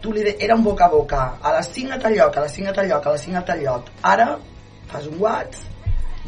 tu 0.01 0.13
li 0.13 0.23
de... 0.23 0.35
era 0.39 0.55
un 0.55 0.63
boca 0.63 0.85
a 0.85 0.89
boca 0.89 1.23
a 1.41 1.55
les 1.57 1.67
5 1.75 1.93
a 1.93 1.99
tal 1.99 2.15
lloc, 2.15 2.37
a 2.37 2.41
les 2.45 2.51
5 2.59 2.69
a 2.69 2.73
tal 2.73 2.87
lloc, 2.87 3.07
a 3.07 3.11
les 3.11 3.21
5 3.27 3.37
a 3.37 3.45
tal 3.45 3.63
lloc 3.63 3.91
ara 4.03 4.29
fas 4.91 5.07
un 5.07 5.19
whats 5.19 5.65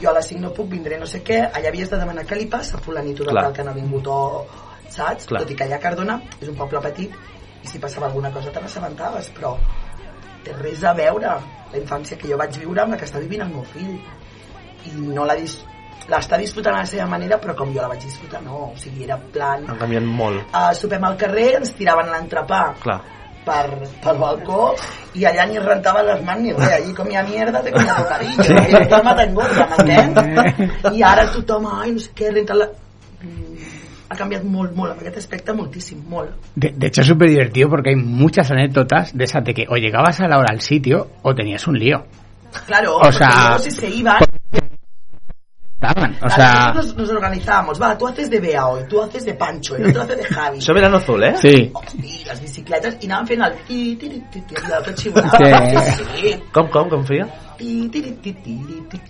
jo 0.02 0.10
a 0.10 0.14
les 0.18 0.28
5 0.34 0.42
no 0.42 0.54
puc, 0.54 0.70
vindré 0.70 0.98
no 1.00 1.06
sé 1.06 1.22
què 1.24 1.40
allà 1.52 1.70
havies 1.70 1.90
de 1.92 2.00
demanar 2.02 2.26
què 2.26 2.38
li 2.38 2.48
passa 2.48 2.78
a 2.78 2.82
fulanito 2.82 3.24
de 3.28 3.34
tal 3.38 3.54
que 3.54 3.64
no 3.64 3.72
ha 3.72 3.78
vingut 3.78 4.08
o 4.08 4.20
saps? 4.90 5.28
Clar. 5.28 5.42
tot 5.44 5.52
i 5.52 5.56
que 5.56 5.68
allà 5.68 5.78
a 5.80 5.84
Cardona 5.86 6.20
és 6.40 6.50
un 6.50 6.58
poble 6.60 6.82
petit 6.84 7.14
i 7.62 7.68
si 7.70 7.80
passava 7.80 8.08
alguna 8.08 8.32
cosa 8.32 8.52
te 8.52 8.62
n'assabentaves 8.64 9.30
però 9.38 9.56
té 10.44 10.56
res 10.58 10.84
a 10.84 10.94
veure 10.98 11.36
la 11.72 11.78
infància 11.80 12.18
que 12.18 12.28
jo 12.32 12.38
vaig 12.38 12.58
viure 12.58 12.82
amb 12.82 12.96
la 12.96 12.98
que 12.98 13.06
està 13.06 13.22
vivint 13.22 13.46
el 13.46 13.54
meu 13.54 13.64
fill 13.64 13.94
i 14.90 14.96
no 14.98 15.26
la 15.30 15.38
dis 15.38 15.60
l'està 16.10 16.38
disfrutant 16.42 16.76
a 16.76 16.82
la 16.82 16.90
seva 16.90 17.06
manera 17.08 17.38
però 17.40 17.54
com 17.56 17.72
jo 17.76 17.82
la 17.84 17.88
vaig 17.92 18.02
disfrutar 18.04 18.42
no 18.44 18.58
o 18.66 18.76
sigui 18.84 19.06
era 19.06 19.20
plan 19.36 19.68
Han 19.70 19.78
canviat 19.78 20.04
molt. 20.04 20.42
uh, 20.50 20.72
sopem 20.74 21.04
al 21.08 21.18
carrer 21.24 21.48
ens 21.60 21.76
tiraven 21.78 22.10
l'entrepà 22.10 22.62
Clar. 22.82 23.00
Per, 23.46 23.66
pel 24.04 24.18
balcó 24.22 24.76
i 25.18 25.26
allà 25.26 25.46
ni 25.50 25.58
rentaven 25.60 26.06
les 26.06 26.22
mans 26.28 26.42
ni 26.42 26.54
res 26.54 26.72
allí 26.78 26.94
comia 26.94 27.24
mierda 27.24 27.62
te 27.62 27.72
comia 27.72 27.96
bocadillo 28.02 28.44
Sí. 28.44 28.54
i 28.54 28.86
forma 28.90 29.16
t'engorda 29.16 29.68
m'entens? 29.72 30.96
i 30.96 31.04
ara 31.04 31.26
tothom 31.34 31.66
ai 31.74 31.92
no 31.92 32.00
sé 32.00 32.12
què 32.16 32.32
renta 32.34 32.54
la... 32.58 32.70
Ha 34.12 34.16
canviat 34.20 34.44
molt, 34.44 34.74
molt, 34.76 34.92
aquest 34.98 35.22
aspecte 35.22 35.54
moltíssim, 35.56 36.02
molt 36.10 36.32
De, 36.56 36.74
de 36.76 36.88
hecho 36.88 37.00
es 37.02 37.08
súper 37.08 37.30
divertido 37.30 37.70
porque 37.70 37.92
hay 37.92 37.96
muchas 37.96 38.52
anécdotas 38.52 39.16
de 39.16 39.24
esas 39.24 39.44
de 39.46 39.54
que 39.54 39.66
o 39.70 39.76
llegabas 39.78 40.20
a 40.20 40.28
la 40.28 40.38
hora 40.38 40.50
al 40.52 40.60
sitio 40.60 41.08
o 41.22 41.34
tenías 41.34 41.66
un 41.68 41.80
lío. 41.80 42.04
claro, 42.66 42.98
O 42.98 43.12
sea, 43.12 43.58
se 43.58 43.88
iban 43.90 44.20
Estaban, 45.82 46.16
o 46.22 46.30
sea, 46.30 46.74
nosotros 46.76 46.96
nos 46.96 47.10
organizábamos, 47.10 47.82
va, 47.82 47.98
tú 47.98 48.08
haces 48.08 48.30
de 48.30 48.40
Bea 48.40 48.68
hoy, 48.68 48.84
tú 48.88 49.02
haces 49.02 49.26
de 49.26 49.34
Pancho, 49.34 49.76
el 49.76 49.88
otro 49.88 50.04
hace 50.04 50.16
de 50.16 50.24
Javi. 50.26 50.60
Això 50.60 50.74
verano 50.76 50.98
azul, 50.98 51.24
eh? 51.24 51.34
sí. 51.42 51.72
I 51.98 52.24
les 52.28 52.40
bicicletes, 52.42 52.98
i 53.02 53.08
anàvem 53.10 53.28
fent 53.28 53.42
el 53.42 53.56
ti. 53.66 53.98
Sí. 56.22 56.36
Com, 56.54 56.70
com, 56.70 57.04
ti. 57.04 57.20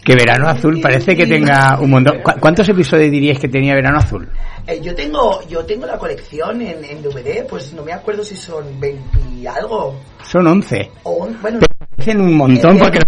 Que 0.04 0.16
Verano 0.16 0.48
Azul 0.48 0.80
parece 0.82 1.16
que 1.16 1.26
tenga 1.26 1.78
un 1.80 1.90
montón. 1.90 2.22
¿Cu- 2.22 2.40
¿Cuántos 2.40 2.68
episodios 2.70 3.12
diríais 3.12 3.40
que 3.40 3.48
tenía 3.48 3.74
Verano 3.76 4.00
Azul? 4.00 4.28
Eh, 4.68 4.80
yo 4.82 4.94
tengo 4.96 5.42
yo 5.48 5.66
tengo 5.66 5.86
la 5.86 5.98
colección 5.98 6.62
en, 6.62 6.84
en 6.84 7.02
DVD, 7.02 7.46
pues 7.48 7.74
no 7.74 7.84
me 7.84 7.94
acuerdo 7.94 8.24
si 8.24 8.36
son 8.36 8.80
20 8.80 9.20
y 9.40 9.46
algo. 9.48 10.00
Son 10.24 10.46
11. 10.48 10.90
O 11.04 11.12
un- 11.26 11.38
bueno, 11.42 11.60
Parecen 11.96 12.22
un 12.22 12.36
montón 12.36 12.78
porque... 12.78 13.00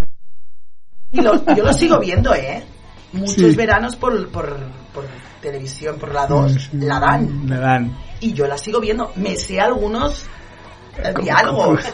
y 1.12 1.22
lo- 1.22 1.44
yo 1.56 1.64
lo 1.64 1.74
sigo 1.74 2.00
viendo, 2.00 2.34
¿eh? 2.34 2.64
Muchos 3.14 3.36
Sí. 3.36 3.56
veranos 3.56 3.96
por, 3.96 4.28
por, 4.30 4.58
por 4.94 5.06
televisión, 5.42 5.98
por 6.00 6.14
la 6.14 6.26
2, 6.26 6.70
la 6.74 7.00
dan. 7.00 7.46
Me 7.46 7.58
dan. 7.58 7.96
Y 8.20 8.34
yo 8.34 8.48
la 8.48 8.58
sigo 8.58 8.80
viendo. 8.80 9.12
Me 9.16 9.36
sé 9.36 9.60
algunos 9.62 10.26
eh, 10.98 11.14
diálogos. 11.22 11.80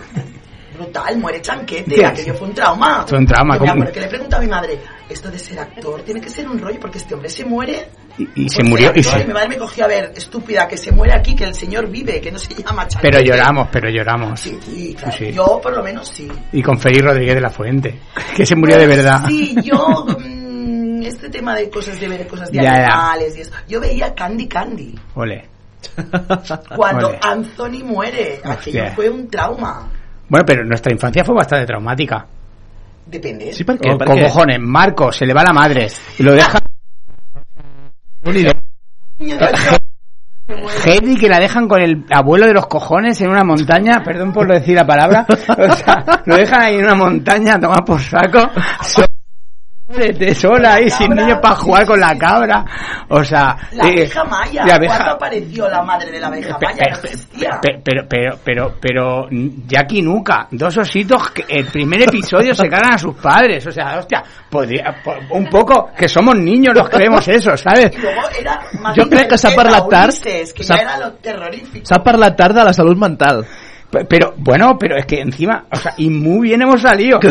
Brutal, 0.73 1.17
muere 1.17 1.41
Chanquete, 1.41 2.05
aquello 2.05 2.33
fue 2.35 2.47
un 2.47 2.53
trauma. 2.53 3.03
Fue 3.05 3.17
un 3.17 3.25
trauma, 3.25 3.57
Yo 3.57 3.69
acuerdo 3.69 3.91
que 3.91 3.99
le 3.99 4.07
pregunto 4.07 4.37
a 4.37 4.39
mi 4.39 4.47
madre, 4.47 4.79
esto 5.09 5.29
de 5.29 5.37
ser 5.37 5.59
actor 5.59 6.01
tiene 6.03 6.21
que 6.21 6.29
ser 6.29 6.47
un 6.47 6.57
rollo 6.57 6.79
porque 6.79 6.99
este 6.99 7.15
hombre 7.15 7.27
se 7.29 7.43
muere 7.43 7.89
Y, 8.17 8.45
y 8.45 8.49
se 8.49 8.61
por 8.61 8.69
murió. 8.69 8.85
Y 8.95 8.99
actor". 8.99 9.19
se... 9.19 9.25
mi 9.25 9.33
madre 9.33 9.49
me 9.49 9.57
cogió 9.57 9.83
a 9.83 9.87
ver, 9.89 10.13
estúpida, 10.15 10.69
que 10.69 10.77
se 10.77 10.93
muere 10.93 11.13
aquí, 11.15 11.35
que 11.35 11.43
el 11.43 11.53
señor 11.53 11.89
vive, 11.89 12.21
que 12.21 12.31
no 12.31 12.39
se 12.39 12.53
llama 12.53 12.87
Chanquete. 12.87 13.11
Pero 13.11 13.19
lloramos, 13.21 13.67
pero 13.73 13.89
lloramos. 13.89 14.39
Sí, 14.39 14.57
sí, 14.63 14.95
claro. 14.97 15.17
Sí, 15.17 15.25
sí. 15.25 15.31
Yo 15.33 15.59
por 15.61 15.75
lo 15.75 15.83
menos 15.83 16.07
sí. 16.07 16.29
Y 16.53 16.61
con 16.63 16.79
Félix 16.79 17.03
Rodríguez 17.03 17.35
de 17.35 17.41
la 17.41 17.49
Fuente, 17.49 17.99
que 18.37 18.45
se 18.45 18.55
murió 18.55 18.77
de 18.77 18.87
verdad. 18.87 19.25
Sí, 19.27 19.57
yo 19.61 20.05
mm, 20.99 21.03
este 21.03 21.29
tema 21.29 21.55
de 21.55 21.69
cosas 21.69 21.99
de 21.99 22.07
ver 22.07 22.27
cosas 22.27 22.51
de 22.51 22.57
Ya, 22.57 22.63
ya. 22.63 22.85
animales 22.85 23.37
y 23.37 23.41
eso, 23.41 23.51
yo 23.67 23.79
veía 23.79 24.13
Candy 24.13 24.47
Candy. 24.47 24.95
Ole. 25.15 25.47
Cuando 26.75 27.07
Ole. 27.09 27.19
Anthony 27.21 27.83
muere, 27.83 28.39
aquello 28.43 28.79
Hostia. 28.81 28.91
fue 28.95 29.09
un 29.09 29.29
trauma. 29.29 29.87
Bueno, 30.27 30.45
pero 30.45 30.63
nuestra 30.65 30.91
infancia 30.91 31.23
fue 31.23 31.35
bastante 31.35 31.65
traumática. 31.65 32.25
Depende. 33.05 33.51
Sí, 33.53 33.63
per 33.63 33.79
què? 33.79 33.93
O- 33.95 33.97
Per 33.97 34.07
con 34.07 34.19
cojones, 34.21 34.59
Marco 34.59 35.11
se 35.11 35.25
le 35.25 35.33
va 35.33 35.43
la 35.43 35.53
madre 35.53 35.87
y 36.19 36.23
lo 36.23 36.33
deja. 36.33 36.59
Heidi 40.85 41.15
que 41.15 41.29
la 41.29 41.39
dejan 41.39 41.67
con 41.67 41.81
el 41.81 42.05
abuelo 42.11 42.47
de 42.47 42.53
los 42.53 42.67
cojones 42.67 43.19
en 43.21 43.29
una 43.29 43.43
montaña, 43.43 44.01
perdón 44.03 44.31
por 44.33 44.47
decir 44.47 44.75
la 44.75 44.85
palabra, 44.85 45.25
o 45.29 45.35
sea, 45.75 46.21
lo 46.25 46.35
dejan 46.35 46.61
ahí 46.61 46.75
en 46.75 46.83
una 46.85 46.95
montaña 46.95 47.55
a 47.55 47.59
tomar 47.59 47.83
por 47.85 47.99
saco, 48.01 48.39
so- 48.83 49.05
de 49.89 50.35
sola 50.35 50.75
ahí 50.75 50.87
sin 50.89 51.09
niños 51.15 51.39
para 51.41 51.55
jugar 51.55 51.85
con 51.87 51.99
la 51.99 52.15
cabra, 52.15 52.63
o 53.09 53.23
sea, 53.23 53.57
La 53.71 53.87
eh, 53.87 53.91
abeja 53.93 54.23
maya. 54.23 54.63
la 54.65 54.75
abeja- 54.75 54.95
¿Cuándo 54.97 55.11
apareció 55.15 55.67
la 55.67 55.81
madre 55.81 56.11
de 56.11 56.19
la 56.19 56.27
abeja 56.27 56.57
maya? 56.61 56.99
pero, 57.83 58.03
pero, 58.07 58.37
pero, 58.43 58.73
pero, 58.79 59.27
Jackie 59.67 60.03
Nuca, 60.03 60.47
dos 60.51 60.77
ositos 60.77 61.31
que 61.31 61.43
el 61.49 61.65
primer 61.65 62.03
episodio 62.03 62.53
se 62.53 62.69
cargan 62.69 62.93
a 62.93 62.97
sus 62.99 63.15
padres, 63.15 63.65
o 63.65 63.71
sea, 63.71 63.97
hostia, 63.97 64.23
podría, 64.49 64.95
po- 65.03 65.15
un 65.31 65.47
poco, 65.47 65.89
que 65.97 66.07
somos 66.07 66.37
niños 66.37 66.75
los 66.75 66.87
que 66.87 66.97
vemos 66.97 67.27
eso, 67.27 67.57
¿sabes? 67.57 67.91
Y 67.91 67.97
luego 67.97 68.21
era 68.39 68.59
más 68.79 68.95
Jo 68.95 69.09
crec 69.09 69.27
que 69.29 69.37
s'ha 69.39 69.55
parlat 69.55 69.89
tard, 69.89 70.09
Ulises, 70.11 70.53
que 70.53 70.63
s'ha- 70.63 70.75
ya 70.75 70.81
era 70.83 70.97
lo 70.99 71.13
terrorífico. 71.13 71.85
s'ha 71.87 72.03
parlat 72.03 72.35
tard 72.37 72.53
de 72.55 72.63
la 72.63 72.73
salut 72.73 72.97
mental. 72.97 73.43
Pe- 73.91 74.05
Pero, 74.05 74.33
bueno, 74.37 74.77
pero 74.79 74.97
es 74.97 75.05
que 75.05 75.19
encima, 75.21 75.65
o 75.71 75.75
sea, 75.75 75.93
y 75.97 76.09
muy 76.09 76.49
bien 76.49 76.61
hemos 76.61 76.81
salido. 76.81 77.19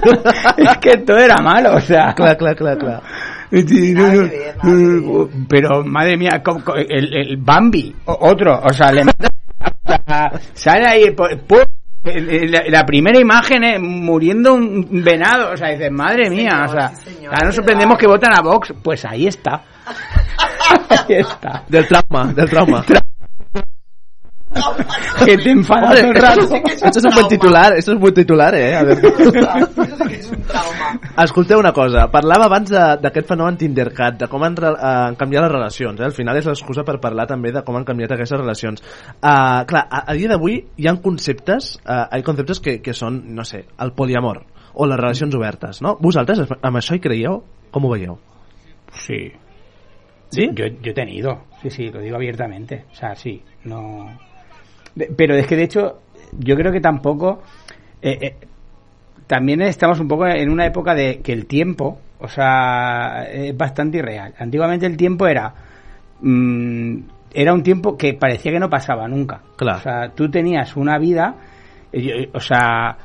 O 0.00 0.22
sea, 0.22 0.54
es 0.56 0.78
que 0.78 0.96
todo 0.98 1.18
era 1.18 1.36
malo, 1.42 1.74
o 1.74 1.80
sea. 1.80 2.14
Clar, 2.14 2.36
clar, 2.36 2.54
clar, 2.56 2.78
clar. 2.78 3.02
Pero, 5.48 5.84
madre 5.84 6.16
mía, 6.16 6.40
el, 6.88 7.14
el 7.14 7.36
Bambi, 7.38 7.94
otro, 8.04 8.60
o 8.62 8.72
sea, 8.72 8.92
le 8.92 9.04
mata- 9.04 9.28
o 9.60 9.90
sea, 10.06 10.32
sale 10.54 10.86
ahí, 10.86 11.16
la, 12.48 12.62
la 12.68 12.86
primera 12.86 13.18
imagen 13.18 13.64
es 13.64 13.80
muriendo 13.80 14.54
un 14.54 14.86
venado, 15.04 15.52
o 15.52 15.56
sea, 15.56 15.70
dices, 15.70 15.90
madre 15.90 16.30
mía, 16.30 16.64
o 16.66 16.72
sea, 16.72 16.92
ahora 17.26 17.46
nos 17.46 17.54
sorprendemos 17.56 17.98
que 17.98 18.06
votan 18.06 18.32
a 18.38 18.40
Vox, 18.42 18.72
pues 18.82 19.04
ahí 19.04 19.26
está. 19.26 19.62
ahí 20.90 21.16
está. 21.16 21.64
Del 21.68 21.86
trauma, 21.88 22.32
del 22.32 22.48
trauma. 22.48 22.84
Que 25.24 25.36
te 25.38 25.50
enfadas 25.50 26.00
todo 26.00 26.08
el 26.10 26.14
rato. 26.14 26.54
Esto 26.66 26.98
es 26.98 27.04
un 27.04 27.14
buen 27.14 27.28
titular, 27.28 27.72
esto 27.76 27.92
es 27.92 27.98
buen 27.98 28.14
titular, 28.14 28.54
eh? 28.54 28.76
A 28.76 28.82
veure. 28.84 29.12
Escolteu 31.18 31.58
una 31.58 31.72
cosa, 31.72 32.06
parlava 32.10 32.46
abans 32.46 32.70
de- 32.70 32.96
d'aquest 33.02 33.28
fenomen 33.28 33.56
Tindercat, 33.58 34.18
de 34.20 34.28
com 34.28 34.42
han, 34.44 34.56
re- 34.56 34.68
eh, 34.70 34.76
han 35.08 35.16
canviat 35.16 35.42
les 35.42 35.52
relacions, 35.52 36.00
eh? 36.00 36.04
al 36.04 36.12
final 36.12 36.36
és 36.38 36.46
l'excusa 36.46 36.84
per 36.84 36.98
parlar 37.00 37.26
també 37.26 37.52
de 37.52 37.62
com 37.64 37.76
han 37.76 37.84
canviat 37.84 38.12
aquestes 38.12 38.38
relacions. 38.38 38.82
Uh, 39.20 39.64
clar, 39.66 39.86
a, 39.90 40.04
a 40.06 40.14
dia 40.14 40.28
d'avui 40.28 40.60
hi 40.76 40.86
ha 40.88 40.94
conceptes, 41.02 41.76
uh, 41.84 42.06
hi 42.12 42.20
ha 42.20 42.22
conceptes 42.24 42.60
que, 42.60 42.78
que 42.80 42.94
són, 42.94 43.20
no 43.34 43.44
sé, 43.44 43.64
el 43.82 43.92
poliamor, 43.92 44.44
o 44.74 44.86
les 44.86 44.98
relacions 45.00 45.34
obertes, 45.34 45.82
no? 45.82 45.96
Vosaltres 46.00 46.40
amb 46.62 46.76
això 46.80 46.94
hi 46.94 47.00
creieu? 47.02 47.42
Com 47.70 47.84
ho 47.84 47.90
veieu? 47.92 48.18
Sí. 49.04 49.32
¿Sí? 50.30 50.48
Yo, 50.54 50.66
yo 50.66 50.90
he 50.92 50.94
tenido, 50.94 51.44
sí, 51.62 51.70
sí, 51.70 51.90
lo 51.90 52.00
digo 52.00 52.16
abiertamente. 52.16 52.84
O 52.92 52.94
sea, 52.94 53.14
sí, 53.16 53.42
no. 53.64 54.06
Pero 55.16 55.34
es 55.34 55.46
que 55.46 55.56
de 55.56 55.64
hecho, 55.64 56.00
yo 56.38 56.56
creo 56.56 56.72
que 56.72 56.80
tampoco. 56.80 57.42
eh, 58.02 58.18
eh, 58.20 58.36
también 59.26 59.60
estamos 59.62 60.00
un 60.00 60.08
poco 60.08 60.26
en 60.26 60.48
una 60.50 60.64
época 60.66 60.94
de 60.94 61.20
que 61.20 61.32
el 61.34 61.44
tiempo, 61.46 61.98
o 62.18 62.28
sea, 62.28 63.24
es 63.30 63.54
bastante 63.56 63.98
irreal. 63.98 64.34
Antiguamente 64.38 64.86
el 64.86 64.96
tiempo 64.96 65.26
era. 65.26 65.52
mm, 66.20 66.98
era 67.34 67.52
un 67.52 67.62
tiempo 67.62 67.96
que 67.96 68.14
parecía 68.14 68.50
que 68.52 68.58
no 68.58 68.70
pasaba 68.70 69.06
nunca. 69.06 69.42
Claro. 69.56 69.78
O 69.78 69.82
sea, 69.82 70.08
tú 70.14 70.30
tenías 70.30 70.76
una 70.76 70.98
vida. 70.98 71.34
eh, 71.92 72.02
yo- 72.02 72.30
o 72.34 72.40
sea, 72.40 72.96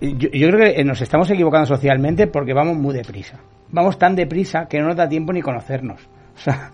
yo, 0.00 0.28
yo 0.30 0.48
creo 0.50 0.74
que 0.74 0.84
nos 0.84 1.00
estamos 1.00 1.30
equivocando 1.30 1.66
socialmente 1.66 2.26
porque 2.26 2.52
vamos 2.54 2.76
muy 2.76 2.94
deprisa. 2.94 3.38
Vamos 3.70 3.98
tan 3.98 4.14
deprisa 4.14 4.66
que 4.68 4.78
no 4.80 4.88
nos 4.88 4.96
da 4.96 5.08
tiempo 5.08 5.32
ni 5.32 5.40
conocernos. 5.42 6.00
O 6.36 6.38
sea, 6.38 6.70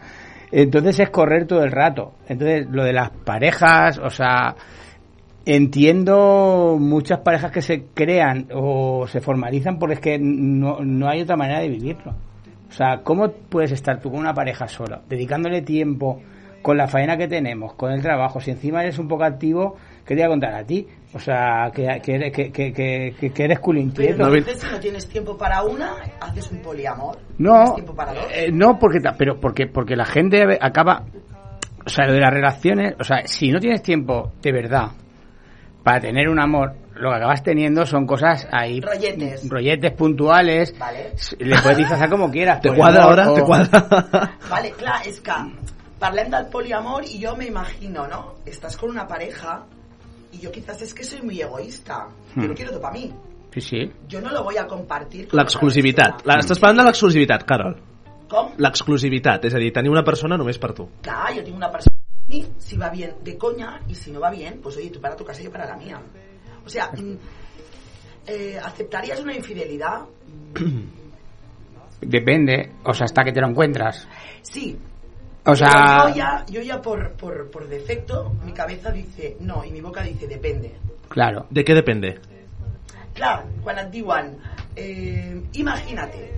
entonces 0.50 1.00
es 1.00 1.10
correr 1.10 1.46
todo 1.46 1.62
el 1.62 1.72
rato. 1.72 2.12
Entonces, 2.28 2.66
lo 2.70 2.84
de 2.84 2.92
las 2.92 3.10
parejas, 3.10 3.98
o 3.98 4.10
sea, 4.10 4.54
entiendo 5.44 6.76
muchas 6.78 7.20
parejas 7.20 7.50
que 7.50 7.62
se 7.62 7.84
crean 7.94 8.48
o 8.54 9.06
se 9.06 9.20
formalizan 9.20 9.78
porque 9.78 9.94
es 9.94 10.00
que 10.00 10.18
no, 10.18 10.80
no 10.80 11.08
hay 11.08 11.22
otra 11.22 11.36
manera 11.36 11.60
de 11.60 11.68
vivirlo. 11.68 12.14
O 12.68 12.72
sea, 12.72 13.00
¿cómo 13.02 13.30
puedes 13.30 13.72
estar 13.72 14.00
tú 14.00 14.10
con 14.10 14.20
una 14.20 14.34
pareja 14.34 14.68
sola, 14.68 15.00
dedicándole 15.08 15.62
tiempo 15.62 16.20
con 16.60 16.76
la 16.76 16.86
faena 16.86 17.16
que 17.16 17.28
tenemos, 17.28 17.74
con 17.74 17.92
el 17.92 18.02
trabajo, 18.02 18.40
si 18.40 18.50
encima 18.50 18.82
eres 18.82 18.98
un 18.98 19.08
poco 19.08 19.24
activo, 19.24 19.76
¿qué 20.08 20.14
te 20.16 20.22
voy 20.22 20.22
a 20.22 20.28
contar 20.28 20.54
a 20.54 20.64
ti? 20.64 20.86
O 21.12 21.18
sea, 21.18 21.70
que, 21.74 21.86
que, 22.02 22.14
eres- 22.16 22.32
que, 22.32 22.50
que, 22.50 22.72
que, 22.72 23.44
eres 23.44 23.58
culo 23.60 23.78
Pero 23.78 23.88
inquieto. 23.90 24.26
entonces, 24.34 24.58
si 24.60 24.66
no 24.72 24.80
tienes 24.80 25.08
tiempo 25.08 25.36
para 25.36 25.62
una, 25.62 25.96
haces 26.20 26.50
un 26.50 26.58
poliamor. 26.62 27.18
No, 27.38 27.52
¿Tienes 27.52 27.74
tiempo 27.74 27.94
para 27.94 28.14
dos? 28.14 28.24
eh, 28.34 28.50
no 28.52 28.78
porque 28.78 28.98
pero 29.18 29.38
porque 29.38 29.66
porque 29.66 29.94
la 29.96 30.04
gente 30.06 30.42
acaba 30.60 31.04
o 31.86 31.88
sea, 31.90 32.06
lo 32.06 32.14
de 32.14 32.20
las 32.20 32.30
relaciones, 32.32 32.94
o 32.98 33.04
sea, 33.04 33.26
si 33.26 33.50
no 33.50 33.60
tienes 33.60 33.82
tiempo 33.82 34.32
de 34.42 34.52
verdad 34.52 34.88
para 35.82 36.00
tener 36.00 36.28
un 36.28 36.38
amor, 36.38 36.74
lo 36.96 37.08
que 37.10 37.16
acabas 37.16 37.42
teniendo 37.42 37.86
son 37.86 38.04
cosas 38.06 38.46
ahí 38.52 38.80
Rolletes. 38.80 39.48
rolletes 39.48 39.92
puntuales, 39.92 40.74
Vale. 40.78 41.12
le 41.38 41.56
puedes 41.62 41.78
disfrazar 41.78 42.10
como 42.10 42.30
quieras. 42.30 42.60
¿Te 42.60 42.74
cuadra 42.74 43.04
amor 43.04 43.20
ahora? 43.20 43.30
o- 43.30 43.34
¿Te 43.34 43.42
cuadra? 43.42 43.86
Vale, 44.50 44.72
clar, 44.72 45.06
és 45.06 45.20
que 45.20 45.32
parlem 45.98 46.28
del 46.30 46.46
poliamor 46.52 47.04
y 47.04 47.18
yo 47.18 47.34
me 47.36 47.46
imagino, 47.46 48.06
¿no? 48.06 48.34
Estás 48.44 48.76
con 48.76 48.90
una 48.90 49.06
pareja 49.06 49.64
y 50.32 50.38
yo 50.38 50.50
quizás 50.52 50.80
es 50.82 50.92
que 50.94 51.04
soy 51.04 51.22
muy 51.22 51.40
egoísta. 51.40 52.08
Yo 52.36 52.42
Hmm. 52.42 52.46
lo 52.48 52.54
quiero 52.54 52.70
todo 52.72 52.80
para 52.80 52.94
mí. 52.94 53.12
Sí, 53.54 53.60
sí. 53.60 53.92
Yo 54.08 54.20
no 54.20 54.30
lo 54.30 54.44
voy 54.44 54.56
a 54.58 54.66
compartir 54.66 55.26
con 55.28 55.38
L'exclusivitat. 55.40 56.24
La- 56.26 56.38
Estàs 56.38 56.58
parlant 56.60 56.78
de 56.80 56.84
l'exclusivitat, 56.84 57.44
Carol. 57.44 57.76
Com? 58.28 58.50
L'exclusivitat, 58.58 59.44
és 59.46 59.54
a 59.54 59.58
dir, 59.58 59.72
tenir 59.72 59.90
una 59.90 60.04
persona 60.04 60.36
només 60.36 60.58
per 60.58 60.74
tu. 60.74 60.86
Claro, 61.00 61.34
yo 61.34 61.42
tengo 61.44 61.56
una 61.56 61.70
persona 61.70 61.96
y 62.28 62.44
si 62.58 62.76
va 62.76 62.90
bien 62.90 63.14
de 63.24 63.38
coña 63.38 63.80
y 63.88 63.94
si 63.94 64.10
no 64.12 64.20
va 64.20 64.30
bien, 64.30 64.60
pues 64.62 64.76
oye, 64.76 64.90
tú 64.90 65.00
para 65.00 65.16
tu 65.16 65.24
casa 65.24 65.40
y 65.40 65.44
yo 65.44 65.50
para 65.50 65.64
la 65.66 65.76
mía. 65.76 65.98
O 66.64 66.68
sea, 66.68 66.90
mm, 66.92 67.16
eh, 68.26 68.58
¿aceptarías 68.62 69.18
una 69.20 69.34
infidelidad? 69.34 70.02
Depende, 72.00 72.72
o 72.84 72.94
sea, 72.94 73.06
hasta 73.06 73.24
que 73.24 73.32
te 73.32 73.40
lo 73.40 73.48
encuentras. 73.48 74.06
Sí. 74.42 74.78
O 75.48 75.56
sea, 75.56 76.08
yo 76.08 76.14
ya, 76.14 76.44
yo 76.50 76.60
ya 76.60 76.80
por, 76.82 77.12
por, 77.12 77.50
por 77.50 77.66
defecto, 77.68 78.34
mi 78.44 78.52
cabeza 78.52 78.90
dice 78.90 79.38
no 79.40 79.64
y 79.64 79.70
mi 79.70 79.80
boca 79.80 80.02
dice 80.02 80.26
depende. 80.26 80.74
claro. 81.08 81.46
De 81.50 81.64
què 81.64 81.74
depende? 81.74 82.18
Clar, 83.16 83.46
quan 83.64 83.78
et 83.80 83.88
diuen 83.90 84.36
eh, 84.76 85.40
imagínate, 85.54 86.30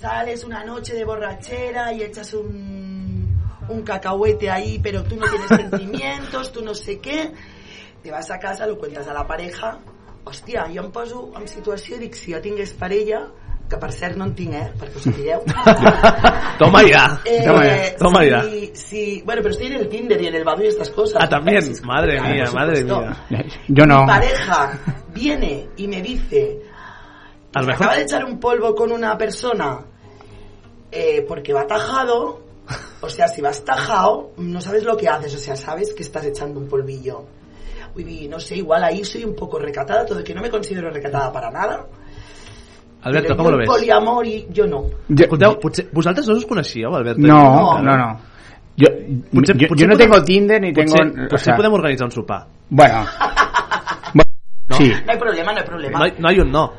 sales 0.00 0.42
una 0.44 0.64
noche 0.64 0.94
de 0.94 1.04
borrachera 1.04 1.92
y 1.92 2.02
echas 2.02 2.34
un, 2.34 3.40
un 3.68 3.82
cacahuete 3.82 4.50
ahí, 4.50 4.80
pero 4.82 5.04
tú 5.04 5.16
no 5.16 5.26
tienes 5.30 5.48
sentimientos, 5.70 6.52
tú 6.52 6.62
no 6.62 6.74
sé 6.74 7.00
què, 7.00 7.32
te 8.02 8.10
vas 8.10 8.30
a 8.30 8.38
casa, 8.38 8.66
lo 8.66 8.76
cuentas 8.78 9.06
a 9.06 9.14
la 9.14 9.26
pareja, 9.26 9.78
hòstia, 10.26 10.66
jo 10.74 10.82
em 10.82 10.90
poso 10.90 11.30
en 11.38 11.46
situació 11.46 12.00
dic, 12.02 12.18
si 12.18 12.34
jo 12.34 12.42
tingués 12.42 12.74
parella, 12.74 13.28
que 13.68 13.76
per 13.78 13.90
cert 13.92 14.16
no 14.16 14.24
en 14.24 14.34
tinc, 14.34 14.52
eh, 14.54 14.72
perquè 14.78 14.96
ho 14.96 15.00
sapigueu. 15.02 15.40
Toma 16.58 16.82
ya. 16.84 17.20
Eh, 17.24 17.42
Toma 17.44 17.64
ya. 17.64 17.96
Toma 17.98 18.24
ya. 18.24 18.42
si, 18.44 18.70
si- 18.74 19.22
bueno, 19.24 19.42
pero 19.42 19.52
estoy 19.52 19.66
en 19.68 19.72
el 19.74 19.88
Tinder 19.88 20.20
y 20.22 20.26
en 20.28 20.34
el 20.36 20.44
Badoo 20.44 20.64
y 20.64 20.68
estas 20.68 20.90
cosas. 20.90 21.22
Ah, 21.24 21.28
también. 21.28 21.64
Madre 21.84 22.16
claro, 22.18 22.34
mía, 22.34 22.50
madre 22.52 22.84
mía. 22.84 23.16
Yo 23.68 23.84
no. 23.86 24.00
Mi 24.02 24.06
pareja 24.06 24.78
viene 25.12 25.68
y 25.76 25.88
me 25.88 26.00
dice, 26.02 26.60
A 27.54 27.60
lo 27.60 27.64
"Se 27.64 27.70
mejor- 27.72 27.86
acaba 27.86 27.96
de 27.96 28.02
echar 28.04 28.24
un 28.24 28.38
polvo 28.38 28.74
con 28.74 28.92
una 28.92 29.16
persona 29.18 29.80
eh, 30.92 31.24
porque 31.26 31.52
va 31.52 31.66
tajado, 31.66 32.42
o 33.00 33.08
sea, 33.08 33.28
si 33.28 33.40
vas 33.42 33.64
tajado, 33.64 34.32
no 34.38 34.60
sabes 34.60 34.84
lo 34.84 34.96
que 34.96 35.08
haces, 35.08 35.34
o 35.34 35.38
sea, 35.38 35.56
sabes 35.56 35.92
que 35.92 36.02
estás 36.02 36.24
echando 36.24 36.60
un 36.60 36.68
polvillo. 36.68 37.24
Uy, 37.94 38.28
no 38.28 38.38
sé, 38.38 38.56
igual 38.56 38.84
ahí 38.84 39.04
soy 39.04 39.24
un 39.24 39.34
poco 39.34 39.58
recatada, 39.58 40.04
todo 40.04 40.22
que 40.22 40.34
no 40.34 40.42
me 40.42 40.50
considero 40.50 40.90
recatada 40.90 41.32
para 41.32 41.50
nada. 41.50 41.86
Alberto, 43.06 43.36
com 43.38 43.48
el 43.52 43.56
ves? 43.60 43.68
Poliamor 43.70 44.26
i 44.26 44.36
jo 44.56 44.66
no. 44.66 44.80
Escolteu, 45.14 45.54
potser, 45.62 45.86
vosaltres 45.92 46.26
dos 46.26 46.38
us 46.42 46.46
coneixíeu, 46.46 46.90
Alberto? 46.94 47.20
No, 47.22 47.78
no, 47.82 47.96
no. 47.96 48.08
Yo, 48.76 48.88
Potser, 49.32 49.56
yo, 49.56 49.68
potser 49.68 49.86
yo 49.86 49.88
no 49.88 49.94
podem- 49.94 49.98
tengo 49.98 50.22
Tinder 50.24 50.60
ni 50.60 50.72
tengo... 50.74 50.92
Potser, 50.92 51.06
o 51.06 51.28
potser 51.30 51.44
sea, 51.46 51.56
podem 51.56 51.72
organitzar 51.72 52.04
un 52.06 52.12
sopar. 52.12 52.46
Bueno. 52.68 53.04
Bueno, 54.14 54.30
Sí. 54.76 54.92
No 55.06 55.12
hay 55.12 55.18
problema, 55.18 55.52
no 55.52 55.58
hay 55.60 55.64
problema. 55.64 55.98
No 55.98 56.04
hay, 56.04 56.12
no 56.18 56.28
hay 56.28 56.40
un 56.40 56.50
no. 56.50 56.72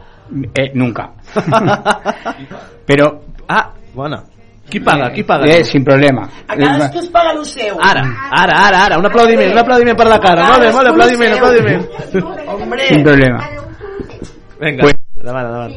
Eh, 0.54 0.72
nunca. 0.76 1.14
Pero... 2.86 3.22
Ah, 3.48 3.72
bueno. 3.94 4.24
Qui 4.70 4.80
paga? 4.82 5.10
Qui 5.14 5.24
paga? 5.24 5.46
Eh, 5.48 5.64
sin 5.64 5.84
problema. 5.86 6.28
A 6.48 6.56
cadascú 6.58 7.00
es 7.00 7.08
paga 7.08 7.32
el 7.32 7.46
seu. 7.46 7.78
Ara, 7.82 8.04
ara, 8.30 8.68
ara, 8.68 8.86
ara, 8.86 8.98
un 9.00 9.06
aplaudiment, 9.06 9.54
un 9.54 9.58
aplaudiment 9.60 9.96
per 9.96 10.08
la 10.08 10.20
cara. 10.20 10.44
Molt 10.50 10.60
bé, 10.66 10.72
molt 10.74 10.84
bé, 10.84 10.90
aplaudiment, 10.92 11.34
aplaudiment. 11.38 11.88
Hombre. 12.52 12.88
Sin 12.90 13.04
problema. 13.04 13.50
Venga, 14.60 14.82
Pues- 14.84 14.96
endavant, 15.18 15.46
endavant. 15.46 15.74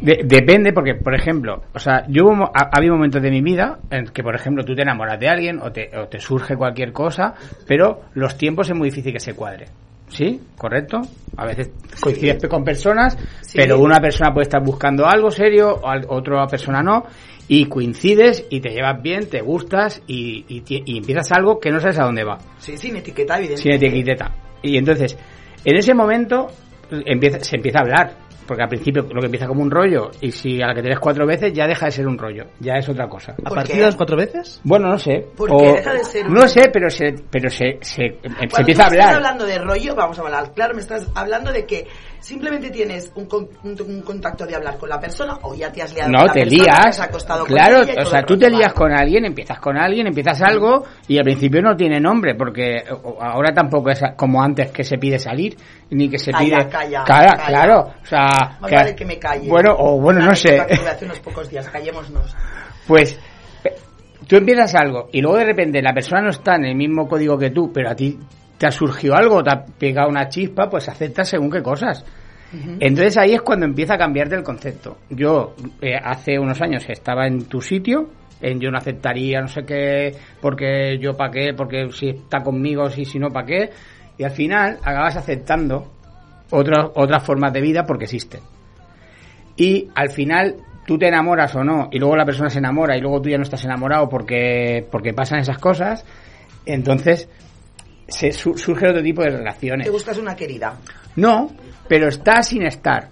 De- 0.00 0.20
depende, 0.24 0.72
porque, 0.72 0.94
por 0.94 1.14
ejemplo, 1.14 1.62
o 1.74 1.78
sea, 1.78 2.04
yo 2.08 2.24
hubo 2.26 2.44
ha, 2.54 2.64
ha 2.64 2.70
habido 2.78 2.94
momentos 2.94 3.22
de 3.22 3.30
mi 3.30 3.40
vida 3.40 3.78
en 3.90 4.04
que, 4.06 4.22
por 4.22 4.34
ejemplo, 4.34 4.62
tú 4.64 4.74
te 4.74 4.82
enamoras 4.82 5.18
de 5.18 5.28
alguien 5.28 5.58
o 5.60 5.72
te, 5.72 5.90
o 5.96 6.06
te 6.08 6.20
surge 6.20 6.54
cualquier 6.56 6.92
cosa, 6.92 7.34
pero 7.66 8.02
los 8.14 8.36
tiempos 8.36 8.68
es 8.68 8.76
muy 8.76 8.90
difícil 8.90 9.12
que 9.12 9.20
se 9.20 9.34
cuadre. 9.34 9.66
¿Sí? 10.08 10.40
¿Correcto? 10.56 11.00
A 11.36 11.46
veces 11.46 11.70
coincides 12.00 12.46
con 12.48 12.62
personas, 12.62 13.18
pero 13.54 13.80
una 13.80 13.98
persona 13.98 14.32
puede 14.32 14.44
estar 14.44 14.62
buscando 14.62 15.04
algo 15.06 15.30
serio, 15.32 15.80
o 15.82 15.88
al- 15.88 16.06
otra 16.08 16.46
persona 16.46 16.80
no, 16.82 17.04
y 17.48 17.64
coincides 17.66 18.44
y 18.50 18.60
te 18.60 18.70
llevas 18.70 19.02
bien, 19.02 19.28
te 19.28 19.40
gustas 19.40 20.00
y, 20.06 20.44
y 20.48 20.98
empiezas 20.98 21.32
algo 21.32 21.58
que 21.58 21.70
no 21.70 21.80
sabes 21.80 21.98
a 21.98 22.04
dónde 22.04 22.22
va 22.22 22.38
Sí, 22.58 22.76
sin 22.76 22.96
etiqueta, 22.96 23.36
sin 23.36 23.44
evidentemente. 23.46 23.86
etiqueta. 23.88 24.30
Y 24.62 24.76
entonces, 24.76 25.18
en 25.64 25.76
ese 25.76 25.92
momento 25.94 26.48
empieza, 26.90 27.40
se 27.40 27.56
empieza 27.56 27.78
a 27.78 27.82
hablar. 27.82 28.12
Porque 28.46 28.62
al 28.62 28.68
principio 28.68 29.02
lo 29.02 29.20
que 29.20 29.26
empieza 29.26 29.46
como 29.46 29.62
un 29.62 29.70
rollo, 29.70 30.10
y 30.20 30.30
si 30.30 30.62
a 30.62 30.68
la 30.68 30.74
que 30.74 30.82
te 30.82 30.88
ves 30.88 30.98
cuatro 31.00 31.26
veces 31.26 31.52
ya 31.52 31.66
deja 31.66 31.86
de 31.86 31.92
ser 31.92 32.06
un 32.06 32.16
rollo, 32.16 32.44
ya 32.60 32.74
es 32.74 32.88
otra 32.88 33.08
cosa. 33.08 33.34
A 33.44 33.50
partir 33.50 33.76
de 33.76 33.82
las 33.82 33.96
cuatro 33.96 34.16
veces? 34.16 34.60
Bueno, 34.64 34.88
no 34.88 34.98
sé. 34.98 35.26
¿Por 35.36 35.50
O- 35.52 35.56
qué 35.58 35.72
deja 35.72 35.92
de 35.94 36.04
ser 36.04 36.26
un- 36.26 36.34
No 36.34 36.46
sé, 36.48 36.70
pero 36.72 36.88
se, 36.90 37.14
pero 37.30 37.50
se, 37.50 37.78
se, 37.80 38.04
empieza 38.04 38.56
a 38.60 38.62
me 38.64 38.72
estás 38.72 38.86
hablar. 38.92 39.14
hablando 39.14 39.46
de 39.46 39.58
rollo, 39.58 39.94
vamos 39.94 40.18
a 40.18 40.22
hablar, 40.22 40.52
claro, 40.54 40.74
me 40.74 40.80
estás 40.80 41.08
hablando 41.14 41.52
de 41.52 41.66
que 41.66 41.86
simplemente 42.20 42.70
tienes 42.70 43.10
un, 43.14 43.26
con- 43.26 43.48
un- 43.64 43.76
un 43.80 44.02
contacto 44.02 44.46
de 44.46 44.54
hablar 44.56 44.76
con 44.78 44.88
la 44.88 44.98
persona 45.00 45.38
o 45.42 45.54
ya 45.54 45.70
te 45.72 45.82
has 45.82 45.92
liado 45.94 46.10
con 46.10 46.20
No, 46.20 46.26
la 46.26 46.32
te 46.32 46.40
persona, 46.40 46.58
te 46.64 46.70
lías. 46.70 46.86
has 46.86 47.00
acostado 47.00 47.40
con 47.46 47.54
Claro, 47.54 47.82
ella 47.82 48.02
o 48.02 48.06
sea, 48.06 48.22
tú 48.22 48.38
te 48.38 48.50
lías 48.50 48.72
con 48.72 48.92
alguien, 48.92 49.24
empiezas 49.24 49.58
con 49.60 49.76
alguien, 49.76 50.06
empiezas 50.06 50.40
algo 50.42 50.84
y 51.08 51.18
al 51.18 51.24
principio 51.24 51.62
no 51.62 51.76
tiene 51.76 52.00
nombre 52.00 52.34
porque 52.34 52.82
ahora 53.20 53.52
tampoco 53.52 53.90
es 53.90 54.00
como 54.16 54.42
antes 54.42 54.70
que 54.72 54.84
se 54.84 54.98
pide 54.98 55.18
salir 55.18 55.56
ni 55.90 56.08
que 56.08 56.18
se 56.18 56.32
Calla, 56.32 56.44
pide 56.58 56.68
calla, 57.04 57.32
claro, 57.46 57.80
o 58.02 58.06
sea, 58.06 58.26
Más 58.60 58.70
vale 58.70 58.94
que 58.96 59.04
me 59.04 59.18
calle. 59.18 59.48
Bueno, 59.48 59.74
o 59.78 60.00
bueno, 60.00 60.20
no 60.24 60.34
sé. 60.34 60.60
que 60.68 60.74
hace 60.88 61.04
unos 61.04 61.20
pocos 61.20 61.48
días, 61.48 61.68
callémonos. 61.68 62.34
Pues 62.86 63.18
tú 64.26 64.36
empiezas 64.36 64.74
algo 64.74 65.08
y 65.12 65.20
luego 65.20 65.38
de 65.38 65.44
repente 65.44 65.80
la 65.82 65.92
persona 65.92 66.22
no 66.22 66.30
está 66.30 66.56
en 66.56 66.64
el 66.64 66.74
mismo 66.74 67.06
código 67.06 67.38
que 67.38 67.50
tú, 67.50 67.70
pero 67.72 67.90
a 67.90 67.94
ti 67.94 68.18
te 68.58 68.66
ha 68.66 68.70
surgido 68.70 69.14
algo, 69.14 69.42
te 69.42 69.50
ha 69.50 69.64
pegado 69.64 70.08
una 70.08 70.28
chispa, 70.28 70.68
pues 70.68 70.88
aceptas 70.88 71.28
según 71.28 71.50
qué 71.50 71.62
cosas. 71.62 72.04
Entonces 72.80 73.16
ahí 73.18 73.34
es 73.34 73.42
cuando 73.42 73.66
empieza 73.66 73.94
a 73.94 73.98
cambiarte 73.98 74.34
el 74.34 74.42
concepto. 74.42 74.98
Yo 75.10 75.54
eh, 75.82 75.96
hace 76.02 76.38
unos 76.38 76.60
años 76.62 76.88
estaba 76.88 77.26
en 77.26 77.44
tu 77.46 77.60
sitio, 77.60 78.08
en 78.40 78.60
yo 78.60 78.70
no 78.70 78.78
aceptaría 78.78 79.40
no 79.40 79.48
sé 79.48 79.64
qué, 79.64 80.14
porque 80.40 80.98
yo 80.98 81.16
pa' 81.16 81.30
qué, 81.30 81.52
porque 81.54 81.90
si 81.92 82.10
está 82.10 82.42
conmigo, 82.42 82.88
si, 82.88 83.04
si 83.04 83.18
no 83.18 83.30
pa' 83.30 83.44
qué, 83.44 83.70
y 84.16 84.24
al 84.24 84.30
final 84.30 84.78
acabas 84.82 85.16
aceptando 85.16 85.92
otras 86.50 86.86
otras 86.94 87.22
formas 87.24 87.52
de 87.52 87.60
vida 87.60 87.84
porque 87.84 88.04
existen. 88.04 88.40
Y 89.56 89.88
al 89.94 90.10
final 90.10 90.56
tú 90.86 90.96
te 90.96 91.08
enamoras 91.08 91.54
o 91.56 91.64
no, 91.64 91.88
y 91.90 91.98
luego 91.98 92.16
la 92.16 92.24
persona 92.24 92.48
se 92.48 92.58
enamora 92.58 92.96
y 92.96 93.00
luego 93.00 93.20
tú 93.20 93.28
ya 93.28 93.36
no 93.36 93.42
estás 93.42 93.64
enamorado 93.64 94.08
porque, 94.08 94.86
porque 94.90 95.12
pasan 95.12 95.40
esas 95.40 95.58
cosas, 95.58 96.04
entonces 96.64 97.28
se 98.08 98.32
su- 98.32 98.56
surge 98.56 98.88
otro 98.88 99.02
tipo 99.02 99.22
de 99.22 99.30
relaciones. 99.30 99.84
Te 99.86 99.90
buscas 99.90 100.18
una 100.18 100.34
querida. 100.36 100.76
No, 101.16 101.50
pero 101.88 102.08
está 102.08 102.42
sin 102.42 102.62
estar. 102.62 103.08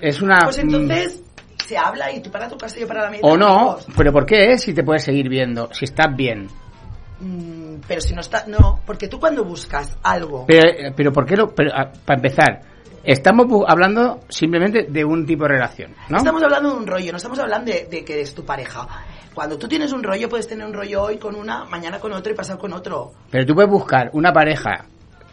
Es 0.00 0.20
una... 0.22 0.38
Pues 0.44 0.58
entonces 0.58 1.22
se 1.66 1.76
habla 1.78 2.10
y 2.12 2.20
tú 2.20 2.30
para 2.30 2.48
tu 2.48 2.56
casa 2.58 2.76
y 2.76 2.80
yo 2.80 2.88
para 2.88 3.04
la 3.04 3.10
mía. 3.10 3.20
mm, 3.22 3.26
O 3.26 3.36
no, 3.36 3.76
pero 3.96 4.12
¿por 4.12 4.26
qué? 4.26 4.58
Si 4.58 4.74
te 4.74 4.82
puedes 4.82 5.04
seguir 5.04 5.28
viendo, 5.28 5.68
si 5.72 5.84
estás 5.84 6.14
bien. 6.16 6.48
Mm, 7.20 7.76
pero 7.86 8.00
si 8.00 8.14
no 8.14 8.20
está, 8.20 8.44
no, 8.46 8.80
porque 8.84 9.06
tú 9.08 9.20
cuando 9.20 9.44
buscas 9.44 9.96
algo, 10.02 10.44
Pero, 10.46 10.68
eh, 10.68 10.92
pero 10.96 11.12
¿por 11.12 11.24
qué 11.24 11.36
lo...? 11.36 11.54
Pero, 11.54 11.70
ah, 11.74 11.90
para 12.04 12.18
empezar, 12.18 12.60
estamos 13.04 13.46
hablando 13.68 14.20
simplemente 14.28 14.86
de 14.88 15.04
un 15.04 15.24
tipo 15.24 15.44
de 15.44 15.50
relación, 15.50 15.94
¿no? 16.08 16.18
estamos 16.18 16.42
hablando 16.42 16.70
de 16.70 16.76
un 16.78 16.86
rollo, 16.86 17.12
no 17.12 17.16
estamos 17.18 17.38
hablando 17.38 17.70
de, 17.72 17.86
de 17.88 18.04
que 18.04 18.14
eres 18.14 18.34
tu 18.34 18.44
pareja. 18.44 18.88
Cuando 19.34 19.56
tú 19.58 19.66
tienes 19.68 19.92
un 19.92 20.02
rollo, 20.02 20.28
puedes 20.28 20.46
tener 20.48 20.66
un 20.66 20.72
rollo 20.74 21.02
hoy 21.02 21.16
con 21.18 21.34
una, 21.34 21.64
mañana 21.64 21.98
con 21.98 22.12
otro 22.12 22.32
y 22.32 22.36
pasar 22.36 22.58
con 22.58 22.72
otro. 22.72 23.12
Pero 23.30 23.46
tú 23.46 23.54
puedes 23.54 23.70
buscar 23.70 24.10
una 24.12 24.32
pareja 24.32 24.84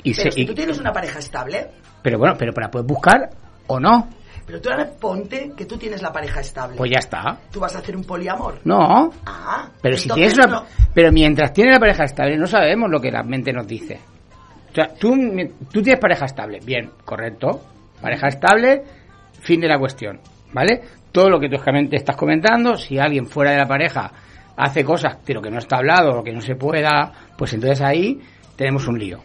y, 0.04 0.14
Pero 0.16 0.32
se, 0.32 0.36
si 0.36 0.42
y- 0.42 0.46
tú 0.46 0.54
tienes 0.54 0.80
una 0.80 0.94
pareja 0.94 1.20
estable, 1.20 1.68
pero 2.02 2.18
bueno, 2.18 2.36
pero 2.38 2.54
la 2.56 2.72
puedes 2.72 2.88
buscar 2.88 3.30
o 3.68 3.80
no. 3.80 4.08
pero 4.48 4.60
tú 4.62 4.70
ahora 4.70 4.90
ponte 5.00 5.52
que 5.56 5.66
tú 5.66 5.78
tienes 5.78 6.02
la 6.02 6.12
pareja 6.12 6.40
estable. 6.40 6.78
Pues 6.78 6.90
ya 6.92 7.00
está. 7.00 7.38
Tú 7.52 7.60
vas 7.60 7.76
a 7.76 7.80
hacer 7.80 7.96
un 7.96 8.04
poliamor. 8.04 8.60
No. 8.64 9.12
Ah, 9.26 9.70
Pero 9.82 9.96
si 9.98 10.10
tienes 10.10 10.34
una, 10.38 10.48
no. 10.48 10.66
pero 10.94 11.12
mientras 11.12 11.52
tiene 11.54 11.72
la 11.72 11.80
pareja 11.80 12.06
estable 12.06 12.38
no 12.38 12.48
sabemos 12.48 12.90
lo 12.90 13.00
que 13.02 13.12
la 13.12 13.22
mente 13.24 13.52
nos 13.54 13.68
dice. 13.68 14.00
O 14.72 14.74
sea, 14.74 14.88
tú, 14.94 15.16
tú 15.72 15.82
tienes 15.82 16.00
pareja 16.00 16.26
estable. 16.26 16.60
Bien, 16.64 16.90
correcto. 17.04 17.62
Pareja 18.02 18.28
estable, 18.30 18.84
fin 19.42 19.60
de 19.62 19.68
la 19.68 19.78
cuestión. 19.78 20.20
¿Vale? 20.54 20.82
Todo 21.12 21.30
lo 21.30 21.40
que 21.40 21.50
tú 21.50 21.56
estás 21.92 22.16
comentando, 22.16 22.76
si 22.78 23.00
alguien 23.00 23.26
fuera 23.26 23.52
de 23.52 23.58
la 23.58 23.68
pareja 23.68 24.12
hace 24.58 24.84
cosas, 24.84 25.18
pero 25.26 25.42
que 25.42 25.50
no 25.50 25.58
está 25.60 25.78
hablado 25.78 26.20
o 26.20 26.24
que 26.24 26.32
no 26.34 26.42
se 26.42 26.56
pueda, 26.56 27.12
pues 27.38 27.54
entonces 27.54 27.82
ahí 27.82 28.20
tenemos 28.56 28.88
un 28.88 29.00
lío. 29.00 29.20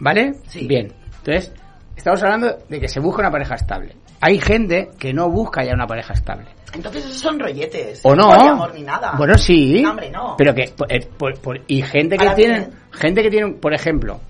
¿Vale? 0.00 0.34
Sí. 0.46 0.66
Bien. 0.66 0.92
Entonces, 1.18 1.52
estamos 1.96 2.22
hablando 2.22 2.56
de 2.68 2.80
que 2.80 2.88
se 2.88 3.00
busca 3.00 3.20
una 3.22 3.30
pareja 3.30 3.56
estable. 3.56 3.96
Hay 4.20 4.38
gente 4.40 4.90
que 4.98 5.12
no 5.12 5.28
busca 5.28 5.64
ya 5.64 5.74
una 5.74 5.86
pareja 5.86 6.12
estable. 6.14 6.46
Entonces 6.74 7.04
esos 7.04 7.18
son 7.18 7.38
rolletes. 7.38 8.00
O 8.04 8.14
no. 8.14 8.28
No 8.30 8.40
hay 8.40 8.48
amor 8.48 8.74
ni 8.74 8.82
nada. 8.82 9.14
Bueno, 9.16 9.36
sí. 9.38 9.80
No, 9.82 9.90
hombre, 9.90 10.10
no. 10.10 10.34
Pero 10.38 10.54
que 10.54 10.72
eh, 10.88 11.08
por- 11.16 11.38
por- 11.40 11.60
y 11.66 11.82
gente 11.82 12.16
que 12.16 12.24
Ahora 12.24 12.36
tiene 12.36 12.54
bien. 12.58 12.70
gente 12.92 13.22
que 13.22 13.30
tiene, 13.30 13.52
por 13.54 13.72
ejemplo, 13.74 14.20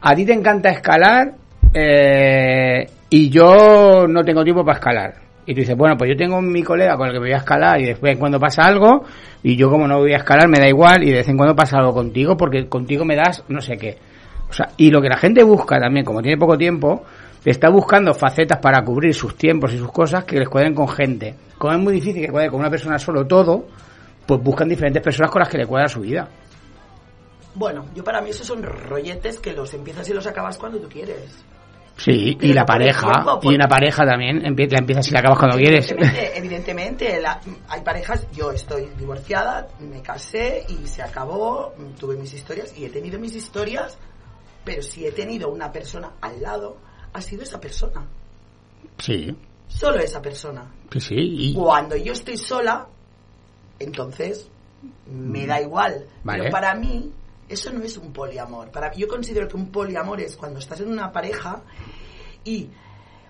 a 0.00 0.14
ti 0.14 0.24
te 0.24 0.32
encanta 0.32 0.70
escalar 0.70 1.32
eh, 1.72 2.86
y 3.10 3.28
yo 3.30 4.06
no 4.08 4.22
tengo 4.24 4.42
tiempo 4.44 4.64
para 4.64 4.78
escalar. 4.78 5.14
Y 5.46 5.54
tú 5.54 5.60
dices, 5.60 5.76
bueno, 5.76 5.96
pues 5.96 6.10
yo 6.10 6.16
tengo 6.16 6.40
mi 6.40 6.62
colega 6.62 6.96
con 6.96 7.08
el 7.08 7.12
que 7.12 7.18
voy 7.18 7.32
a 7.32 7.38
escalar 7.38 7.80
y 7.80 7.84
después 7.84 8.16
cuando 8.16 8.40
pasa 8.40 8.64
algo 8.64 9.04
y 9.42 9.56
yo 9.56 9.70
como 9.70 9.86
no 9.86 9.98
voy 9.98 10.12
a 10.14 10.18
escalar 10.18 10.48
me 10.48 10.58
da 10.58 10.66
igual 10.66 11.02
y 11.02 11.10
de 11.10 11.18
vez 11.18 11.28
en 11.28 11.36
cuando 11.36 11.54
pasa 11.54 11.78
algo 11.78 11.92
contigo 11.92 12.36
porque 12.36 12.66
contigo 12.66 13.04
me 13.04 13.14
das 13.14 13.44
no 13.48 13.60
sé 13.60 13.76
qué. 13.76 13.98
O 14.48 14.52
sea, 14.52 14.70
y 14.76 14.90
lo 14.90 15.02
que 15.02 15.08
la 15.08 15.16
gente 15.16 15.42
busca 15.42 15.78
también, 15.78 16.04
como 16.04 16.22
tiene 16.22 16.38
poco 16.38 16.56
tiempo, 16.56 17.04
está 17.44 17.68
buscando 17.68 18.14
facetas 18.14 18.58
para 18.58 18.82
cubrir 18.82 19.14
sus 19.14 19.36
tiempos 19.36 19.72
y 19.72 19.78
sus 19.78 19.90
cosas 19.92 20.24
que 20.24 20.38
les 20.38 20.48
cuadren 20.48 20.74
con 20.74 20.88
gente. 20.88 21.34
Como 21.58 21.72
es 21.72 21.78
muy 21.78 21.94
difícil 21.94 22.24
que 22.24 22.30
cuadre 22.30 22.50
con 22.50 22.60
una 22.60 22.70
persona 22.70 22.98
solo 22.98 23.26
todo, 23.26 23.66
pues 24.26 24.40
buscan 24.42 24.68
diferentes 24.68 25.02
personas 25.02 25.30
con 25.30 25.40
las 25.40 25.48
que 25.48 25.58
le 25.58 25.66
cuadra 25.66 25.88
su 25.88 26.00
vida. 26.00 26.28
Bueno, 27.54 27.86
yo 27.94 28.02
para 28.02 28.20
mí 28.20 28.30
esos 28.30 28.46
son 28.46 28.62
rolletes 28.62 29.38
que 29.38 29.52
los 29.52 29.72
empiezas 29.74 30.08
y 30.08 30.14
los 30.14 30.26
acabas 30.26 30.58
cuando 30.58 30.78
tú 30.78 30.88
quieres. 30.88 31.44
Sí, 31.96 32.36
y 32.40 32.52
la 32.52 32.66
pareja, 32.66 33.12
tiempo, 33.12 33.40
y 33.42 33.54
una 33.54 33.68
pareja 33.68 34.04
también, 34.04 34.42
la 34.42 34.48
empiezas 34.78 35.06
y 35.08 35.10
la 35.12 35.20
acabas 35.20 35.38
cuando 35.38 35.56
quieres. 35.56 35.90
Evidentemente, 35.92 36.32
evidentemente 36.38 37.20
la- 37.20 37.40
hay 37.68 37.80
parejas, 37.82 38.26
yo 38.32 38.50
estoy 38.50 38.88
divorciada, 38.98 39.68
me 39.80 40.02
casé 40.02 40.64
y 40.68 40.86
se 40.88 41.02
acabó, 41.02 41.72
tuve 41.98 42.16
mis 42.16 42.34
historias 42.34 42.76
y 42.76 42.84
he 42.84 42.90
tenido 42.90 43.18
mis 43.20 43.34
historias, 43.36 43.96
pero 44.64 44.82
si 44.82 45.06
he 45.06 45.12
tenido 45.12 45.48
una 45.50 45.70
persona 45.70 46.10
al 46.20 46.40
lado, 46.42 46.76
ha 47.12 47.20
sido 47.20 47.42
esa 47.44 47.60
persona, 47.60 48.04
Sí, 48.98 49.36
solo 49.68 49.98
esa 50.00 50.20
persona. 50.20 50.64
sí, 50.92 51.00
sí. 51.00 51.14
Y, 51.16 51.54
Cuando 51.54 51.96
yo 51.96 52.12
estoy 52.12 52.36
sola, 52.36 52.86
entonces 53.78 54.48
me 55.10 55.46
da 55.46 55.60
igual. 55.60 56.06
Vale. 56.22 56.40
Pero 56.44 56.50
para 56.52 56.74
mí, 56.74 57.10
eso 57.48 57.72
no 57.72 57.82
es 57.84 57.96
un 57.98 58.12
poliamor. 58.12 58.70
Para, 58.70 58.92
yo 58.94 59.06
considero 59.08 59.46
que 59.48 59.56
un 59.56 59.70
poliamor 59.70 60.20
es 60.20 60.36
cuando 60.36 60.58
estás 60.58 60.80
en 60.80 60.88
una 60.90 61.10
pareja 61.12 61.62
y 62.44 62.68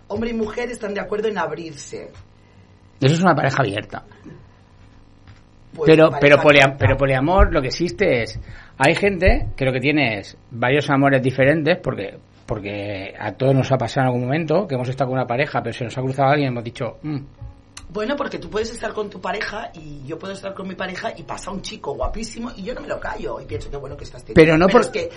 hombre 0.08 0.30
y 0.30 0.34
mujer 0.34 0.70
están 0.70 0.94
de 0.94 1.00
acuerdo 1.00 1.28
en 1.28 1.38
abrirse. 1.38 2.10
eso 3.00 3.14
es 3.14 3.20
una 3.20 3.34
pareja 3.34 3.58
abierta. 3.62 4.04
Pues 5.74 5.90
pero, 5.90 6.10
pero, 6.20 6.36
polia- 6.38 6.64
abierta. 6.64 6.76
pero 6.78 6.96
poliamor 6.96 7.52
lo 7.52 7.60
que 7.60 7.66
existe 7.68 8.22
es, 8.22 8.38
hay 8.78 8.94
gente 8.94 9.48
que 9.56 9.64
lo 9.64 9.72
que 9.72 9.80
tiene 9.80 10.18
es 10.20 10.36
varios 10.50 10.88
amores 10.90 11.22
diferentes, 11.22 11.78
porque 11.82 12.18
porque 12.46 13.14
a 13.18 13.32
todos 13.32 13.54
nos 13.54 13.72
ha 13.72 13.78
pasado 13.78 14.02
en 14.02 14.06
algún 14.08 14.24
momento 14.26 14.66
que 14.68 14.74
hemos 14.74 14.88
estado 14.90 15.08
con 15.08 15.18
una 15.18 15.26
pareja, 15.26 15.62
pero 15.62 15.72
se 15.72 15.84
nos 15.84 15.96
ha 15.96 16.02
cruzado 16.02 16.28
alguien 16.28 16.50
y 16.50 16.52
hemos 16.52 16.62
dicho, 16.64 16.98
"Mm, 17.02 17.18
Bueno, 17.88 18.16
porque 18.16 18.38
tú 18.38 18.50
puedes 18.50 18.70
estar 18.72 18.92
con 18.92 19.08
tu 19.08 19.20
pareja 19.20 19.70
y 19.74 20.04
yo 20.06 20.18
puedo 20.18 20.32
estar 20.32 20.52
con 20.54 20.66
mi 20.66 20.74
pareja 20.74 21.12
y 21.16 21.22
pasa 21.22 21.50
un 21.50 21.62
chico 21.62 21.92
guapísimo 21.94 22.50
y 22.56 22.64
yo 22.64 22.74
no 22.74 22.80
me 22.80 22.88
lo 22.88 22.98
callo 22.98 23.40
y 23.40 23.44
pienso 23.44 23.70
que 23.70 23.76
bueno 23.76 23.96
que 23.96 24.04
estás 24.04 24.24
teniendo. 24.24 24.40
Pero 24.40 24.58
no 24.58 24.66
por- 24.68 24.80
es 24.80 24.88
que 24.88 25.10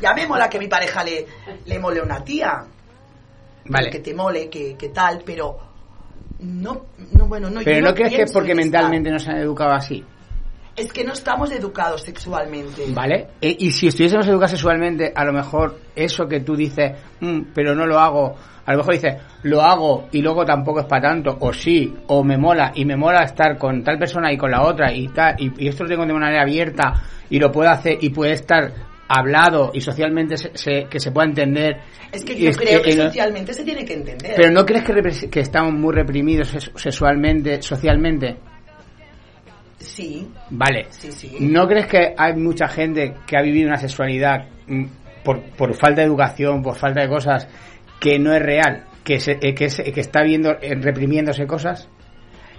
ya 0.00 0.14
me 0.14 0.26
mola 0.26 0.48
que 0.48 0.58
mi 0.58 0.66
pareja 0.66 1.04
le, 1.04 1.26
le 1.66 1.78
mole 1.78 2.00
a 2.00 2.02
una 2.02 2.24
tía. 2.24 2.64
Vale. 3.66 3.90
Que 3.90 4.00
te 4.00 4.14
mole, 4.14 4.48
que, 4.50 4.74
que 4.76 4.88
tal, 4.88 5.22
pero 5.24 5.58
no, 6.40 6.86
no 7.12 7.26
bueno, 7.26 7.48
no 7.50 7.60
pero 7.64 7.78
yo 7.80 7.82
no 7.86 7.94
crees 7.94 8.14
que 8.14 8.22
es 8.22 8.32
porque 8.32 8.54
mentalmente 8.54 9.10
nos 9.10 9.26
han 9.28 9.36
educado 9.36 9.72
así. 9.72 10.04
Es 10.76 10.92
que 10.92 11.04
no 11.04 11.12
estamos 11.12 11.52
educados 11.52 12.02
sexualmente. 12.02 12.86
¿Vale? 12.88 13.28
E- 13.40 13.56
Y 13.60 13.70
si 13.70 13.86
estuviésemos 13.86 14.26
educados 14.26 14.50
sexualmente, 14.50 15.12
a 15.14 15.24
lo 15.24 15.32
mejor 15.32 15.78
eso 15.94 16.26
que 16.26 16.40
tú 16.40 16.56
dices, 16.56 16.92
"Mm, 17.20 17.42
pero 17.54 17.76
no 17.76 17.86
lo 17.86 18.00
hago, 18.00 18.34
a 18.66 18.72
lo 18.72 18.78
mejor 18.78 18.94
dices, 18.94 19.16
lo 19.42 19.60
hago 19.62 20.08
y 20.12 20.22
luego 20.22 20.44
tampoco 20.44 20.80
es 20.80 20.86
para 20.86 21.08
tanto, 21.08 21.36
o 21.40 21.52
sí, 21.52 21.94
o 22.06 22.24
me 22.24 22.36
mola, 22.38 22.72
y 22.74 22.84
me 22.84 22.96
mola 22.96 23.22
estar 23.24 23.58
con 23.58 23.82
tal 23.84 23.98
persona 23.98 24.32
y 24.32 24.36
con 24.38 24.50
la 24.50 24.62
otra, 24.62 24.92
y 24.92 25.08
tal, 25.08 25.34
y, 25.38 25.64
y 25.64 25.68
esto 25.68 25.84
lo 25.84 25.90
tengo 25.90 26.06
de 26.06 26.12
manera 26.14 26.42
abierta, 26.42 26.92
y 27.30 27.38
lo 27.38 27.50
puedo 27.52 27.68
hacer, 27.70 27.98
y 28.00 28.10
puede 28.10 28.32
estar 28.32 28.72
hablado 29.06 29.70
y 29.74 29.82
socialmente 29.82 30.36
se, 30.38 30.50
se- 30.56 30.84
que 30.88 30.98
se 30.98 31.12
pueda 31.12 31.28
entender. 31.28 31.76
Es 32.10 32.24
que 32.24 32.38
yo 32.38 32.48
es- 32.48 32.56
creo 32.56 32.80
que 32.82 32.90
eh, 32.90 32.96
socialmente 32.96 33.52
se 33.52 33.62
tiene 33.62 33.84
que 33.84 33.92
entender. 33.94 34.32
Pero 34.34 34.50
¿no 34.50 34.64
crees 34.64 34.84
que, 35.30 35.40
estamos 35.40 35.74
muy 35.74 35.92
reprimidos 35.94 36.48
sex- 36.48 36.72
sexualmente, 36.74 37.60
socialmente? 37.60 38.36
Sí. 39.78 40.26
Vale. 40.50 40.86
Sí, 40.90 41.12
sí. 41.12 41.36
¿No 41.40 41.66
crees 41.66 41.86
que 41.86 42.14
hay 42.16 42.34
mucha 42.34 42.68
gente 42.68 43.14
que 43.26 43.36
ha 43.36 43.42
vivido 43.42 43.68
una 43.68 43.76
sexualidad 43.76 44.46
mm, 44.66 44.84
por, 45.22 45.42
por 45.56 45.74
falta 45.74 46.00
de 46.00 46.06
educación, 46.06 46.62
por 46.62 46.74
falta 46.76 47.02
de 47.02 47.08
cosas, 47.08 47.46
que 48.04 48.18
no 48.18 48.34
es 48.34 48.42
real? 48.42 48.84
Que, 49.02 49.18
se, 49.18 49.38
eh, 49.40 49.54
que, 49.54 49.70
se- 49.70 49.90
que 49.92 50.00
está 50.00 50.22
viendo 50.22 50.50
eh, 50.60 50.74
reprimiéndose 50.74 51.46
cosas? 51.46 51.88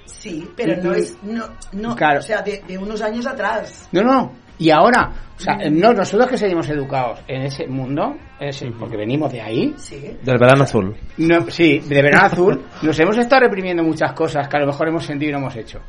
Sí, 0.05 0.47
pero 0.55 0.73
Y- 0.73 0.77
no 0.83 0.93
es, 0.93 1.17
no, 1.23 1.45
no, 1.73 1.95
Claro. 1.95 2.19
o 2.19 2.23
sea, 2.23 2.41
de, 2.41 2.63
de 2.67 2.77
unos 2.79 2.99
años 3.03 3.25
atrás. 3.27 3.87
No, 3.91 4.01
no. 4.01 4.31
Y 4.57 4.69
ahora, 4.71 5.11
o 5.37 5.39
sea, 5.39 5.57
no, 5.69 5.93
nosotros 5.93 6.29
que 6.29 6.37
seguimos 6.37 6.67
educados 6.69 7.19
en 7.27 7.41
ese 7.43 7.67
mundo, 7.67 8.15
ese- 8.39 8.71
porque 8.79 8.95
venimos 8.97 9.31
de 9.31 9.41
ahí, 9.41 9.73
Sí. 9.77 9.99
Del 10.23 10.37
verano 10.39 10.63
azul. 10.63 10.95
no, 11.17 11.49
sí, 11.51 11.79
de 11.79 12.01
verano 12.01 12.25
azul, 12.25 12.61
nos 12.81 12.97
hemos 12.99 13.17
estado 13.17 13.41
reprimiendo 13.41 13.83
muchas 13.83 14.13
cosas 14.13 14.47
que 14.47 14.57
a 14.57 14.61
lo 14.61 14.67
mejor 14.67 14.87
hemos 14.87 15.05
sentido 15.05 15.29
y 15.29 15.33
no 15.33 15.39
hemos 15.39 15.55
hecho. 15.57 15.79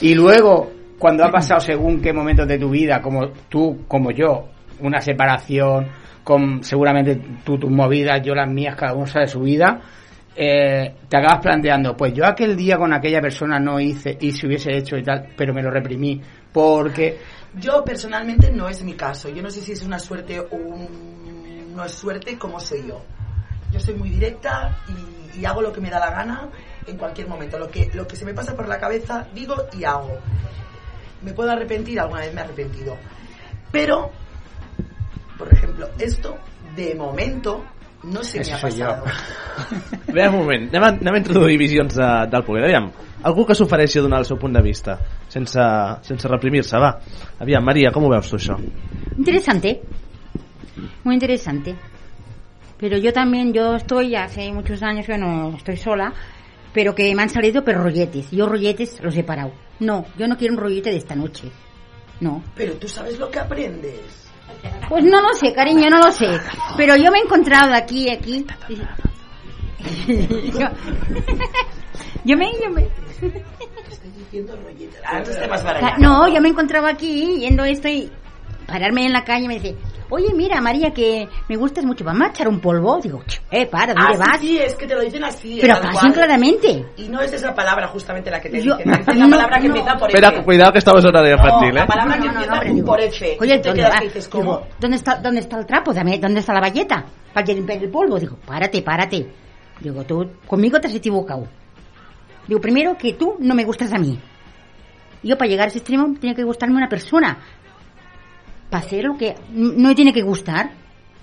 Y 0.00 0.14
luego, 0.14 0.70
cuando 0.98 1.24
ha 1.24 1.30
pasado 1.30 1.60
según 1.60 2.00
qué 2.02 2.12
momentos 2.12 2.46
de 2.48 2.58
tu 2.58 2.68
vida, 2.70 3.00
como 3.00 3.28
tú, 3.48 3.84
como 3.88 4.10
yo, 4.10 4.48
una 4.80 5.00
separación, 5.00 5.86
con 6.26 6.64
seguramente 6.64 7.20
tú 7.44 7.56
tus 7.56 7.70
movidas, 7.70 8.20
yo 8.20 8.34
las 8.34 8.50
mías, 8.50 8.74
cada 8.74 8.94
uno 8.94 9.06
sabe 9.06 9.28
su 9.28 9.42
vida, 9.42 9.80
eh, 10.34 10.92
te 11.08 11.16
acabas 11.16 11.38
planteando, 11.40 11.96
pues 11.96 12.14
yo 12.14 12.26
aquel 12.26 12.56
día 12.56 12.76
con 12.78 12.92
aquella 12.92 13.20
persona 13.20 13.60
no 13.60 13.78
hice 13.78 14.18
y 14.20 14.32
si 14.32 14.44
hubiese 14.44 14.76
hecho 14.76 14.96
y 14.96 15.04
tal, 15.04 15.28
pero 15.36 15.54
me 15.54 15.62
lo 15.62 15.70
reprimí, 15.70 16.20
porque 16.52 17.20
Yo 17.54 17.84
personalmente 17.84 18.50
no 18.50 18.68
es 18.68 18.82
mi 18.82 18.94
caso. 18.94 19.28
Yo 19.28 19.40
no 19.40 19.50
sé 19.50 19.60
si 19.60 19.70
es 19.70 19.84
una 19.84 20.00
suerte 20.00 20.40
o 20.40 20.48
no 21.76 21.84
es 21.84 21.92
suerte 21.92 22.36
como 22.36 22.58
soy 22.58 22.88
yo. 22.88 23.00
Yo 23.70 23.78
soy 23.78 23.94
muy 23.94 24.10
directa 24.10 24.76
y, 24.88 25.38
y 25.38 25.44
hago 25.44 25.62
lo 25.62 25.72
que 25.72 25.80
me 25.80 25.90
da 25.90 26.00
la 26.00 26.10
gana 26.10 26.48
en 26.88 26.96
cualquier 26.96 27.28
momento. 27.28 27.56
Lo 27.56 27.68
que, 27.68 27.88
lo 27.94 28.04
que 28.04 28.16
se 28.16 28.24
me 28.24 28.34
pasa 28.34 28.56
por 28.56 28.66
la 28.66 28.80
cabeza, 28.80 29.28
digo 29.32 29.54
y 29.78 29.84
hago. 29.84 30.18
¿Me 31.22 31.32
puedo 31.32 31.52
arrepentir? 31.52 32.00
Alguna 32.00 32.22
vez 32.22 32.34
me 32.34 32.40
he 32.40 32.44
arrepentido. 32.44 32.96
Pero, 33.70 34.10
por 35.38 35.52
ejemplo, 35.52 35.88
esto, 35.98 36.36
de 36.74 36.94
momento, 36.94 37.64
no 38.04 38.22
se 38.22 38.38
me 38.38 38.44
Això 38.44 38.54
ha 38.54 38.58
soy 38.58 38.80
jo. 38.80 38.86
pasado. 38.86 39.04
Bé, 40.12 40.28
un 40.28 40.36
moment, 40.36 40.68
anem 40.70 40.84
a, 40.84 40.88
anem 40.94 41.14
a 41.14 41.18
introduir 41.18 41.58
visions 41.58 41.96
de, 41.96 42.08
del 42.30 42.44
poder. 42.44 42.64
Aviam, 42.68 42.90
algú 43.22 43.46
que 43.46 43.56
s'ofereixi 43.58 43.98
a 43.98 44.04
donar 44.06 44.20
el 44.22 44.28
seu 44.28 44.38
punt 44.38 44.54
de 44.54 44.62
vista, 44.62 44.98
sense, 45.28 45.60
sense 46.06 46.28
reprimir-se, 46.28 46.78
va. 46.78 46.94
Aviam, 47.40 47.64
Maria, 47.64 47.92
com 47.92 48.06
ho 48.06 48.12
veus 48.12 48.30
tu, 48.30 48.38
això? 48.38 48.58
Interesante, 49.16 49.80
muy 51.04 51.14
interesante. 51.14 51.76
Pero 52.78 52.98
yo 52.98 53.12
también, 53.12 53.52
yo 53.54 53.74
estoy 53.74 54.14
hace 54.16 54.52
muchos 54.52 54.82
años 54.82 55.06
que 55.06 55.16
no 55.16 55.54
estoy 55.56 55.78
sola, 55.78 56.12
pero 56.74 56.94
que 56.94 57.14
me 57.14 57.22
han 57.22 57.30
salido 57.30 57.64
pero 57.64 57.82
rolletes. 57.82 58.30
Yo 58.30 58.46
rolletes 58.46 59.00
los 59.02 59.16
he 59.16 59.24
parado. 59.24 59.52
No, 59.80 60.04
yo 60.18 60.28
no 60.28 60.36
quiero 60.36 60.54
un 60.54 60.60
rollete 60.60 60.90
de 60.90 60.96
esta 60.98 61.14
noche. 61.14 61.50
No. 62.20 62.42
Pero 62.54 62.74
tú 62.74 62.86
sabes 62.86 63.18
lo 63.18 63.30
que 63.30 63.38
aprendes. 63.38 64.25
Pues 64.88 65.04
no 65.04 65.20
lo 65.20 65.34
sé, 65.34 65.52
cariño, 65.52 65.90
no 65.90 65.98
lo 65.98 66.12
sé. 66.12 66.28
Pero 66.76 66.94
yo 66.96 67.10
me 67.10 67.18
he 67.18 67.22
encontrado 67.22 67.74
aquí, 67.74 68.08
aquí. 68.10 68.46
yo, 70.58 70.68
yo 72.24 72.36
me, 72.36 72.52
yo 72.62 72.70
me- 72.70 72.88
Ca- 75.80 75.96
No, 75.98 76.28
yo 76.28 76.40
me 76.40 76.48
encontraba 76.50 76.90
aquí 76.90 77.38
yendo 77.40 77.64
esto 77.64 77.88
y 77.88 78.10
pararme 78.66 79.06
en 79.06 79.12
la 79.12 79.24
calle 79.24 79.44
y 79.44 79.48
me 79.48 79.54
dice, 79.54 79.76
oye, 80.10 80.28
mira, 80.34 80.60
María, 80.60 80.90
que 80.92 81.28
me 81.48 81.56
gustas 81.56 81.84
mucho, 81.84 82.04
vamos 82.04 82.28
a 82.28 82.30
echar 82.30 82.48
un 82.48 82.60
polvo. 82.60 82.98
Digo, 83.00 83.22
"Ch, 83.26 83.40
eh, 83.50 83.66
para, 83.66 83.94
¿dónde 83.94 84.14
Ah, 84.14 84.18
vas? 84.18 84.40
sí, 84.40 84.48
sí, 84.48 84.58
es 84.58 84.74
que 84.74 84.86
te 84.86 84.94
lo 84.94 85.00
dicen 85.02 85.22
así. 85.24 85.58
Pero 85.60 85.74
así 85.74 85.88
cual. 85.92 86.12
claramente. 86.12 86.84
Y 86.96 87.08
no 87.08 87.20
es 87.20 87.32
esa 87.32 87.54
palabra 87.54 87.86
justamente 87.88 88.30
la 88.30 88.40
que 88.40 88.48
te 88.50 88.60
Yo- 88.62 88.76
dicen. 88.76 88.92
dicen 88.98 89.18
la 89.18 89.26
no, 89.26 89.30
palabra 89.36 89.58
que 89.60 89.68
no. 89.68 89.76
empieza 89.76 89.98
por 89.98 90.08
Espera, 90.10 90.28
F. 90.28 90.42
cuidado 90.44 90.72
que 90.72 90.78
estamos 90.78 91.02
en 91.04 91.08
horario 91.08 91.32
infantil, 91.36 91.68
No, 91.68 91.76
eh? 91.76 91.80
la 91.80 91.86
palabra 91.86 92.14
que 92.14 92.18
No, 92.20 92.26
no, 92.26 92.32
no, 92.32 92.40
empieza 92.44 92.74
digo, 92.74 92.86
por 92.86 93.00
F. 93.00 93.36
Oye, 93.40 93.52
¿dónde 93.58 93.72
quedas 93.74 93.90
vas? 93.90 93.98
que 94.00 94.06
dices, 94.06 94.28
¿cómo? 94.28 94.42
Digo, 94.58 94.66
¿dónde 94.80 94.96
está, 94.96 95.14
¿dónde 95.16 95.40
está 95.40 95.58
el 95.58 95.66
trapo? 95.66 95.94
Dame, 95.94 96.18
¿Dónde 96.18 96.40
está 96.40 96.52
la 96.52 96.60
valleta? 96.60 97.04
Para 97.32 97.46
limpiar 97.46 97.82
el 97.82 97.90
polvo. 97.90 98.18
Digo, 98.18 98.36
párate, 98.46 98.82
párate. 98.82 99.26
Digo, 99.80 100.04
tú 100.04 100.28
conmigo 100.46 100.80
te 100.80 100.88
has 100.88 100.94
equivocado. 100.94 101.46
Digo, 102.48 102.60
primero 102.60 102.96
que 102.96 103.12
tú 103.14 103.36
no 103.40 103.54
me 103.54 103.64
gustas 103.64 103.92
a 103.92 103.98
mí. 103.98 104.18
Yo 105.22 105.36
para 105.36 105.48
llegar 105.50 105.66
a 105.66 105.68
ese 105.68 105.78
extremo 105.78 106.14
tiene 106.20 106.36
que 106.36 106.44
gustarme 106.44 106.76
una 106.76 106.88
persona. 106.88 107.38
Para 108.70 108.84
hacer 108.84 109.04
lo 109.04 109.16
que 109.16 109.34
no 109.52 109.94
tiene 109.94 110.12
que 110.12 110.22
gustar. 110.22 110.70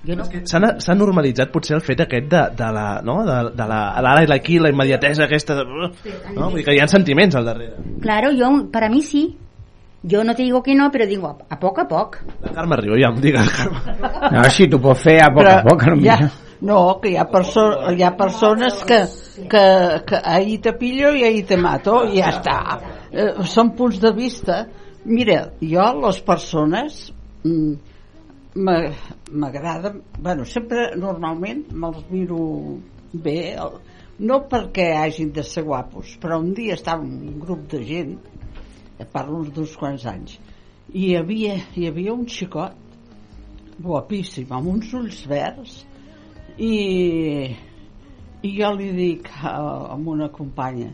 Jo 0.03 0.17
no... 0.19 0.25
S'ha 0.27 0.59
s'ha 0.83 0.95
normalitzat 0.99 1.51
potser 1.51 1.77
el 1.77 1.83
fet 1.83 2.01
aquest 2.03 2.27
de, 2.31 2.41
de 2.59 2.71
la, 2.75 2.87
no? 3.07 3.21
de, 3.23 3.37
de 3.55 3.67
la, 3.69 3.79
l'ara 4.03 4.25
i 4.25 4.27
l'aquí, 4.27 4.57
la 4.59 4.71
immediatesa 4.73 5.29
aquesta 5.29 5.55
de, 5.55 5.63
no? 5.69 6.49
Vull 6.49 6.59
dir 6.59 6.65
que 6.67 6.75
hi 6.75 6.81
ha 6.83 6.89
sentiments 6.91 7.37
al 7.39 7.47
darrere 7.47 7.79
Claro, 8.03 8.33
yo, 8.35 8.51
para 8.71 8.89
mí 8.91 9.01
sí. 9.01 9.23
Yo 10.03 10.25
no 10.25 10.35
te 10.35 10.43
digo 10.43 10.61
que 10.61 10.75
no, 10.75 10.89
pero 10.91 11.07
digo 11.07 11.27
a, 11.27 11.55
a 11.55 11.57
poco 11.57 11.81
a 11.81 11.87
poco. 11.87 12.17
la 12.41 12.51
Carme 12.51 12.75
Riu, 12.75 12.97
ja 12.99 13.13
em 13.13 13.21
digues 13.23 13.49
Carme. 13.55 13.79
No, 14.33 14.43
si 14.51 14.67
tu 14.67 14.81
pots 14.83 15.05
fer 15.05 15.21
a 15.23 15.29
poc 15.31 15.47
a 15.47 15.61
poc, 15.63 15.85
no, 15.87 16.01
ja, 16.03 16.17
no, 16.67 16.99
que 16.99 17.13
hi 17.13 17.15
ha, 17.15 17.23
perso 17.31 17.63
hi 17.91 18.03
ha 18.03 18.11
persones 18.19 18.83
que, 18.83 18.99
que, 19.47 19.63
que 20.07 20.19
ahir 20.35 20.59
te 20.67 20.73
pillo 20.79 21.13
i 21.15 21.23
ahir 21.23 21.45
te 21.47 21.55
mato 21.55 22.01
i 22.03 22.19
ja 22.19 22.33
està. 22.35 22.57
Eh, 23.11 23.31
són 23.47 23.71
punts 23.79 24.01
de 24.03 24.11
vista. 24.11 24.65
Mira, 25.07 25.45
jo 25.61 25.87
les 26.03 26.19
persones 26.27 27.05
m'agrada, 28.55 29.93
bueno, 30.19 30.45
sempre 30.45 30.95
normalment 30.95 31.65
me'ls 31.73 32.03
miro 32.11 32.43
bé, 33.13 33.55
no 34.19 34.39
perquè 34.49 34.93
hagin 34.97 35.33
de 35.33 35.43
ser 35.43 35.63
guapos, 35.65 36.17
però 36.21 36.39
un 36.39 36.53
dia 36.53 36.77
estava 36.77 37.03
un 37.03 37.39
grup 37.41 37.65
de 37.71 37.83
gent, 37.83 38.15
eh, 38.99 39.05
parlo 39.05 39.43
d'uns 39.43 39.75
quants 39.79 40.05
anys, 40.09 40.37
i 40.93 41.09
hi 41.09 41.15
havia, 41.17 41.57
hi 41.75 41.87
havia 41.89 42.13
un 42.13 42.25
xicot 42.29 42.79
guapíssim, 43.81 44.51
amb 44.53 44.69
uns 44.75 44.93
ulls 44.93 45.23
verds, 45.29 45.79
i, 46.57 46.73
i 48.43 48.51
jo 48.53 48.73
li 48.77 48.91
dic 48.93 49.29
a, 49.41 49.55
a 49.93 49.97
una 49.97 50.29
companya, 50.29 50.91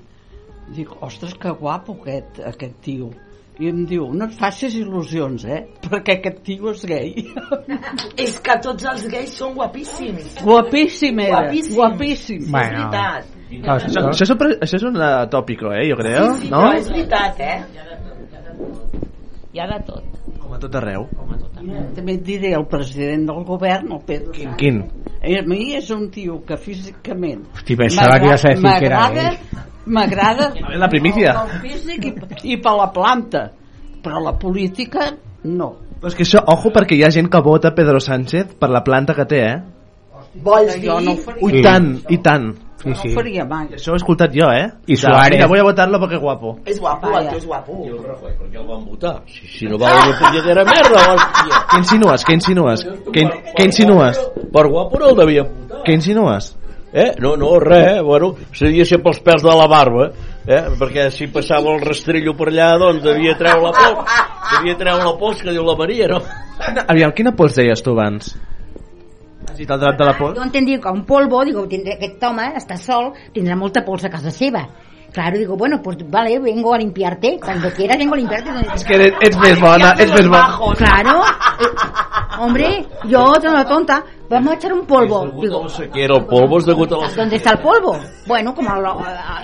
dic, 0.75 0.91
ostres, 1.03 1.35
que 1.35 1.51
guapo 1.59 1.97
aquest, 1.99 2.39
aquest 2.53 2.79
tio. 2.85 3.11
I 3.59 3.67
em 3.67 3.81
diu, 3.83 4.05
no 4.15 4.23
et 4.29 4.35
facis 4.39 4.75
il·lusions, 4.79 5.43
eh? 5.43 5.65
Perquè 5.83 6.13
aquest 6.19 6.37
tio 6.47 6.69
és 6.71 6.85
gay. 6.87 7.09
És 8.23 8.37
que 8.39 8.55
tots 8.63 8.85
els 8.87 9.03
gais 9.11 9.33
són 9.35 9.53
guapíssims. 9.57 10.37
Guapíssim 10.45 11.19
era, 11.19 11.41
Guapíssim. 11.43 11.75
guapíssim. 11.75 12.45
És 12.45 12.51
veritat. 12.53 13.27
Això, 13.49 14.05
això, 14.13 14.23
és 14.23 14.31
un- 14.31 14.55
això 14.61 14.75
és 14.79 14.83
un 14.87 14.95
eh, 15.01 15.09
tòpico, 15.33 15.73
eh, 15.75 15.89
jo 15.89 15.97
creo, 15.99 16.33
Sí, 16.37 16.45
sí, 16.45 16.49
no? 16.53 16.63
és 16.71 16.87
veritat, 16.87 17.39
eh? 17.39 17.57
Hi 19.51 19.59
ha 19.59 19.67
de 19.67 19.79
tot. 19.87 20.03
Com 20.39 20.53
a 20.53 20.59
tot 20.61 20.75
arreu. 20.79 21.07
També 21.95 22.13
et 22.15 22.23
diré 22.23 22.51
el 22.55 22.65
president 22.69 23.25
del 23.27 23.43
govern, 23.47 23.91
el 23.95 24.03
Pedro 24.05 24.33
Sánchez. 24.33 24.55
Quin? 24.61 24.83
A 25.19 25.41
mi 25.49 25.73
és 25.75 25.89
un 25.91 26.07
tio 26.13 26.37
que 26.47 26.55
físicament... 26.57 27.41
Hosti, 27.57 27.75
pensava 27.75 28.19
que 28.21 28.29
ibas 28.29 28.45
a 28.45 28.53
decir 28.53 28.75
que 28.79 28.85
era 28.87 29.09
gay. 29.11 29.39
M'agrada... 29.89 30.51
La 30.77 30.89
primícia. 30.91 31.33
Pel 31.41 31.65
físic 31.65 32.05
i, 32.05 32.13
i 32.53 32.59
per 32.61 32.75
la 32.77 32.89
planta. 32.93 33.49
Però 34.03 34.21
la 34.23 34.35
política, 34.39 35.09
no. 35.49 35.73
Però 35.99 36.11
és 36.11 36.15
que 36.15 36.23
això, 36.23 36.43
ojo, 36.47 36.71
perquè 36.75 36.95
hi 36.95 37.03
ha 37.03 37.11
gent 37.11 37.27
que 37.31 37.41
vota 37.43 37.73
Pedro 37.75 37.99
Sánchez 37.99 38.55
per 38.59 38.69
la 38.71 38.85
planta 38.85 39.17
que 39.17 39.27
té, 39.27 39.43
eh? 39.49 39.59
Vols 40.45 40.75
dir? 40.77 40.87
Jo 40.87 40.99
no 41.03 41.15
ho 41.17 41.49
i 41.49 41.61
tant, 41.65 41.93
i 42.07 42.19
tant. 42.23 42.51
Sí, 42.79 42.87
No 42.87 42.95
ho 42.95 43.09
faria 43.11 43.43
mai. 43.43 43.65
Això 43.75 43.91
ho 43.91 43.97
he 43.97 43.99
escoltat 43.99 44.31
jo, 44.31 44.47
eh? 44.55 44.69
I 44.87 44.95
Suárez. 44.95 45.33
Mira, 45.33 45.47
voy 45.51 45.59
a 45.59 45.63
votarlo 45.67 45.99
porque 45.99 46.15
es 46.15 46.21
guapo. 46.21 46.59
És 46.65 46.79
guapo, 46.79 47.09
el 47.17 47.27
tio 47.27 47.37
és 47.37 47.45
guapo. 47.45 47.75
I 47.83 47.89
el 47.89 47.97
Rajoy, 48.05 48.31
per 48.37 48.47
què 48.47 48.61
el 48.61 48.67
van 48.69 48.85
votar? 48.85 49.15
Si, 49.27 49.47
si 49.57 49.67
no 49.67 49.79
va 49.81 49.91
una 49.97 50.15
punyetera 50.21 50.63
merda, 50.63 51.01
hòstia. 51.11 51.59
Què 51.73 51.81
insinues? 51.81 52.23
Què 52.23 52.37
insinues? 52.37 52.85
Què, 53.11 53.25
què 53.57 53.65
insinues? 53.67 54.21
Per 54.53 54.65
guapo 54.69 55.01
no 55.01 55.11
el 55.11 55.19
devien 55.19 55.51
votar. 55.51 55.83
Què 55.83 55.97
insinues? 55.99 56.53
Eh? 56.91 57.15
No, 57.19 57.35
no, 57.37 57.59
res, 57.59 57.97
eh? 57.97 58.01
Bueno, 58.01 58.33
seria 58.55 58.85
sempre 58.85 59.13
els 59.13 59.21
pèls 59.21 59.43
de 59.45 59.53
la 59.53 59.67
barba, 59.69 60.09
eh? 60.47 60.61
Perquè 60.79 61.09
si 61.13 61.27
passava 61.29 61.75
el 61.75 61.83
rastrillo 61.85 62.33
per 62.37 62.49
allà, 62.49 62.71
doncs 62.81 63.03
devia 63.05 63.35
treure 63.37 63.67
la 63.67 63.73
pols, 63.77 64.15
devia 64.55 64.77
treure 64.79 65.05
la 65.05 65.15
pols 65.19 65.43
que 65.45 65.53
diu 65.53 65.65
la 65.67 65.77
Maria, 65.77 66.09
no? 66.09 66.21
Aviam, 66.87 67.13
quina 67.13 67.35
pols 67.37 67.59
deies 67.61 67.85
tu 67.85 67.93
abans? 67.93 68.33
Has 69.45 69.57
dit 69.57 69.69
el 69.69 69.81
drap 69.81 70.01
de 70.01 70.09
la 70.09 70.17
pols? 70.17 70.37
Yo 70.37 70.45
entendí 70.47 70.79
que 70.81 70.89
un 70.89 71.05
polvo, 71.05 71.43
digo, 71.45 71.67
tindré, 71.69 71.99
aquest 71.99 72.23
home 72.25 72.53
està 72.57 72.77
sol, 72.81 73.13
tindrà 73.35 73.57
molta 73.59 73.85
pols 73.85 74.09
a 74.09 74.13
casa 74.13 74.33
seva. 74.33 74.65
Claro, 75.11 75.37
digo, 75.37 75.55
bueno, 75.57 75.81
pues 75.81 75.97
vale, 76.09 76.37
vengo 76.39 76.73
a 76.73 76.77
limpiarte. 76.77 77.39
Cuando 77.43 77.71
quieras 77.73 77.97
vengo 77.97 78.13
a 78.13 78.17
limpiarte. 78.17 78.49
És 78.75 78.83
que 78.85 78.93
eres, 78.93 79.15
ets 79.25 79.39
més 79.41 79.57
bona, 79.59 79.95
ets 79.97 80.13
més 80.13 80.27
bona. 80.29 80.59
Claro. 80.77 81.15
Eh, 81.59 81.69
hombre, 82.39 82.69
yo, 83.09 83.23
una 83.41 83.65
tonta, 83.65 84.03
vamos 84.29 84.53
a 84.53 84.55
echar 84.55 84.73
un 84.73 84.85
polvo. 84.85 85.25
Digo, 85.41 85.65
Que 85.93 86.03
era 86.03 86.17
el 86.17 86.25
polvo, 86.25 86.59
és 86.59 86.65
degut 86.65 86.91
a 86.91 86.97
la... 86.97 87.09
¿dónde 87.15 87.35
está 87.37 87.51
el 87.51 87.59
polvo? 87.59 87.97
Bueno, 88.27 88.53
com 88.53 88.67
el, 88.67 88.85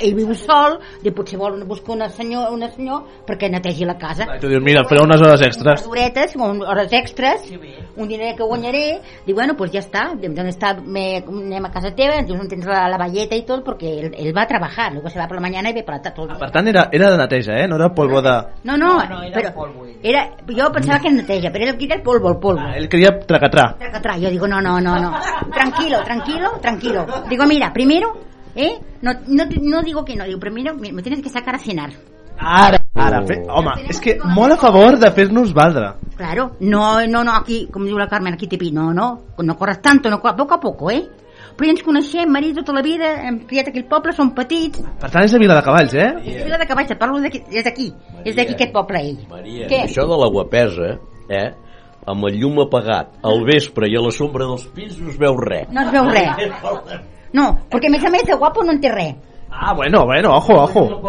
ell 0.02 0.16
viu 0.16 0.34
sol, 0.36 0.80
de 1.02 1.12
potser 1.12 1.40
vol 1.40 1.64
buscar 1.66 1.96
una 1.96 2.10
senyor, 2.10 2.52
una 2.54 2.70
senyor 2.70 3.04
perquè 3.26 3.50
netegi 3.50 3.86
la 3.86 3.98
casa. 3.98 4.28
I 4.36 4.40
tu 4.40 4.50
dius, 4.52 4.64
mira, 4.64 4.84
faré 4.86 5.02
unes 5.02 5.22
hores 5.22 5.42
extres. 5.42 5.84
Duretes, 5.86 6.36
con 6.38 6.62
hores 6.62 6.94
extres, 6.94 7.50
un 7.96 8.08
diner 8.08 8.36
que 8.36 8.44
guanyaré, 8.44 9.02
dic, 9.26 9.36
bueno, 9.36 9.56
pues 9.58 9.72
ja 9.74 9.82
està, 9.82 10.12
d'on 10.22 10.52
està, 10.52 10.76
me, 10.82 11.24
anem 11.24 11.66
a 11.66 11.72
casa 11.74 11.94
teva, 11.96 12.22
dius, 12.22 12.40
on 12.40 12.52
tens 12.52 12.68
la, 12.70 12.86
la 12.92 13.00
valleta 13.02 13.36
i 13.36 13.46
tot, 13.48 13.64
perquè 13.66 13.96
ell, 14.04 14.12
ell 14.14 14.36
va 14.36 14.46
a 14.46 14.52
trabajar, 14.52 14.92
luego 14.94 15.10
se 15.10 15.20
va 15.20 15.28
por 15.28 15.38
la 15.38 15.48
mañana 15.48 15.70
y 15.70 15.74
ve 15.74 15.84
para 15.84 16.02
tot. 16.02 16.38
Per 16.38 16.52
tant, 16.52 16.68
era, 16.68 16.90
era 16.92 17.12
de 17.12 17.18
neteja, 17.18 17.58
eh? 17.64 17.68
No 17.68 17.76
era 17.78 17.90
polvo 17.94 18.22
de... 18.22 18.36
No, 18.64 18.78
no, 18.78 19.00
pero 19.34 19.86
era, 20.04 20.30
yo 20.48 20.72
pensaba 20.72 21.00
que 21.00 21.08
era 21.08 21.18
neteja, 21.18 21.50
pero 21.52 21.66
era, 21.66 21.78
era 21.80 21.96
el 21.96 22.02
polvo, 22.02 22.30
el 22.30 22.38
polvo. 22.38 22.62
Ell 22.76 22.90
quería 22.90 23.18
tracatrà. 23.26 23.76
Atrás, 23.96 24.20
yo 24.20 24.30
digo, 24.30 24.48
no, 24.48 24.62
no, 24.62 24.75
no, 24.80 25.00
no, 25.00 25.14
tranquilo, 25.54 26.04
tranquilo, 26.04 26.52
tranquilo. 26.62 27.06
Digo, 27.30 27.46
mira, 27.46 27.72
primero, 27.74 28.14
¿eh? 28.56 28.80
No, 29.02 29.14
no, 29.28 29.44
no 29.62 29.82
digo 29.82 30.04
que 30.06 30.16
no, 30.16 30.26
digo, 30.26 30.40
primero 30.40 30.76
me 30.76 30.92
me 30.92 31.02
tienes 31.02 31.22
que 31.22 31.30
sacar 31.30 31.56
a 31.56 31.60
cenar. 31.60 31.92
Ara, 32.38 32.80
ara, 32.96 33.22
fe... 33.26 33.42
home, 33.48 33.74
és 33.90 34.00
que 34.04 34.18
molt 34.20 34.56
a 34.56 34.58
favor 34.60 34.98
de 35.00 35.12
fer-nos 35.16 35.54
valdre. 35.56 35.94
Claro, 36.18 36.52
no, 36.60 37.00
no, 37.08 37.24
no, 37.24 37.36
aquí, 37.36 37.66
com 37.72 37.86
diu 37.88 38.00
la 38.00 38.10
Carmen, 38.12 38.36
aquí 38.36 38.48
te 38.52 38.60
pi, 38.60 38.72
no, 38.76 38.92
no, 38.94 39.08
no 39.38 39.56
corres 39.56 39.82
tanto, 39.82 40.10
no 40.10 40.20
corres, 40.20 40.38
poco 40.38 40.56
a 40.56 40.60
poco, 40.60 40.92
eh? 40.92 41.04
Però 41.56 41.70
ja 41.70 41.72
ens 41.72 41.84
coneixem, 41.86 42.28
marit 42.28 42.58
tota 42.58 42.74
la 42.76 42.82
vida, 42.84 43.14
hem 43.24 43.40
criat 43.48 43.70
aquí 43.70 43.80
el 43.80 43.88
poble, 43.88 44.12
som 44.16 44.34
petits. 44.36 44.82
Per 45.00 45.10
tant, 45.12 45.24
és 45.24 45.32
de 45.32 45.40
Vila 45.40 45.56
de 45.56 45.64
Cavalls, 45.64 45.94
eh? 45.96 46.10
És 46.20 46.42
Vila 46.44 46.60
de 46.60 46.68
Cavalls, 46.68 46.92
et 46.92 47.00
parlo 47.00 47.22
d'aquí, 47.24 47.40
és 47.48 47.64
d'aquí, 47.64 47.86
és 48.26 48.36
d'aquí 48.36 48.58
aquest 48.58 48.74
poble, 48.76 49.00
ell. 49.00 49.22
Maria, 49.32 49.70
Què? 49.72 49.86
això 49.88 50.04
de 50.10 50.18
la 50.20 50.28
guapesa, 50.34 50.90
eh? 51.32 51.48
Amb 52.06 52.28
el 52.30 52.40
llum 52.42 52.60
apagat, 52.62 53.16
al 53.26 53.44
vespre 53.48 53.90
i 53.90 53.96
a 53.98 54.02
la 54.04 54.12
sombra 54.14 54.46
dels 54.46 54.68
pins 54.76 54.98
no 55.02 55.10
es 55.10 55.18
veu 55.22 55.38
res. 55.42 55.70
No 55.74 55.82
es 55.82 55.92
veu 55.94 56.10
res. 56.12 56.52
No, 57.34 57.48
perquè 57.72 57.90
a 57.90 57.96
més 57.96 58.06
a 58.06 58.12
més 58.14 58.28
de 58.28 58.38
guapo 58.38 58.64
no 58.64 58.76
en 58.76 58.82
té 58.84 58.92
res. 58.94 59.16
Ah, 59.56 59.74
bueno, 59.74 60.04
bueno, 60.06 60.36
ojo, 60.36 60.54
ojo. 60.54 61.02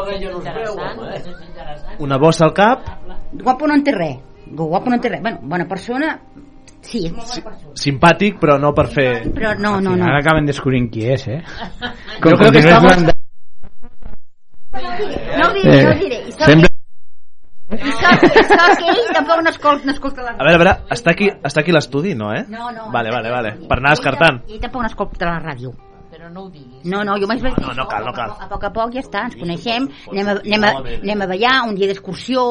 Una 1.99 2.17
bossa 2.17 2.45
al 2.47 2.55
cap, 2.55 2.85
Guapo 3.33 3.67
no 3.67 3.75
en 3.75 3.85
té 3.85 3.93
res. 3.93 4.19
Guapo 4.47 4.91
no 4.91 4.97
en 4.97 5.03
té 5.03 5.11
res. 5.11 5.23
Bueno, 5.23 5.41
bona 5.43 5.67
persona, 5.69 6.13
sí, 6.81 7.09
persona. 7.11 7.75
simpàtic, 7.75 8.39
però 8.41 8.59
no 8.63 8.73
per 8.75 8.87
fer... 8.93 9.09
Però 9.35 9.55
no, 9.59 9.81
no, 9.81 9.97
no. 9.97 10.07
Ara 10.07 10.23
acaben 10.23 10.47
descobrint 10.47 10.89
qui 10.93 11.07
és, 11.11 11.27
eh? 11.29 11.43
Jo 12.23 12.37
crec 12.39 12.53
que 12.53 12.65
estamos... 12.65 13.03
No 14.77 15.51
ho 15.51 15.53
diré, 15.53 15.83
no 15.83 15.91
ho 15.91 16.01
diré. 16.01 16.23
Sembla... 16.39 16.76
que 17.67 18.91
ell 18.93 19.09
tampoc 19.15 19.43
no 19.43 19.51
escolta, 19.51 19.87
no 19.87 19.93
escolta 19.93 20.23
la 20.23 20.37
A 20.37 20.45
veure, 20.47 20.55
a 20.55 20.61
veure, 20.63 20.75
està 20.95 21.11
aquí, 21.17 21.27
està 21.51 21.65
aquí 21.65 21.75
l'estudi, 21.75 22.15
no, 22.15 22.31
eh? 22.33 22.45
No, 22.49 22.71
no. 22.71 22.91
Vale, 22.95 23.11
vale, 23.11 23.33
vale. 23.33 23.53
Per 23.67 23.79
anar 23.81 23.97
descartant. 23.97 24.39
Ell 24.47 24.63
tampoc 24.63 24.85
no 24.85 24.91
escolta 24.93 25.27
la 25.27 25.41
ràdio. 25.43 25.73
Però 26.13 26.31
no 26.31 26.47
ho 26.47 26.49
diguis. 26.49 26.85
No, 26.87 27.03
no, 27.05 27.17
jo 27.21 27.27
més 27.29 27.43
bé... 27.43 27.51
No, 27.59 27.75
no 27.75 27.89
cal, 27.91 28.07
no 28.07 28.15
cal. 28.15 28.37
A 28.39 28.47
poc 28.49 28.69
a 28.69 28.71
poc 28.73 28.95
ja 28.95 29.03
està, 29.03 29.27
ens 29.27 29.35
coneixem, 29.41 29.89
anem 30.13 30.31
a, 30.31 30.37
anem 30.45 30.69
a, 30.69 30.73
anem 31.03 31.25
a 31.25 31.31
ballar, 31.35 31.57
un 31.67 31.75
dia 31.77 31.91
d'excursió, 31.91 32.47